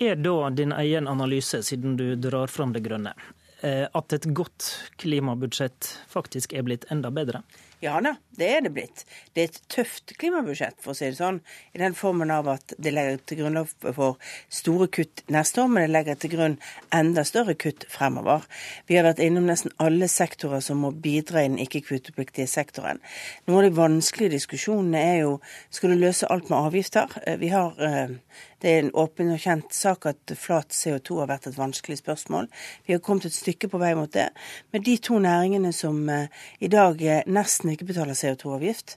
Er 0.09 0.17
da 0.19 0.49
din 0.57 0.73
egen 0.73 1.07
analyse, 1.07 1.61
siden 1.63 1.99
du 2.01 2.07
drar 2.17 2.49
fram 2.51 2.73
det 2.73 2.81
grønne, 2.89 3.13
at 3.61 4.17
et 4.17 4.27
godt 4.35 4.71
klimabudsjett 5.05 5.93
faktisk 6.09 6.57
er 6.57 6.65
blitt 6.65 6.89
enda 6.91 7.13
bedre? 7.13 7.45
Ja 7.85 8.01
da, 8.01 8.15
det 8.41 8.49
er 8.53 8.65
det 8.65 8.73
blitt. 8.77 9.05
Det 9.35 9.43
er 9.43 9.51
et 9.51 9.61
tøft 9.73 10.15
klimabudsjett, 10.21 10.79
for 10.83 10.93
å 10.93 10.99
si 10.99 11.09
det 11.09 11.19
sånn. 11.19 11.41
I 11.77 11.83
den 11.83 11.97
formen 11.99 12.33
av 12.35 12.49
at 12.53 12.75
det 12.79 12.93
legger 12.95 13.21
til 13.25 13.43
grunn 13.43 13.61
for 13.67 14.17
store 14.53 14.89
kutt 14.93 15.23
neste 15.33 15.63
år, 15.63 15.71
men 15.73 15.87
det 15.87 15.95
legger 15.95 16.21
til 16.21 16.35
grunn 16.37 16.57
enda 16.95 17.25
større 17.27 17.57
kutt 17.59 17.87
fremover. 17.93 18.47
Vi 18.87 18.99
har 18.99 19.07
vært 19.09 19.23
innom 19.25 19.49
nesten 19.49 19.75
alle 19.83 20.09
sektorer 20.11 20.65
som 20.65 20.83
må 20.85 20.93
bidra 20.93 21.45
i 21.45 21.51
den 21.51 21.61
ikke-kvotepliktige 21.63 22.49
sektoren. 22.51 23.01
Noen 23.47 23.63
av 23.63 23.69
de 23.69 23.79
vanskelige 23.81 24.37
diskusjonene 24.37 25.03
er 25.13 25.19
jo 25.25 25.39
skal 25.71 25.93
du 25.93 26.01
løse 26.01 26.29
alt 26.33 26.51
med 26.51 26.59
avgifter. 26.59 27.19
Eh, 27.27 27.39
vi 27.41 27.53
har 27.53 27.75
eh, 27.83 28.17
det 28.65 28.73
er 28.73 28.79
en 28.81 28.95
åpen 28.97 29.29
og 29.35 29.41
kjent 29.41 29.75
sak 29.77 30.07
at 30.09 30.33
flat 30.41 30.73
CO2 30.73 31.21
har 31.21 31.29
vært 31.29 31.51
et 31.51 31.59
vanskelig 31.59 31.99
spørsmål. 32.01 32.49
Vi 32.87 32.95
har 32.97 33.03
kommet 33.05 33.29
et 33.29 33.37
stykke 33.37 33.69
på 33.69 33.81
vei 33.83 33.93
mot 33.99 34.13
det. 34.13 34.31
Men 34.73 34.85
de 34.87 34.97
to 34.97 35.21
næringene 35.21 35.73
som 35.77 36.01
eh, 36.09 36.33
i 36.61 36.71
dag 36.73 37.03
nesten 37.29 37.75
ikke 37.75 37.91
betaler 37.93 38.17
CO2-avgift. 38.27 38.97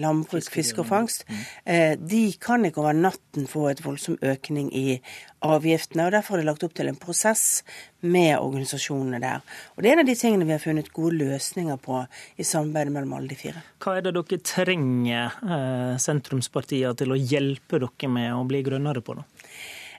Landbruk, 0.00 0.48
fiske 0.50 0.80
og 0.80 0.88
fangst. 0.88 1.26
De 1.64 2.22
kan 2.40 2.64
ikke 2.64 2.80
over 2.82 2.96
natten 2.96 3.48
få 3.50 3.68
et 3.70 3.82
voldsom 3.84 4.16
økning 4.22 4.70
i 4.74 4.98
avgiftene. 5.44 6.06
og 6.06 6.14
Derfor 6.14 6.36
er 6.36 6.42
det 6.42 6.48
lagt 6.48 6.64
opp 6.66 6.74
til 6.76 6.88
en 6.90 6.98
prosess 7.00 7.62
med 8.04 8.36
organisasjonene 8.38 9.20
der. 9.22 9.44
Og 9.76 9.82
Det 9.82 9.90
er 9.90 9.92
en 9.92 10.04
av 10.04 10.08
de 10.08 10.16
tingene 10.18 10.48
vi 10.48 10.56
har 10.56 10.62
funnet 10.62 10.92
gode 10.92 11.18
løsninger 11.20 11.76
på 11.76 12.06
i 12.36 12.44
samarbeidet 12.44 12.92
mellom 12.92 13.14
alle 13.18 13.28
de 13.28 13.38
fire. 13.38 13.62
Hva 13.80 13.96
er 13.98 14.04
det 14.04 14.14
dere 14.16 14.40
trenger 14.40 15.38
eh, 15.44 15.94
sentrumspartiene 16.00 16.94
til 16.96 17.14
å 17.14 17.20
hjelpe 17.20 17.80
dere 17.80 18.10
med 18.10 18.32
å 18.34 18.44
bli 18.48 18.62
grønnere 18.66 19.04
på? 19.04 19.16
da? 19.20 19.24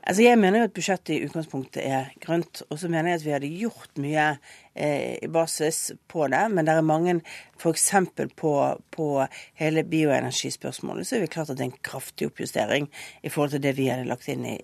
Altså 0.05 0.21
Jeg 0.21 0.37
mener 0.37 0.59
jo 0.59 0.65
at 0.67 0.75
budsjettet 0.75 1.15
i 1.15 1.23
utgangspunktet 1.25 1.81
er 1.81 2.11
grønt. 2.21 2.61
Og 2.69 2.77
så 2.77 2.89
mener 2.89 3.09
jeg 3.11 3.21
at 3.21 3.25
vi 3.25 3.33
hadde 3.33 3.55
gjort 3.63 4.01
mye 4.01 4.27
eh, 4.35 4.53
basis 5.31 5.91
på 6.11 6.27
det. 6.27 6.41
Men 6.52 6.68
det 6.68 6.76
er 6.76 6.85
mange, 6.85 7.15
f.eks. 7.60 7.91
På, 8.35 8.52
på 8.91 9.07
hele 9.61 9.84
bioenergispørsmålet, 9.88 11.07
så 11.07 11.18
er 11.18 11.26
det 11.26 11.31
klart 11.34 11.52
at 11.53 11.60
det 11.60 11.65
er 11.65 11.72
en 11.72 11.84
kraftig 11.85 12.30
oppjustering 12.30 12.89
i 13.23 13.31
forhold 13.31 13.56
til 13.56 13.64
det 13.64 13.76
vi 13.80 13.88
hadde 13.91 14.07
lagt 14.10 14.27
inn 14.31 14.45
i, 14.49 14.57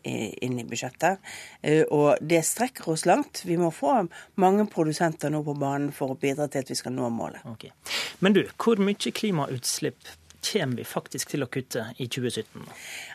inn 0.44 0.60
i 0.60 0.68
budsjettet. 0.68 1.22
Eh, 1.62 1.84
og 1.90 2.20
det 2.22 2.44
strekker 2.48 2.92
oss 2.92 3.08
langt. 3.10 3.46
Vi 3.48 3.60
må 3.62 3.72
få 3.76 4.02
mange 4.42 4.68
produsenter 4.72 5.32
nå 5.32 5.44
på 5.48 5.56
banen 5.60 5.92
for 5.96 6.14
å 6.14 6.20
bidra 6.20 6.50
til 6.52 6.66
at 6.66 6.74
vi 6.74 6.80
skal 6.80 6.96
nå 6.96 7.10
målet. 7.14 7.46
Okay. 7.56 7.72
Men 8.20 8.36
du, 8.36 8.44
hvor 8.60 8.82
mye 8.82 9.16
klimautslipp 9.16 10.18
kommer 10.42 10.78
vi 10.78 10.86
faktisk 10.88 11.34
til 11.34 11.46
å 11.46 11.50
kutte 11.52 11.86
i 11.98 12.08
2017? 12.10 12.66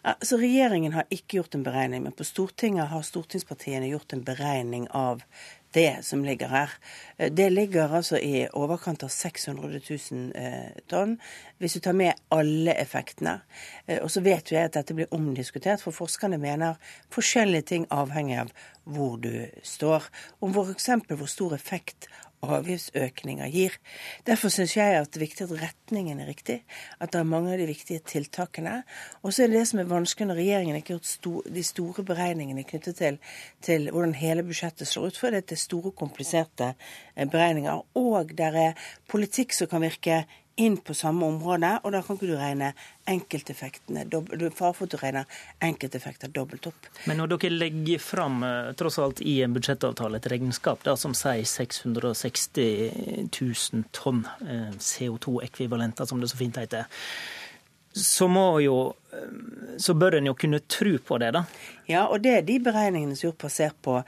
Altså, 0.07 0.39
regjeringen 0.41 0.95
har 0.95 1.09
ikke 1.11 1.41
gjort 1.41 1.57
en 1.59 1.65
beregning, 1.67 2.05
men 2.07 2.15
på 2.17 2.27
Stortinget 2.27 2.91
har 2.93 3.05
stortingspartiene 3.07 3.91
gjort 3.91 4.15
en 4.15 4.25
beregning 4.27 4.87
av 4.95 5.25
det 5.75 6.05
som 6.07 6.25
ligger 6.25 6.49
her. 6.49 6.71
Det 7.17 7.51
ligger 7.51 7.95
altså 7.97 8.19
i 8.19 8.47
overkant 8.53 9.03
av 9.05 9.09
600 9.13 9.81
000 9.89 10.33
eh, 10.35 10.77
tonn, 10.89 11.17
hvis 11.59 11.77
du 11.77 11.81
tar 11.85 11.97
med 11.97 12.17
alle 12.33 12.75
effektene. 12.77 13.39
Eh, 13.87 14.03
og 14.03 14.11
så 14.13 14.23
vet 14.25 14.53
vi 14.53 14.61
at 14.61 14.77
dette 14.77 14.97
blir 14.97 15.13
omdiskutert, 15.15 15.83
for 15.85 15.97
forskerne 15.97 16.39
mener 16.41 16.81
forskjellige 17.15 17.69
ting 17.73 17.87
avhengig 17.91 18.41
av 18.45 18.55
hvor 18.87 19.17
du 19.19 19.47
står. 19.67 20.07
Om 20.41 20.55
f.eks. 20.55 20.91
hvor 21.09 21.31
stor 21.31 21.57
effekt 21.57 22.09
avgiftsøkninger 22.45 23.49
gir. 23.53 23.77
Derfor 24.27 24.53
syns 24.53 24.77
jeg 24.77 24.97
at 24.99 25.11
det 25.13 25.21
er 25.21 25.25
viktig 25.25 25.47
at 25.47 25.55
retningen 25.63 26.21
er 26.21 26.31
riktig, 26.31 26.59
at 27.01 27.13
det 27.13 27.21
er 27.21 27.29
mange 27.29 27.55
av 27.55 27.61
de 27.61 27.69
viktige 27.69 28.03
tiltakene. 28.07 28.83
Og 29.23 29.33
så 29.33 29.45
er 29.45 29.53
det 29.53 29.61
det 29.61 29.69
som 29.71 29.81
er 29.83 29.91
vanskelig 29.91 30.31
når 30.31 30.41
regjeringen 30.41 30.79
ikke 30.79 30.95
har 30.95 31.01
gjort 31.01 31.11
sto 31.11 31.35
de 31.59 31.67
store 31.67 32.07
beregningene 32.07 32.67
knyttet 32.69 33.01
til, 33.01 33.21
til, 33.65 33.91
hvordan 33.91 34.17
hele 34.19 34.47
budsjettet 34.47 34.89
slår 34.89 35.13
ut, 35.13 35.21
for 35.21 35.35
det 35.35 35.45
er 35.53 35.61
store, 35.61 35.95
kompliserte 35.97 36.73
eh, 37.15 37.29
beregninger. 37.29 37.85
Og 37.99 38.35
der 38.37 38.61
er 38.71 38.91
politikk 39.09 39.55
som 39.57 39.71
kan 39.71 39.85
virke 39.85 40.25
inn 40.57 40.77
på 40.81 40.95
samme 40.97 41.27
område, 41.27 41.75
og 41.85 41.93
da 41.93 42.01
kan 42.05 42.17
ikke 42.17 42.31
du 42.31 42.37
regne 42.39 42.71
enkelteffektene 43.07 44.07
fare 44.57 44.73
for 44.75 44.87
at 44.87 44.95
du 44.95 44.99
regner 45.01 45.41
enkelteffekter 45.65 46.33
dobbelt 46.33 46.69
opp. 46.71 46.89
Men 47.05 47.21
når 47.21 47.35
dere 47.35 47.53
legger 47.53 48.01
fram 48.03 48.41
eh, 48.47 48.73
tross 48.79 48.99
alt 49.03 49.21
i 49.21 49.39
en 49.45 49.57
budsjettavtale 49.57 50.21
et 50.21 50.31
regnskap 50.33 50.85
da, 50.87 50.97
som 50.97 51.15
sier 51.17 51.45
660 51.45 53.29
000 53.29 53.85
tonn 53.97 54.25
eh, 54.47 54.73
CO2-ekvivalenter, 54.81 56.09
som 56.09 56.25
det 56.25 56.33
så 56.33 56.41
fint 56.41 56.57
heter, 56.61 56.89
så 57.97 58.29
må 58.29 58.49
jo 58.65 58.79
så 59.79 59.95
bør 59.95 60.19
en 60.19 60.27
jo 60.31 60.35
kunne 60.39 60.61
tro 60.69 60.97
på 60.99 61.19
det, 61.23 61.33
da. 61.37 61.45
Ja, 61.87 62.07
og 62.11 62.25
det 62.25 62.33
er 62.33 62.47
de 62.47 62.59
beregningene 62.63 63.15
som 63.15 63.29
er 63.29 63.31
gjort 63.31 63.45
basert 63.47 63.79
på 63.85 64.01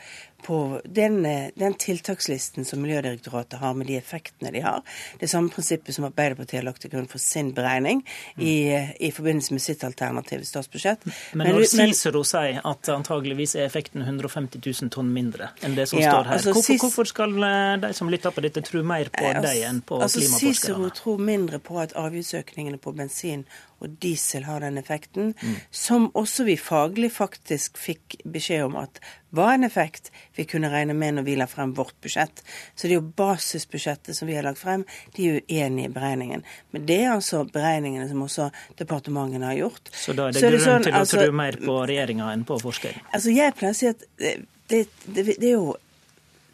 på 0.43 0.81
den, 0.85 1.27
eh, 1.27 1.51
den, 1.55 1.75
tiltakslisten 1.75 2.65
som 2.65 2.83
Miljødirektoratet 2.83 3.59
har 3.59 3.75
med 3.75 3.87
de 3.87 3.97
effektene 3.97 4.53
de 4.55 4.61
har. 4.61 4.83
Det 5.19 5.29
samme 5.31 5.51
prinsippet 5.51 5.95
som 5.95 6.07
Arbeiderpartiet 6.07 6.61
har 6.61 6.67
lagt 6.69 6.83
til 6.83 6.93
grunn 6.93 7.09
for 7.11 7.19
sin 7.19 7.51
beregning 7.55 8.05
mm. 8.37 8.45
i, 8.47 8.55
eh, 8.75 8.93
i, 9.01 9.11
forbindelse 9.13 9.57
med 9.57 9.63
sitt 9.63 9.85
alternative 9.85 10.47
statsbudsjett. 10.47 11.05
Men, 11.05 11.43
men 11.43 11.59
når 11.59 11.67
Cicero 11.73 12.23
sier 12.27 12.61
at 12.63 12.91
antageligvis 12.95 13.57
er 13.59 13.67
effekten 13.67 14.05
150 14.07 14.63
000 14.63 14.93
tonn 14.95 15.11
mindre 15.13 15.51
enn 15.67 15.75
det 15.79 15.89
som 15.91 15.99
ja, 15.99 16.15
står 16.15 16.31
her, 16.31 16.39
altså, 16.39 16.55
hvorfor, 16.55 16.83
hvorfor, 16.87 17.11
skal 17.11 17.35
eh, 17.51 17.73
de 17.83 17.93
som 17.99 18.13
lytter 18.13 18.35
på 18.35 18.47
dette 18.47 18.63
tro 18.67 18.85
mer 18.87 19.11
på 19.11 19.27
altså, 19.27 19.47
deg 19.49 19.65
enn 19.73 19.83
på 19.83 20.03
altså, 20.07 20.23
klimaforskerne? 20.23 20.55
Cicero 20.55 20.93
tror 21.03 21.25
mindre 21.33 21.59
på 21.59 21.83
at 21.83 21.97
avgiftsøkningene 21.99 22.79
på 22.79 22.95
bensin 22.95 23.49
og 23.79 23.91
diesel 24.03 24.43
har 24.43 24.63
den 24.65 24.79
effekten, 24.81 24.98
mm. 25.07 25.55
som 25.71 26.11
også 26.15 26.45
vi 26.45 26.57
faglig 26.61 27.11
faktisk 27.13 27.79
fikk 27.79 28.19
beskjed 28.25 28.65
om 28.67 28.77
at 28.81 29.01
var 29.31 29.55
en 29.55 29.65
effekt 29.65 30.11
vi 30.37 30.47
kunne 30.49 30.71
regne 30.73 30.95
med 30.97 31.19
når 31.19 31.27
vi 31.27 31.35
la 31.37 31.47
frem 31.51 31.75
vårt 31.77 31.97
budsjett. 32.03 32.43
Så 32.75 32.87
det 32.87 32.95
er 32.95 33.01
jo 33.01 33.13
basisbudsjettet 33.19 34.17
som 34.17 34.29
vi 34.29 34.37
har 34.39 34.47
lagt 34.47 34.61
frem, 34.63 34.87
de 35.17 35.27
er 35.29 35.43
uenige 35.43 35.91
i 35.91 35.93
beregningen. 35.93 36.45
Men 36.73 36.87
det 36.89 37.01
er 37.03 37.13
altså 37.17 37.43
beregningene 37.45 38.09
som 38.09 38.23
også 38.25 38.49
departementene 38.81 39.51
har 39.51 39.59
gjort. 39.59 39.93
Så 39.93 40.17
da 40.17 40.29
er 40.29 40.39
det, 40.39 40.45
grunn 40.47 40.65
sånn, 40.65 40.87
til 40.87 40.97
å 40.97 41.03
altså, 41.03 41.21
tro 41.21 41.37
mer 41.43 41.61
på 41.61 41.77
regjeringa 41.91 42.31
enn 42.33 42.47
på 42.49 42.61
forskere? 42.63 43.05
Altså 43.13 43.35
jeg 43.37 43.57
pleier 43.59 43.77
å 43.77 43.81
si 43.83 43.91
at 43.93 44.09
det, 44.23 44.35
det, 44.73 44.83
det, 45.05 45.29
det 45.35 45.53
er 45.53 45.55
jo 45.59 45.77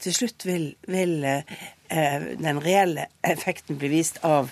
til 0.05 0.19
slutt 0.19 0.45
vil, 0.45 0.67
vil 0.91 1.17
eh, 1.25 2.27
den 2.43 2.59
reelle 2.61 3.09
effekten 3.25 3.79
bli 3.81 3.89
vist 3.95 4.19
av, 4.27 4.51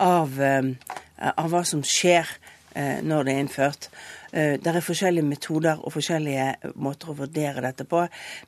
av 0.00 0.40
eh, 0.42 0.72
Eh, 1.20 1.32
av 1.36 1.52
hva 1.52 1.60
som 1.68 1.82
skjer 1.84 2.24
eh, 2.24 2.49
når 2.76 3.26
det 3.26 3.32
er 3.34 3.44
innført. 3.44 3.90
Eh, 4.32 4.56
det 4.62 4.66
er 4.70 4.84
forskjellige 4.84 5.26
metoder 5.26 5.80
og 5.82 5.94
forskjellige 5.94 6.74
måter 6.78 7.10
å 7.10 7.18
vurdere 7.18 7.64
dette 7.64 7.86
på. 7.88 8.04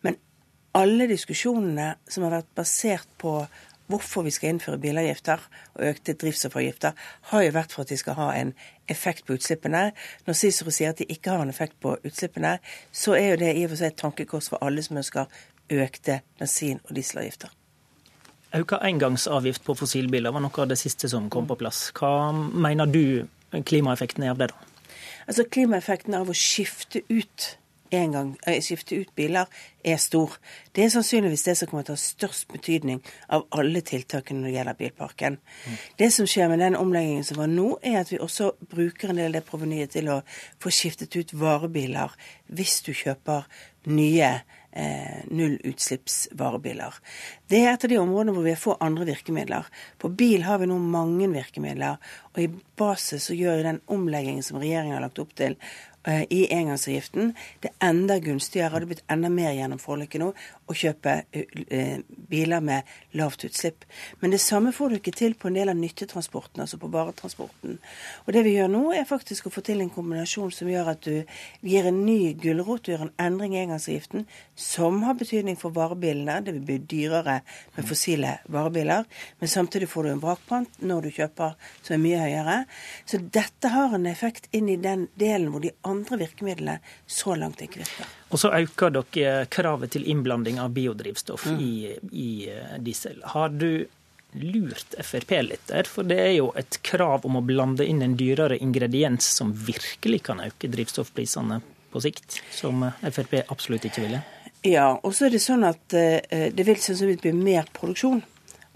Men 0.07 0.19
alle 0.79 1.09
diskusjonene 1.11 1.95
som 2.09 2.27
har 2.27 2.39
vært 2.39 2.55
basert 2.57 3.09
på 3.21 3.41
hvorfor 3.93 4.25
vi 4.25 4.31
skal 4.33 4.55
innføre 4.55 4.81
bilavgifter 4.81 5.43
og 5.75 5.87
økte 5.91 6.15
drivstoffavgifter, 6.17 6.93
har 7.33 7.43
jo 7.45 7.53
vært 7.53 7.75
for 7.75 7.85
at 7.85 7.91
de 7.93 7.99
skal 8.01 8.17
ha 8.17 8.29
en 8.39 8.55
effekt 8.89 9.27
på 9.27 9.37
utslippene. 9.37 9.91
Når 10.27 10.39
Cicero 10.39 10.73
sier 10.73 10.95
at 10.95 11.03
de 11.03 11.09
ikke 11.13 11.35
har 11.35 11.43
en 11.45 11.53
effekt 11.53 11.77
på 11.83 11.97
utslippene, 11.99 12.55
så 12.93 13.19
er 13.19 13.35
jo 13.35 13.41
det 13.43 13.51
i 13.57 13.67
og 13.67 13.75
for 13.75 13.83
seg 13.83 13.93
et 13.93 14.01
tankekors 14.01 14.49
for 14.53 14.65
alle 14.65 14.85
som 14.87 15.03
ønsker 15.03 15.43
økte 15.73 16.23
bensin- 16.41 16.81
og 16.87 16.95
dieselavgifter. 16.97 17.53
Auka 18.53 18.79
engangsavgift 18.85 19.65
på 19.65 19.77
fossilbiler 19.77 20.33
var 20.33 20.45
noe 20.45 20.65
av 20.65 20.69
det 20.69 20.77
siste 20.81 21.09
som 21.09 21.31
kom 21.33 21.47
på 21.49 21.57
plass. 21.61 21.87
Hva 21.97 22.33
mener 22.33 22.89
du 22.89 23.29
klimaeffekten 23.61 24.25
er 24.25 24.33
av 24.33 24.41
det, 24.41 24.53
da? 24.53 24.69
Altså 25.29 25.45
Klimaeffekten 25.47 26.15
av 26.19 26.31
å 26.31 26.35
skifte 26.37 27.03
ut, 27.09 27.57
gang, 27.93 28.33
äh, 28.47 28.61
skifte 28.65 28.97
ut 28.97 29.11
biler 29.15 29.47
er 29.85 29.97
stor. 29.97 30.39
Det 30.73 30.85
er 30.85 30.89
sannsynligvis 30.89 31.45
det 31.45 31.57
som 31.59 31.69
kommer 31.69 31.85
til 31.85 31.93
å 31.93 31.99
ha 31.99 32.03
størst 32.03 32.49
betydning 32.49 33.03
av 33.29 33.45
alle 33.53 33.81
tiltakene 33.81 34.41
når 34.41 34.49
det 34.49 34.55
gjelder 34.57 34.79
bilparken. 34.79 35.39
Mm. 35.67 35.77
Det 35.99 36.13
som 36.13 36.27
skjer 36.27 36.49
med 36.49 36.59
den 36.59 36.77
omleggingen 36.77 37.25
som 37.25 37.37
var 37.37 37.47
nå, 37.53 37.79
er 37.83 38.01
at 38.01 38.11
vi 38.13 38.19
også 38.19 38.53
bruker 38.71 39.11
en 39.11 39.21
del 39.21 39.31
av 39.31 39.33
det 39.33 39.45
provenyet 39.51 39.93
til 39.93 40.09
å 40.09 40.23
få 40.59 40.73
skiftet 40.73 41.15
ut 41.17 41.35
varebiler 41.35 42.17
hvis 42.49 42.81
du 42.83 42.93
kjøper 42.93 43.45
nye 43.85 44.33
biler 44.33 44.62
eh, 44.73 45.23
nullutslippsvarebiler. 45.31 46.99
Det 47.49 47.63
er 47.63 47.73
et 47.73 47.87
av 47.87 47.93
de 47.93 48.01
områdene 48.01 48.35
hvor 48.37 48.47
vi 48.47 48.57
får 48.59 48.81
andre 48.85 49.07
virkemidler. 49.09 49.69
På 50.01 50.11
bil 50.13 50.45
har 50.47 50.63
vi 50.63 50.69
nå 50.71 50.79
mange 50.83 51.29
virkemidler, 51.33 52.01
og 52.33 52.43
i 52.43 52.51
basis 52.79 53.29
så 53.29 53.37
gjør 53.37 53.65
den 53.67 53.83
omleggingen 53.93 54.45
som 54.47 54.61
regjeringen 54.63 54.97
har 54.97 55.05
lagt 55.05 55.21
opp 55.23 55.35
til, 55.39 55.59
i 56.05 56.47
engangsavgiften. 56.51 57.33
Det 57.63 57.71
er 57.71 57.91
enda 57.91 58.19
gunstigere, 58.19 58.81
det 58.83 58.89
blitt 58.91 59.05
enda 59.13 59.29
mer 59.31 59.53
gjennom 59.55 59.79
forliket 59.79 60.23
nå, 60.23 60.33
å 60.67 60.75
kjøpe 60.77 61.15
eh, 61.31 62.01
biler 62.31 62.63
med 62.65 62.89
lavt 63.19 63.45
utslipp. 63.47 63.85
Men 64.21 64.33
det 64.35 64.41
samme 64.43 64.73
får 64.75 64.91
du 64.91 64.99
ikke 64.99 65.15
til 65.15 65.37
på 65.39 65.51
en 65.51 65.59
del 65.59 65.71
av 65.71 65.79
nyttetransporten, 65.79 66.65
altså 66.65 66.79
på 66.83 66.91
varetransporten. 66.93 67.79
Og 68.25 68.33
det 68.35 68.45
vi 68.47 68.57
gjør 68.57 68.73
nå, 68.73 68.83
er 68.97 69.09
faktisk 69.09 69.47
å 69.47 69.55
få 69.55 69.65
til 69.67 69.83
en 69.85 69.93
kombinasjon 69.93 70.53
som 70.55 70.71
gjør 70.71 70.93
at 70.95 71.07
du 71.07 71.23
gir 71.69 71.89
en 71.89 72.03
ny 72.07 72.33
gulrot, 72.41 72.85
du 72.87 72.95
gjør 72.95 73.07
en 73.07 73.15
endring 73.23 73.57
i 73.57 73.63
engangsavgiften, 73.63 74.27
som 74.59 75.03
har 75.07 75.19
betydning 75.21 75.59
for 75.61 75.75
varebilene. 75.77 76.41
Det 76.43 76.57
vil 76.57 76.67
bli 76.67 76.79
dyrere 76.95 77.41
med 77.77 77.89
fossile 77.89 78.37
varebiler, 78.53 79.07
men 79.41 79.55
samtidig 79.55 79.91
får 79.93 80.09
du 80.09 80.13
en 80.15 80.25
vrakpant 80.25 80.83
når 80.83 81.07
du 81.07 81.13
kjøper 81.21 81.55
som 81.83 81.97
er 81.97 82.03
mye 82.03 82.23
høyere. 82.25 82.59
Så 83.07 83.21
dette 83.23 83.71
har 83.73 83.95
en 83.95 84.09
effekt 84.11 84.49
inn 84.57 84.71
i 84.73 84.81
den 84.81 85.07
delen 85.21 85.51
hvor 85.53 85.63
de 85.63 85.75
andre 85.83 85.92
andre 85.93 86.19
virkemidlene 86.25 86.79
så 87.07 87.37
langt 87.39 87.63
ikke 87.65 87.83
virker. 87.83 88.13
Og 88.33 88.41
så 88.41 88.53
øker 88.57 88.95
dere 88.99 89.47
kravet 89.53 89.95
til 89.95 90.07
innblanding 90.09 90.61
av 90.63 90.73
biodrivstoff 90.75 91.47
mm. 91.53 91.59
i, 91.61 91.75
i, 92.11 92.31
eh, 92.53 92.79
diesel. 92.83 93.21
Har 93.35 93.53
du 93.55 93.85
lurt 94.33 94.97
Frp 95.05 95.37
litt 95.45 95.67
der? 95.69 95.89
For 95.89 96.09
det 96.09 96.19
er 96.25 96.35
jo 96.39 96.51
et 96.57 96.81
krav 96.87 97.27
om 97.29 97.37
å 97.39 97.45
blande 97.45 97.87
inn 97.87 98.03
en 98.05 98.17
dyrere 98.17 98.59
ingrediens 98.59 99.29
som 99.37 99.53
virkelig 99.53 100.23
kan 100.29 100.41
øke 100.41 100.71
drivstoffprisene 100.73 101.61
på 101.93 102.01
sikt, 102.01 102.41
som 102.51 102.87
Frp 103.05 103.43
absolutt 103.53 103.85
ikke 103.91 104.07
ville. 104.07 104.23
Ja, 104.65 104.95
og 104.95 105.13
så 105.13 105.27
er 105.27 105.35
det 105.35 105.43
sånn 105.43 105.67
at 105.67 105.83
uh, 105.93 106.49
det 106.55 106.65
vil 106.65 106.79
sannsynligvis 106.79 107.25
bli 107.25 107.33
mer 107.35 107.67
produksjon 107.75 108.23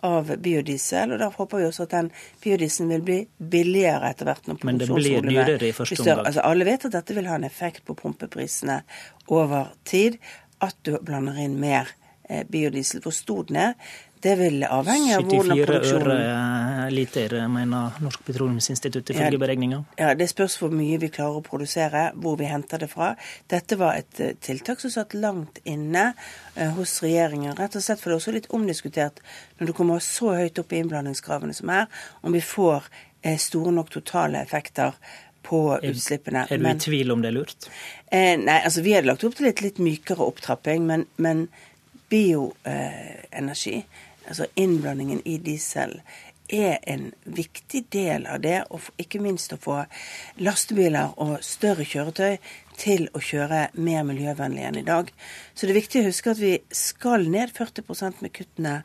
av 0.05 0.33
biodiesel. 0.43 1.13
og 1.13 1.21
Da 1.21 1.29
håper 1.33 1.61
vi 1.61 1.67
også 1.69 1.87
at 1.87 1.95
den 1.95 2.11
biodieselen 2.43 2.91
vil 2.95 3.05
bli 3.05 3.19
billigere 3.39 4.11
etter 4.13 4.29
hvert. 4.29 4.51
Men 4.65 4.81
det 4.81 4.89
blir 4.91 5.23
dyrere 5.25 5.71
i 5.71 5.75
første 5.77 6.01
omgang? 6.03 6.27
Altså, 6.27 6.45
alle 6.45 6.67
vet 6.69 6.89
at 6.89 6.97
dette 6.99 7.17
vil 7.17 7.31
ha 7.31 7.39
en 7.41 7.49
effekt 7.49 7.85
på 7.87 7.97
pumpeprisene 7.99 8.83
over 9.33 9.73
tid. 9.85 10.19
At 10.61 10.77
du 10.89 10.97
blander 11.05 11.39
inn 11.41 11.59
mer 11.61 11.91
eh, 12.29 12.45
biodiesel. 12.49 13.03
Hvor 13.05 13.15
stor 13.15 13.49
den 13.49 13.61
er, 13.61 13.75
Det 14.23 14.33
vil 14.39 14.63
avhenge 14.65 15.17
av 15.19 15.23
hvordan 15.29 15.59
produksjonen 15.67 16.07
74 16.07 16.15
øre 16.17 16.91
liter, 16.91 17.35
mener 17.53 17.99
Norsk 18.03 18.23
Petroleumsinstitutt 18.27 19.11
ifølge 19.13 19.37
Ja. 19.37 19.39
beregninger. 19.39 19.85
Ja, 19.99 20.15
Det 20.15 20.29
spørs 20.31 20.57
hvor 20.59 20.71
mye 20.71 20.99
vi 20.99 21.09
klarer 21.09 21.37
å 21.41 21.45
produsere, 21.45 22.13
hvor 22.15 22.37
vi 22.39 22.45
henter 22.47 22.79
det 22.79 22.89
fra. 22.91 23.15
Dette 23.49 23.77
var 23.77 23.95
et 23.97 24.21
eh, 24.21 24.33
tiltak 24.41 24.81
som 24.81 24.91
satt 24.91 25.13
langt 25.15 25.59
inne 25.65 26.15
eh, 26.57 26.71
hos 26.71 27.01
regjeringen. 27.03 27.55
Rett 27.59 27.77
og 27.77 27.83
slett 27.83 28.01
for 28.01 28.11
det 28.11 28.17
er 28.17 28.21
også 28.23 28.33
litt 28.35 28.49
omdiskutert 28.51 29.21
når 29.61 29.67
det 29.67 29.75
kommer 29.77 29.99
så 30.01 30.35
høyt 30.35 30.59
opp 30.59 30.73
i 30.73 30.81
innblandingskravene 30.83 31.55
som 31.55 31.69
er, 31.71 31.87
om 32.23 32.33
vi 32.33 32.41
får 32.41 32.89
eh, 33.23 33.37
store 33.37 33.73
nok 33.73 33.91
totale 33.91 34.41
effekter 34.43 34.93
på 35.43 35.79
utslippene. 35.83 36.47
Er 36.51 36.57
du 36.59 36.63
Men- 36.65 36.77
i 36.77 36.81
tvil 36.81 37.13
om 37.13 37.21
det 37.23 37.29
er 37.29 37.37
lurt? 37.39 37.69
Eh, 38.11 38.37
nei, 38.37 38.61
altså 38.65 38.83
vi 38.83 38.93
hadde 38.97 39.07
lagt 39.07 39.23
opp 39.25 39.35
til 39.37 39.47
et 39.47 39.61
litt 39.63 39.77
mykere 39.79 40.19
opptrapping, 40.27 40.87
men, 40.87 41.07
men 41.19 41.49
bioenergi, 42.11 43.85
altså 44.27 44.49
innblandingen 44.55 45.23
i 45.25 45.39
diesel, 45.43 46.01
er 46.49 46.79
en 46.87 47.09
viktig 47.25 47.87
del 47.91 48.27
av 48.31 48.41
det, 48.45 48.61
og 48.71 48.85
ikke 49.03 49.21
minst 49.23 49.53
å 49.55 49.59
få 49.61 49.81
lastebiler 50.39 51.17
og 51.23 51.41
større 51.45 51.87
kjøretøy 51.87 52.37
til 52.79 53.09
å 53.17 53.23
kjøre 53.23 53.65
mer 53.75 54.05
miljøvennlig 54.07 54.67
enn 54.69 54.81
i 54.81 54.87
dag. 54.87 55.11
Så 55.55 55.67
det 55.67 55.75
er 55.75 55.81
viktig 55.81 56.03
å 56.03 56.09
huske 56.11 56.35
at 56.35 56.43
vi 56.43 56.53
skal 56.71 57.27
ned 57.33 57.55
40% 57.57 58.23
med 58.23 58.35
kuttene 58.37 58.77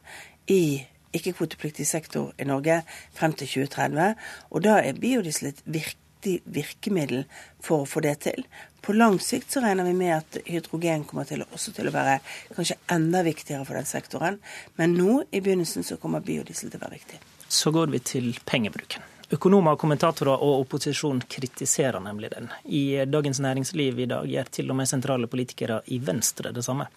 i 0.49 0.81
ikke-kvotepliktig 1.15 1.85
sektor 1.87 2.31
i 2.39 2.47
Norge 2.47 2.81
frem 3.17 3.35
til 3.35 3.49
2030, 3.67 4.15
og 4.49 4.65
da 4.65 4.79
er 4.79 4.99
biodiesel 4.99 5.51
et 5.51 5.65
viktig 5.67 6.39
virkemiddel 6.45 7.25
for 7.63 7.83
å 7.83 7.89
få 7.89 8.03
det 8.05 8.17
til. 8.27 8.45
På 8.81 8.93
lang 8.93 9.19
sikt 9.21 9.51
så 9.51 9.61
regner 9.61 9.85
vi 9.85 9.93
med 9.93 10.15
at 10.15 10.37
hydrogen 10.45 11.03
kommer 11.05 11.27
til 11.29 11.43
også 11.45 11.73
til 11.75 11.89
å 11.89 11.93
være 11.93 12.17
kanskje 12.55 12.79
enda 12.89 13.21
viktigere 13.25 13.65
for 13.67 13.77
den 13.77 13.85
sektoren, 13.85 14.39
men 14.79 14.97
nå 14.97 15.21
i 15.29 15.41
begynnelsen 15.41 15.85
så 15.85 15.99
kommer 16.01 16.25
biodiesel 16.25 16.71
til 16.71 16.81
å 16.81 16.85
være 16.87 16.97
viktig. 16.97 17.21
Så 17.51 17.73
går 17.75 17.93
vi 17.93 17.99
til 17.99 18.31
pengebruken. 18.47 19.05
Økonomer, 19.31 19.77
kommentatorer 19.79 20.41
og 20.43 20.65
opposisjon 20.65 21.21
kritiserer 21.31 22.01
nemlig 22.03 22.33
den. 22.33 22.49
I 22.67 23.05
Dagens 23.07 23.39
Næringsliv 23.39 24.01
i 24.03 24.07
dag 24.11 24.27
gjør 24.27 24.49
til 24.57 24.73
og 24.73 24.79
med 24.81 24.89
sentrale 24.91 25.29
politikere 25.31 25.77
i 25.87 26.01
Venstre 26.03 26.51
det 26.51 26.65
samme. 26.65 26.89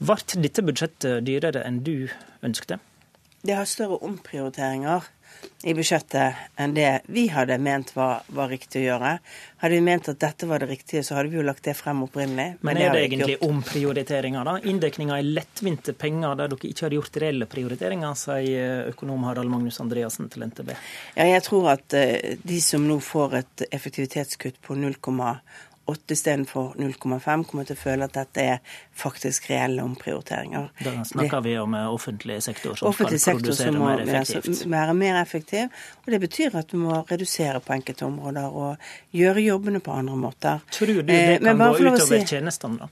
Ble 0.00 0.16
dette 0.46 0.64
budsjettet 0.64 1.26
dyrere 1.26 1.66
enn 1.68 1.82
du 1.84 2.08
ønskte? 2.46 2.78
Det 3.44 3.54
har 3.58 3.68
større 3.68 4.00
omprioriteringer 4.06 5.10
i 5.66 5.74
budsjettet 5.74 6.58
enn 6.62 6.74
det 6.74 7.00
vi 7.10 7.24
hadde 7.34 7.56
ment 7.58 7.90
var, 7.96 8.22
var 8.30 8.50
riktig 8.52 8.84
å 8.84 8.84
gjøre. 8.84 9.14
Hadde 9.58 9.74
vi 9.74 9.82
ment 9.82 10.08
at 10.12 10.20
dette 10.22 10.46
var 10.46 10.62
det 10.62 10.68
riktige, 10.70 11.02
så 11.02 11.16
hadde 11.16 11.32
vi 11.32 11.40
jo 11.40 11.42
lagt 11.46 11.64
det 11.66 11.74
frem 11.74 12.04
opprinnelig. 12.06 12.60
Men 12.60 12.68
men 12.68 12.82
er 12.84 12.94
det 12.94 13.00
egentlig 13.08 13.34
gjort. 13.34 13.46
omprioriteringer, 13.48 14.46
da? 14.46 14.54
Inndekninga 14.70 15.18
er 15.18 15.30
lettvinte 15.40 15.96
penger 15.98 16.38
der 16.38 16.52
dere 16.54 16.70
ikke 16.70 16.86
har 16.86 16.94
gjort 16.94 17.18
reelle 17.24 17.48
prioriteringer, 17.50 18.14
sier 18.20 18.92
økonom 18.92 19.26
Harald 19.26 19.50
Magnus 19.50 19.80
Andreassen 19.82 20.30
til 20.30 20.46
NTB. 20.46 20.70
Ja, 21.18 21.26
jeg 21.26 21.42
tror 21.48 21.72
at 21.74 21.96
eh, 21.98 22.36
de 22.38 22.60
som 22.62 22.86
nå 22.86 23.00
får 23.02 23.38
et 23.42 23.66
effektivitetskutt 23.72 24.62
på 24.62 24.78
0,8 24.78 25.34
istedenfor 25.96 26.74
0,5, 26.76 27.44
kommer 27.48 27.64
til 27.64 27.76
å 27.76 27.80
føle 27.80 28.04
at 28.04 28.12
dette 28.12 28.42
er 28.42 28.58
faktisk 28.98 29.48
reelle 29.50 29.82
omprioriteringer. 29.82 30.68
Da 30.84 30.92
snakker 31.04 31.40
vi 31.46 31.54
om 31.58 31.74
eh, 31.74 31.86
offentlig 31.94 32.42
sektor 32.44 32.74
som 32.76 32.88
Offentlig 32.90 33.20
skal 33.20 33.40
produsere 33.40 33.72
som 33.72 33.80
må 33.80 33.88
mer 33.88 34.00
effektivt. 34.04 34.48
altså, 34.48 34.68
være 34.68 34.94
mer 34.94 35.22
effektiv. 35.22 35.68
Og 36.06 36.12
det 36.12 36.20
betyr 36.20 36.56
at 36.60 36.68
du 36.68 36.76
må 36.76 37.00
redusere 37.10 37.60
på 37.64 37.72
enkelte 37.72 38.04
områder 38.06 38.44
og 38.52 38.76
gjøre 39.16 39.40
jobbene 39.46 39.80
på 39.80 39.92
andre 39.92 40.16
måter. 40.16 40.60
Tror 40.70 40.86
du 40.86 41.02
det 41.02 41.18
Eh, 41.18 41.38
kan 41.38 41.58
gå 41.58 41.74
utover 41.78 42.18
si- 42.18 42.24
tjenestene, 42.36 42.78
da? 42.78 42.88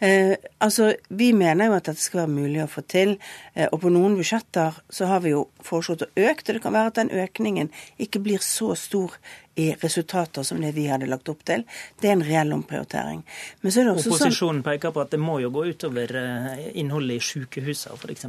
Eh, 0.00 0.34
altså, 0.60 0.94
Vi 1.10 1.32
mener 1.32 1.66
jo 1.66 1.72
at 1.74 1.84
dette 1.84 2.00
skal 2.02 2.20
være 2.26 2.28
mulig 2.34 2.62
å 2.64 2.68
få 2.68 2.82
til. 2.88 3.18
Eh, 3.54 3.68
og 3.72 3.80
på 3.80 3.90
noen 3.92 4.16
budsjetter 4.16 4.74
så 4.90 5.06
har 5.06 5.20
vi 5.20 5.30
jo 5.30 5.48
foreslått 5.62 6.02
å 6.02 6.10
øke 6.16 6.40
Og 6.48 6.54
Det 6.54 6.62
kan 6.62 6.72
være 6.72 6.86
at 6.86 6.94
den 6.94 7.10
økningen 7.10 7.70
ikke 7.98 8.18
blir 8.22 8.38
så 8.38 8.74
stor 8.76 9.12
i 9.60 9.66
resultater 9.80 10.46
som 10.46 10.60
det 10.62 10.72
vi 10.76 10.86
hadde 10.90 11.08
lagt 11.10 11.28
opp 11.32 11.42
til. 11.48 11.64
Det 12.00 12.08
er 12.08 12.16
en 12.16 12.24
reell 12.26 12.54
omprioritering. 12.56 13.22
Er 13.60 13.74
sånn 13.74 13.92
Opposisjonen 13.92 14.62
peker 14.66 14.94
på 14.94 15.02
at 15.04 15.12
det 15.14 15.20
må 15.20 15.38
jo 15.42 15.52
gå 15.54 15.66
utover 15.74 16.14
eh, 16.20 16.66
innholdet 16.80 17.20
i 17.20 17.26
sykehusene, 17.30 17.98
f.eks. 17.98 18.28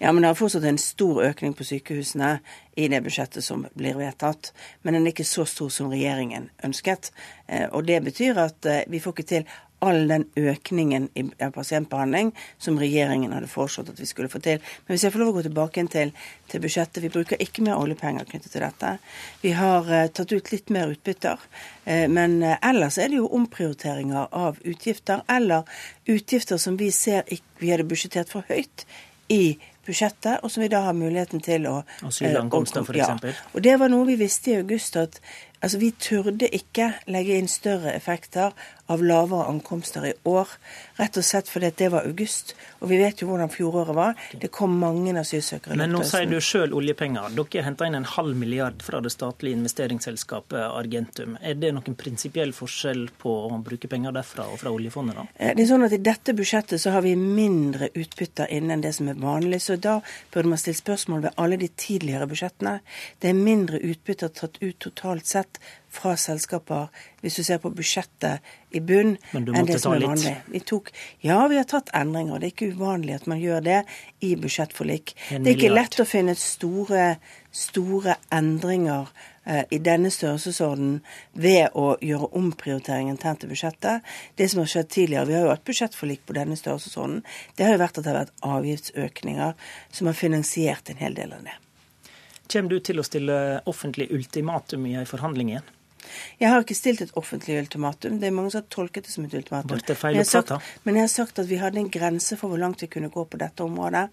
Ja, 0.00 0.12
men 0.12 0.24
det 0.24 0.32
er 0.32 0.40
fortsatt 0.40 0.66
en 0.70 0.80
stor 0.80 1.22
økning 1.28 1.56
på 1.58 1.66
sykehusene 1.68 2.36
i 2.80 2.88
det 2.88 3.02
budsjettet 3.04 3.44
som 3.44 3.66
blir 3.76 3.98
vedtatt. 3.98 4.52
Men 4.82 4.96
den 4.96 5.08
er 5.08 5.14
ikke 5.14 5.28
så 5.28 5.46
stor 5.48 5.72
som 5.74 5.90
regjeringen 5.92 6.50
ønsket. 6.66 7.12
Eh, 7.46 7.66
Og 7.70 7.84
det 7.88 8.00
betyr 8.06 8.38
at 8.40 8.66
eh, 8.66 8.84
vi 8.88 9.02
får 9.02 9.18
ikke 9.18 9.30
til 9.34 9.58
all 9.84 10.06
den 10.08 10.26
økningen 10.36 11.08
i 11.16 11.24
pasientbehandling 11.54 12.32
som 12.58 12.78
regjeringen 12.80 13.32
hadde 13.32 13.50
foreslått 13.50 13.92
at 13.94 14.00
vi 14.00 14.08
skulle 14.08 14.30
få 14.32 14.42
til. 14.44 14.60
Men 14.86 14.94
hvis 14.94 15.06
jeg 15.06 15.14
får 15.14 15.24
lov 15.24 15.32
å 15.32 15.38
gå 15.38 15.46
tilbake 15.48 15.86
til, 15.90 16.12
til 16.50 16.62
budsjettet. 16.64 17.02
Vi 17.04 17.12
bruker 17.12 17.40
ikke 17.42 17.64
mer 17.64 17.80
oljepenger 17.80 18.26
knyttet 18.28 18.52
til 18.54 18.64
dette. 18.64 18.94
Vi 19.42 19.54
har 19.56 19.90
eh, 19.90 20.08
tatt 20.12 20.32
ut 20.32 20.52
litt 20.52 20.72
mer 20.74 20.92
utbytter. 20.94 21.42
Eh, 21.84 22.06
men 22.10 22.40
eh, 22.42 22.58
ellers 22.70 22.98
er 22.98 23.12
det 23.12 23.20
jo 23.20 23.30
omprioriteringer 23.38 24.30
av 24.36 24.60
utgifter, 24.64 25.24
eller 25.30 25.68
utgifter 26.10 26.60
som 26.60 26.78
vi 26.80 26.90
ser 26.94 27.24
ikke 27.28 27.60
vi 27.60 27.70
hadde 27.74 27.84
budsjettert 27.84 28.30
for 28.32 28.46
høyt 28.48 28.86
i 29.30 29.58
budsjettet, 29.86 30.40
og 30.42 30.50
som 30.50 30.62
vi 30.64 30.70
da 30.72 30.82
har 30.86 30.96
muligheten 30.96 31.42
til 31.44 31.66
å 31.68 31.80
Asylankomster, 32.06 32.84
for 32.86 32.96
ja. 32.96 33.10
Og 33.52 33.62
det 33.64 33.76
var 33.80 33.92
noe 33.92 34.06
vi 34.08 34.16
visste 34.20 34.54
i 34.54 34.58
august, 34.60 34.96
at 34.96 35.20
altså, 35.60 35.78
vi 35.78 35.90
turde 35.92 36.48
ikke 36.48 36.92
legge 37.10 37.38
inn 37.38 37.48
større 37.48 37.92
effekter 37.94 38.54
av 38.90 39.02
lavere 39.06 39.46
ankomster 39.46 40.06
i 40.08 40.12
år. 40.26 40.50
Rett 40.98 41.18
og 41.20 41.24
slett 41.24 41.50
fordi 41.50 41.70
det 41.78 41.90
var 41.92 42.06
august, 42.08 42.56
og 42.80 42.90
vi 42.90 42.98
vet 42.98 43.22
jo 43.22 43.28
hvordan 43.30 43.52
fjoråret 43.52 43.94
var. 43.96 44.16
Det 44.34 44.50
kom 44.54 44.74
mange 44.80 45.14
asylsøkere. 45.20 45.76
Men 45.78 45.92
nå 45.94 46.02
sier 46.06 46.26
du 46.26 46.40
sjøl 46.42 46.74
oljepenger. 46.76 47.30
Dere 47.38 47.64
henter 47.66 47.86
inn 47.86 47.98
en 48.00 48.08
halv 48.16 48.38
milliard 48.38 48.82
fra 48.82 49.00
det 49.04 49.12
statlige 49.14 49.58
investeringsselskapet 49.58 50.58
Argentum. 50.64 51.36
Er 51.40 51.58
det 51.60 51.72
noen 51.76 51.96
prinsipiell 51.98 52.54
forskjell 52.56 53.06
på 53.20 53.36
å 53.46 53.60
bruke 53.64 53.90
penger 53.90 54.16
derfra 54.16 54.48
og 54.50 54.58
fra 54.62 54.74
oljefondet, 54.74 55.20
da? 55.20 55.26
Eh, 55.36 55.54
Det 55.54 55.64
er 55.64 55.70
sånn 55.70 55.86
at 55.86 55.94
I 55.94 56.02
dette 56.02 56.34
budsjettet 56.34 56.82
så 56.82 56.94
har 56.96 57.06
vi 57.06 57.14
mindre 57.16 57.90
utbytter 57.94 58.50
inne 58.50 58.74
enn 58.74 58.84
det 58.84 58.94
som 58.96 59.08
er 59.08 59.22
vanlig. 59.22 59.62
Så 59.62 59.78
da 59.78 60.00
burde 60.32 60.50
man 60.50 60.58
stille 60.58 60.78
spørsmål 60.78 61.22
ved 61.28 61.36
alle 61.36 61.60
de 61.60 61.68
tidligere 61.68 62.26
budsjettene. 62.30 62.80
Det 63.20 63.30
er 63.30 63.38
mindre 63.38 63.78
utbytter 63.78 64.28
tatt 64.34 64.58
ut 64.60 64.78
totalt 64.78 65.26
sett 65.26 65.49
fra 65.90 66.14
selskaper, 66.16 66.86
hvis 67.20 67.36
du 67.40 67.44
ser 67.44 67.58
på 67.62 67.72
budsjettet 67.74 68.46
i 68.70 68.80
bunn, 68.84 69.16
enn 69.34 69.66
det 69.66 69.80
som 69.82 69.96
er 69.96 70.04
vanlig. 70.06 70.34
Vi 70.52 70.62
tok, 70.62 70.92
ja, 71.26 71.40
vi 71.50 71.58
har 71.58 71.66
tatt 71.68 71.90
endringer. 71.96 72.38
Det 72.38 72.50
er 72.50 72.54
ikke 72.54 72.70
uvanlig 72.76 73.16
at 73.18 73.26
man 73.30 73.40
gjør 73.42 73.64
det 73.66 73.80
i 74.24 74.36
budsjettforlik. 74.38 75.16
Det 75.32 75.40
er 75.42 75.56
ikke 75.56 75.72
lett 75.72 75.98
å 75.98 76.06
finne 76.06 76.36
store, 76.38 77.08
store 77.50 78.14
endringer 78.36 79.10
eh, 79.44 79.64
i 79.74 79.80
denne 79.82 80.12
størrelsesorden 80.14 81.00
ved 81.34 81.74
å 81.74 81.96
gjøre 82.06 82.30
omprioritering 82.38 83.10
internt 83.10 83.42
i 83.44 83.50
budsjettet. 83.50 84.06
Det 84.38 84.46
som 84.52 84.62
har 84.62 84.70
skjedd 84.70 84.92
tidligere, 84.94 85.26
Vi 85.26 85.34
har 85.38 85.48
jo 85.48 85.54
hatt 85.56 85.66
budsjettforlik 85.66 86.22
på 86.26 86.38
denne 86.38 86.58
størrelsesorden. 86.58 87.24
Det 87.58 87.66
har 87.66 87.74
jo 87.74 87.82
vært 87.82 87.98
at 87.98 88.06
det 88.06 88.14
har 88.14 88.22
vært 88.22 88.46
avgiftsøkninger 88.46 89.74
som 89.90 90.06
har 90.06 90.22
finansiert 90.22 90.94
en 90.94 91.02
hel 91.02 91.18
del 91.18 91.34
av 91.34 91.42
det. 91.50 91.58
Kommer 92.50 92.70
du 92.70 92.80
til 92.80 92.98
å 92.98 93.06
stille 93.06 93.36
offentlig 93.70 94.08
ultimatum 94.10 94.86
i 94.90 94.96
en 94.98 95.06
forhandling 95.06 95.52
igjen? 95.52 95.68
Jeg 96.40 96.48
har 96.50 96.62
ikke 96.64 96.74
stilt 96.74 97.02
et 97.04 97.12
offentlig 97.18 97.58
ultimatum. 97.60 98.16
Det 98.20 98.28
er 98.28 98.34
mange 98.34 98.50
som 98.50 98.62
har 98.62 98.68
tolket 98.72 99.06
det 99.06 99.12
som 99.12 99.24
et 99.26 99.34
ultimatum. 99.36 99.78
Men 100.02 100.14
jeg 100.16 100.26
sagt- 100.26 100.52
Men 100.84 100.94
jeg 100.94 101.02
har 101.02 101.12
sagt 101.12 101.38
at 101.38 101.46
vi 101.46 101.56
hadde 101.56 101.78
en 101.78 101.90
grense 101.90 102.36
for 102.36 102.48
hvor 102.48 102.58
langt 102.58 102.80
vi 102.82 102.86
kunne 102.86 103.10
gå 103.10 103.24
på 103.28 103.38
dette 103.38 103.62
området. 103.62 104.08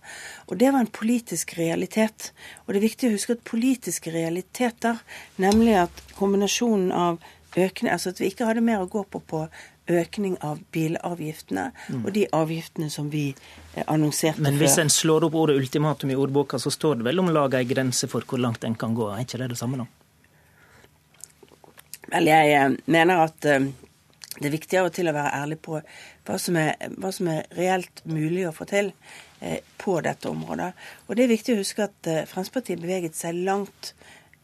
Og 0.48 0.58
det 0.58 0.72
var 0.74 0.80
en 0.80 0.88
politisk 0.88 1.58
realitet. 1.58 2.32
Og 2.66 2.74
det 2.74 2.84
er 2.84 2.88
viktig 2.90 3.10
å 3.10 3.16
huske 3.16 3.32
at 3.32 3.44
politiske 3.44 4.12
realiteter, 4.12 5.00
nemlig 5.38 5.76
at 5.76 6.04
kombinasjonen 6.16 6.92
av 6.92 7.20
økende 7.56 7.92
Altså 7.92 8.10
at 8.10 8.20
vi 8.20 8.30
ikke 8.30 8.46
hadde 8.46 8.62
mer 8.62 8.80
å 8.80 8.90
gå 8.90 9.04
på 9.10 9.20
på 9.20 9.50
økning 9.88 10.38
av 10.44 10.60
bilavgiftene 10.72 11.72
Mm. 11.90 12.06
og 12.06 12.14
de 12.14 12.26
avgiftene 12.34 12.90
som 12.92 13.10
vi 13.10 13.36
eh, 13.76 13.84
annonserte 13.88 14.42
Men 14.42 14.58
hvis 14.58 14.76
før. 14.76 14.82
en 14.82 14.90
slår 14.90 15.24
opp 15.28 15.34
ordet 15.36 15.56
ultimatum 15.58 16.12
i 16.12 16.16
ordboka, 16.16 16.58
så 16.60 16.72
står 16.72 16.98
det 16.98 17.06
vel 17.06 17.20
om 17.20 17.30
lag 17.34 17.54
ei 17.54 17.64
grense 17.66 18.08
for 18.08 18.22
hvor 18.22 18.40
langt 18.40 18.64
en 18.64 18.76
kan 18.76 18.96
gå. 18.96 19.10
Er 19.14 19.24
ikke 19.24 19.38
det 19.38 19.50
det 19.50 19.58
samme, 19.58 19.78
da? 19.78 19.86
Vel, 22.12 22.26
jeg 22.32 22.54
eh, 22.56 22.76
mener 22.88 23.24
at 23.26 23.46
eh, 23.46 23.68
det 24.38 24.46
er 24.50 24.54
viktig 24.54 24.78
av 24.80 24.90
og 24.92 24.94
til 24.96 25.10
å 25.10 25.14
være 25.16 25.34
ærlig 25.42 25.58
på 25.66 25.80
hva 26.28 26.38
som 26.40 26.56
er, 26.62 26.76
hva 27.00 27.10
som 27.16 27.28
er 27.32 27.48
reelt 27.58 28.04
mulig 28.06 28.46
å 28.48 28.54
få 28.56 28.68
til 28.70 28.92
på 29.78 30.00
dette 30.02 30.30
området. 30.30 30.72
Og 31.08 31.16
det 31.18 31.24
er 31.28 31.30
viktig 31.30 31.54
å 31.56 31.60
huske 31.60 31.84
at 31.86 32.08
Fremskrittspartiet 32.30 32.80
beveget 32.82 33.14
seg 33.18 33.36
langt 33.46 33.92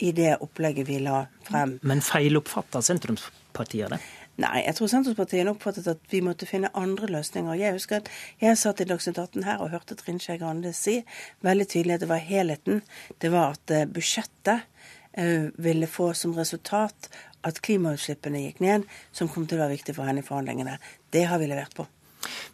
i 0.06 0.12
det 0.14 0.36
opplegget 0.42 0.86
vi 0.88 1.00
la 1.02 1.24
frem. 1.48 1.80
Men 1.82 2.02
feiloppfatta 2.06 2.82
sentrumspartiet 2.86 3.90
det? 3.96 4.00
Nei, 4.44 4.64
jeg 4.66 4.76
tror 4.76 4.90
Senterpartiet 4.92 5.48
oppfattet 5.48 5.88
at 5.88 6.12
vi 6.12 6.20
måtte 6.26 6.48
finne 6.50 6.72
andre 6.76 7.08
løsninger. 7.14 7.56
Jeg 7.56 7.78
husker 7.78 8.02
at 8.02 8.10
jeg 8.44 8.60
satt 8.60 8.82
i 8.84 8.88
Dagsnytt 8.90 9.22
18 9.22 9.46
her 9.48 9.62
og 9.64 9.72
hørte 9.72 9.96
Trine 10.00 10.20
Skei 10.20 10.36
Grande 10.42 10.74
si 10.76 10.98
veldig 11.46 11.68
tydelig 11.72 11.96
at 11.96 12.04
det 12.04 12.10
var 12.12 12.24
helheten. 12.28 12.82
Det 13.24 13.32
var 13.32 13.56
at 13.56 13.72
eh, 13.72 13.86
budsjettet 13.88 14.66
eh, 15.14 15.48
ville 15.64 15.88
få 15.88 16.12
som 16.18 16.36
resultat 16.36 17.08
at 17.48 17.62
klimautslippene 17.64 18.42
gikk 18.48 18.60
ned, 18.64 18.88
som 19.16 19.32
kom 19.32 19.48
til 19.48 19.60
å 19.60 19.64
være 19.64 19.78
viktig 19.78 19.96
for 19.96 20.08
henne 20.08 20.24
i 20.24 20.28
forhandlingene. 20.28 20.76
Det 21.12 21.24
har 21.30 21.40
vi 21.40 21.48
levert 21.52 21.76
på. 21.78 21.88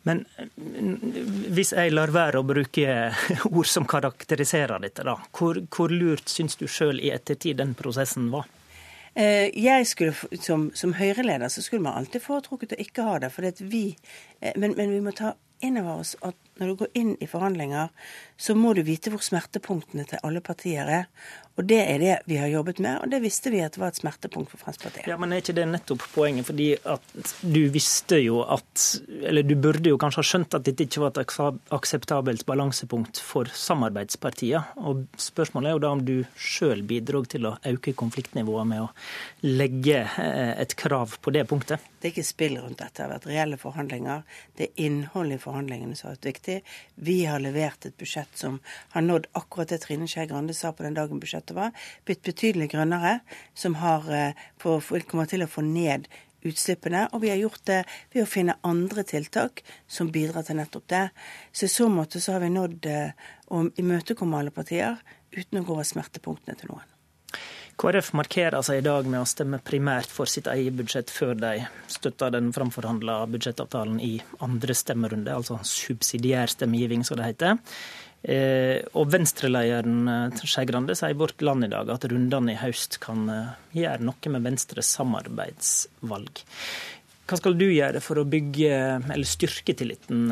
Men 0.08 0.24
hvis 1.54 1.74
jeg 1.74 1.94
lar 1.94 2.14
være 2.14 2.42
å 2.42 2.48
bruke 2.48 3.02
ord 3.50 3.70
som 3.70 3.90
karakteriserer 3.90 4.82
dette, 4.86 5.06
da, 5.06 5.18
hvor, 5.34 5.62
hvor 5.74 5.94
lurt 5.94 6.30
syns 6.30 6.58
du 6.60 6.68
sjøl 6.70 7.02
i 7.02 7.14
ettertid 7.14 7.62
den 7.62 7.76
prosessen 7.78 8.30
var? 8.34 8.50
Eh, 9.16 9.64
jeg 9.64 9.88
skulle, 9.88 10.14
Som, 10.42 10.72
som 10.76 10.94
Høyre-leder 10.94 11.48
så 11.48 11.62
skulle 11.62 11.84
man 11.84 11.98
alltid 11.98 12.22
foretrukket 12.22 12.76
å 12.76 12.82
ikke 12.82 13.08
ha 13.08 13.20
det. 13.20 13.32
For 13.32 13.64
vi, 13.64 13.98
eh, 14.42 14.54
men, 14.56 14.76
men 14.78 14.92
vi 14.92 15.02
må 15.04 15.12
ta 15.12 15.34
inn 15.62 15.78
over 15.78 16.04
oss 16.04 16.16
at 16.24 16.36
når 16.60 16.72
du 16.72 16.80
går 16.84 16.92
inn 17.00 17.14
i 17.20 17.28
forhandlinger, 17.30 17.92
så 18.38 18.56
må 18.56 18.74
du 18.76 18.84
vite 18.88 19.12
hvor 19.14 19.24
smertepunktene 19.24 20.06
til 20.10 20.22
alle 20.24 20.44
partier 20.44 20.90
er. 20.90 21.08
Og 21.60 21.66
det 21.68 21.80
er 21.82 22.00
det 22.00 22.14
vi 22.30 22.38
har 22.40 22.48
jobbet 22.48 22.78
med, 22.80 23.02
og 23.04 23.12
det 23.12 23.20
visste 23.20 23.52
vi 23.52 23.60
at 23.60 23.74
det 23.76 23.82
var 23.82 23.92
et 23.92 24.00
smertepunkt 24.00 24.54
for 24.54 24.62
Fremskrittspartiet. 24.62 25.10
Ja, 25.12 25.18
Men 25.20 25.34
er 25.36 25.42
ikke 25.44 25.58
det 25.58 25.66
nettopp 25.68 26.06
poenget? 26.14 26.48
Fordi 26.48 26.70
at 26.88 27.34
du 27.44 27.60
visste 27.74 28.22
jo 28.22 28.40
at 28.48 28.86
Eller 29.28 29.44
du 29.44 29.56
burde 29.60 29.92
jo 29.92 29.98
kanskje 30.00 30.22
ha 30.22 30.30
skjønt 30.30 30.56
at 30.56 30.64
dette 30.64 30.86
ikke 30.88 31.04
var 31.04 31.12
et 31.20 31.34
akseptabelt 31.76 32.46
balansepunkt 32.48 33.20
for 33.20 33.52
samarbeidspartiene. 33.52 34.64
Og 34.88 35.04
spørsmålet 35.20 35.72
er 35.72 35.76
jo 35.76 35.84
da 35.84 35.92
om 35.98 36.06
du 36.08 36.16
sjøl 36.40 36.86
bidro 36.88 37.26
til 37.28 37.50
å 37.50 37.58
øke 37.68 37.92
konfliktnivået 38.00 38.70
med 38.72 38.86
å 38.86 38.90
legge 39.44 40.06
eh, 40.08 40.54
et 40.64 40.78
krav 40.80 41.18
på 41.20 41.36
det 41.36 41.44
punktet? 41.50 41.84
Det 42.00 42.08
er 42.08 42.16
ikke 42.16 42.30
spill 42.30 42.56
rundt 42.62 42.80
dette. 42.80 42.96
Det 42.96 43.04
har 43.04 43.12
vært 43.18 43.28
reelle 43.28 43.60
forhandlinger. 43.60 44.24
Det 44.56 44.70
er 44.70 44.86
innholdet 44.88 45.42
i 45.42 45.44
forhandlingene 45.44 46.00
som 46.00 46.08
har 46.08 46.16
vært 46.16 46.30
viktig. 46.32 46.49
Vi 46.96 47.18
har 47.30 47.42
levert 47.44 47.86
et 47.88 47.98
budsjett 48.00 48.32
som 48.38 48.60
har 48.96 49.06
nådd 49.06 49.30
akkurat 49.40 49.74
det 49.74 49.82
Trine 49.84 50.08
Skei 50.10 50.28
Grande 50.30 50.56
sa 50.58 50.74
på 50.74 50.86
den 50.86 50.98
dagen 50.98 51.22
budsjettet 51.22 51.56
var, 51.58 51.76
blitt 52.08 52.24
betydelig 52.26 52.72
grønnere, 52.74 53.20
som 53.54 53.78
har, 53.82 54.08
på, 54.62 54.80
kommer 55.08 55.30
til 55.30 55.46
å 55.46 55.52
få 55.52 55.66
ned 55.66 56.10
utslippene. 56.46 57.08
Og 57.14 57.24
vi 57.24 57.32
har 57.32 57.40
gjort 57.40 57.64
det 57.68 57.80
ved 58.14 58.24
å 58.24 58.30
finne 58.30 58.58
andre 58.68 59.04
tiltak 59.08 59.64
som 59.88 60.12
bidrar 60.14 60.46
til 60.48 60.60
nettopp 60.60 60.88
det. 60.92 61.06
Så 61.52 61.68
i 61.68 61.74
så 61.74 61.90
måte 61.92 62.22
så 62.24 62.36
har 62.36 62.44
vi 62.46 62.52
nådd 62.54 62.90
eh, 62.90 63.28
å 63.52 63.66
imøtekomme 63.82 64.40
alle 64.40 64.56
partier 64.56 65.00
uten 65.36 65.62
å 65.62 65.66
gå 65.66 65.76
over 65.76 65.88
smertepunktene 65.88 66.58
til 66.60 66.74
noen. 66.74 66.86
KrF 67.80 68.12
markerer 68.18 68.60
seg 68.66 68.82
i 68.82 68.84
dag 68.84 69.08
med 69.08 69.22
å 69.22 69.28
stemme 69.30 69.62
primært 69.64 70.12
for 70.12 70.28
sitt 70.28 70.50
eget 70.52 70.76
budsjett 70.76 71.12
før 71.14 71.38
de 71.40 71.54
støtter 71.88 72.34
den 72.36 72.52
framforhandla 72.56 73.22
budsjettavtalen 73.32 74.02
i 74.04 74.18
andre 74.44 74.76
stemmerunde, 74.76 75.32
altså 75.32 75.62
subsidiær 75.64 76.52
stemmegiving, 76.52 77.06
som 77.08 77.20
det 77.20 77.30
heter. 77.30 77.58
Eh, 78.20 78.84
og 79.00 79.08
Venstre-lederen 79.14 80.12
eh, 80.12 80.42
Skei 80.44 80.66
Grande 80.68 80.92
sier 81.00 81.14
i 81.14 81.20
Vårt 81.22 81.40
Land 81.40 81.70
i 81.70 81.72
dag 81.72 81.88
at 81.94 82.04
rundene 82.12 82.52
i 82.52 82.60
høst 82.60 83.00
kan 83.00 83.22
eh, 83.32 83.54
gjøre 83.80 84.04
noe 84.10 84.34
med 84.34 84.44
Venstres 84.50 84.92
samarbeidsvalg. 84.98 86.44
Hva 87.30 87.38
skal 87.38 87.54
du 87.60 87.68
gjøre 87.68 88.00
for 88.02 88.18
å 88.18 88.26
bygge 88.26 88.70
eller 89.14 89.28
styrke 89.30 89.76
tilliten 89.78 90.32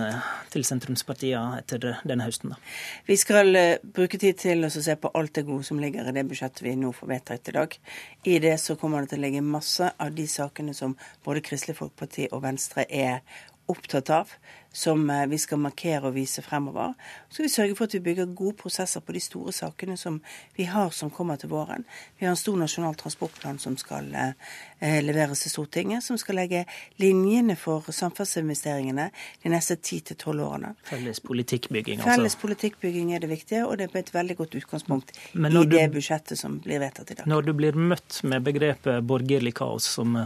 til 0.49 0.63
sentrumspartiene 0.65 1.59
etter 1.61 1.99
denne 2.01 2.25
høsten? 2.25 2.55
da? 2.55 2.57
Vi 3.05 3.17
skal 3.21 3.53
bruke 3.83 4.17
tid 4.17 4.39
til 4.41 4.65
å 4.65 4.71
se 4.73 4.95
på 4.97 5.11
alt 5.13 5.35
det 5.37 5.45
gode 5.45 5.67
som 5.67 5.77
ligger 5.81 6.09
i 6.09 6.15
det 6.15 6.25
budsjettet 6.25 6.63
vi 6.65 6.73
nå 6.79 6.89
får 6.97 7.11
vedtatt 7.11 7.51
i 7.51 7.55
dag. 7.59 7.77
I 8.25 8.39
det 8.41 8.55
så 8.63 8.77
kommer 8.81 9.05
det 9.05 9.13
til 9.13 9.21
å 9.21 9.25
ligge 9.27 9.45
masse 9.45 9.91
av 9.93 10.15
de 10.17 10.25
sakene 10.31 10.73
som 10.73 10.97
både 11.27 11.45
Kristelig 11.45 11.77
Folkeparti 11.77 12.31
og 12.31 12.41
Venstre 12.47 12.87
er 12.89 13.21
opptatt 13.67 14.09
av, 14.09 14.31
som 14.71 15.09
eh, 15.09 15.25
vi 15.27 15.37
skal 15.41 15.59
markere 15.59 16.09
og 16.09 16.15
vise 16.15 16.41
fremover. 16.45 16.93
Så 17.27 17.37
skal 17.37 17.45
vi 17.45 17.51
sørge 17.51 17.75
for 17.77 17.87
at 17.87 17.95
vi 17.95 18.01
bygger 18.05 18.29
gode 18.37 18.55
prosesser 18.59 19.01
på 19.01 19.15
de 19.15 19.21
store 19.23 19.53
sakene 19.55 19.97
som 19.97 20.19
vi 20.55 20.67
har 20.69 20.91
som 20.93 21.09
kommer 21.13 21.39
til 21.41 21.49
våren. 21.49 21.85
Vi 22.19 22.27
har 22.27 22.35
en 22.35 22.39
stor 22.39 22.59
nasjonal 22.59 22.95
transportplan 22.99 23.59
som 23.59 23.77
skal 23.79 24.11
eh, 24.15 24.99
leveres 25.03 25.41
til 25.43 25.55
Stortinget, 25.55 26.05
som 26.05 26.19
skal 26.21 26.39
legge 26.41 26.63
linjene 27.01 27.57
for 27.59 27.89
samferdselsinvesteringene 27.89 29.09
de 29.43 29.53
neste 29.53 29.79
ti 29.81 29.99
til 30.05 30.19
tolv 30.21 30.45
årene. 30.45 30.75
Felles 30.87 31.23
politikkbygging, 31.25 32.01
altså. 32.01 32.13
Felles 32.13 32.39
politikkbygging 32.39 33.13
er 33.15 33.25
det 33.25 33.31
viktige, 33.33 33.65
og 33.65 33.79
det 33.79 33.89
er 33.89 34.03
et 34.03 34.13
veldig 34.13 34.37
godt 34.43 34.59
utgangspunkt 34.61 35.15
i 35.17 35.53
du, 35.57 35.63
det 35.65 35.87
budsjettet 35.95 36.39
som 36.39 36.61
blir 36.63 36.83
vedtatt 36.83 37.15
i 37.15 37.21
dag. 37.21 37.29
Når 37.29 37.49
du 37.49 37.55
blir 37.57 37.77
møtt 37.77 38.21
med 38.23 38.45
begrepet 38.45 39.01
borgerlig 39.07 39.57
kaos 39.57 39.89
som 39.97 40.19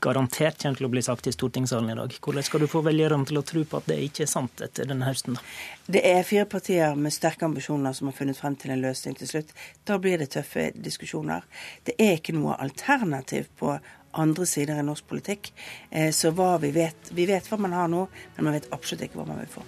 garantert 0.00 0.58
kommer 0.62 0.78
til 0.78 0.88
å 0.88 0.92
bli 0.92 1.02
sagt 1.04 1.28
i 1.28 1.34
stortingssalen 1.34 1.92
i 1.92 1.96
dag. 1.98 2.16
Hvordan 2.24 2.46
skal 2.46 2.64
du 2.64 2.68
få 2.70 2.82
velgerne 2.86 3.28
til 3.28 3.40
å 3.40 3.44
tro 3.46 3.62
på 3.68 3.80
at 3.80 3.88
det 3.90 3.98
ikke 4.06 4.24
er 4.24 4.32
sant 4.32 4.64
etter 4.64 4.88
denne 4.88 5.08
høsten? 5.08 5.38
Det 5.86 6.02
er 6.06 6.26
fire 6.26 6.46
partier 6.50 6.98
med 6.98 7.14
sterke 7.14 7.46
ambisjoner 7.48 7.96
som 7.96 8.10
har 8.10 8.16
funnet 8.18 8.38
frem 8.38 8.56
til 8.60 8.74
en 8.74 8.84
løsning 8.84 9.16
til 9.20 9.30
slutt. 9.30 9.54
Da 9.88 9.98
blir 10.02 10.20
det 10.20 10.32
tøffe 10.34 10.70
diskusjoner. 10.74 11.46
Det 11.86 11.96
er 12.00 12.18
ikke 12.18 12.36
noe 12.36 12.58
alternativ 12.60 13.50
på 13.60 13.76
andre 14.18 14.46
sider 14.48 14.80
i 14.80 14.86
norsk 14.86 15.06
politikk. 15.10 15.52
Eh, 15.90 16.10
så 16.14 16.32
hva 16.34 16.56
vi 16.62 16.72
vet 16.74 17.12
Vi 17.14 17.26
vet 17.26 17.46
hva 17.50 17.58
man 17.60 17.74
har 17.74 17.90
nå, 17.90 18.06
men 18.36 18.46
man 18.46 18.56
vet 18.56 18.70
absolutt 18.74 19.06
ikke 19.06 19.20
hva 19.20 19.28
man 19.30 19.42
vil 19.42 19.52
få. 19.58 19.66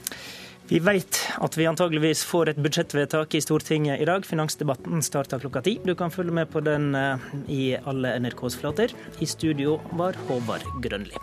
Vi 0.70 0.78
vet 0.82 1.18
at 1.42 1.56
vi 1.58 1.66
antageligvis 1.68 2.22
får 2.28 2.52
et 2.52 2.60
budsjettvedtak 2.62 3.34
i 3.34 3.42
Stortinget 3.44 4.00
i 4.00 4.06
dag. 4.08 4.26
Finansdebatten 4.26 5.02
starter 5.04 5.42
klokka 5.42 5.64
ti. 5.66 5.78
Du 5.84 5.94
kan 5.98 6.14
følge 6.14 6.34
med 6.34 6.50
på 6.52 6.62
den 6.64 6.94
eh, 6.98 7.26
i 7.48 7.62
alle 7.82 8.14
NRKs 8.22 8.60
flater. 8.62 8.94
I 9.20 9.28
studio 9.28 9.80
var 9.98 10.18
Håvard 10.28 10.64
Grønli. 10.84 11.18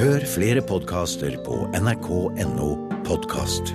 Hør 0.00 0.24
flere 0.24 0.64
podkaster 0.64 1.36
på 1.44 1.66
nrk.no 1.76 2.72
podkast. 3.04 3.74